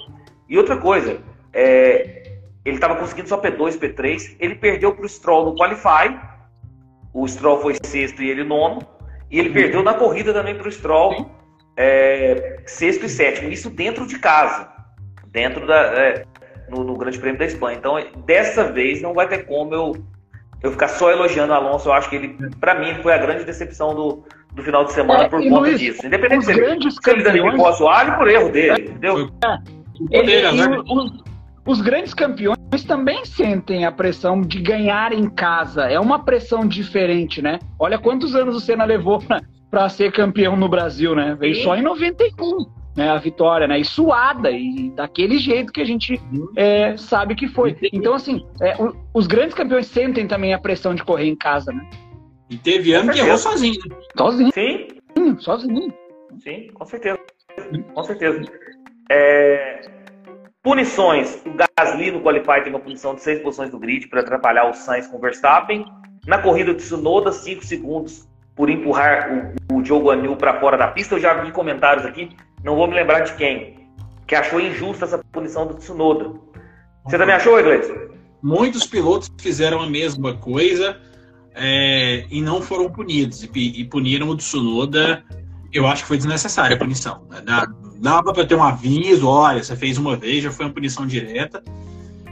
E 0.49 0.57
outra 0.57 0.77
coisa, 0.77 1.19
é, 1.53 2.39
ele 2.65 2.75
estava 2.75 2.95
conseguindo 2.95 3.29
só 3.29 3.41
P2, 3.41 3.79
P3, 3.79 4.35
ele 4.39 4.55
perdeu 4.55 4.93
para 4.93 5.05
o 5.05 5.09
Stroll 5.09 5.45
no 5.45 5.55
Qualify, 5.55 6.19
o 7.13 7.27
Stroll 7.27 7.61
foi 7.61 7.75
sexto 7.81 8.21
e 8.21 8.29
ele 8.29 8.43
nono, 8.43 8.79
e 9.29 9.39
ele 9.39 9.49
perdeu 9.49 9.83
na 9.83 9.93
corrida 9.93 10.33
também 10.33 10.55
para 10.55 10.67
o 10.67 10.71
Stroll, 10.71 11.29
é, 11.75 12.61
sexto 12.65 13.05
e 13.05 13.09
sétimo, 13.09 13.49
isso 13.49 13.69
dentro 13.69 14.07
de 14.07 14.17
casa, 14.17 14.69
dentro 15.27 15.67
da, 15.67 15.75
é, 15.75 16.25
no, 16.69 16.83
no, 16.83 16.97
Grande 16.97 17.19
Prêmio 17.19 17.37
da 17.37 17.45
Espanha. 17.45 17.77
Então, 17.77 17.95
dessa 18.25 18.71
vez, 18.71 19.01
não 19.01 19.13
vai 19.13 19.27
ter 19.27 19.45
como 19.45 19.73
eu, 19.73 19.95
eu 20.63 20.71
ficar 20.71 20.87
só 20.87 21.11
elogiando 21.11 21.53
o 21.53 21.55
Alonso. 21.55 21.89
Eu 21.89 21.93
acho 21.93 22.09
que 22.09 22.15
ele, 22.15 22.37
para 22.59 22.79
mim, 22.79 22.95
foi 23.01 23.13
a 23.13 23.17
grande 23.17 23.43
decepção 23.43 23.93
do, 23.93 24.23
do 24.53 24.63
final 24.63 24.85
de 24.85 24.93
semana 24.93 25.25
é, 25.25 25.29
por 25.29 25.41
conta 25.43 25.59
Luiz, 25.59 25.79
disso. 25.79 26.05
Independente 26.05 26.45
se 26.45 26.51
ele, 26.51 26.91
se 26.91 27.09
ele 27.09 27.23
danificou 27.23 27.67
a 27.67 27.73
Soalho 27.73 28.17
por 28.17 28.27
erro 28.27 28.49
dele, 28.49 28.89
entendeu? 28.89 29.29
É, 29.43 30.17
ele, 30.17 30.51
né? 30.51 30.83
os, 30.89 31.23
os 31.67 31.81
grandes 31.81 32.13
campeões 32.13 32.57
também 32.87 33.25
sentem 33.25 33.85
a 33.85 33.91
pressão 33.91 34.41
de 34.41 34.59
ganhar 34.59 35.11
em 35.11 35.29
casa. 35.29 35.83
É 35.83 35.99
uma 35.99 36.23
pressão 36.23 36.65
diferente, 36.65 37.41
né? 37.41 37.59
Olha 37.77 37.99
quantos 37.99 38.35
anos 38.35 38.55
o 38.55 38.59
Senna 38.59 38.85
levou 38.85 39.21
para 39.69 39.89
ser 39.89 40.11
campeão 40.13 40.55
no 40.55 40.69
Brasil, 40.69 41.13
né? 41.13 41.35
Veio 41.37 41.55
Sim. 41.55 41.63
só 41.63 41.75
em 41.75 41.81
91 41.81 42.77
né, 42.95 43.11
a 43.11 43.17
vitória, 43.17 43.67
né, 43.67 43.79
e 43.79 43.85
suada, 43.85 44.49
e 44.49 44.89
daquele 44.95 45.37
jeito 45.37 45.71
que 45.71 45.79
a 45.79 45.85
gente 45.85 46.19
é, 46.55 46.97
sabe 46.97 47.35
que 47.35 47.47
foi. 47.47 47.77
Então, 47.93 48.15
assim, 48.15 48.43
é, 48.59 48.75
o, 48.81 48.95
os 49.13 49.27
grandes 49.27 49.53
campeões 49.53 49.85
sentem 49.85 50.27
também 50.27 50.51
a 50.51 50.57
pressão 50.57 50.95
de 50.95 51.03
correr 51.03 51.27
em 51.27 51.35
casa, 51.35 51.71
né? 51.71 51.87
E 52.49 52.57
teve 52.57 52.93
ano 52.93 53.11
que 53.11 53.19
errou 53.19 53.37
sozinho. 53.37 53.79
Né? 53.87 53.95
Sozinho. 54.17 54.51
Sim. 54.51 55.37
Sozinho. 55.37 55.93
Sim, 56.39 56.69
com 56.73 56.85
certeza. 56.85 57.19
Com 57.93 58.03
certeza. 58.03 58.41
É... 59.11 59.96
Punições. 60.67 61.41
O 61.45 61.53
Gasly 61.53 62.11
no 62.11 62.21
Qualify 62.21 62.61
tem 62.61 62.73
uma 62.73 62.79
punição 62.81 63.15
de 63.15 63.21
seis 63.21 63.41
posições 63.41 63.69
do 63.69 63.79
grid 63.79 64.09
para 64.09 64.19
atrapalhar 64.19 64.69
o 64.69 64.73
Sainz 64.73 65.07
com 65.07 65.15
o 65.15 65.21
Verstappen. 65.21 65.85
Na 66.25 66.39
corrida 66.39 66.73
de 66.73 66.79
Tsunoda, 66.83 67.31
cinco 67.31 67.65
segundos 67.65 68.27
por 68.53 68.69
empurrar 68.69 69.55
o, 69.71 69.77
o 69.77 69.81
Diogo 69.81 70.09
Anil 70.09 70.35
para 70.35 70.59
fora 70.59 70.77
da 70.77 70.89
pista. 70.89 71.15
Eu 71.15 71.19
já 71.21 71.35
vi 71.35 71.53
comentários 71.53 72.05
aqui 72.05 72.35
não 72.61 72.75
vou 72.75 72.85
me 72.85 72.95
lembrar 72.95 73.21
de 73.21 73.33
quem, 73.35 73.87
que 74.27 74.35
achou 74.35 74.59
injusta 74.59 75.05
essa 75.05 75.17
punição 75.31 75.65
do 75.65 75.75
Tsunoda. 75.75 76.37
Você 77.05 77.17
também 77.17 77.35
achou, 77.35 77.57
Iglesias? 77.57 78.11
Muitos 78.43 78.85
pilotos 78.85 79.31
fizeram 79.39 79.79
a 79.79 79.89
mesma 79.89 80.35
coisa 80.35 80.99
é, 81.55 82.25
e 82.29 82.41
não 82.41 82.61
foram 82.61 82.91
punidos. 82.91 83.41
E, 83.43 83.81
e, 83.81 83.85
puniram 83.85 84.27
o 84.27 84.35
Tsunoda. 84.35 85.23
Eu 85.71 85.87
acho 85.87 86.01
que 86.01 86.09
foi 86.09 86.17
desnecessária 86.17 86.75
a 86.75 86.79
punição. 86.79 87.25
Né? 87.29 87.41
Dava 87.99 88.33
para 88.33 88.45
ter 88.45 88.55
um 88.55 88.63
aviso: 88.63 89.27
olha, 89.27 89.63
você 89.63 89.75
fez 89.75 89.97
uma 89.97 90.15
vez, 90.15 90.43
já 90.43 90.51
foi 90.51 90.65
uma 90.65 90.73
punição 90.73 91.05
direta. 91.05 91.63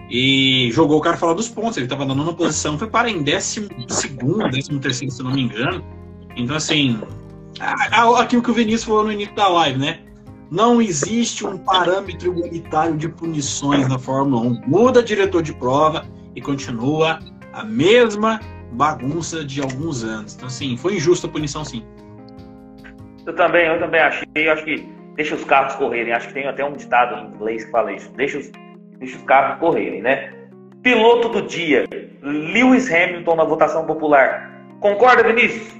E 0.09 0.69
jogou 0.71 0.99
o 0.99 1.01
cara 1.01 1.17
fora 1.17 1.33
dos 1.33 1.49
pontos. 1.49 1.77
Ele 1.77 1.87
estava 1.87 2.05
dando 2.05 2.21
uma 2.21 2.33
posição, 2.33 2.77
foi 2.77 2.87
para 2.87 3.09
em 3.09 3.23
décimo 3.23 3.69
segundo, 3.89 4.49
décimo 4.49 4.79
terceiro, 4.79 5.11
se 5.11 5.23
não 5.23 5.31
me 5.31 5.41
engano. 5.41 5.83
Então, 6.35 6.55
assim, 6.55 7.01
aquilo 7.59 8.43
que 8.43 8.51
o 8.51 8.53
Vinícius 8.53 8.83
falou 8.83 9.03
no 9.03 9.11
início 9.11 9.33
da 9.33 9.47
live, 9.47 9.79
né? 9.79 9.99
Não 10.51 10.79
existe 10.79 11.45
um 11.45 11.57
parâmetro 11.57 12.31
igualitário 12.31 12.95
de 12.97 13.09
punições 13.09 13.87
na 13.87 13.97
Fórmula 13.97 14.41
1. 14.43 14.61
Muda 14.67 15.01
diretor 15.01 15.41
de 15.41 15.53
prova 15.53 16.05
e 16.35 16.41
continua 16.41 17.19
a 17.51 17.63
mesma 17.63 18.39
bagunça 18.73 19.43
de 19.43 19.59
alguns 19.59 20.03
anos. 20.03 20.35
Então, 20.35 20.47
assim, 20.47 20.77
foi 20.77 20.97
injusta 20.97 21.25
a 21.25 21.29
punição, 21.31 21.65
sim. 21.65 21.83
Eu 23.25 23.35
também, 23.35 23.65
eu 23.65 23.79
também 23.79 24.01
achei. 24.01 24.27
Eu 24.35 24.53
acho 24.53 24.63
que 24.65 24.94
deixa 25.15 25.35
os 25.35 25.43
carros 25.43 25.75
correrem. 25.75 26.13
Acho 26.13 26.27
que 26.27 26.33
tem 26.33 26.47
até 26.47 26.63
um 26.63 26.73
ditado 26.73 27.15
em 27.15 27.35
inglês 27.35 27.65
que 27.65 27.71
fala 27.71 27.91
isso. 27.93 28.11
Deixa 28.13 28.37
os, 28.37 28.51
deixa 28.99 29.17
os 29.17 29.23
carros 29.23 29.59
correrem, 29.59 30.01
né? 30.01 30.33
Piloto 30.83 31.29
do 31.29 31.41
dia, 31.41 31.85
Lewis 32.21 32.93
Hamilton 32.93 33.35
na 33.35 33.43
votação 33.43 33.85
popular. 33.85 34.51
Concorda, 34.79 35.23
Vinícius? 35.23 35.75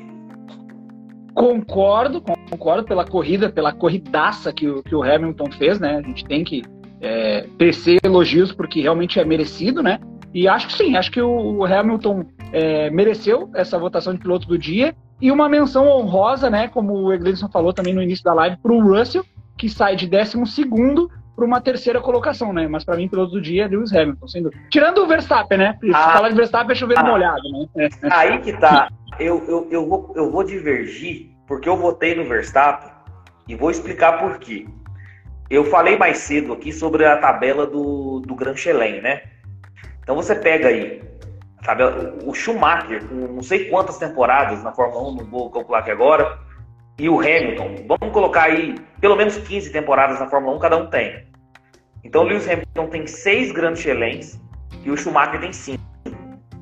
Concordo, 1.36 2.24
concordo 2.50 2.86
pela 2.86 3.06
corrida, 3.06 3.50
pela 3.50 3.74
corridaça 3.74 4.54
que 4.54 4.68
o, 4.68 4.82
que 4.82 4.96
o 4.96 5.04
Hamilton 5.04 5.52
fez, 5.52 5.80
né? 5.80 5.98
A 5.98 6.02
gente 6.02 6.26
tem 6.26 6.44
que 6.44 6.64
é, 7.02 7.46
tecer 7.58 8.00
elogios 8.04 8.52
porque 8.52 8.82
realmente 8.82 9.20
é 9.20 9.26
merecido, 9.26 9.84
né? 9.84 10.00
E 10.34 10.48
acho 10.48 10.68
que 10.68 10.74
sim, 10.74 10.98
acho 10.98 11.12
que 11.12 11.22
o 11.22 11.64
Hamilton 11.64 12.26
é, 12.52 12.90
mereceu 12.90 13.50
essa 13.54 13.78
votação 13.78 14.14
de 14.14 14.20
piloto 14.20 14.48
do 14.48 14.58
dia 14.58 14.96
e 15.22 15.32
uma 15.32 15.47
menção 15.47 15.88
honrosa, 15.88 16.49
né? 16.49 16.68
Como 16.68 16.93
o 16.93 17.13
Egleison 17.13 17.49
falou 17.49 17.74
também 17.74 17.93
no 17.93 18.01
início 18.01 18.24
da 18.24 18.34
live, 18.34 18.57
para 18.57 18.72
o 18.72 18.82
Russell, 18.82 19.26
que 19.57 19.70
sai 19.70 19.95
de 19.95 20.07
12 20.07 20.38
para 21.36 21.45
uma 21.45 21.59
terceira 21.59 21.99
colocação, 21.99 22.53
né? 22.53 22.68
Mas 22.68 22.84
para 22.84 22.95
mim, 22.95 23.09
piloto 23.09 23.34
do 23.34 23.41
dia 23.41 23.66
é 23.66 23.68
Lewis 23.68 23.93
Hamilton, 23.93 24.28
sem 24.28 24.43
dúvida. 24.43 24.61
Tirando 24.70 24.99
o 24.99 25.07
Verstappen, 25.07 25.57
né? 25.57 25.78
Ah, 25.93 26.13
Falar 26.13 26.30
de 26.30 26.36
Verstappen 26.36 26.72
é 26.72 26.76
chover 26.76 26.97
ah, 26.97 27.03
molhado, 27.03 27.41
né? 27.76 27.89
Aí 28.09 28.39
que 28.39 28.53
tá 28.53 28.89
eu, 29.20 29.43
eu, 29.47 29.68
eu, 29.72 29.88
vou, 29.88 30.13
eu 30.16 30.32
vou 30.32 30.43
divergir, 30.43 31.32
porque 31.47 31.68
eu 31.68 31.78
votei 31.78 32.16
no 32.16 32.26
Verstappen 32.26 32.91
e 33.47 33.55
vou 33.55 33.70
explicar 33.70 34.20
por 34.20 34.39
quê. 34.39 34.66
Eu 35.49 35.66
falei 35.66 35.97
mais 35.97 36.18
cedo 36.20 36.53
aqui 36.53 36.72
sobre 36.72 37.05
a 37.05 37.18
tabela 37.18 37.68
do, 37.68 38.20
do 38.20 38.36
Grand 38.36 38.55
Chelem, 38.55 39.01
né? 39.01 39.22
Então 40.01 40.16
você 40.16 40.36
pega 40.36 40.68
aí 40.68 41.01
tabela, 41.66 42.16
o 42.24 42.34
Schumacher, 42.34 43.03
com 43.07 43.16
não 43.16 43.43
sei 43.43 43.70
quantas 43.70 43.97
temporadas 43.97 44.63
na 44.63 44.72
Fórmula 44.72 45.09
1, 45.09 45.16
não 45.16 45.26
vou 45.26 45.49
calcular 45.49 45.80
aqui 45.80 45.91
agora, 45.91 46.38
e 46.97 47.09
o 47.09 47.20
Hamilton, 47.20 47.86
vamos 47.88 48.13
colocar 48.13 48.43
aí 48.43 48.76
pelo 49.01 49.16
menos 49.16 49.38
15 49.38 49.72
temporadas 49.72 50.20
na 50.20 50.28
Fórmula 50.28 50.55
1, 50.55 50.59
cada 50.59 50.78
um 50.78 50.88
tem. 50.88 51.26
Então 52.03 52.22
o 52.22 52.26
Lewis 52.26 52.47
Hamilton 52.47 52.88
tem 52.88 53.07
seis 53.07 53.51
Grand 53.51 53.76
Chelems 53.76 54.39
e 54.84 54.91
o 54.91 54.97
Schumacher 54.97 55.39
tem 55.39 55.51
cinco. 55.51 55.84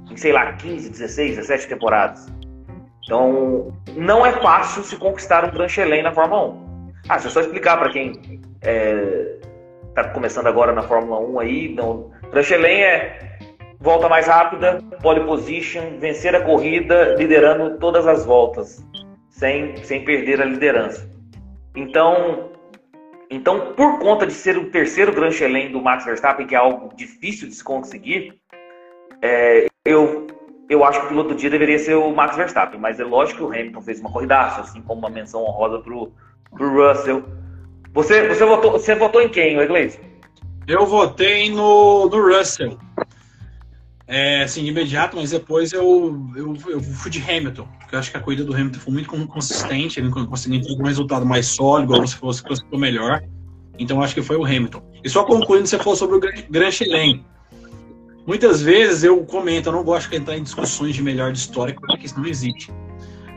Em, 0.10 0.18
sei 0.18 0.32
lá, 0.32 0.54
15, 0.54 0.90
16, 0.90 1.36
17 1.36 1.68
temporadas. 1.68 2.32
Então, 3.04 3.76
não 3.96 4.26
é 4.26 4.32
fácil 4.32 4.84
se 4.84 4.96
conquistar 4.96 5.44
um 5.44 5.52
Grand 5.52 5.68
Chelem 5.68 6.02
na 6.02 6.14
Fórmula 6.14 6.54
1. 6.54 6.92
Ah, 7.10 7.20
se 7.20 7.28
eu 7.28 7.32
só 7.32 7.42
explicar 7.42 7.78
para 7.78 7.90
quem 7.92 8.12
está 8.12 8.70
é, 8.70 9.40
tá 9.94 10.06
começando 10.10 10.48
agora 10.48 10.72
na 10.72 10.84
Fórmula 10.84 11.20
1 11.20 11.40
aí, 11.40 11.76
não, 11.76 12.12
Grand 12.32 12.46
é 12.54 13.33
volta 13.84 14.08
mais 14.08 14.26
rápida, 14.26 14.82
pole 15.02 15.20
position, 15.26 16.00
vencer 16.00 16.34
a 16.34 16.42
corrida 16.42 17.16
liderando 17.18 17.78
todas 17.80 18.08
as 18.08 18.26
voltas, 18.26 18.84
sem, 19.30 19.76
sem 19.84 20.06
perder 20.06 20.42
a 20.42 20.46
liderança. 20.46 21.08
Então, 21.76 22.50
então, 23.30 23.74
por 23.74 24.00
conta 24.00 24.26
de 24.26 24.32
ser 24.32 24.58
o 24.58 24.70
terceiro 24.70 25.12
Grand 25.12 25.32
Chelem 25.32 25.70
do 25.70 25.82
Max 25.82 26.06
Verstappen, 26.06 26.48
que 26.48 26.56
é 26.56 26.58
algo 26.58 26.96
difícil 26.96 27.50
de 27.50 27.56
se 27.56 27.64
conseguir, 27.64 28.40
é, 29.22 29.68
eu, 29.84 30.28
eu 30.70 30.86
acho 30.86 31.02
que 31.02 31.06
o 31.08 31.10
piloto 31.10 31.30
do 31.30 31.36
dia 31.36 31.50
deveria 31.50 31.78
ser 31.78 31.96
o 31.96 32.10
Max 32.16 32.38
Verstappen, 32.38 32.80
mas 32.80 33.02
é 33.02 33.04
lógico 33.04 33.40
que 33.40 33.44
o 33.44 33.48
Hamilton 33.48 33.82
fez 33.82 34.00
uma 34.00 34.12
corridaça, 34.12 34.62
assim 34.62 34.82
como 34.82 35.00
uma 35.00 35.10
menção 35.10 35.44
honrosa 35.44 35.80
pro, 35.80 36.14
pro 36.56 36.88
Russell. 36.90 37.22
Você, 37.94 38.30
você, 38.30 38.46
votou, 38.46 38.72
você 38.72 38.96
votou 38.96 39.22
em 39.22 39.28
quem, 39.28 39.60
Iglesias? 39.60 40.00
Eu 40.68 40.86
votei 40.86 41.50
no, 41.50 42.08
no 42.08 42.38
Russell. 42.38 42.78
É, 44.06 44.44
assim, 44.44 44.64
de 44.64 44.70
imediato, 44.70 45.16
mas 45.16 45.32
depois 45.32 45.72
eu, 45.72 46.30
eu, 46.36 46.58
eu 46.68 46.82
fui 46.82 47.10
de 47.10 47.22
Hamilton, 47.22 47.66
porque 47.80 47.96
eu 47.96 48.00
acho 48.00 48.12
que 48.12 48.18
a 48.18 48.20
corrida 48.20 48.44
do 48.44 48.54
Hamilton 48.54 48.80
foi 48.80 48.94
muito 48.94 49.10
consistente, 49.28 50.00
ele 50.00 50.10
conseguiu 50.10 50.62
ter 50.62 50.74
um 50.74 50.86
resultado 50.86 51.26
mais 51.26 51.48
sólido, 51.48 51.94
ou 51.94 52.06
se 52.06 52.16
fosse 52.16 52.44
classificou 52.44 52.78
melhor. 52.78 53.24
Então 53.80 54.02
acho 54.02 54.14
que 54.14 54.22
foi 54.22 54.36
o 54.36 54.46
Hamilton. 54.46 54.84
E 55.04 55.10
só 55.10 55.24
concluindo, 55.24 55.68
você 55.68 55.78
falou 55.78 55.96
sobre 55.96 56.18
o 56.18 56.20
Grand 56.50 56.72
Chelem. 56.72 57.26
Muitas 58.28 58.62
vezes 58.62 59.04
eu 59.04 59.24
comento, 59.26 59.70
eu 59.70 59.74
não 59.74 59.84
gosto 59.84 60.10
de 60.10 60.18
entrar 60.18 60.38
em 60.38 60.44
discussões 60.44 60.96
de 60.96 61.02
melhor 61.02 61.32
de 61.32 61.40
história, 61.40 61.74
porque 61.74 62.06
isso 62.06 62.18
não 62.18 62.26
existe. 62.26 62.72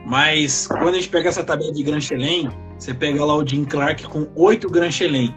Mas 0.05 0.67
quando 0.67 0.91
a 0.91 0.95
gente 0.95 1.09
pega 1.09 1.29
essa 1.29 1.43
tabela 1.43 1.73
de 1.73 1.83
Grand 1.83 2.01
Chelem, 2.01 2.49
você 2.79 2.93
pega 2.93 3.25
lá 3.25 3.37
o 3.37 3.47
Jim 3.47 3.65
Clark 3.65 4.05
com 4.07 4.29
oito 4.37 4.71
Grand 4.71 4.91
Chelem. 4.91 5.35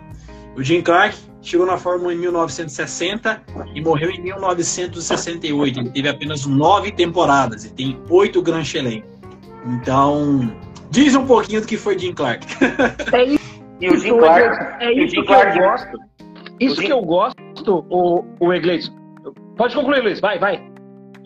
O 0.55 0.63
Jim 0.63 0.81
Clark 0.81 1.17
chegou 1.41 1.65
na 1.65 1.77
Fórmula 1.77 2.13
em 2.13 2.17
1960 2.17 3.41
e 3.73 3.81
morreu 3.81 4.11
em 4.11 4.21
1968. 4.21 5.79
Ele 5.79 5.89
teve 5.89 6.09
apenas 6.09 6.45
nove 6.45 6.91
temporadas 6.91 7.65
e 7.65 7.73
tem 7.73 7.99
oito 8.09 8.41
Grand 8.41 8.63
Chelem. 8.63 9.03
Então, 9.65 10.51
diz 10.89 11.15
um 11.15 11.25
pouquinho 11.25 11.61
do 11.61 11.67
que 11.67 11.77
foi 11.77 11.97
Jim 11.97 12.13
Clark. 12.13 12.45
É 13.11 13.23
isso, 13.23 13.39
e 13.79 13.89
o 13.89 13.97
Jim 13.97 14.17
Clark, 14.17 14.83
é 14.83 14.91
isso 14.91 15.23
que 15.23 15.31
eu 15.31 15.53
gosto. 15.53 15.97
Isso 16.59 16.81
que 16.81 16.91
eu 16.91 17.01
gosto, 17.01 17.85
o, 17.89 18.25
o 18.39 18.53
Iglesias. 18.53 18.93
Pode 19.55 19.73
concluir, 19.73 20.01
Luiz. 20.01 20.19
Vai, 20.19 20.37
vai. 20.37 20.61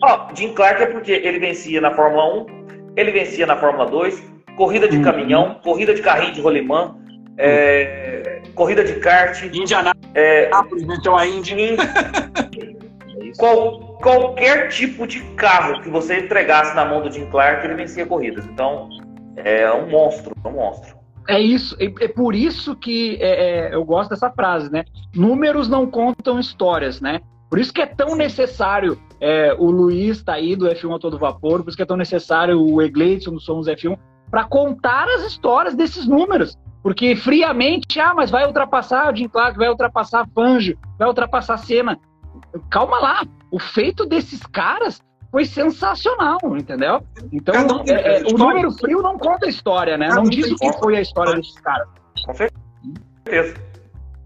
Ó, 0.02 0.28
oh, 0.30 0.36
Jim 0.36 0.54
Clark 0.54 0.82
é 0.82 0.86
porque 0.86 1.12
ele 1.12 1.38
vencia 1.38 1.80
na 1.80 1.90
Fórmula 1.92 2.42
1, 2.42 2.46
ele 2.96 3.10
vencia 3.10 3.46
na 3.46 3.56
Fórmula 3.56 3.86
2, 3.86 4.22
corrida 4.56 4.88
de 4.88 4.98
uhum. 4.98 5.02
caminhão, 5.02 5.60
corrida 5.64 5.94
de 5.94 6.02
carrinho 6.02 6.32
de 6.32 6.40
rolimã, 6.40 6.96
é, 7.38 8.42
corrida 8.54 8.84
de 8.84 8.94
kart. 8.94 9.42
Indianápolis, 9.42 10.03
é, 10.14 10.50
então 10.98 11.16
a 11.16 11.26
Indy. 11.26 11.76
Qual, 13.36 13.96
qualquer 14.00 14.68
tipo 14.68 15.06
de 15.06 15.20
carro 15.34 15.82
que 15.82 15.88
você 15.88 16.20
entregasse 16.20 16.74
na 16.76 16.84
mão 16.84 17.02
do 17.02 17.10
Jim 17.10 17.26
Clark, 17.26 17.64
ele 17.64 17.74
vencia 17.74 18.06
corridas. 18.06 18.44
Então, 18.46 18.88
é 19.36 19.70
um 19.72 19.88
monstro, 19.90 20.32
é 20.44 20.48
um 20.48 20.52
monstro. 20.52 20.96
É 21.28 21.40
isso, 21.40 21.76
é, 21.80 21.86
é 22.04 22.08
por 22.08 22.34
isso 22.34 22.76
que 22.76 23.18
é, 23.20 23.70
é, 23.70 23.74
eu 23.74 23.84
gosto 23.84 24.10
dessa 24.10 24.30
frase, 24.30 24.70
né? 24.70 24.84
Números 25.14 25.68
não 25.68 25.86
contam 25.86 26.38
histórias, 26.38 27.00
né? 27.00 27.20
Por 27.48 27.58
isso 27.58 27.72
que 27.72 27.80
é 27.80 27.86
tão 27.86 28.14
necessário 28.14 28.98
é, 29.20 29.54
o 29.58 29.70
Luiz 29.70 30.22
tá 30.22 30.34
aí 30.34 30.54
do 30.54 30.66
F1 30.66 30.96
a 30.96 30.98
todo 30.98 31.18
vapor, 31.18 31.62
por 31.62 31.68
isso 31.68 31.76
que 31.76 31.82
é 31.82 31.86
tão 31.86 31.96
necessário 31.96 32.60
o 32.60 32.82
Egleison 32.82 33.32
do 33.32 33.40
Somos 33.40 33.66
F1 33.66 33.98
para 34.30 34.44
contar 34.44 35.08
as 35.08 35.22
histórias 35.22 35.74
desses 35.74 36.06
números. 36.06 36.58
Porque 36.84 37.16
friamente, 37.16 37.98
ah, 37.98 38.14
mas 38.14 38.30
vai 38.30 38.46
ultrapassar 38.46 39.10
o 39.10 39.16
Jim 39.16 39.26
Clark, 39.26 39.56
vai 39.56 39.70
ultrapassar 39.70 40.28
Fangio, 40.34 40.78
vai 40.98 41.08
ultrapassar 41.08 41.56
Senna. 41.56 41.98
Calma 42.70 43.00
lá, 43.00 43.22
o 43.50 43.58
feito 43.58 44.04
desses 44.04 44.42
caras 44.42 45.02
foi 45.30 45.46
sensacional, 45.46 46.38
entendeu? 46.54 47.02
Então, 47.32 47.54
é, 47.88 48.18
é, 48.18 48.22
o 48.24 48.36
número 48.36 48.70
frio 48.72 49.00
não 49.00 49.18
conta 49.18 49.46
a 49.46 49.48
história, 49.48 49.96
né? 49.96 50.10
Não 50.10 50.24
diz 50.24 50.52
o 50.52 50.56
que 50.56 50.70
foi 50.74 50.98
a 50.98 51.00
história 51.00 51.36
desses 51.36 51.58
caras. 51.58 51.88
Com 52.26 52.34
certeza. 52.34 53.54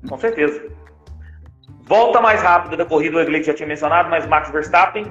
Com 0.08 0.18
certeza. 0.18 0.60
Volta 1.82 2.20
mais 2.20 2.42
rápida 2.42 2.76
da 2.76 2.84
corrida, 2.84 3.18
o 3.18 3.20
Egley 3.20 3.44
já 3.44 3.54
tinha 3.54 3.68
mencionado, 3.68 4.10
mas 4.10 4.26
Max 4.26 4.50
Verstappen, 4.50 5.04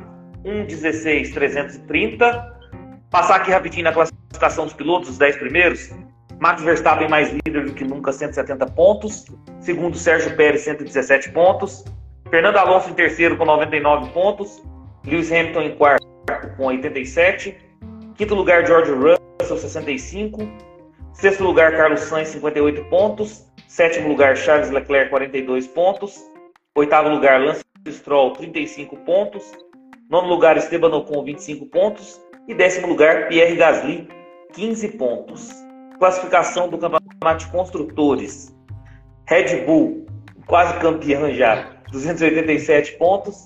1,16,330. 0.44 2.58
Passar 3.10 3.38
aqui 3.38 3.52
rapidinho 3.52 3.86
na 3.86 3.94
classificação 3.94 4.66
dos 4.66 4.74
pilotos, 4.74 5.12
os 5.12 5.18
10 5.18 5.38
primeiros. 5.38 5.96
Max 6.40 6.62
Verstappen 6.62 7.10
mais 7.10 7.32
líder 7.32 7.66
do 7.66 7.74
que 7.74 7.84
nunca, 7.84 8.12
170 8.12 8.66
pontos. 8.68 9.26
Segundo, 9.60 9.98
Sérgio 9.98 10.36
Pérez, 10.36 10.62
117 10.62 11.32
pontos. 11.32 11.84
Fernando 12.30 12.58
Alonso 12.58 12.90
em 12.90 12.94
terceiro 12.94 13.38
com 13.38 13.46
99 13.46 14.12
pontos. 14.12 14.62
Lewis 15.06 15.32
Hamilton 15.32 15.62
em 15.62 15.76
quarto 15.76 16.06
com 16.58 16.66
87. 16.66 17.58
Quinto 18.16 18.36
lugar, 18.36 18.66
George 18.68 18.92
Russell, 18.92 19.58
65. 19.58 20.48
Sexto 21.14 21.44
lugar, 21.44 21.76
Carlos 21.76 22.02
Sainz, 22.02 22.30
58 22.30 22.84
pontos. 22.86 23.46
Sétimo 23.68 24.10
lugar, 24.10 24.38
Charles 24.38 24.70
Leclerc, 24.70 25.10
42 25.10 25.68
pontos. 25.68 26.22
Oitavo 26.76 27.10
lugar, 27.10 27.42
Lance 27.42 27.64
Stroll, 27.88 28.34
35 28.34 28.96
pontos. 28.98 29.52
Nono 30.10 30.28
lugar, 30.28 30.58
Esteban 30.58 30.90
Ocon, 30.90 31.24
25 31.24 31.66
pontos. 31.68 32.22
E 32.48 32.54
décimo 32.54 32.88
lugar, 32.88 33.28
Pierre 33.28 33.56
Gasly, 33.56 34.08
15 34.54 34.90
pontos. 34.90 35.67
Classificação 36.00 36.70
do 36.70 36.78
Campeonato 36.78 37.38
de 37.38 37.48
Construtores. 37.48 38.56
Red 39.28 39.66
Bull, 39.66 40.06
quase 40.46 40.80
campeão 40.80 41.32
já, 41.34 41.72
287 41.92 42.94
pontos. 42.94 43.44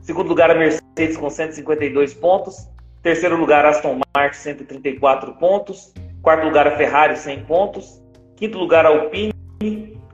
Segundo 0.00 0.28
lugar, 0.28 0.50
a 0.50 0.54
Mercedes 0.54 1.16
com 1.16 1.28
152 1.28 2.14
pontos. 2.14 2.68
Terceiro 3.02 3.36
lugar, 3.36 3.66
Aston 3.66 4.00
Martin, 4.16 4.38
134 4.38 5.34
pontos. 5.34 5.92
Quarto 6.22 6.44
lugar, 6.44 6.66
a 6.66 6.76
Ferrari, 6.76 7.16
100 7.16 7.44
pontos. 7.44 8.02
Quinto 8.36 8.58
lugar, 8.58 8.86
a 8.86 8.88
Alpine, 8.88 9.34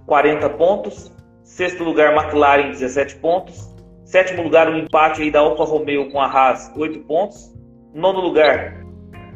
40 0.07 0.51
pontos. 0.51 1.13
Sexto 1.45 1.85
lugar, 1.85 2.13
McLaren, 2.13 2.71
17 2.71 3.17
pontos. 3.17 3.75
Sétimo 4.05 4.43
lugar, 4.43 4.69
o 4.69 4.73
um 4.73 4.79
empate 4.79 5.23
aí 5.23 5.31
da 5.31 5.41
Alfa 5.41 5.65
Romeo 5.65 6.11
com 6.11 6.21
a 6.21 6.27
Haas, 6.27 6.73
8 6.77 7.01
pontos. 7.01 7.55
Nono 7.95 8.21
lugar, 8.21 8.78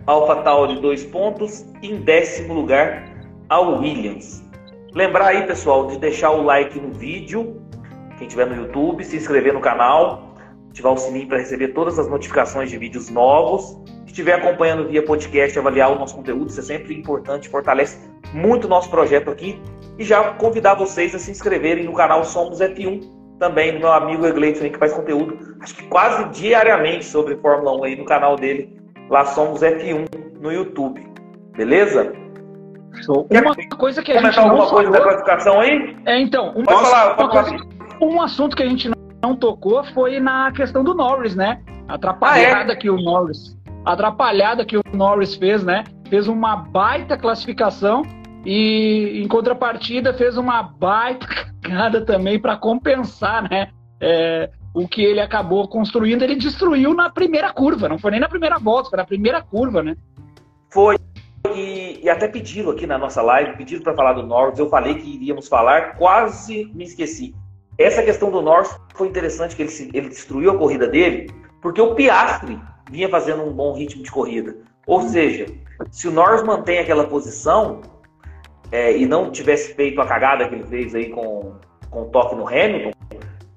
AlphaTauri 0.07 0.81
2 0.81 1.05
pontos. 1.07 1.65
E 1.83 1.91
em 1.93 1.97
décimo 1.97 2.55
lugar, 2.55 3.05
a 3.49 3.61
Williams. 3.61 4.43
Lembrar 4.95 5.29
aí, 5.29 5.47
pessoal, 5.47 5.87
de 5.87 5.99
deixar 5.99 6.31
o 6.31 6.43
like 6.43 6.79
no 6.79 6.93
vídeo, 6.93 7.63
quem 8.19 8.27
estiver 8.27 8.47
no 8.47 8.55
YouTube, 8.55 9.03
se 9.05 9.17
inscrever 9.17 9.55
no 9.55 9.61
canal, 9.61 10.35
ativar 10.71 10.93
o 10.93 10.99
sininho 10.99 11.27
para 11.29 11.39
receber 11.39 11.69
todas 11.69 11.99
as 11.99 12.09
notificações 12.09 12.71
de 12.71 12.77
vídeos 12.77 13.09
novos. 13.09 13.79
Se 14.05 14.09
estiver 14.09 14.35
acompanhando 14.35 14.87
via 14.87 15.03
podcast, 15.03 15.59
avaliar 15.59 15.91
o 15.91 15.99
nosso 15.99 16.15
conteúdo, 16.15 16.51
isso 16.51 16.61
é 16.61 16.63
sempre 16.63 16.95
importante, 16.95 17.49
fortalece 17.49 17.99
muito 18.35 18.67
o 18.67 18.69
nosso 18.69 18.91
projeto 18.91 19.31
aqui. 19.31 19.61
E 19.99 20.05
já 20.05 20.33
convidar 20.35 20.75
vocês 20.75 21.15
a 21.15 21.19
se 21.19 21.31
inscreverem 21.31 21.85
no 21.85 21.95
canal 21.95 22.23
Somos 22.25 22.61
F1, 22.61 23.01
também 23.39 23.73
do 23.73 23.81
meu 23.81 23.93
amigo 23.93 24.27
Egleison, 24.27 24.69
que 24.69 24.79
faz 24.79 24.93
conteúdo, 24.93 25.57
acho 25.61 25.75
que 25.75 25.85
quase 25.89 26.29
diariamente 26.31 27.05
sobre 27.05 27.37
Fórmula 27.37 27.73
1 27.81 27.85
aí 27.85 27.97
no 27.97 28.05
canal 28.05 28.37
dele 28.37 28.82
Lá 29.13 29.27
somos 29.27 29.61
F1 29.61 30.09
no 30.41 30.51
YouTube. 30.51 31.07
Beleza? 31.55 32.15
Show. 33.05 33.29
Uma 33.31 33.55
coisa 33.77 34.03
que 34.03 34.11
a 34.11 34.23
gente 34.23 34.39
alguma 34.39 34.67
coisa 34.67 34.91
falou... 34.91 34.91
da 34.91 35.01
classificação 35.03 35.61
aí? 35.61 35.97
É, 36.07 36.19
então, 36.19 36.49
um, 36.57 36.63
pode 36.63 36.81
falar, 36.81 37.15
pode 37.17 37.31
falar. 37.31 37.49
Coisa, 37.51 37.65
um 38.01 38.23
assunto 38.23 38.57
que 38.57 38.63
a 38.63 38.67
gente 38.67 38.91
não 39.23 39.37
tocou 39.37 39.85
foi 39.93 40.19
na 40.19 40.51
questão 40.53 40.83
do 40.83 40.95
Norris, 40.95 41.37
né? 41.37 41.61
Atrapalhada 41.89 42.73
ah, 42.73 42.75
é? 42.75 42.77
que 42.77 42.89
o 42.89 42.97
Norris. 42.97 43.55
Atrapalhada 43.85 44.65
que 44.65 44.79
o 44.79 44.83
Norris 44.95 45.35
fez, 45.35 45.63
né? 45.63 45.85
Fez 46.09 46.27
uma 46.27 46.57
baita 46.57 47.15
classificação 47.15 48.01
e 48.47 49.21
em 49.23 49.29
contrapartida 49.29 50.15
fez 50.15 50.39
uma 50.39 50.63
baita 50.63 51.27
cagada 51.61 52.01
também 52.01 52.41
para 52.41 52.57
compensar, 52.57 53.43
né? 53.51 53.69
É, 54.01 54.49
o 54.75 54.89
que 54.89 55.03
ele 55.03 55.21
acabou 55.21 55.69
construindo, 55.69 56.23
ele 56.23 56.37
destruiu 56.37 56.95
na 56.95 57.11
primeira 57.11 57.53
curva, 57.53 57.89
não 57.89 57.99
foi 57.99 58.13
nem 58.13 58.21
na 58.21 58.29
primeira 58.29 58.59
volta, 58.59 58.91
foi 58.91 58.97
na 58.97 59.05
primeira 59.05 59.43
curva, 59.43 59.83
né? 59.83 59.97
Foi. 60.71 60.99
E, 61.55 62.01
e 62.03 62.09
até 62.09 62.29
pediram 62.29 62.71
aqui 62.71 62.87
na 62.87 62.97
nossa 62.97 63.21
live, 63.21 63.57
pediram 63.57 63.83
para 63.83 63.95
falar 63.95 64.15
do 64.15 64.23
Norris, 64.23 64.59
eu 64.59 64.69
falei 64.69 64.95
que 64.95 65.17
iríamos 65.17 65.49
falar, 65.49 65.97
quase 65.97 66.71
me 66.75 66.85
esqueci. 66.85 67.35
Essa 67.79 68.03
questão 68.03 68.31
do 68.31 68.41
Norris 68.41 68.75
foi 68.95 69.09
interessante 69.09 69.57
que 69.57 69.63
ele, 69.63 69.91
ele 69.93 70.09
destruiu 70.09 70.51
a 70.51 70.59
corrida 70.59 70.87
dele, 70.87 71.31
porque 71.61 71.81
o 71.81 71.95
Piastri 71.95 72.59
vinha 72.91 73.09
fazendo 73.09 73.43
um 73.43 73.53
bom 73.53 73.75
ritmo 73.75 74.03
de 74.03 74.11
corrida. 74.11 74.57
Ou 74.87 75.03
seja, 75.03 75.47
se 75.91 76.09
o 76.09 76.11
Norris 76.11 76.43
mantém 76.43 76.79
aquela 76.79 77.05
posição 77.05 77.81
é, 78.71 78.97
e 78.97 79.07
não 79.07 79.31
tivesse 79.31 79.75
feito 79.75 80.01
a 80.01 80.07
cagada 80.07 80.49
que 80.49 80.55
ele 80.55 80.65
fez 80.65 80.95
aí 80.95 81.11
com, 81.11 81.55
com 81.91 82.03
o 82.03 82.07
toque 82.07 82.35
no 82.35 82.47
Hamilton, 82.47 82.93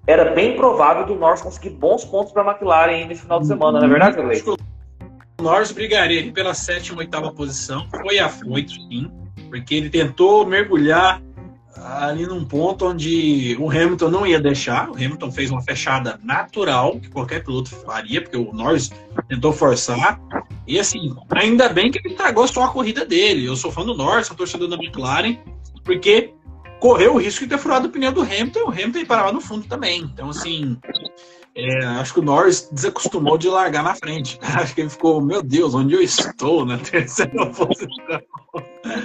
era 0.07 0.31
bem 0.31 0.55
provável 0.55 1.05
do 1.05 1.15
Norris 1.15 1.41
conseguir 1.41 1.71
bons 1.71 2.05
pontos 2.05 2.31
para 2.31 2.43
a 2.43 2.51
McLaren 2.51 3.05
nesse 3.07 3.21
final 3.21 3.39
de 3.39 3.47
semana, 3.47 3.79
não 3.79 3.87
é 3.87 3.89
verdade, 3.89 4.21
Gley? 4.21 4.43
O 5.39 5.43
Norris 5.43 5.71
brigaria 5.71 6.31
pela 6.31 6.53
sétima, 6.53 6.99
oitava 6.99 7.31
posição. 7.31 7.87
Foi 7.89 8.19
afoito, 8.19 8.71
sim, 8.71 9.11
porque 9.49 9.75
ele 9.75 9.89
tentou 9.89 10.45
mergulhar 10.45 11.21
ali 11.75 12.25
num 12.25 12.45
ponto 12.45 12.87
onde 12.87 13.55
o 13.59 13.69
Hamilton 13.69 14.09
não 14.09 14.25
ia 14.25 14.39
deixar. 14.39 14.89
O 14.89 14.93
Hamilton 14.93 15.31
fez 15.31 15.51
uma 15.51 15.61
fechada 15.61 16.19
natural, 16.23 16.99
que 16.99 17.09
qualquer 17.09 17.43
piloto 17.43 17.69
faria, 17.69 18.21
porque 18.21 18.37
o 18.37 18.53
Norris 18.53 18.91
tentou 19.27 19.51
forçar. 19.51 20.19
E 20.67 20.79
assim, 20.79 21.15
ainda 21.31 21.67
bem 21.67 21.91
que 21.91 21.99
ele 22.03 22.15
tragou 22.15 22.47
só 22.47 22.63
a 22.63 22.69
corrida 22.69 23.05
dele. 23.05 23.45
Eu 23.45 23.55
sou 23.55 23.71
fã 23.71 23.85
do 23.85 23.95
Norris, 23.95 24.27
sou 24.27 24.37
torcedor 24.37 24.69
da 24.69 24.75
McLaren, 24.75 25.37
porque 25.83 26.33
correu 26.85 27.15
o 27.15 27.17
risco 27.17 27.43
de 27.43 27.49
ter 27.49 27.57
furado 27.57 27.87
o 27.87 27.91
pneu 27.91 28.11
do 28.11 28.21
Hamilton 28.21 28.59
e 28.59 28.61
o 28.61 28.69
Hamilton 28.69 29.05
parava 29.07 29.31
no 29.31 29.41
fundo 29.41 29.65
também. 29.65 30.01
Então, 30.01 30.29
assim, 30.29 30.77
é, 31.55 31.83
acho 31.83 32.13
que 32.13 32.19
o 32.19 32.23
Norris 32.23 32.69
desacostumou 32.71 33.39
de 33.39 33.49
largar 33.49 33.81
na 33.83 33.95
frente. 33.95 34.37
Acho 34.53 34.75
que 34.75 34.81
ele 34.81 34.89
ficou, 34.91 35.19
meu 35.19 35.41
Deus, 35.41 35.73
onde 35.73 35.95
eu 35.95 36.01
estou 36.01 36.63
na 36.63 36.77
terceira 36.85 37.47
posição. 37.47 38.21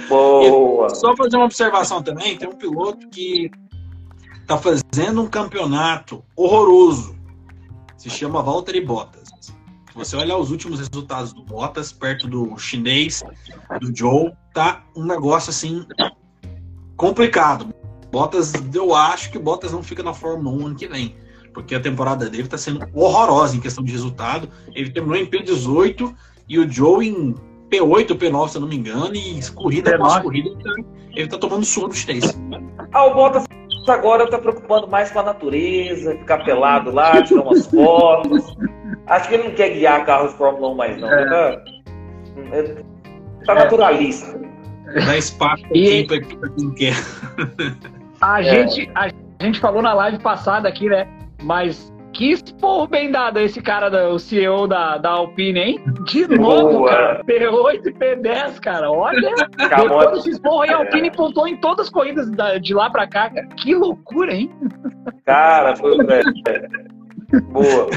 Boa! 0.07 0.87
E 0.91 0.95
só 0.95 1.15
fazer 1.15 1.37
uma 1.37 1.45
observação 1.45 2.03
também, 2.03 2.37
tem 2.37 2.47
um 2.47 2.55
piloto 2.55 3.09
que 3.09 3.49
está 4.41 4.59
fazendo 4.59 5.19
um 5.23 5.27
campeonato 5.27 6.23
horroroso. 6.35 7.15
Se 7.97 8.11
chama 8.11 8.43
Valtteri 8.43 8.81
Bottas. 8.85 9.29
Se 9.39 9.95
você 9.95 10.15
olhar 10.15 10.37
os 10.37 10.51
últimos 10.51 10.77
resultados 10.77 11.33
do 11.33 11.43
Bottas, 11.43 11.91
perto 11.91 12.27
do 12.27 12.55
chinês, 12.59 13.23
do 13.79 13.91
Joe, 13.95 14.33
tá 14.53 14.83
um 14.95 15.03
negócio 15.03 15.49
assim 15.49 15.83
complicado. 17.01 17.73
Bottas, 18.11 18.53
eu 18.73 18.93
acho 18.93 19.31
que 19.31 19.39
Bottas 19.39 19.71
não 19.71 19.81
fica 19.81 20.03
na 20.03 20.13
Fórmula 20.13 20.55
1 20.55 20.67
ano 20.67 20.75
que 20.75 20.87
vem 20.87 21.15
porque 21.51 21.75
a 21.75 21.79
temporada 21.81 22.29
dele 22.29 22.43
está 22.43 22.57
sendo 22.57 22.87
horrorosa 22.93 23.57
em 23.57 23.59
questão 23.59 23.83
de 23.83 23.91
resultado. 23.91 24.47
Ele 24.73 24.89
terminou 24.89 25.17
em 25.17 25.25
P18 25.25 26.13
e 26.47 26.59
o 26.59 26.71
Joe 26.71 27.09
em 27.09 27.35
P8, 27.69 28.17
P9, 28.17 28.49
se 28.49 28.57
eu 28.57 28.61
não 28.61 28.67
me 28.67 28.77
engano, 28.77 29.13
e 29.15 29.41
corrida 29.53 29.95
após 29.95 30.21
corrida 30.23 30.49
ele 31.13 31.25
está 31.25 31.37
tomando 31.37 31.65
suor 31.65 31.89
do 31.89 31.95
chinês. 31.95 32.39
Ah, 32.93 33.05
o 33.05 33.13
Bottas 33.13 33.45
agora 33.89 34.23
está 34.23 34.37
preocupando 34.37 34.87
mais 34.87 35.11
com 35.11 35.19
a 35.19 35.23
natureza, 35.23 36.15
ficar 36.17 36.45
pelado 36.45 36.91
lá, 36.91 37.21
tirar 37.23 37.41
umas 37.41 37.65
fotos. 37.67 38.55
Acho 39.07 39.27
que 39.27 39.35
ele 39.35 39.49
não 39.49 39.55
quer 39.55 39.71
guiar 39.71 40.05
carros 40.05 40.31
de 40.31 40.37
Fórmula 40.37 40.69
1 40.69 40.75
mais, 40.75 41.01
não. 41.01 41.09
É. 41.09 41.63
Ele 42.53 42.75
tá, 42.75 42.83
tá 43.47 43.55
naturalista. 43.55 44.39
Dá 45.05 45.17
espaço 45.17 45.63
e... 45.73 46.05
para 46.05 46.49
quem 46.49 46.71
quer. 46.71 46.93
A, 48.21 48.39
é. 48.39 48.43
gente, 48.43 48.91
a 48.93 49.09
gente 49.43 49.59
falou 49.59 49.81
na 49.81 49.93
live 49.93 50.19
passada 50.19 50.69
aqui, 50.69 50.87
né? 50.87 51.07
Mas 51.41 51.91
que 52.13 52.31
esporro 52.31 52.87
bem 52.87 53.09
dado 53.11 53.39
esse 53.39 53.61
cara, 53.61 54.09
o 54.09 54.19
CEO 54.19 54.67
da, 54.67 54.97
da 54.97 55.09
Alpine, 55.11 55.59
hein? 55.59 55.83
De 56.05 56.27
novo, 56.27 56.79
Boa. 56.79 56.89
cara. 56.89 57.23
P8 57.23 57.85
e 57.85 57.91
P10, 57.93 58.59
cara. 58.59 58.91
Olha, 58.91 59.33
depois 59.57 60.11
desse 60.11 60.29
esporro 60.31 60.61
aí, 60.61 60.69
a 60.69 60.77
Alpine 60.77 61.09
pontou 61.11 61.47
em 61.47 61.57
todas 61.57 61.87
as 61.87 61.91
corridas 61.91 62.29
de 62.61 62.73
lá 62.73 62.89
pra 62.89 63.07
cá, 63.07 63.29
cara. 63.29 63.47
Que 63.57 63.73
loucura, 63.73 64.33
hein? 64.33 64.51
Cara, 65.25 65.75
foi 65.75 65.97
Boa. 67.51 67.89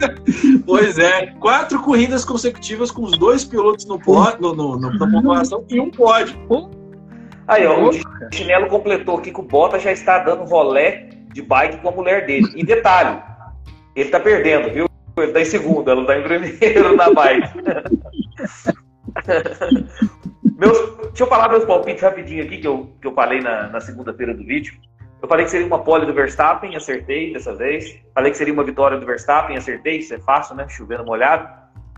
pois 0.66 0.98
é, 0.98 1.26
quatro 1.38 1.80
corridas 1.82 2.24
consecutivas 2.24 2.90
com 2.90 3.02
os 3.02 3.18
dois 3.18 3.44
pilotos 3.44 3.86
no, 3.86 3.98
pod, 3.98 4.40
no, 4.40 4.54
no, 4.54 4.78
no, 4.78 4.90
na 4.90 5.10
pontuação 5.10 5.64
e 5.68 5.78
um 5.78 5.90
pódio. 5.90 6.36
Aí, 7.46 7.66
ó, 7.66 7.88
o 7.88 7.92
Chinelo 8.32 8.68
completou 8.68 9.18
aqui 9.18 9.32
que 9.32 9.40
o 9.40 9.42
Bottas 9.42 9.82
já 9.82 9.92
está 9.92 10.20
dando 10.20 10.44
rolé 10.44 11.08
de 11.32 11.42
bike 11.42 11.78
com 11.78 11.88
a 11.88 11.92
mulher 11.92 12.26
dele. 12.26 12.50
E 12.54 12.64
detalhe, 12.64 13.20
ele 13.94 14.08
tá 14.08 14.20
perdendo, 14.20 14.72
viu? 14.72 14.86
Ele 15.16 15.32
tá 15.32 15.40
em 15.40 15.44
segundo, 15.44 15.90
ela 15.90 16.00
não 16.00 16.06
tá 16.06 16.18
em 16.18 16.22
primeiro 16.22 16.96
na 16.96 17.12
bike. 17.12 17.48
meus, 20.56 20.78
deixa 21.08 21.24
eu 21.24 21.26
falar 21.26 21.48
meus 21.48 21.64
palpites 21.64 22.02
rapidinho 22.02 22.44
aqui, 22.44 22.58
que 22.58 22.66
eu, 22.66 22.90
que 23.00 23.06
eu 23.06 23.12
falei 23.12 23.40
na, 23.40 23.68
na 23.68 23.80
segunda-feira 23.80 24.32
do 24.32 24.44
vídeo. 24.44 24.74
Eu 25.22 25.28
falei 25.28 25.44
que 25.44 25.50
seria 25.50 25.66
uma 25.66 25.78
pole 25.78 26.06
do 26.06 26.14
Verstappen, 26.14 26.74
acertei 26.74 27.32
dessa 27.32 27.54
vez. 27.54 27.98
Falei 28.14 28.30
que 28.30 28.38
seria 28.38 28.54
uma 28.54 28.64
vitória 28.64 28.98
do 28.98 29.04
Verstappen, 29.04 29.56
acertei, 29.56 29.98
isso 29.98 30.14
é 30.14 30.18
fácil, 30.18 30.54
né? 30.54 30.66
Chovendo 30.68 31.04
molhado. 31.04 31.48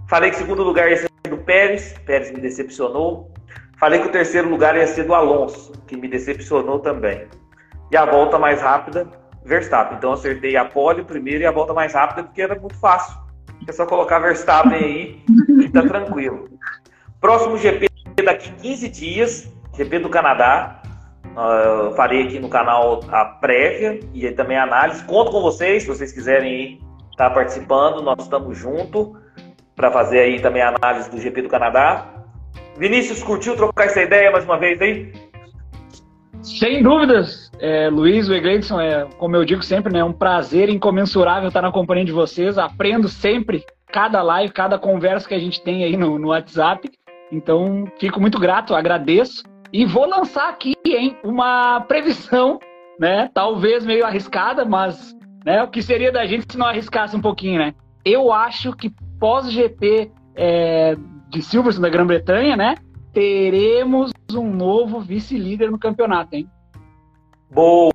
Falei 0.08 0.30
que 0.30 0.36
segundo 0.36 0.62
lugar 0.62 0.90
ia 0.90 0.96
ser 0.96 1.08
do 1.28 1.38
Pérez, 1.38 1.94
Pérez 2.04 2.32
me 2.32 2.40
decepcionou. 2.40 3.32
Falei 3.78 4.00
que 4.00 4.08
o 4.08 4.10
terceiro 4.12 4.48
lugar 4.48 4.76
ia 4.76 4.86
ser 4.86 5.04
do 5.04 5.14
Alonso, 5.14 5.72
que 5.86 5.96
me 5.96 6.08
decepcionou 6.08 6.80
também. 6.80 7.26
E 7.90 7.96
a 7.96 8.04
volta 8.04 8.38
mais 8.38 8.60
rápida 8.60 9.08
Verstappen. 9.44 9.98
Então 9.98 10.12
acertei 10.12 10.56
a 10.56 10.64
pole 10.64 11.04
primeiro 11.04 11.42
e 11.42 11.46
a 11.46 11.50
volta 11.50 11.72
mais 11.72 11.94
rápida 11.94 12.24
porque 12.24 12.42
era 12.42 12.58
muito 12.58 12.78
fácil. 12.78 13.16
É 13.66 13.72
só 13.72 13.86
colocar 13.86 14.18
Verstappen 14.18 14.74
aí 14.74 15.22
e 15.64 15.68
tá 15.68 15.82
tranquilo. 15.82 16.48
Próximo 17.20 17.56
GP 17.56 17.86
daqui 18.24 18.52
15 18.52 18.88
dias, 18.88 19.52
GP 19.74 20.00
do 20.00 20.08
Canadá. 20.08 20.81
Uh, 21.32 21.94
farei 21.94 22.24
aqui 22.24 22.38
no 22.38 22.48
canal 22.48 23.00
a 23.10 23.24
prévia 23.24 24.00
e 24.12 24.30
também 24.32 24.56
a 24.56 24.64
análise. 24.64 25.02
Conto 25.04 25.30
com 25.30 25.40
vocês, 25.40 25.82
se 25.82 25.88
vocês 25.88 26.12
quiserem 26.12 26.78
estar 27.10 27.28
tá 27.28 27.34
participando, 27.34 28.02
nós 28.02 28.22
estamos 28.22 28.56
juntos 28.58 29.12
para 29.74 29.90
fazer 29.90 30.20
aí 30.20 30.40
também 30.40 30.62
a 30.62 30.74
análise 30.74 31.10
do 31.10 31.18
GP 31.18 31.42
do 31.42 31.48
Canadá. 31.48 32.06
Vinícius, 32.76 33.22
curtiu 33.22 33.56
trocar 33.56 33.86
essa 33.86 34.02
ideia 34.02 34.30
mais 34.30 34.44
uma 34.44 34.58
vez 34.58 34.80
aí? 34.80 35.12
Sem 36.42 36.82
dúvidas, 36.82 37.50
é, 37.60 37.88
Luiz, 37.88 38.28
o 38.28 38.34
Egleidson, 38.34 38.80
é, 38.80 39.06
como 39.16 39.36
eu 39.36 39.44
digo 39.44 39.62
sempre, 39.62 39.92
né, 39.92 40.00
é 40.00 40.04
um 40.04 40.12
prazer 40.12 40.68
incomensurável 40.68 41.48
estar 41.48 41.62
na 41.62 41.70
companhia 41.70 42.04
de 42.04 42.12
vocês. 42.12 42.58
Aprendo 42.58 43.08
sempre, 43.08 43.64
cada 43.86 44.20
live, 44.22 44.52
cada 44.52 44.78
conversa 44.78 45.28
que 45.28 45.34
a 45.34 45.38
gente 45.38 45.62
tem 45.62 45.84
aí 45.84 45.96
no, 45.96 46.18
no 46.18 46.28
WhatsApp. 46.28 46.90
Então, 47.30 47.84
fico 48.00 48.20
muito 48.20 48.40
grato, 48.40 48.74
agradeço. 48.74 49.44
E 49.72 49.86
vou 49.86 50.06
lançar 50.06 50.48
aqui, 50.48 50.74
hein, 50.86 51.16
uma 51.24 51.80
previsão, 51.82 52.58
né? 52.98 53.30
Talvez 53.32 53.84
meio 53.84 54.04
arriscada, 54.04 54.64
mas 54.64 55.16
né, 55.44 55.62
o 55.62 55.68
que 55.68 55.82
seria 55.82 56.12
da 56.12 56.26
gente 56.26 56.52
se 56.52 56.58
não 56.58 56.66
arriscasse 56.66 57.16
um 57.16 57.20
pouquinho, 57.20 57.58
né? 57.58 57.74
Eu 58.04 58.32
acho 58.32 58.72
que 58.74 58.92
pós-GP 59.18 60.10
é, 60.34 60.96
de 61.28 61.42
Silverstone 61.42 61.88
da 61.88 61.92
Grã-Bretanha, 61.92 62.56
né? 62.56 62.74
teremos 63.12 64.10
um 64.32 64.50
novo 64.50 65.00
vice-líder 65.00 65.70
no 65.70 65.78
campeonato, 65.78 66.34
hein? 66.34 66.48
Boa! 67.50 67.92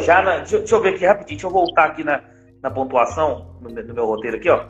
Já 0.00 0.22
na, 0.22 0.38
deixa, 0.38 0.58
deixa, 0.58 0.74
eu 0.74 0.82
ver 0.82 0.94
aqui 0.94 1.06
rapidinho, 1.06 1.36
deixa 1.36 1.46
eu 1.46 1.50
voltar 1.50 1.84
aqui 1.84 2.04
na, 2.04 2.22
na 2.62 2.70
pontuação, 2.70 3.56
no, 3.60 3.70
no 3.70 3.94
meu 3.94 4.06
roteiro 4.06 4.36
aqui, 4.36 4.50
ó. 4.50 4.66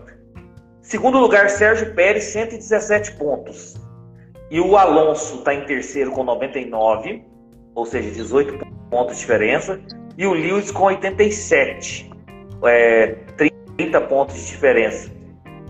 Segundo 0.82 1.18
lugar, 1.18 1.48
Sérgio 1.48 1.94
Pérez, 1.94 2.24
117 2.24 3.16
pontos. 3.16 3.79
E 4.50 4.60
o 4.60 4.76
Alonso 4.76 5.36
está 5.36 5.54
em 5.54 5.64
terceiro 5.64 6.10
com 6.10 6.24
99, 6.24 7.24
ou 7.74 7.86
seja, 7.86 8.10
18 8.10 8.58
pontos 8.90 9.14
de 9.14 9.20
diferença. 9.20 9.80
E 10.18 10.26
o 10.26 10.32
Lewis 10.32 10.70
com 10.70 10.84
87, 10.84 12.10
é, 12.64 13.14
30 13.76 14.00
pontos 14.02 14.34
de 14.34 14.46
diferença. 14.46 15.10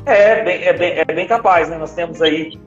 É 0.07 0.43
bem, 0.43 0.65
é, 0.65 0.73
bem, 0.73 0.93
é 0.97 1.05
bem 1.05 1.27
capaz, 1.27 1.69
né? 1.69 1.77
Nós 1.77 1.94
temos 1.94 2.23
aí 2.23 2.59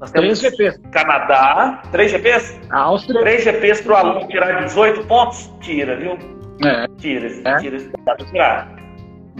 nós 0.00 0.10
temos 0.10 0.40
três 0.40 0.54
GPs. 0.54 0.80
Canadá, 0.90 1.82
três 1.92 2.10
GPs? 2.10 2.58
Áustria. 2.70 3.20
Três 3.20 3.44
GPs 3.44 3.82
para 3.82 3.92
o 3.92 3.96
aluno 3.96 4.28
tirar 4.28 4.64
18 4.64 5.04
pontos? 5.06 5.52
Tira, 5.60 5.94
viu? 5.94 6.18
É. 6.64 6.86
Tira, 6.96 7.28
é. 7.44 7.58
tira, 7.58 7.78
dá 8.04 8.14
para 8.14 8.26
tirar. 8.26 8.76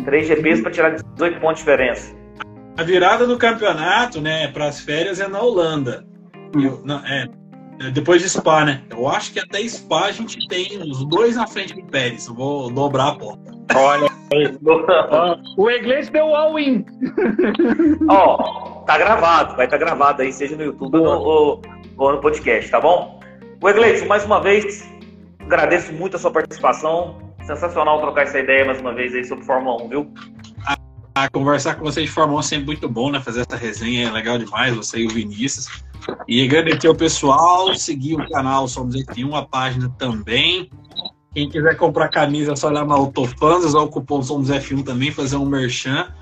Três 0.05 0.29
GPs 0.29 0.61
para 0.61 0.71
tirar 0.71 0.91
18 0.91 1.41
pontos 1.41 1.57
de 1.57 1.65
diferença. 1.65 2.15
A 2.77 2.83
virada 2.83 3.27
do 3.27 3.39
campeonato, 3.39 4.21
né, 4.21 4.49
para 4.49 4.67
as 4.67 4.81
férias 4.81 5.19
é 5.19 5.27
na 5.27 5.41
Holanda. 5.41 6.05
Eu, 6.55 6.81
não, 6.85 6.99
é, 7.07 7.29
é, 7.81 7.91
depois 7.91 8.21
de 8.21 8.29
Spa, 8.29 8.65
né? 8.65 8.83
Eu 8.91 9.09
acho 9.09 9.33
que 9.33 9.41
até 9.41 9.67
Spa 9.67 10.07
a 10.07 10.13
gente 10.13 10.47
tem 10.49 10.81
os 10.83 11.05
dois 11.07 11.37
na 11.37 11.47
frente 11.47 11.75
do 11.75 11.83
Pérez. 11.85 12.27
Eu 12.27 12.35
vou 12.35 12.71
dobrar 12.71 13.09
a 13.09 13.15
porta. 13.15 13.51
Olha, 13.75 14.09
o 15.57 15.71
inglês 15.71 16.11
deu 16.11 16.35
all-in. 16.35 16.85
Ó, 18.09 18.83
tá 18.85 18.99
gravado, 18.99 19.57
vai 19.57 19.67
estar 19.67 19.79
tá 19.79 19.85
gravado 19.85 20.23
aí, 20.23 20.33
seja 20.33 20.57
no 20.57 20.65
YouTube 20.65 20.99
ou, 20.99 21.63
ou, 21.97 22.13
no 22.13 22.21
podcast, 22.21 22.71
tá 22.71 22.81
bom? 22.81 23.21
O 23.63 23.69
Iglesias, 23.69 24.07
mais 24.07 24.25
uma 24.25 24.41
vez, 24.41 24.89
agradeço 25.41 25.93
muito 25.93 26.17
a 26.17 26.19
sua 26.19 26.31
participação. 26.31 27.19
Sensacional 27.47 28.01
trocar 28.01 28.23
essa 28.23 28.39
ideia 28.39 28.65
mais 28.65 28.81
uma 28.81 28.95
vez 28.95 29.15
aí 29.15 29.25
sobre 29.25 29.45
Fórmula 29.45 29.83
1, 29.85 29.89
viu? 29.89 30.15
A, 30.67 30.77
a 31.15 31.31
conversar 31.31 31.75
com 31.77 31.85
vocês 31.85 32.07
de 32.07 32.13
Fórmula 32.13 32.39
1 32.39 32.41
é 32.41 32.43
sempre 32.45 32.67
muito 32.67 32.89
bom, 32.89 33.11
né? 33.11 33.21
Fazer 33.21 33.41
essa 33.41 33.57
resenha 33.57 34.09
é 34.09 34.11
legal 34.11 34.39
demais, 34.39 34.75
você 34.75 34.99
e 34.99 35.07
o 35.07 35.11
Vinícius. 35.11 35.67
E 36.27 36.45
agradecer 36.45 36.87
ao 36.87 36.95
pessoal, 36.95 37.75
seguir 37.75 38.15
o 38.15 38.29
canal 38.31 38.69
Somos 38.69 38.95
F1, 38.97 39.35
a 39.35 39.43
página 39.43 39.89
também. 39.99 40.71
Quem 41.35 41.49
quiser 41.49 41.77
comprar 41.77 42.09
camisa, 42.09 42.53
é 42.53 42.57
só 42.57 42.69
olhar 42.69 42.85
na 42.85 42.95
Autofans, 42.95 43.65
usar 43.65 43.81
o 43.81 43.89
cupom 43.89 44.23
Somos 44.23 44.51
F1 44.51 44.85
também, 44.85 45.11
fazer 45.11 45.37
um 45.37 45.47
merchan. 45.47 46.13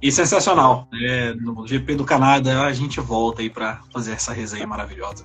E 0.00 0.12
sensacional. 0.12 0.86
É, 1.02 1.34
no 1.34 1.66
GP 1.66 1.96
do 1.96 2.04
Canadá 2.04 2.66
a 2.66 2.72
gente 2.72 3.00
volta 3.00 3.42
aí 3.42 3.50
para 3.50 3.80
fazer 3.92 4.12
essa 4.12 4.32
resenha 4.32 4.66
maravilhosa. 4.66 5.24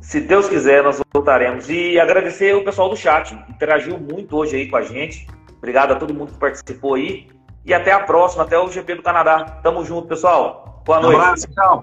Se 0.00 0.20
Deus 0.20 0.48
quiser, 0.48 0.82
nós 0.82 1.00
voltaremos. 1.12 1.68
E 1.68 1.98
agradecer 1.98 2.54
o 2.54 2.64
pessoal 2.64 2.88
do 2.88 2.96
chat, 2.96 3.34
interagiu 3.48 3.98
muito 3.98 4.36
hoje 4.36 4.56
aí 4.56 4.68
com 4.68 4.76
a 4.76 4.82
gente. 4.82 5.26
Obrigado 5.56 5.92
a 5.92 5.96
todo 5.96 6.12
mundo 6.12 6.32
que 6.32 6.38
participou 6.38 6.94
aí. 6.94 7.28
E 7.64 7.74
até 7.74 7.92
a 7.92 8.00
próxima, 8.00 8.44
até 8.44 8.58
o 8.58 8.68
GP 8.68 8.96
do 8.96 9.02
Canadá. 9.02 9.60
Tamo 9.62 9.84
junto, 9.84 10.08
pessoal. 10.08 10.82
Boa 10.84 11.00
noite. 11.00 11.16
Um 11.16 11.20
abraço, 11.20 11.46
tchau. 11.52 11.82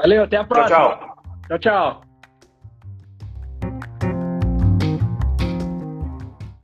Valeu, 0.00 0.24
até 0.24 0.36
a 0.38 0.44
próxima. 0.44 0.78
Tchau, 0.78 0.98
tchau. 0.98 1.58
Tchau, 1.58 1.58
tchau. 1.58 2.09